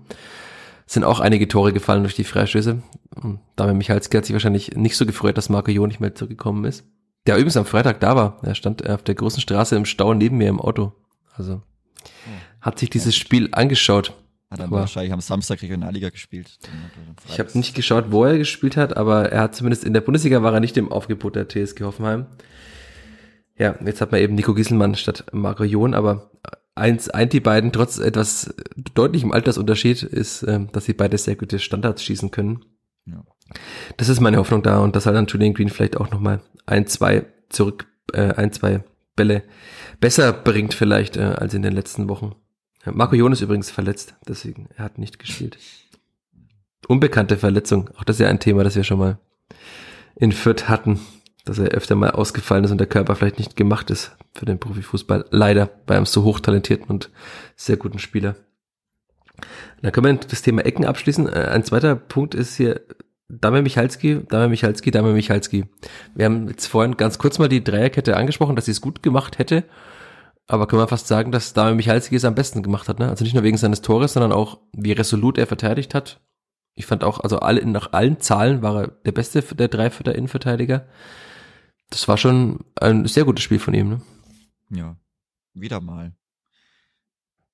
sind 0.93 1.05
auch 1.05 1.21
einige 1.21 1.47
Tore 1.47 1.73
gefallen 1.73 2.03
durch 2.03 2.17
die 2.17 2.25
Freistöße. 2.25 2.83
Und 3.23 3.39
Damian 3.55 3.79
Michalski 3.79 4.17
hat 4.17 4.25
sich 4.25 4.33
wahrscheinlich 4.33 4.77
nicht 4.77 4.97
so 4.97 5.07
gefreut, 5.07 5.39
dass 5.39 5.49
Marco 5.49 5.71
John 5.71 5.87
nicht 5.87 6.01
mehr 6.01 6.17
zurückgekommen 6.17 6.65
ist. 6.65 6.85
Der 7.27 7.37
übrigens 7.37 7.57
am 7.57 7.65
Freitag 7.65 8.01
da 8.01 8.17
war. 8.17 8.39
Er 8.43 8.57
stand 8.57 8.89
auf 8.89 9.05
der 9.05 9.15
großen 9.15 9.41
Straße 9.41 9.77
im 9.77 9.85
Stau 9.85 10.15
neben 10.15 10.39
mir 10.39 10.49
im 10.49 10.61
Auto. 10.61 10.93
Also 11.37 11.63
hat 12.61 12.81
sich 12.81 12.91
dieses 12.91 13.15
Spiel 13.15 13.49
angeschaut. 13.53 14.15
Hat 14.51 14.59
er 14.59 14.71
wahrscheinlich 14.71 15.13
am 15.13 15.21
Samstag 15.21 15.63
Regionalliga 15.63 16.11
gespielt. 16.11 16.59
Ich 17.29 17.39
habe 17.39 17.57
nicht 17.57 17.77
geschaut, 17.77 18.07
wo 18.11 18.25
er 18.25 18.37
gespielt 18.37 18.77
hat, 18.77 18.97
aber 18.97 19.31
er 19.31 19.43
hat 19.43 19.55
zumindest 19.55 19.85
in 19.85 19.93
der 19.93 20.01
Bundesliga 20.01 20.43
war 20.43 20.55
er 20.55 20.61
nicht 20.61 20.77
im 20.77 20.91
Aufgebot 20.91 21.37
der 21.37 21.49
TSG 21.49 21.83
Hoffenheim. 21.83 22.27
Ja, 23.57 23.77
jetzt 23.85 24.01
hat 24.01 24.11
man 24.11 24.21
eben 24.21 24.35
Nico 24.35 24.55
Gieselmann 24.55 24.97
statt 24.97 25.27
Marco 25.31 25.63
John, 25.63 25.95
aber 25.95 26.33
eins 26.75 27.09
eint 27.11 27.33
die 27.33 27.41
beiden 27.41 27.73
trotz 27.73 27.99
etwas 27.99 28.55
deutlichem 28.95 29.33
Altersunterschied 29.33 30.03
ist, 30.03 30.43
ähm, 30.43 30.69
dass 30.73 30.85
sie 30.85 30.95
beide 30.95 31.19
sehr 31.19 31.37
gute 31.37 31.59
Standards 31.59 32.03
schießen 32.03 32.31
können. 32.31 32.65
Ja. 33.07 33.23
Das 33.97 34.09
ist 34.09 34.21
meine 34.21 34.39
Hoffnung 34.39 34.63
da 34.63 34.79
und 34.81 34.95
dass 34.97 35.07
halt 35.07 35.17
dann 35.17 35.27
Julian 35.27 35.55
Green 35.55 35.69
vielleicht 35.69 35.97
auch 35.97 36.11
nochmal 36.11 36.41
ein, 36.67 36.87
zwei 36.87 37.27
zurück, 37.49 37.87
äh, 38.13 38.35
ein, 38.35 38.53
zwei 38.53 38.85
Bälle 39.17 39.43
besser 40.01 40.33
bringt 40.33 40.75
vielleicht 40.75 41.17
äh, 41.17 41.23
als 41.23 41.55
in 41.55 41.63
den 41.63 41.75
letzten 41.75 42.09
Wochen. 42.09 42.35
Marco 42.87 43.15
Jon 43.15 43.33
ist 43.33 43.43
übrigens 43.43 43.71
verletzt, 43.71 44.15
deswegen 44.27 44.69
er 44.77 44.85
hat 44.85 44.99
nicht 44.99 45.19
gespielt. 45.19 45.59
Unbekannte 46.89 47.37
Verletzung, 47.37 47.91
auch 47.97 48.05
das 48.05 48.17
ist 48.17 48.21
ja 48.21 48.29
ein 48.29 48.41
Thema, 48.41 48.65
das 48.65 48.77
wir 48.77 48.85
schon 48.85 48.99
mal 48.99 49.19
in 50.17 50.33
Fürth 50.33 50.69
hatten, 50.69 51.01
dass 51.45 51.59
er 51.59 51.69
öfter 51.69 51.95
mal 51.95 52.11
ausgefallen 52.11 52.65
ist 52.65 52.71
und 52.71 52.79
der 52.79 52.87
Körper 52.87 53.15
vielleicht 53.15 53.39
nicht 53.39 53.57
gemacht 53.57 53.91
ist 53.91 54.17
für 54.35 54.47
den 54.47 54.59
Profifußball. 54.59 55.27
Leider 55.31 55.71
bei 55.87 55.97
einem 55.97 56.07
so 56.07 56.25
hochtalentierten 56.25 56.87
und 56.87 57.11
sehr 57.57 57.77
guten 57.77 57.99
Spieler. 57.99 58.37
Dann 59.83 59.93
können 59.93 60.07
wir 60.07 60.29
das 60.29 60.43
Thema 60.43 60.65
Ecken 60.65 60.85
abschließen. 60.85 61.29
Äh, 61.29 61.49
ein 61.53 61.65
zweiter 61.65 61.97
Punkt 61.97 62.35
ist 62.35 62.57
hier 62.57 62.81
Dame 63.29 63.63
Michalski, 63.63 64.23
Dame 64.29 64.49
Michalski, 64.49 64.91
Dame 64.91 65.13
Michalski. 65.13 65.65
Wir 66.15 66.25
haben 66.27 66.49
jetzt 66.49 66.67
vorhin 66.67 66.97
ganz 66.97 67.19
kurz 67.19 67.39
mal 67.39 67.49
die 67.49 67.65
Dreierkette 67.65 68.17
angesprochen, 68.17 68.57
dass 68.57 68.67
sie 68.67 68.73
es 68.73 68.81
gut 68.81 69.03
gemacht 69.03 69.39
hätte. 69.39 69.65
Aber 70.47 70.67
können 70.67 70.83
wir 70.83 70.89
fast 70.89 71.07
sagen, 71.07 71.31
dass 71.31 71.53
Dame 71.53 71.77
Michalski 71.77 72.17
es 72.17 72.25
am 72.25 72.35
besten 72.35 72.63
gemacht 72.63 72.89
hat, 72.89 72.99
ne? 72.99 73.09
Also 73.09 73.23
nicht 73.25 73.35
nur 73.35 73.45
wegen 73.45 73.57
seines 73.57 73.83
Tores, 73.83 74.15
sondern 74.15 74.33
auch, 74.33 74.59
wie 74.73 74.93
resolut 74.93 75.39
er 75.39 75.47
verteidigt 75.47 75.95
hat. 75.95 76.21
Ich 76.75 76.87
fand 76.87 77.05
auch, 77.05 77.21
also 77.21 77.39
alle, 77.39 77.65
nach 77.67 77.93
allen 77.93 78.21
Zahlen 78.21 78.63
war 78.63 78.83
er 78.83 78.89
der 78.89 79.13
beste 79.13 79.43
der 79.43 79.69
drei 79.69 79.87
Innenverteidiger. 79.87 80.87
Das 81.91 82.09
war 82.09 82.17
schon 82.17 82.61
ein 82.77 83.07
sehr 83.07 83.25
gutes 83.25 83.45
Spiel 83.45 83.59
von 83.59 83.75
ihm, 83.75 83.89
ne? 83.89 84.01
Ja. 84.71 84.97
Wieder 85.55 85.81
mal. 85.81 86.13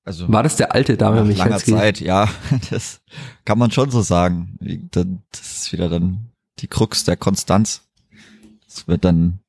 Also 0.04 0.30
war 0.30 0.44
das 0.44 0.54
der 0.56 0.72
alte 0.72 0.96
Dame 0.96 1.24
nach 1.24 1.36
langer 1.36 1.58
Zeit, 1.58 2.00
ja, 2.00 2.28
das 2.70 3.00
kann 3.44 3.58
man 3.58 3.72
schon 3.72 3.90
so 3.90 4.02
sagen. 4.02 4.56
Das 4.92 5.40
ist 5.40 5.72
wieder 5.72 5.88
dann 5.88 6.30
die 6.60 6.68
Krux 6.68 7.02
der 7.02 7.16
Konstanz. 7.16 7.82
Das 8.66 8.86
wird 8.86 9.04
dann 9.04 9.40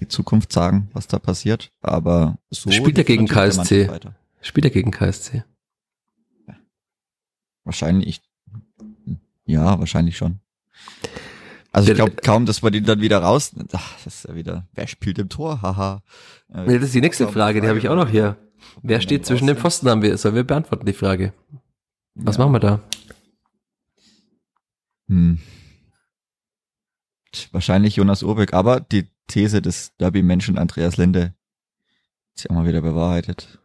die 0.00 0.08
Zukunft 0.08 0.50
sagen, 0.50 0.88
was 0.94 1.08
da 1.08 1.18
passiert. 1.18 1.72
Aber 1.82 2.38
so 2.48 2.70
spielt 2.70 2.96
er 2.96 3.04
gegen 3.04 3.26
KSC. 3.26 3.90
Spielt 4.40 4.64
er 4.64 4.70
gegen 4.70 4.90
KSC? 4.90 5.44
Wahrscheinlich. 7.64 8.22
Ja, 9.44 9.78
wahrscheinlich 9.78 10.16
schon. 10.16 10.40
Also 11.72 11.90
ich 11.90 11.96
glaube 11.96 12.16
kaum, 12.22 12.46
dass 12.46 12.62
man 12.62 12.72
den 12.72 12.84
dann 12.84 13.00
wieder 13.00 13.18
raus. 13.18 13.52
Ach, 13.72 13.94
das 14.04 14.14
ist 14.16 14.28
ja 14.28 14.34
wieder. 14.34 14.66
Wer 14.74 14.86
spielt 14.88 15.18
im 15.18 15.28
Tor? 15.28 15.62
Haha. 15.62 16.02
Nee, 16.48 16.74
das 16.78 16.86
ist 16.88 16.94
die 16.94 17.00
nächste 17.00 17.28
Frage, 17.28 17.60
die 17.60 17.68
habe 17.68 17.78
ich 17.78 17.88
auch 17.88 17.94
noch 17.96 18.08
hier. 18.08 18.36
Wer 18.82 19.00
steht 19.00 19.24
zwischen 19.24 19.46
den. 19.46 19.56
Pfosten, 19.56 19.88
haben 19.88 20.02
wir, 20.02 20.16
sollen 20.18 20.34
wir 20.34 20.44
beantworten, 20.44 20.84
die 20.84 20.92
Frage. 20.92 21.32
Was 22.14 22.36
Ja. 22.36 22.42
machen 22.42 22.54
wir 22.54 22.60
da? 22.60 22.80
Hm. 25.08 25.38
Wahrscheinlich 27.52 27.96
Jonas 27.96 28.22
Urbeck, 28.24 28.52
aber 28.52 28.80
die 28.80 29.08
These 29.28 29.62
des 29.62 29.96
Derby-Menschen 29.98 30.58
Andreas 30.58 30.96
Linde 30.96 31.34
ist 32.34 32.44
ja 32.44 32.50
auch 32.50 32.56
mal 32.56 32.66
wieder 32.66 32.80
bewahrheitet. 32.80 33.59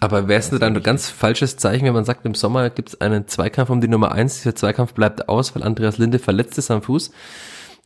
Aber 0.00 0.28
wäre 0.28 0.38
es 0.38 0.52
nicht 0.52 0.62
ein 0.62 0.82
ganz 0.82 1.08
falsches 1.08 1.56
Zeichen, 1.56 1.86
wenn 1.86 1.94
man 1.94 2.04
sagt, 2.04 2.26
im 2.26 2.34
Sommer 2.34 2.68
gibt 2.70 2.90
es 2.90 3.00
einen 3.00 3.28
Zweikampf 3.28 3.70
um 3.70 3.80
die 3.80 3.88
Nummer 3.88 4.12
eins, 4.12 4.36
dieser 4.36 4.54
Zweikampf 4.54 4.92
bleibt 4.92 5.28
aus, 5.28 5.54
weil 5.54 5.62
Andreas 5.62 5.98
Linde 5.98 6.18
verletzt 6.18 6.58
ist 6.58 6.70
am 6.70 6.82
Fuß. 6.82 7.10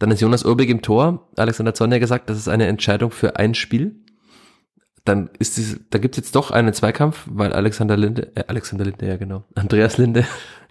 Dann 0.00 0.10
ist 0.10 0.20
Jonas 0.20 0.44
Urbig 0.44 0.70
im 0.70 0.82
Tor. 0.82 1.28
Alexander 1.36 1.74
Zorn 1.74 1.92
hat 1.92 2.00
gesagt, 2.00 2.30
das 2.30 2.38
ist 2.38 2.48
eine 2.48 2.66
Entscheidung 2.66 3.10
für 3.10 3.36
ein 3.36 3.54
Spiel. 3.54 3.96
Dann 5.04 5.30
ist 5.38 5.56
es, 5.56 5.80
da 5.90 5.98
gibt 5.98 6.16
es 6.16 6.24
jetzt 6.24 6.36
doch 6.36 6.50
einen 6.50 6.74
Zweikampf, 6.74 7.26
weil 7.30 7.52
Alexander 7.52 7.96
Linde, 7.96 8.32
äh, 8.34 8.44
Alexander 8.48 8.84
Linde, 8.84 9.06
ja 9.06 9.16
genau, 9.16 9.44
Andreas 9.54 9.98
Linde, 9.98 10.26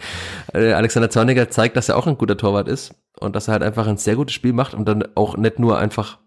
äh, 0.53 0.73
Alexander 0.73 1.09
Zorniger 1.09 1.49
zeigt, 1.49 1.77
dass 1.77 1.89
er 1.89 1.97
auch 1.97 2.07
ein 2.07 2.17
guter 2.17 2.37
Torwart 2.37 2.67
ist 2.67 2.95
und 3.19 3.35
dass 3.35 3.47
er 3.47 3.53
halt 3.53 3.63
einfach 3.63 3.87
ein 3.87 3.97
sehr 3.97 4.15
gutes 4.15 4.33
Spiel 4.33 4.53
macht 4.53 4.73
und 4.73 4.87
dann 4.87 5.03
auch 5.15 5.37
nicht 5.37 5.57
nur 5.57 5.77
einfach 5.77 6.19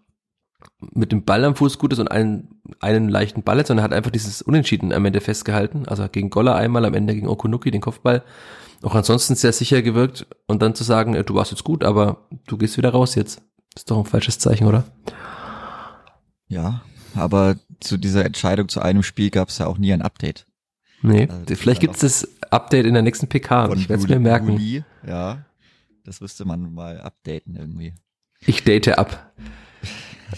mit 0.79 1.11
dem 1.11 1.23
Ball 1.23 1.43
am 1.45 1.55
Fuß 1.55 1.77
gut 1.77 1.93
ist 1.93 1.99
und 1.99 2.09
einen, 2.09 2.61
einen 2.79 3.09
leichten 3.09 3.43
Ball 3.43 3.59
hat, 3.59 3.67
sondern 3.67 3.83
hat 3.83 3.93
einfach 3.93 4.11
dieses 4.11 4.41
Unentschieden 4.41 4.93
am 4.93 5.05
Ende 5.05 5.21
festgehalten. 5.21 5.87
Also 5.87 6.07
gegen 6.09 6.29
Goller 6.29 6.55
einmal, 6.55 6.85
am 6.85 6.93
Ende 6.93 7.13
gegen 7.15 7.27
Okunuki 7.27 7.71
den 7.71 7.81
Kopfball. 7.81 8.23
Auch 8.81 8.95
ansonsten 8.95 9.35
sehr 9.35 9.53
sicher 9.53 9.81
gewirkt 9.81 10.27
und 10.47 10.61
dann 10.61 10.75
zu 10.75 10.83
sagen, 10.83 11.13
du 11.25 11.35
warst 11.35 11.51
jetzt 11.51 11.63
gut, 11.63 11.83
aber 11.83 12.27
du 12.47 12.57
gehst 12.57 12.77
wieder 12.77 12.89
raus 12.89 13.15
jetzt. 13.15 13.41
Ist 13.75 13.89
doch 13.89 13.97
ein 13.97 14.05
falsches 14.05 14.39
Zeichen, 14.39 14.67
oder? 14.67 14.83
Ja, 16.47 16.81
aber 17.15 17.55
zu 17.79 17.97
dieser 17.97 18.25
Entscheidung 18.25 18.69
zu 18.69 18.81
einem 18.81 19.03
Spiel 19.03 19.29
gab 19.29 19.49
es 19.49 19.57
ja 19.57 19.67
auch 19.67 19.77
nie 19.77 19.93
ein 19.93 20.01
Update. 20.01 20.45
Nee, 21.01 21.27
Also, 21.29 21.55
vielleicht 21.55 21.81
gibt's 21.81 21.99
das 21.99 22.27
Update 22.49 22.85
in 22.85 22.93
der 22.93 23.03
nächsten 23.03 23.27
PK. 23.27 23.73
Ich 23.73 23.89
werde 23.89 24.03
es 24.03 24.07
mir 24.07 24.19
merken. 24.19 24.51
Juli, 24.51 24.83
ja, 25.05 25.43
das 26.05 26.21
müsste 26.21 26.45
man 26.45 26.73
mal 26.73 26.99
updaten 27.01 27.55
irgendwie. 27.55 27.93
Ich 28.45 28.63
date 28.63 28.97
ab. 28.97 29.33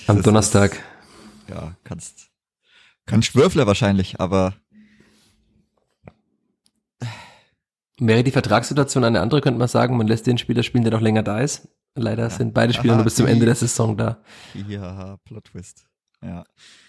Am 0.07 0.17
Das 0.17 0.25
Donnerstag. 0.25 0.73
Ist, 0.73 0.81
ja, 1.49 1.75
kannst, 1.83 2.29
kannst 3.05 3.35
Würfler 3.35 3.67
wahrscheinlich, 3.67 4.19
aber 4.19 4.53
Wäre 7.99 8.23
die 8.23 8.31
Vertragssituation 8.31 9.05
eine 9.05 9.21
andere, 9.21 9.39
könnte 9.39 9.57
man 9.57 9.69
sagen, 9.69 9.95
man 9.95 10.07
lässt 10.07 10.27
den 10.27 10.37
Spieler 10.37 10.63
spielen, 10.63 10.83
der 10.83 10.91
noch 10.91 11.01
länger 11.01 11.23
da 11.23 11.39
ist. 11.39 11.69
Leider 11.95 12.29
sind 12.29 12.53
beide 12.53 12.73
Spieler 12.73 12.93
Aha, 12.93 12.97
nur 12.97 13.05
bis 13.05 13.15
zum 13.15 13.25
Ende 13.25 13.45
der 13.45 13.55
Saison 13.55 13.95
da. 13.95 14.17
ja, 14.67 15.15
Plot 15.23 15.45
Twist. 15.45 15.85
Ja. 16.21 16.43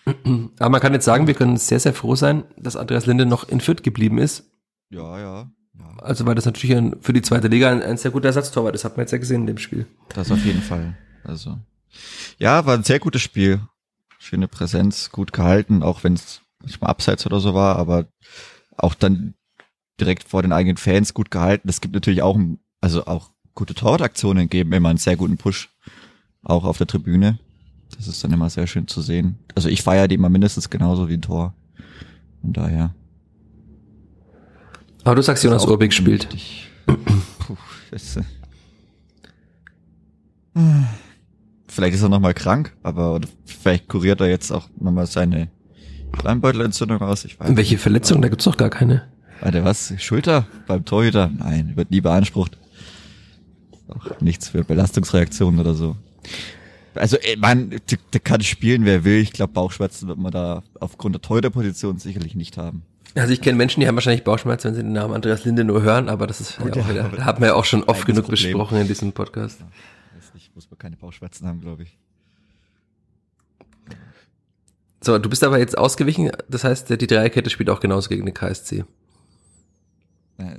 Aber 0.58 0.70
man 0.70 0.80
kann 0.80 0.94
jetzt 0.94 1.04
sagen, 1.04 1.28
wir 1.28 1.34
können 1.34 1.58
sehr, 1.58 1.78
sehr 1.78 1.94
froh 1.94 2.16
sein, 2.16 2.42
dass 2.56 2.74
Andreas 2.74 3.06
Linde 3.06 3.24
noch 3.24 3.48
in 3.48 3.60
Fürth 3.60 3.84
geblieben 3.84 4.18
ist. 4.18 4.50
Ja, 4.90 5.18
ja, 5.18 5.50
ja. 5.78 5.96
Also 5.98 6.26
weil 6.26 6.34
das 6.34 6.44
natürlich 6.44 6.76
ein, 6.76 6.96
für 7.02 7.12
die 7.12 7.22
zweite 7.22 7.46
Liga 7.46 7.70
ein, 7.70 7.82
ein 7.82 7.98
sehr 7.98 8.10
guter 8.10 8.26
Ersatztorwart 8.26 8.74
ist, 8.74 8.84
hat 8.84 8.96
man 8.96 9.04
jetzt 9.04 9.12
ja 9.12 9.18
gesehen 9.18 9.42
in 9.42 9.46
dem 9.46 9.58
Spiel. 9.58 9.86
Das 10.08 10.32
auf 10.32 10.44
jeden 10.44 10.62
Fall. 10.62 10.96
Also. 11.22 11.56
Ja, 12.38 12.66
war 12.66 12.74
ein 12.74 12.84
sehr 12.84 12.98
gutes 12.98 13.22
Spiel. 13.22 13.60
Schöne 14.18 14.48
Präsenz, 14.48 15.10
gut 15.10 15.32
gehalten, 15.32 15.82
auch 15.82 16.04
wenn 16.04 16.14
es 16.14 16.40
manchmal 16.60 16.90
abseits 16.90 17.26
oder 17.26 17.40
so 17.40 17.54
war, 17.54 17.76
aber 17.76 18.06
auch 18.76 18.94
dann 18.94 19.34
direkt 20.00 20.24
vor 20.24 20.42
den 20.42 20.52
eigenen 20.52 20.76
Fans 20.76 21.14
gut 21.14 21.30
gehalten. 21.30 21.68
Es 21.68 21.80
gibt 21.80 21.94
natürlich 21.94 22.22
auch, 22.22 22.38
also 22.80 23.06
auch 23.06 23.30
gute 23.54 23.74
Torwartaktionen 23.74 24.48
geben 24.48 24.72
immer 24.72 24.90
einen 24.90 24.98
sehr 24.98 25.16
guten 25.16 25.36
Push. 25.36 25.70
Auch 26.42 26.64
auf 26.64 26.78
der 26.78 26.86
Tribüne. 26.86 27.38
Das 27.96 28.06
ist 28.08 28.22
dann 28.22 28.32
immer 28.32 28.50
sehr 28.50 28.66
schön 28.66 28.86
zu 28.86 29.00
sehen. 29.00 29.38
Also 29.54 29.68
ich 29.68 29.82
feiere 29.82 30.08
die 30.08 30.14
immer 30.16 30.28
mindestens 30.28 30.70
genauso 30.70 31.08
wie 31.08 31.14
ein 31.14 31.22
Tor. 31.22 31.54
Von 32.40 32.52
daher. 32.52 32.94
Aber 35.04 35.14
du 35.14 35.22
sagst, 35.22 35.44
Jonas 35.44 35.64
Urbig 35.64 35.92
spielt. 35.92 36.28
Puh, 36.86 37.56
das, 37.90 38.16
äh, 38.16 38.22
vielleicht 41.68 41.94
ist 41.94 42.02
er 42.02 42.08
noch 42.08 42.20
mal 42.20 42.34
krank, 42.34 42.74
aber 42.82 43.14
oder 43.14 43.28
vielleicht 43.44 43.88
kuriert 43.88 44.20
er 44.20 44.28
jetzt 44.28 44.50
auch 44.50 44.68
noch 44.78 44.92
mal 44.92 45.06
seine 45.06 45.48
Schleimbeutelentzündung 46.20 47.00
aus. 47.00 47.24
Ich 47.24 47.38
weiß 47.38 47.56
Welche 47.56 47.78
Verletzung? 47.78 48.22
Da 48.22 48.28
gibt's 48.28 48.44
doch 48.44 48.56
gar 48.56 48.70
keine. 48.70 49.02
Warte, 49.40 49.64
was? 49.64 49.92
Schulter 49.98 50.46
beim 50.66 50.84
Torhüter? 50.84 51.30
Nein, 51.36 51.72
wird 51.74 51.90
nie 51.90 52.00
beansprucht. 52.00 52.56
Auch 53.88 54.20
nichts 54.20 54.48
für 54.48 54.64
Belastungsreaktionen 54.64 55.60
oder 55.60 55.74
so. 55.74 55.96
Also, 56.94 57.18
ey, 57.18 57.36
man, 57.36 57.70
der, 58.12 58.20
kann 58.20 58.40
spielen, 58.40 58.84
wer 58.86 59.04
will. 59.04 59.20
Ich 59.20 59.32
glaube, 59.32 59.52
Bauchschmerzen 59.52 60.08
wird 60.08 60.18
man 60.18 60.32
da 60.32 60.62
aufgrund 60.80 61.14
der 61.14 61.22
Torhüterposition 61.22 61.98
sicherlich 61.98 62.34
nicht 62.34 62.56
haben. 62.56 62.82
Also 63.14 63.32
ich 63.32 63.40
kenne 63.40 63.56
Menschen, 63.56 63.80
die 63.80 63.88
haben 63.88 63.94
wahrscheinlich 63.94 64.24
Bauchschmerzen, 64.24 64.68
wenn 64.68 64.74
sie 64.74 64.82
den 64.82 64.92
Namen 64.92 65.14
Andreas 65.14 65.44
Linde 65.44 65.64
nur 65.64 65.82
hören, 65.82 66.08
aber 66.10 66.26
das 66.26 66.40
ist 66.40 66.58
Gut, 66.58 66.76
ja 66.76 66.82
auch 66.82 66.88
ja, 66.88 67.12
wieder, 67.12 67.24
haben 67.24 67.40
wir 67.40 67.48
ja 67.48 67.54
auch 67.54 67.64
schon 67.64 67.84
oft 67.84 68.04
genug 68.04 68.24
Problem. 68.24 68.52
besprochen 68.52 68.78
in 68.78 68.88
diesem 68.88 69.12
Podcast. 69.12 69.60
Nicht, 69.60 69.72
muss 70.56 70.70
man 70.70 70.78
keine 70.78 70.96
Bauchschmerzen 70.96 71.46
haben, 71.46 71.60
glaube 71.60 71.84
ich. 71.84 71.98
So, 75.02 75.18
du 75.18 75.28
bist 75.28 75.44
aber 75.44 75.58
jetzt 75.58 75.78
ausgewichen, 75.78 76.32
das 76.48 76.64
heißt, 76.64 76.90
die 76.90 77.06
Dreierkette 77.06 77.50
spielt 77.50 77.70
auch 77.70 77.78
genauso 77.78 78.08
gegen 78.08 78.24
den 78.24 78.34
KSC. 78.34 78.84
Äh, 80.38 80.58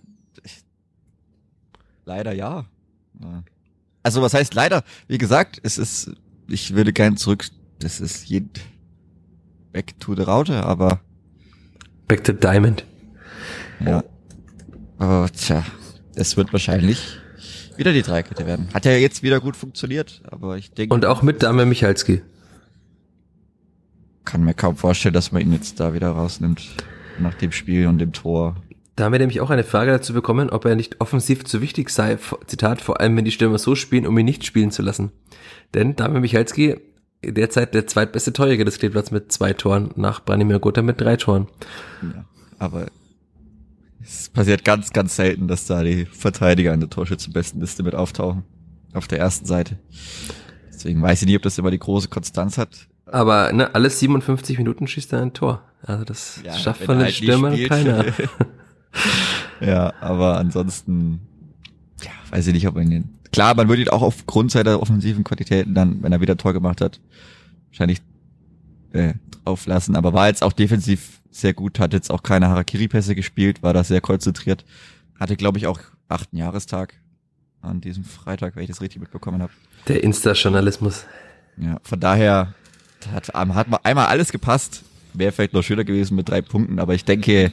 Leider 2.05 2.31
ja. 2.31 2.65
Ja. 3.19 3.43
Also 4.01 4.21
was 4.21 4.33
heißt 4.33 4.53
leider? 4.53 4.83
Wie 5.09 5.17
gesagt, 5.17 5.59
es 5.63 5.77
ist, 5.77 6.11
ich 6.47 6.73
würde 6.73 6.93
gern 6.93 7.17
zurück, 7.17 7.45
das 7.79 7.99
ist 7.99 8.29
jeden 8.29 8.49
back 9.73 9.99
to 9.99 10.15
the 10.15 10.21
Raute, 10.21 10.63
aber 10.63 11.01
Back 12.07 12.23
to 12.23 12.31
Diamond. 12.31 12.85
ja. 13.81 14.03
Aber 14.97 15.29
tja, 15.31 15.65
es 16.15 16.37
wird 16.37 16.53
wahrscheinlich 16.53 17.19
wieder 17.77 17.93
die 17.93 18.01
Dreikette 18.01 18.45
werden. 18.45 18.69
Hat 18.73 18.85
ja 18.85 18.93
jetzt 18.93 19.23
wieder 19.23 19.39
gut 19.39 19.55
funktioniert, 19.55 20.21
aber 20.29 20.57
ich 20.57 20.71
denke, 20.71 20.93
Und 20.93 21.05
auch 21.05 21.21
mit 21.21 21.43
Dame 21.43 21.65
Michalski. 21.65 22.21
kann 24.25 24.43
mir 24.43 24.53
kaum 24.53 24.75
vorstellen, 24.75 25.13
dass 25.13 25.31
man 25.31 25.41
ihn 25.41 25.53
jetzt 25.53 25.79
da 25.79 25.93
wieder 25.93 26.09
rausnimmt 26.09 26.61
nach 27.19 27.33
dem 27.35 27.51
Spiel 27.51 27.87
und 27.87 27.99
dem 27.99 28.11
Tor. 28.13 28.55
Da 28.95 29.05
haben 29.05 29.11
wir 29.11 29.19
nämlich 29.19 29.41
auch 29.41 29.51
eine 29.51 29.63
Frage 29.63 29.91
dazu 29.91 30.13
bekommen, 30.13 30.49
ob 30.49 30.65
er 30.65 30.75
nicht 30.75 30.99
offensiv 31.01 31.45
zu 31.45 31.61
wichtig 31.61 31.89
sei, 31.91 32.17
Zitat, 32.47 32.81
vor 32.81 32.99
allem 32.99 33.15
wenn 33.15 33.25
die 33.25 33.31
Stürmer 33.31 33.59
so 33.59 33.75
spielen, 33.75 34.07
um 34.07 34.17
ihn 34.17 34.25
nicht 34.25 34.45
spielen 34.45 34.71
zu 34.71 34.81
lassen. 34.81 35.11
Denn 35.73 35.95
Dame 35.95 36.19
Michalski, 36.19 36.77
derzeit 37.23 37.73
der 37.73 37.85
zweitbeste 37.87 38.33
Torjäger 38.33 38.65
des 38.65 38.79
Kleeblatts 38.79 39.11
mit 39.11 39.31
zwei 39.31 39.53
Toren, 39.53 39.91
nach 39.95 40.23
Branimir 40.25 40.59
Gotha 40.59 40.81
mit 40.81 40.99
drei 40.99 41.15
Toren. 41.15 41.47
Ja, 42.01 42.25
aber 42.57 42.87
es 44.07 44.29
passiert 44.29 44.63
ganz, 44.63 44.93
ganz 44.93 45.15
selten, 45.17 45.47
dass 45.47 45.65
da 45.65 45.83
die 45.83 46.05
Verteidiger 46.05 46.71
an 46.71 46.79
der 46.79 46.89
Torschützenbestenliste 46.89 47.83
mit 47.83 47.93
auftauchen. 47.93 48.43
Auf 48.93 49.07
der 49.07 49.19
ersten 49.19 49.45
Seite. 49.45 49.77
Deswegen 50.73 51.01
weiß 51.01 51.21
ich 51.21 51.27
nicht, 51.27 51.35
ob 51.35 51.41
das 51.41 51.57
immer 51.57 51.71
die 51.71 51.79
große 51.79 52.07
Konstanz 52.07 52.57
hat. 52.57 52.87
Aber 53.05 53.51
ne, 53.51 53.75
alle 53.75 53.89
57 53.89 54.57
Minuten 54.57 54.87
schießt 54.87 55.11
er 55.13 55.21
ein 55.21 55.33
Tor. 55.33 55.61
Also 55.81 56.05
das 56.05 56.41
Ja, 56.43 56.53
schafft 56.53 56.83
von 56.83 56.97
den 56.97 57.05
halt 57.05 57.15
Stürmern 57.15 57.61
keiner. 57.67 58.05
ja, 59.61 59.93
aber 59.99 60.37
ansonsten, 60.37 61.19
ja, 62.01 62.11
weiß 62.31 62.47
ich 62.47 62.53
nicht, 62.53 62.67
ob 62.67 62.75
man 62.75 62.91
ihn, 62.91 63.09
klar, 63.31 63.55
man 63.55 63.67
würde 63.67 63.81
ihn 63.81 63.89
auch 63.89 64.01
aufgrund 64.01 64.51
seiner 64.51 64.81
offensiven 64.81 65.23
Qualitäten 65.23 65.73
dann, 65.73 66.01
wenn 66.01 66.11
er 66.11 66.21
wieder 66.21 66.37
Tor 66.37 66.53
gemacht 66.53 66.81
hat, 66.81 66.99
wahrscheinlich 67.69 68.01
äh, 68.93 69.13
drauf 69.43 69.65
lassen, 69.65 69.95
aber 69.95 70.13
war 70.13 70.27
jetzt 70.27 70.43
auch 70.43 70.53
defensiv 70.53 71.21
sehr 71.29 71.53
gut, 71.53 71.79
hat 71.79 71.93
jetzt 71.93 72.09
auch 72.09 72.23
keine 72.23 72.49
Harakiri-Pässe 72.49 73.15
gespielt, 73.15 73.63
war 73.63 73.73
da 73.73 73.83
sehr 73.83 74.01
konzentriert, 74.01 74.65
hatte, 75.19 75.35
glaube 75.35 75.57
ich, 75.57 75.67
auch 75.67 75.79
achten 76.07 76.37
Jahrestag 76.37 76.95
an 77.61 77.81
diesem 77.81 78.03
Freitag, 78.03 78.55
wenn 78.55 78.63
ich 78.63 78.69
das 78.69 78.81
richtig 78.81 79.01
mitbekommen 79.01 79.41
habe. 79.41 79.51
Der 79.87 80.03
Insta-Journalismus. 80.03 81.05
Ja, 81.57 81.79
von 81.83 81.99
daher 81.99 82.53
hat, 83.11 83.29
hat 83.33 83.69
mal 83.69 83.79
einmal 83.83 84.07
alles 84.07 84.31
gepasst. 84.31 84.83
Wäre 85.13 85.31
vielleicht 85.31 85.53
noch 85.53 85.63
schöner 85.63 85.83
gewesen 85.83 86.15
mit 86.15 86.29
drei 86.29 86.41
Punkten, 86.41 86.79
aber 86.79 86.93
ich 86.93 87.05
denke, 87.05 87.51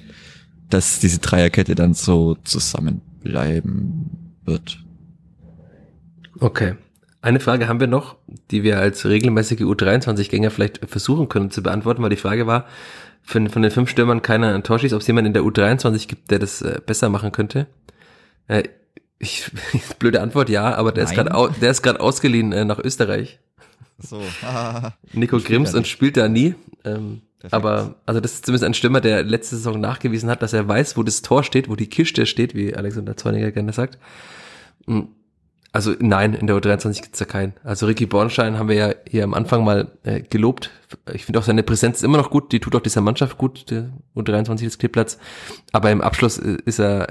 dass 0.68 1.00
diese 1.00 1.18
Dreierkette 1.18 1.74
dann 1.74 1.94
so 1.94 2.36
zusammenbleiben 2.44 4.34
wird. 4.44 4.78
Okay. 6.40 6.74
Eine 7.24 7.40
Frage 7.40 7.68
haben 7.68 7.80
wir 7.80 7.86
noch, 7.86 8.16
die 8.50 8.62
wir 8.64 8.78
als 8.78 9.06
regelmäßige 9.06 9.60
U23-Gänger 9.62 10.50
vielleicht 10.50 10.80
versuchen 10.90 11.30
können 11.30 11.50
zu 11.50 11.62
beantworten, 11.62 12.02
weil 12.02 12.10
die 12.10 12.16
Frage 12.16 12.46
war, 12.46 12.66
von, 13.22 13.48
von 13.48 13.62
den 13.62 13.70
fünf 13.70 13.88
Stürmern 13.88 14.20
keiner 14.20 14.54
ein 14.54 14.62
Tor 14.62 14.78
schießt, 14.78 14.92
ob 14.92 15.00
es 15.00 15.06
jemanden 15.06 15.28
in 15.28 15.32
der 15.32 15.42
U23 15.42 16.06
gibt, 16.06 16.30
der 16.30 16.38
das 16.38 16.60
äh, 16.60 16.82
besser 16.84 17.08
machen 17.08 17.32
könnte. 17.32 17.66
Äh, 18.46 18.64
ich, 19.18 19.50
blöde 19.98 20.20
Antwort, 20.20 20.50
ja, 20.50 20.74
aber 20.74 20.92
der 20.92 21.04
ist 21.04 21.16
Nein. 21.16 21.24
gerade 21.24 21.34
au- 21.34 21.48
der 21.48 21.70
ist 21.70 21.80
gerade 21.80 22.00
ausgeliehen 22.00 22.52
äh, 22.52 22.66
nach 22.66 22.78
Österreich. 22.78 23.38
So. 23.98 24.20
Nico 25.14 25.38
Grimms 25.38 25.74
und 25.74 25.86
spielt 25.86 26.18
da 26.18 26.28
nie. 26.28 26.54
Ähm, 26.84 27.22
aber 27.50 27.94
also 28.04 28.20
das 28.20 28.34
ist 28.34 28.44
zumindest 28.44 28.64
ein 28.64 28.74
Stürmer, 28.74 29.00
der 29.00 29.22
letzte 29.22 29.56
Saison 29.56 29.80
nachgewiesen 29.80 30.28
hat, 30.28 30.42
dass 30.42 30.52
er 30.52 30.68
weiß, 30.68 30.98
wo 30.98 31.02
das 31.02 31.22
Tor 31.22 31.42
steht, 31.42 31.70
wo 31.70 31.76
die 31.76 31.88
Kiste 31.88 32.26
steht, 32.26 32.54
wie 32.54 32.74
Alexander 32.76 33.16
Zorniger 33.16 33.50
gerne 33.50 33.72
sagt. 33.72 33.98
Mm. 34.84 35.04
Also 35.74 35.92
nein, 35.98 36.34
in 36.34 36.46
der 36.46 36.54
U23 36.56 37.02
gibt's 37.02 37.18
da 37.18 37.24
keinen. 37.24 37.52
Also 37.64 37.86
Ricky 37.86 38.06
Bornstein 38.06 38.58
haben 38.60 38.68
wir 38.68 38.76
ja 38.76 38.94
hier 39.08 39.24
am 39.24 39.34
Anfang 39.34 39.64
mal 39.64 39.90
äh, 40.04 40.20
gelobt. 40.22 40.70
Ich 41.12 41.24
finde 41.24 41.40
auch 41.40 41.42
seine 41.42 41.64
Präsenz 41.64 42.02
immer 42.02 42.16
noch 42.16 42.30
gut. 42.30 42.52
Die 42.52 42.60
tut 42.60 42.76
auch 42.76 42.80
dieser 42.80 43.00
Mannschaft 43.00 43.38
gut, 43.38 43.70
der 43.72 43.90
U23 44.14 44.60
des 44.62 44.78
Kleeblatts. 44.78 45.18
Aber 45.72 45.90
im 45.90 46.00
Abschluss 46.00 46.38
äh, 46.38 46.58
ist 46.64 46.78
er 46.78 47.08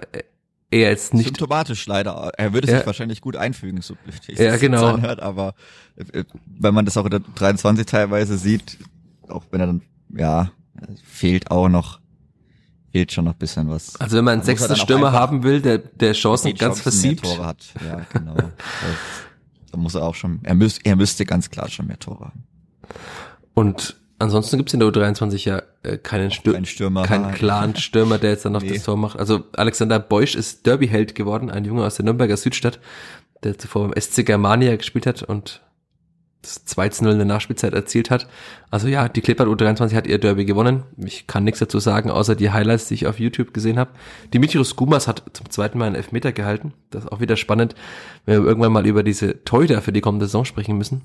eher 0.72 0.90
jetzt 0.90 1.14
nicht. 1.14 1.26
Symptomatisch 1.26 1.86
leider. 1.88 2.32
Er 2.38 2.54
würde 2.54 2.72
Ja. 2.72 2.78
sich 2.78 2.86
wahrscheinlich 2.86 3.20
gut 3.20 3.36
einfügen, 3.36 3.82
so 3.82 3.96
blöd 3.96 4.40
Ja, 4.40 4.56
genau. 4.56 4.94
Anhört, 4.94 5.20
aber 5.22 5.56
äh, 5.98 6.24
wenn 6.46 6.74
man 6.74 6.86
das 6.86 6.96
auch 6.96 7.04
in 7.04 7.12
der 7.12 7.20
23 7.20 7.86
teilweise 7.86 8.38
sieht, 8.38 8.78
auch 9.28 9.44
wenn 9.52 9.60
er 9.60 9.68
dann, 9.68 9.82
ja, 10.16 10.52
fehlt 11.04 11.52
auch 11.52 11.68
noch, 11.68 12.00
fehlt 12.94 13.12
schon 13.12 13.26
noch 13.26 13.34
ein 13.34 13.40
bisschen 13.40 13.70
was. 13.70 14.00
Also 14.00 14.18
wenn 14.18 14.24
man 14.24 14.34
einen 14.34 14.42
er 14.44 14.46
sechsten 14.46 14.76
Stürmer 14.76 15.12
haben 15.12 15.42
will, 15.44 15.62
der, 15.62 15.80
der 15.80 16.14
Chancen 16.14 16.48
die 16.48 16.54
ganz 16.54 16.76
Chancen 16.76 16.84
versiebt. 16.84 17.24
Tore 17.24 17.46
hat. 17.46 17.66
Ja, 17.86 18.06
genau. 18.14 18.36
Da 19.72 19.80
muss 19.80 19.96
er 19.96 20.04
auch 20.04 20.14
schon, 20.14 20.40
er 20.44 20.54
müsste, 20.54 20.82
er 20.86 20.96
müsste 20.96 21.26
ganz 21.26 21.50
klar 21.50 21.68
schon 21.68 21.88
mehr 21.88 21.98
Tore 21.98 22.26
haben. 22.26 22.44
Und 23.56 23.96
ansonsten 24.20 24.58
gibt's 24.58 24.72
in 24.76 24.80
der 24.80 24.90
U23 24.90 25.50
ja 25.50 25.64
äh, 25.82 25.98
keinen 25.98 26.30
Stürmer. 26.30 26.58
Kein 26.58 26.66
Stürmer. 26.68 27.04
keinen 27.04 27.34
klaren 27.34 27.76
Stürmer, 27.78 28.20
der 28.20 28.30
jetzt 28.30 28.46
dann 28.46 28.52
noch 28.54 28.62
Nee. 28.62 28.74
das 28.76 28.84
Tor 28.84 28.98
macht. 28.98 29.18
Also 29.18 29.46
Alexander 29.54 29.98
Beusch 29.98 30.36
ist 30.36 30.68
Derby-Held 30.68 31.16
geworden, 31.16 31.50
ein 31.50 31.66
Junge 31.66 31.84
aus 31.86 31.96
der 31.96 32.06
Nürnberger 32.06 32.38
Südstadt, 32.38 32.80
der 33.44 33.58
zuvor 33.58 33.88
beim 33.90 34.00
SC 34.00 34.24
Germania 34.24 34.76
gespielt 34.76 35.08
hat 35.08 35.24
und 35.24 35.62
das 36.44 36.66
2 36.66 36.90
zu 36.90 37.04
0 37.06 37.14
in 37.14 37.18
der 37.20 37.26
Nachspielzeit 37.26 37.74
erzielt 37.74 38.12
hat. 38.12 38.28
Also 38.70 38.88
ja, 38.88 39.10
die 39.10 39.22
Klippert 39.22 39.48
U23 39.48 39.96
hat 39.96 40.08
ihr 40.08 40.20
Derby 40.20 40.46
gewonnen. 40.46 40.84
Ich 40.98 41.26
kann 41.26 41.44
nichts 41.44 41.60
dazu 41.60 41.80
sagen, 41.80 42.12
außer 42.12 42.36
die 42.36 42.52
Highlights, 42.52 42.88
die 42.88 42.94
ich 42.94 43.08
auf 43.08 43.20
YouTube 43.20 43.54
gesehen 43.54 43.80
habe. 43.80 43.92
Dimitrios 44.34 44.76
Gumas 44.76 45.08
hat 45.08 45.24
zum 45.34 45.50
zweiten 45.50 45.78
Mal 45.78 45.86
einen 45.86 45.96
Elfmeter 45.96 46.34
gehalten. 46.34 46.74
Das 46.92 47.06
ist 47.06 47.12
auch 47.12 47.22
wieder 47.22 47.38
spannend, 47.38 47.76
wenn 48.26 48.42
wir 48.42 48.48
irgendwann 48.48 48.74
mal 48.74 48.86
über 48.86 49.04
diese 49.04 49.44
Torhüter 49.44 49.82
für 49.82 49.94
die 49.94 50.02
kommende 50.02 50.26
Saison 50.26 50.46
sprechen 50.46 50.78
müssen. 50.78 51.02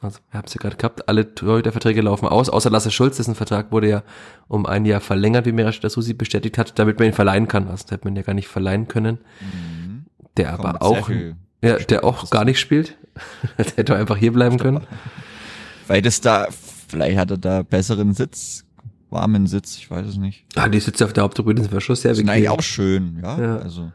Also, 0.00 0.20
wir 0.30 0.38
haben 0.38 0.46
es 0.46 0.54
ja 0.54 0.58
gerade 0.60 0.76
gehabt, 0.76 1.08
alle 1.08 1.34
Torhüterverträge 1.34 2.02
laufen 2.02 2.28
aus, 2.28 2.50
außer 2.50 2.68
Lasse 2.68 2.90
Schulz, 2.90 3.16
dessen 3.16 3.34
Vertrag 3.34 3.72
wurde 3.72 3.88
ja 3.88 4.02
um 4.48 4.66
ein 4.66 4.84
Jahr 4.84 5.00
verlängert, 5.00 5.46
wie 5.46 5.52
Mirasch 5.52 5.80
Susi 5.82 6.12
bestätigt 6.12 6.58
hat, 6.58 6.78
damit 6.78 6.98
man 6.98 7.08
ihn 7.08 7.14
verleihen 7.14 7.48
kann. 7.48 7.68
Also, 7.68 7.84
das 7.84 7.92
hätte 7.92 8.04
man 8.04 8.14
ja 8.14 8.20
gar 8.20 8.34
nicht 8.34 8.48
verleihen 8.48 8.86
können. 8.86 9.18
Mhm. 9.40 10.04
Der 10.36 10.52
aber 10.52 10.82
auch, 10.82 11.06
viel 11.06 11.36
ja, 11.64 11.78
der 11.78 12.04
auch 12.04 12.30
gar 12.30 12.44
nicht 12.44 12.60
spielt. 12.60 12.96
der 13.58 13.66
hätte 13.76 13.96
einfach 13.96 14.16
hier 14.16 14.32
bleiben 14.32 14.58
können. 14.58 14.86
Weil 15.86 16.02
das 16.02 16.20
da, 16.20 16.48
vielleicht 16.88 17.18
hat 17.18 17.30
er 17.30 17.38
da 17.38 17.62
besseren 17.62 18.14
Sitz, 18.14 18.64
warmen 19.10 19.46
Sitz, 19.46 19.76
ich 19.76 19.90
weiß 19.90 20.06
es 20.06 20.16
nicht. 20.16 20.44
Ah, 20.56 20.68
die 20.68 20.80
Sitze 20.80 21.04
auf 21.04 21.12
der 21.12 21.24
Haupttribüne 21.24 21.62
sind 21.62 21.82
schon 21.82 21.96
sehr 21.96 22.12
bequem. 22.12 22.28
eigentlich 22.28 22.48
auch 22.48 22.62
schön, 22.62 23.20
ja. 23.22 23.40
Ja. 23.40 23.56
Also, 23.58 23.92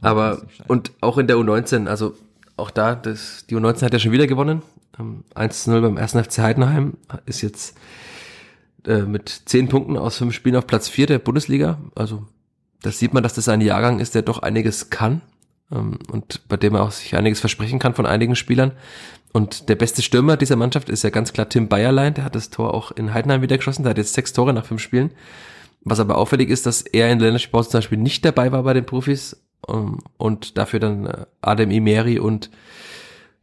Aber, 0.00 0.42
und 0.68 0.92
auch 1.00 1.18
in 1.18 1.26
der 1.26 1.36
U19, 1.36 1.86
also 1.86 2.14
auch 2.56 2.70
da, 2.70 2.94
das, 2.94 3.46
die 3.48 3.56
U19 3.56 3.82
hat 3.82 3.92
ja 3.92 3.98
schon 3.98 4.12
wieder 4.12 4.26
gewonnen. 4.26 4.62
Ähm, 4.98 5.24
1 5.34 5.64
zu 5.64 5.70
0 5.70 5.82
beim 5.82 5.96
ersten 5.96 6.22
FC 6.22 6.38
Heidenheim 6.38 6.94
ist 7.26 7.42
jetzt 7.42 7.76
äh, 8.86 9.02
mit 9.02 9.42
10 9.46 9.68
Punkten 9.68 9.96
aus 9.96 10.18
5 10.18 10.34
Spielen 10.34 10.56
auf 10.56 10.66
Platz 10.66 10.88
4 10.88 11.06
der 11.06 11.18
Bundesliga. 11.18 11.78
Also 11.94 12.24
das 12.82 12.98
sieht 12.98 13.14
man, 13.14 13.22
dass 13.22 13.34
das 13.34 13.48
ein 13.48 13.60
Jahrgang 13.60 14.00
ist, 14.00 14.14
der 14.14 14.22
doch 14.22 14.38
einiges 14.38 14.90
kann 14.90 15.20
ähm, 15.20 15.20
und 15.70 16.48
bei 16.48 16.56
dem 16.56 16.74
er 16.74 16.82
auch 16.82 16.92
sich 16.92 17.16
einiges 17.16 17.40
versprechen 17.40 17.78
kann 17.78 17.94
von 17.94 18.06
einigen 18.06 18.36
Spielern. 18.36 18.72
Und 19.32 19.68
der 19.68 19.74
beste 19.74 20.02
Stürmer 20.02 20.36
dieser 20.36 20.56
Mannschaft 20.56 20.88
ist 20.88 21.02
ja 21.02 21.10
ganz 21.10 21.32
klar 21.32 21.48
Tim 21.48 21.68
Bayerlein, 21.68 22.14
der 22.14 22.24
hat 22.24 22.34
das 22.34 22.50
Tor 22.50 22.72
auch 22.72 22.92
in 22.92 23.12
Heidenheim 23.12 23.42
wieder 23.42 23.56
geschossen, 23.56 23.82
der 23.82 23.90
hat 23.90 23.98
jetzt 23.98 24.14
sechs 24.14 24.32
Tore 24.32 24.52
nach 24.52 24.64
fünf 24.64 24.80
Spielen. 24.80 25.10
Was 25.82 26.00
aber 26.00 26.18
auffällig 26.18 26.50
ist, 26.50 26.66
dass 26.66 26.82
er 26.82 27.10
in 27.10 27.18
der 27.18 27.28
Länderspielpause 27.28 27.70
zum 27.70 27.78
Beispiel 27.78 27.98
nicht 27.98 28.24
dabei 28.24 28.50
war 28.50 28.62
bei 28.62 28.74
den 28.74 28.86
Profis 28.86 29.36
ähm, 29.68 29.98
und 30.16 30.56
dafür 30.56 30.80
dann 30.80 31.06
äh, 31.06 31.26
Adem 31.42 31.70
Imeri 31.70 32.18
und 32.18 32.50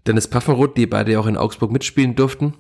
Dennis 0.08 0.28
Paffenroth, 0.28 0.76
die 0.76 0.88
beide 0.88 1.14
ja 1.14 1.20
auch 1.20 1.28
in 1.28 1.38
Augsburg 1.38 1.72
mitspielen 1.72 2.16
durften. 2.16 2.54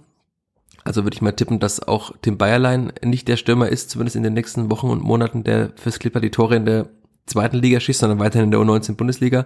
Also 0.86 1.04
würde 1.04 1.16
ich 1.16 1.22
mal 1.22 1.32
tippen, 1.32 1.60
dass 1.60 1.86
auch 1.86 2.14
Tim 2.22 2.38
Bayerlein 2.38 2.94
nicht 3.04 3.28
der 3.28 3.38
Stürmer 3.38 3.70
ist, 3.70 3.90
zumindest 3.90 4.16
in 4.16 4.24
den 4.24 4.34
nächsten 4.34 4.70
Wochen 4.70 4.90
und 4.90 5.02
Monaten, 5.02 5.44
der 5.44 5.72
fürs 5.76 6.00
Clipper 6.00 6.20
die 6.20 6.32
Tore 6.32 6.56
in 6.56 6.66
der 6.66 6.90
zweiten 7.26 7.58
Liga 7.58 7.80
schießt, 7.80 8.00
sondern 8.00 8.20
weiterhin 8.20 8.46
in 8.46 8.52
der 8.52 8.60
U19 8.60 8.96
Bundesliga. 8.96 9.46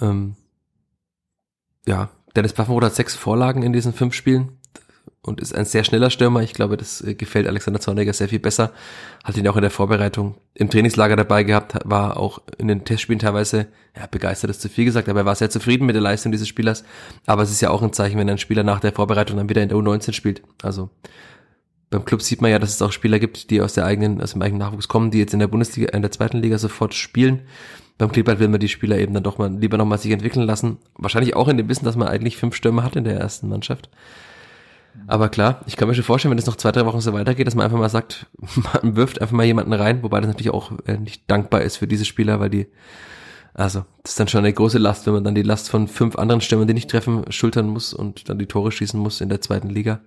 Ähm, 0.00 0.36
ja, 1.86 2.10
Dennis 2.36 2.52
Paffenroth 2.52 2.84
hat 2.84 2.94
sechs 2.94 3.14
Vorlagen 3.14 3.62
in 3.62 3.72
diesen 3.72 3.92
fünf 3.92 4.14
Spielen 4.14 4.58
und 5.22 5.40
ist 5.40 5.54
ein 5.54 5.64
sehr 5.64 5.84
schneller 5.84 6.10
Stürmer. 6.10 6.42
Ich 6.42 6.52
glaube, 6.52 6.76
das 6.76 7.00
äh, 7.00 7.14
gefällt 7.14 7.46
Alexander 7.46 7.80
Zorniger 7.80 8.12
sehr 8.12 8.28
viel 8.28 8.40
besser. 8.40 8.72
Hat 9.22 9.36
ihn 9.36 9.46
auch 9.48 9.56
in 9.56 9.62
der 9.62 9.70
Vorbereitung 9.70 10.36
im 10.54 10.68
Trainingslager 10.68 11.16
dabei 11.16 11.44
gehabt, 11.44 11.78
war 11.84 12.16
auch 12.16 12.40
in 12.58 12.68
den 12.68 12.84
Testspielen 12.84 13.20
teilweise, 13.20 13.68
ja, 13.96 14.06
begeistert 14.06 14.50
ist 14.50 14.60
zu 14.60 14.68
viel 14.68 14.84
gesagt, 14.84 15.08
aber 15.08 15.20
er 15.20 15.26
war 15.26 15.34
sehr 15.34 15.50
zufrieden 15.50 15.86
mit 15.86 15.94
der 15.94 16.02
Leistung 16.02 16.32
dieses 16.32 16.48
Spielers. 16.48 16.84
Aber 17.26 17.42
es 17.42 17.50
ist 17.50 17.60
ja 17.60 17.70
auch 17.70 17.82
ein 17.82 17.92
Zeichen, 17.92 18.18
wenn 18.18 18.28
ein 18.28 18.38
Spieler 18.38 18.64
nach 18.64 18.80
der 18.80 18.92
Vorbereitung 18.92 19.36
dann 19.36 19.48
wieder 19.48 19.62
in 19.62 19.68
der 19.68 19.78
U19 19.78 20.12
spielt. 20.12 20.42
Also 20.62 20.90
beim 21.92 22.04
Club 22.04 22.22
sieht 22.22 22.40
man 22.40 22.50
ja, 22.50 22.58
dass 22.58 22.70
es 22.70 22.82
auch 22.82 22.90
Spieler 22.90 23.18
gibt, 23.18 23.50
die 23.50 23.60
aus 23.60 23.74
der 23.74 23.84
eigenen, 23.84 24.20
aus 24.20 24.32
dem 24.32 24.42
eigenen 24.42 24.60
Nachwuchs 24.60 24.88
kommen, 24.88 25.10
die 25.10 25.18
jetzt 25.18 25.34
in 25.34 25.40
der 25.40 25.46
Bundesliga, 25.46 25.90
in 25.92 26.02
der 26.02 26.10
zweiten 26.10 26.38
Liga 26.38 26.58
sofort 26.58 26.94
spielen. 26.94 27.42
Beim 27.98 28.10
Kleeblatt 28.10 28.40
will 28.40 28.48
man 28.48 28.60
die 28.60 28.68
Spieler 28.68 28.98
eben 28.98 29.14
dann 29.14 29.22
doch 29.22 29.38
mal 29.38 29.52
lieber 29.54 29.76
nochmal 29.76 29.98
sich 29.98 30.10
entwickeln 30.10 30.46
lassen. 30.46 30.78
Wahrscheinlich 30.96 31.36
auch 31.36 31.48
in 31.48 31.58
dem 31.58 31.68
Wissen, 31.68 31.84
dass 31.84 31.94
man 31.94 32.08
eigentlich 32.08 32.38
fünf 32.38 32.56
Stürmer 32.56 32.82
hat 32.82 32.96
in 32.96 33.04
der 33.04 33.20
ersten 33.20 33.48
Mannschaft. 33.48 33.90
Aber 35.06 35.28
klar, 35.28 35.60
ich 35.66 35.76
kann 35.76 35.86
mir 35.86 35.94
schon 35.94 36.04
vorstellen, 36.04 36.30
wenn 36.30 36.38
es 36.38 36.46
noch 36.46 36.56
zwei, 36.56 36.72
drei 36.72 36.86
Wochen 36.86 37.00
so 37.00 37.12
weitergeht, 37.12 37.46
dass 37.46 37.54
man 37.54 37.64
einfach 37.64 37.78
mal 37.78 37.88
sagt, 37.90 38.26
man 38.72 38.96
wirft 38.96 39.20
einfach 39.20 39.36
mal 39.36 39.44
jemanden 39.44 39.74
rein, 39.74 40.02
wobei 40.02 40.20
das 40.20 40.28
natürlich 40.28 40.52
auch 40.52 40.72
äh, 40.86 40.96
nicht 40.96 41.30
dankbar 41.30 41.60
ist 41.60 41.76
für 41.76 41.86
diese 41.86 42.06
Spieler, 42.06 42.40
weil 42.40 42.50
die, 42.50 42.66
also, 43.52 43.84
das 44.02 44.12
ist 44.12 44.20
dann 44.20 44.28
schon 44.28 44.38
eine 44.38 44.52
große 44.52 44.78
Last, 44.78 45.06
wenn 45.06 45.12
man 45.12 45.24
dann 45.24 45.34
die 45.34 45.42
Last 45.42 45.68
von 45.68 45.88
fünf 45.88 46.16
anderen 46.16 46.40
Stürmern, 46.40 46.66
die 46.66 46.74
nicht 46.74 46.90
treffen, 46.90 47.30
schultern 47.30 47.68
muss 47.68 47.92
und 47.92 48.30
dann 48.30 48.38
die 48.38 48.46
Tore 48.46 48.72
schießen 48.72 48.98
muss 48.98 49.20
in 49.20 49.28
der 49.28 49.42
zweiten 49.42 49.68
Liga. 49.68 50.00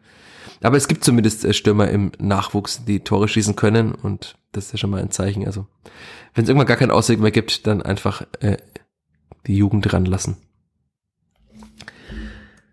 Aber 0.62 0.78
es 0.78 0.88
gibt 0.88 1.04
zumindest 1.04 1.46
äh, 1.46 1.54
Stürmer 1.54 1.90
im 1.90 2.12
Nachwuchs, 2.20 2.86
die 2.86 3.02
Tore 3.02 3.28
schießen 3.28 3.56
können 3.56 3.94
und 3.94 4.36
das 4.52 4.66
ist 4.68 4.72
ja 4.74 4.78
schon 4.78 4.90
mal 4.90 5.02
ein 5.02 5.12
Zeichen. 5.12 5.46
Also, 5.46 5.68
wenn 6.34 6.44
es 6.44 6.50
irgendwann 6.50 6.68
gar 6.68 6.78
keinen 6.78 6.92
Ausweg 6.92 7.20
mehr 7.20 7.32
gibt, 7.32 7.68
dann 7.68 7.82
einfach 7.82 8.26
äh, 8.40 8.58
die 9.48 9.56
Jugend 9.56 9.92
ranlassen. 9.92 10.38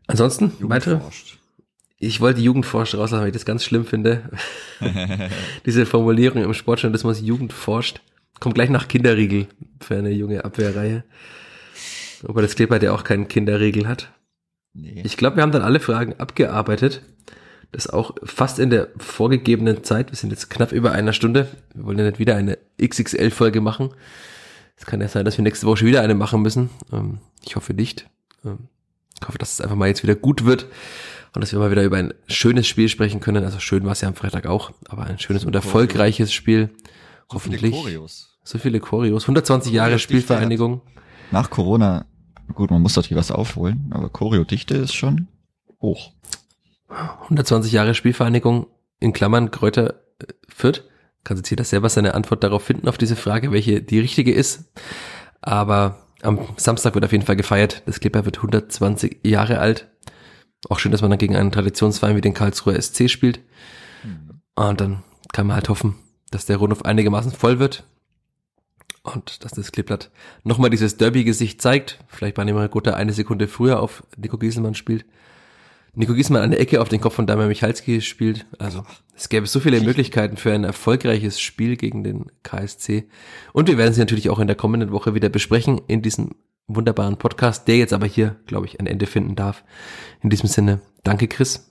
Ansonsten, 0.07 0.53
weitere? 0.61 1.01
Ich 1.99 2.21
wollte 2.21 2.41
Jugendforscht 2.41 2.95
rauslassen, 2.95 3.21
weil 3.21 3.29
ich 3.29 3.33
das 3.33 3.45
ganz 3.45 3.65
schlimm 3.65 3.87
finde. 3.87 4.31
Diese 5.67 5.87
Formulierung 5.87 6.43
im 6.43 6.53
Sportjournalismus 6.53 7.21
Jugend 7.21 7.53
forscht. 7.53 8.01
Kommt 8.41 8.57
gleich 8.57 8.71
nach 8.71 8.89
Kinderriegel 8.89 9.47
für 9.81 9.97
eine 9.97 10.11
junge 10.11 10.45
Abwehrreihe. 10.45 11.05
Aber 12.27 12.43
das 12.43 12.57
Kleber, 12.57 12.79
der 12.79 12.93
auch 12.93 13.05
keinen 13.05 13.29
Kinderriegel 13.29 13.87
hat. 13.87 14.13
Nee. 14.75 15.03
Ich 15.05 15.17
glaube, 15.17 15.37
wir 15.37 15.43
haben 15.43 15.53
dann 15.53 15.63
alle 15.63 15.81
Fragen 15.81 16.15
abgearbeitet. 16.19 17.03
Das 17.73 17.89
auch 17.89 18.15
fast 18.23 18.59
in 18.59 18.71
der 18.71 18.89
vorgegebenen 18.99 19.83
Zeit. 19.83 20.11
Wir 20.13 20.17
sind 20.17 20.31
jetzt 20.31 20.51
knapp 20.51 20.73
über 20.73 20.93
einer 20.93 21.13
Stunde. 21.15 21.49
Wir 21.75 21.85
wollen 21.85 21.99
ja 21.99 22.05
nicht 22.05 22.19
wieder 22.19 22.37
eine 22.37 22.59
XXL-Folge 22.81 23.61
machen. 23.63 23.91
Es 24.77 24.85
kann 24.85 25.01
ja 25.01 25.09
sein, 25.09 25.25
dass 25.25 25.39
wir 25.39 25.43
nächste 25.43 25.67
Woche 25.67 25.79
schon 25.79 25.89
wieder 25.89 26.03
eine 26.03 26.15
machen 26.15 26.43
müssen. 26.43 26.71
Ähm, 26.93 27.19
Ich 27.45 27.57
hoffe 27.57 27.73
nicht. 27.73 28.09
Ähm, 28.45 28.69
Ich 29.21 29.27
hoffe, 29.27 29.39
dass 29.39 29.53
es 29.55 29.61
einfach 29.61 29.77
mal 29.77 29.89
jetzt 29.89 30.03
wieder 30.03 30.15
gut 30.15 30.45
wird 30.45 30.67
und 31.35 31.41
dass 31.41 31.53
wir 31.53 31.59
mal 31.59 31.71
wieder 31.71 31.83
über 31.85 31.97
ein 31.97 32.13
schönes 32.27 32.67
Spiel 32.67 32.89
sprechen 32.89 33.21
können. 33.21 33.43
Also 33.45 33.59
schön 33.59 33.85
war 33.85 33.93
es 33.93 34.01
ja 34.03 34.09
am 34.09 34.15
Freitag 34.15 34.47
auch, 34.47 34.73
aber 34.89 35.05
ein 35.05 35.19
schönes 35.19 35.45
und 35.45 35.55
erfolgreiches 35.55 36.33
Spiel. 36.33 36.69
So 37.31 37.39
viele 37.39 37.57
Hoffentlich. 37.57 37.73
Choreos. 37.73 38.39
So 38.45 38.59
viele 38.59 38.81
Choreos. 38.81 39.23
120 39.25 39.73
Jahre 39.73 39.99
Spielvereinigung. 39.99 40.83
Nach 41.31 41.49
Corona, 41.49 42.05
gut, 42.53 42.71
man 42.71 42.83
muss 42.83 42.97
natürlich 42.97 43.17
was 43.19 43.31
aufholen, 43.31 43.91
aber 43.95 44.11
Choreodichte 44.11 44.75
ist 44.77 44.93
schon 44.95 45.29
hoch. 45.81 46.13
120 46.93 47.73
Jahre 47.73 47.95
Spielvereinigung 47.95 48.67
in 49.01 49.13
Klammern 49.13 49.51
Kräuter 49.51 50.03
äh, 50.21 50.27
Fürth. 50.49 50.85
Kann 51.25 51.37
sich 51.37 51.49
jeder 51.51 51.65
selber 51.65 51.89
seine 51.89 52.15
Antwort 52.15 52.43
darauf 52.43 52.65
finden, 52.65 52.89
auf 52.89 52.99
diese 52.99 53.17
Frage, 53.17 53.53
welche 53.53 53.81
die 53.81 54.01
richtige 54.01 54.33
ist. 54.33 54.73
Aber 55.41 55.99
am 56.23 56.41
Samstag 56.57 56.95
wird 56.95 57.05
auf 57.05 57.13
jeden 57.13 57.25
Fall 57.25 57.37
gefeiert. 57.37 57.83
Das 57.87 58.01
Clipper 58.01 58.25
wird 58.25 58.39
120 58.39 59.21
Jahre 59.23 59.59
alt. 59.59 59.89
Auch 60.69 60.79
schön, 60.79 60.93
dass 60.93 61.03
man 61.03 61.11
dann 61.11 61.19
gegen 61.19 61.37
einen 61.37 61.53
Traditionsverein 61.53 62.17
wie 62.17 62.21
den 62.21 62.35
Karlsruher 62.35 62.81
SC 62.81 63.09
spielt. 63.09 63.41
Und 64.55 64.81
dann 64.81 65.03
kann 65.33 65.47
man 65.47 65.57
halt 65.57 65.69
hoffen, 65.69 65.97
dass 66.31 66.47
der 66.47 66.59
Rundhof 66.59 66.85
einigermaßen 66.85 67.33
voll 67.33 67.59
wird. 67.59 67.85
Und 69.03 69.45
dass 69.45 69.53
das 69.53 69.73
Kleeblatt 69.73 70.11
nochmal 70.45 70.71
dieses 70.71 70.97
Derby-Gesicht 70.97 71.61
zeigt. 71.61 71.99
Vielleicht 72.07 72.37
bei 72.37 72.45
Neymar 72.45 72.69
Gutta 72.69 72.95
eine 72.95 73.13
Sekunde 73.13 73.49
früher 73.49 73.81
auf 73.81 74.05
Nico 74.17 74.39
Gieselmann 74.39 74.75
spielt. 74.77 75.05
Nico 75.95 76.15
Gieselmann 76.15 76.43
eine 76.43 76.59
Ecke 76.59 76.81
auf 76.81 76.89
den 76.89 77.01
Kopf 77.01 77.15
von 77.15 77.27
Damian 77.27 77.49
Michalski 77.49 78.01
spielt. 78.01 78.47
Also 78.59 78.85
es 79.15 79.29
gäbe 79.29 79.47
so 79.47 79.61
viele 79.61 79.81
Möglichkeiten 79.83 80.39
für 80.39 80.53
ein 80.53 80.65
erfolgreiches 80.65 81.39
Spiel 81.41 81.77
gegen 81.77 82.03
den 82.03 82.33
KSC. 82.43 83.09
Und 83.53 83.69
wir 83.69 83.77
werden 83.77 83.93
sie 83.93 84.01
natürlich 84.01 84.31
auch 84.31 84.39
in 84.39 84.47
der 84.47 84.57
kommenden 84.57 84.91
Woche 84.91 85.15
wieder 85.15 85.29
besprechen 85.29 85.81
in 85.89 86.01
diesem 86.01 86.31
wunderbaren 86.67 87.19
Podcast, 87.19 87.69
der 87.69 87.77
jetzt 87.77 87.93
aber 87.93 88.07
hier, 88.07 88.37
glaube 88.47 88.67
ich, 88.67 88.81
ein 88.81 88.87
Ende 88.87 89.07
finden 89.07 89.37
darf. 89.37 89.65
In 90.23 90.31
diesem 90.31 90.49
Sinne, 90.49 90.81
danke 91.03 91.29
Chris 91.29 91.71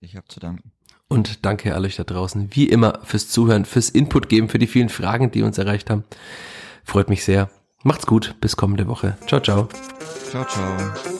Ich 0.00 0.14
habe 0.14 0.28
zu 0.28 0.38
danken. 0.38 0.70
und 1.08 1.44
danke 1.44 1.74
an 1.74 1.84
euch 1.84 1.96
da 1.96 2.04
draußen, 2.04 2.50
wie 2.52 2.68
immer, 2.68 3.00
fürs 3.02 3.28
Zuhören, 3.30 3.64
fürs 3.64 3.90
Input 3.90 4.28
geben, 4.28 4.48
für 4.48 4.58
die 4.60 4.68
vielen 4.68 4.90
Fragen, 4.90 5.32
die 5.32 5.42
uns 5.42 5.58
erreicht 5.58 5.90
haben. 5.90 6.04
Freut 6.84 7.08
mich 7.08 7.24
sehr. 7.24 7.50
Macht's 7.82 8.06
gut, 8.06 8.36
bis 8.40 8.56
kommende 8.56 8.86
Woche. 8.86 9.16
Ciao, 9.26 9.40
ciao. 9.40 9.68
Ciao, 10.30 10.44
ciao. 10.44 11.19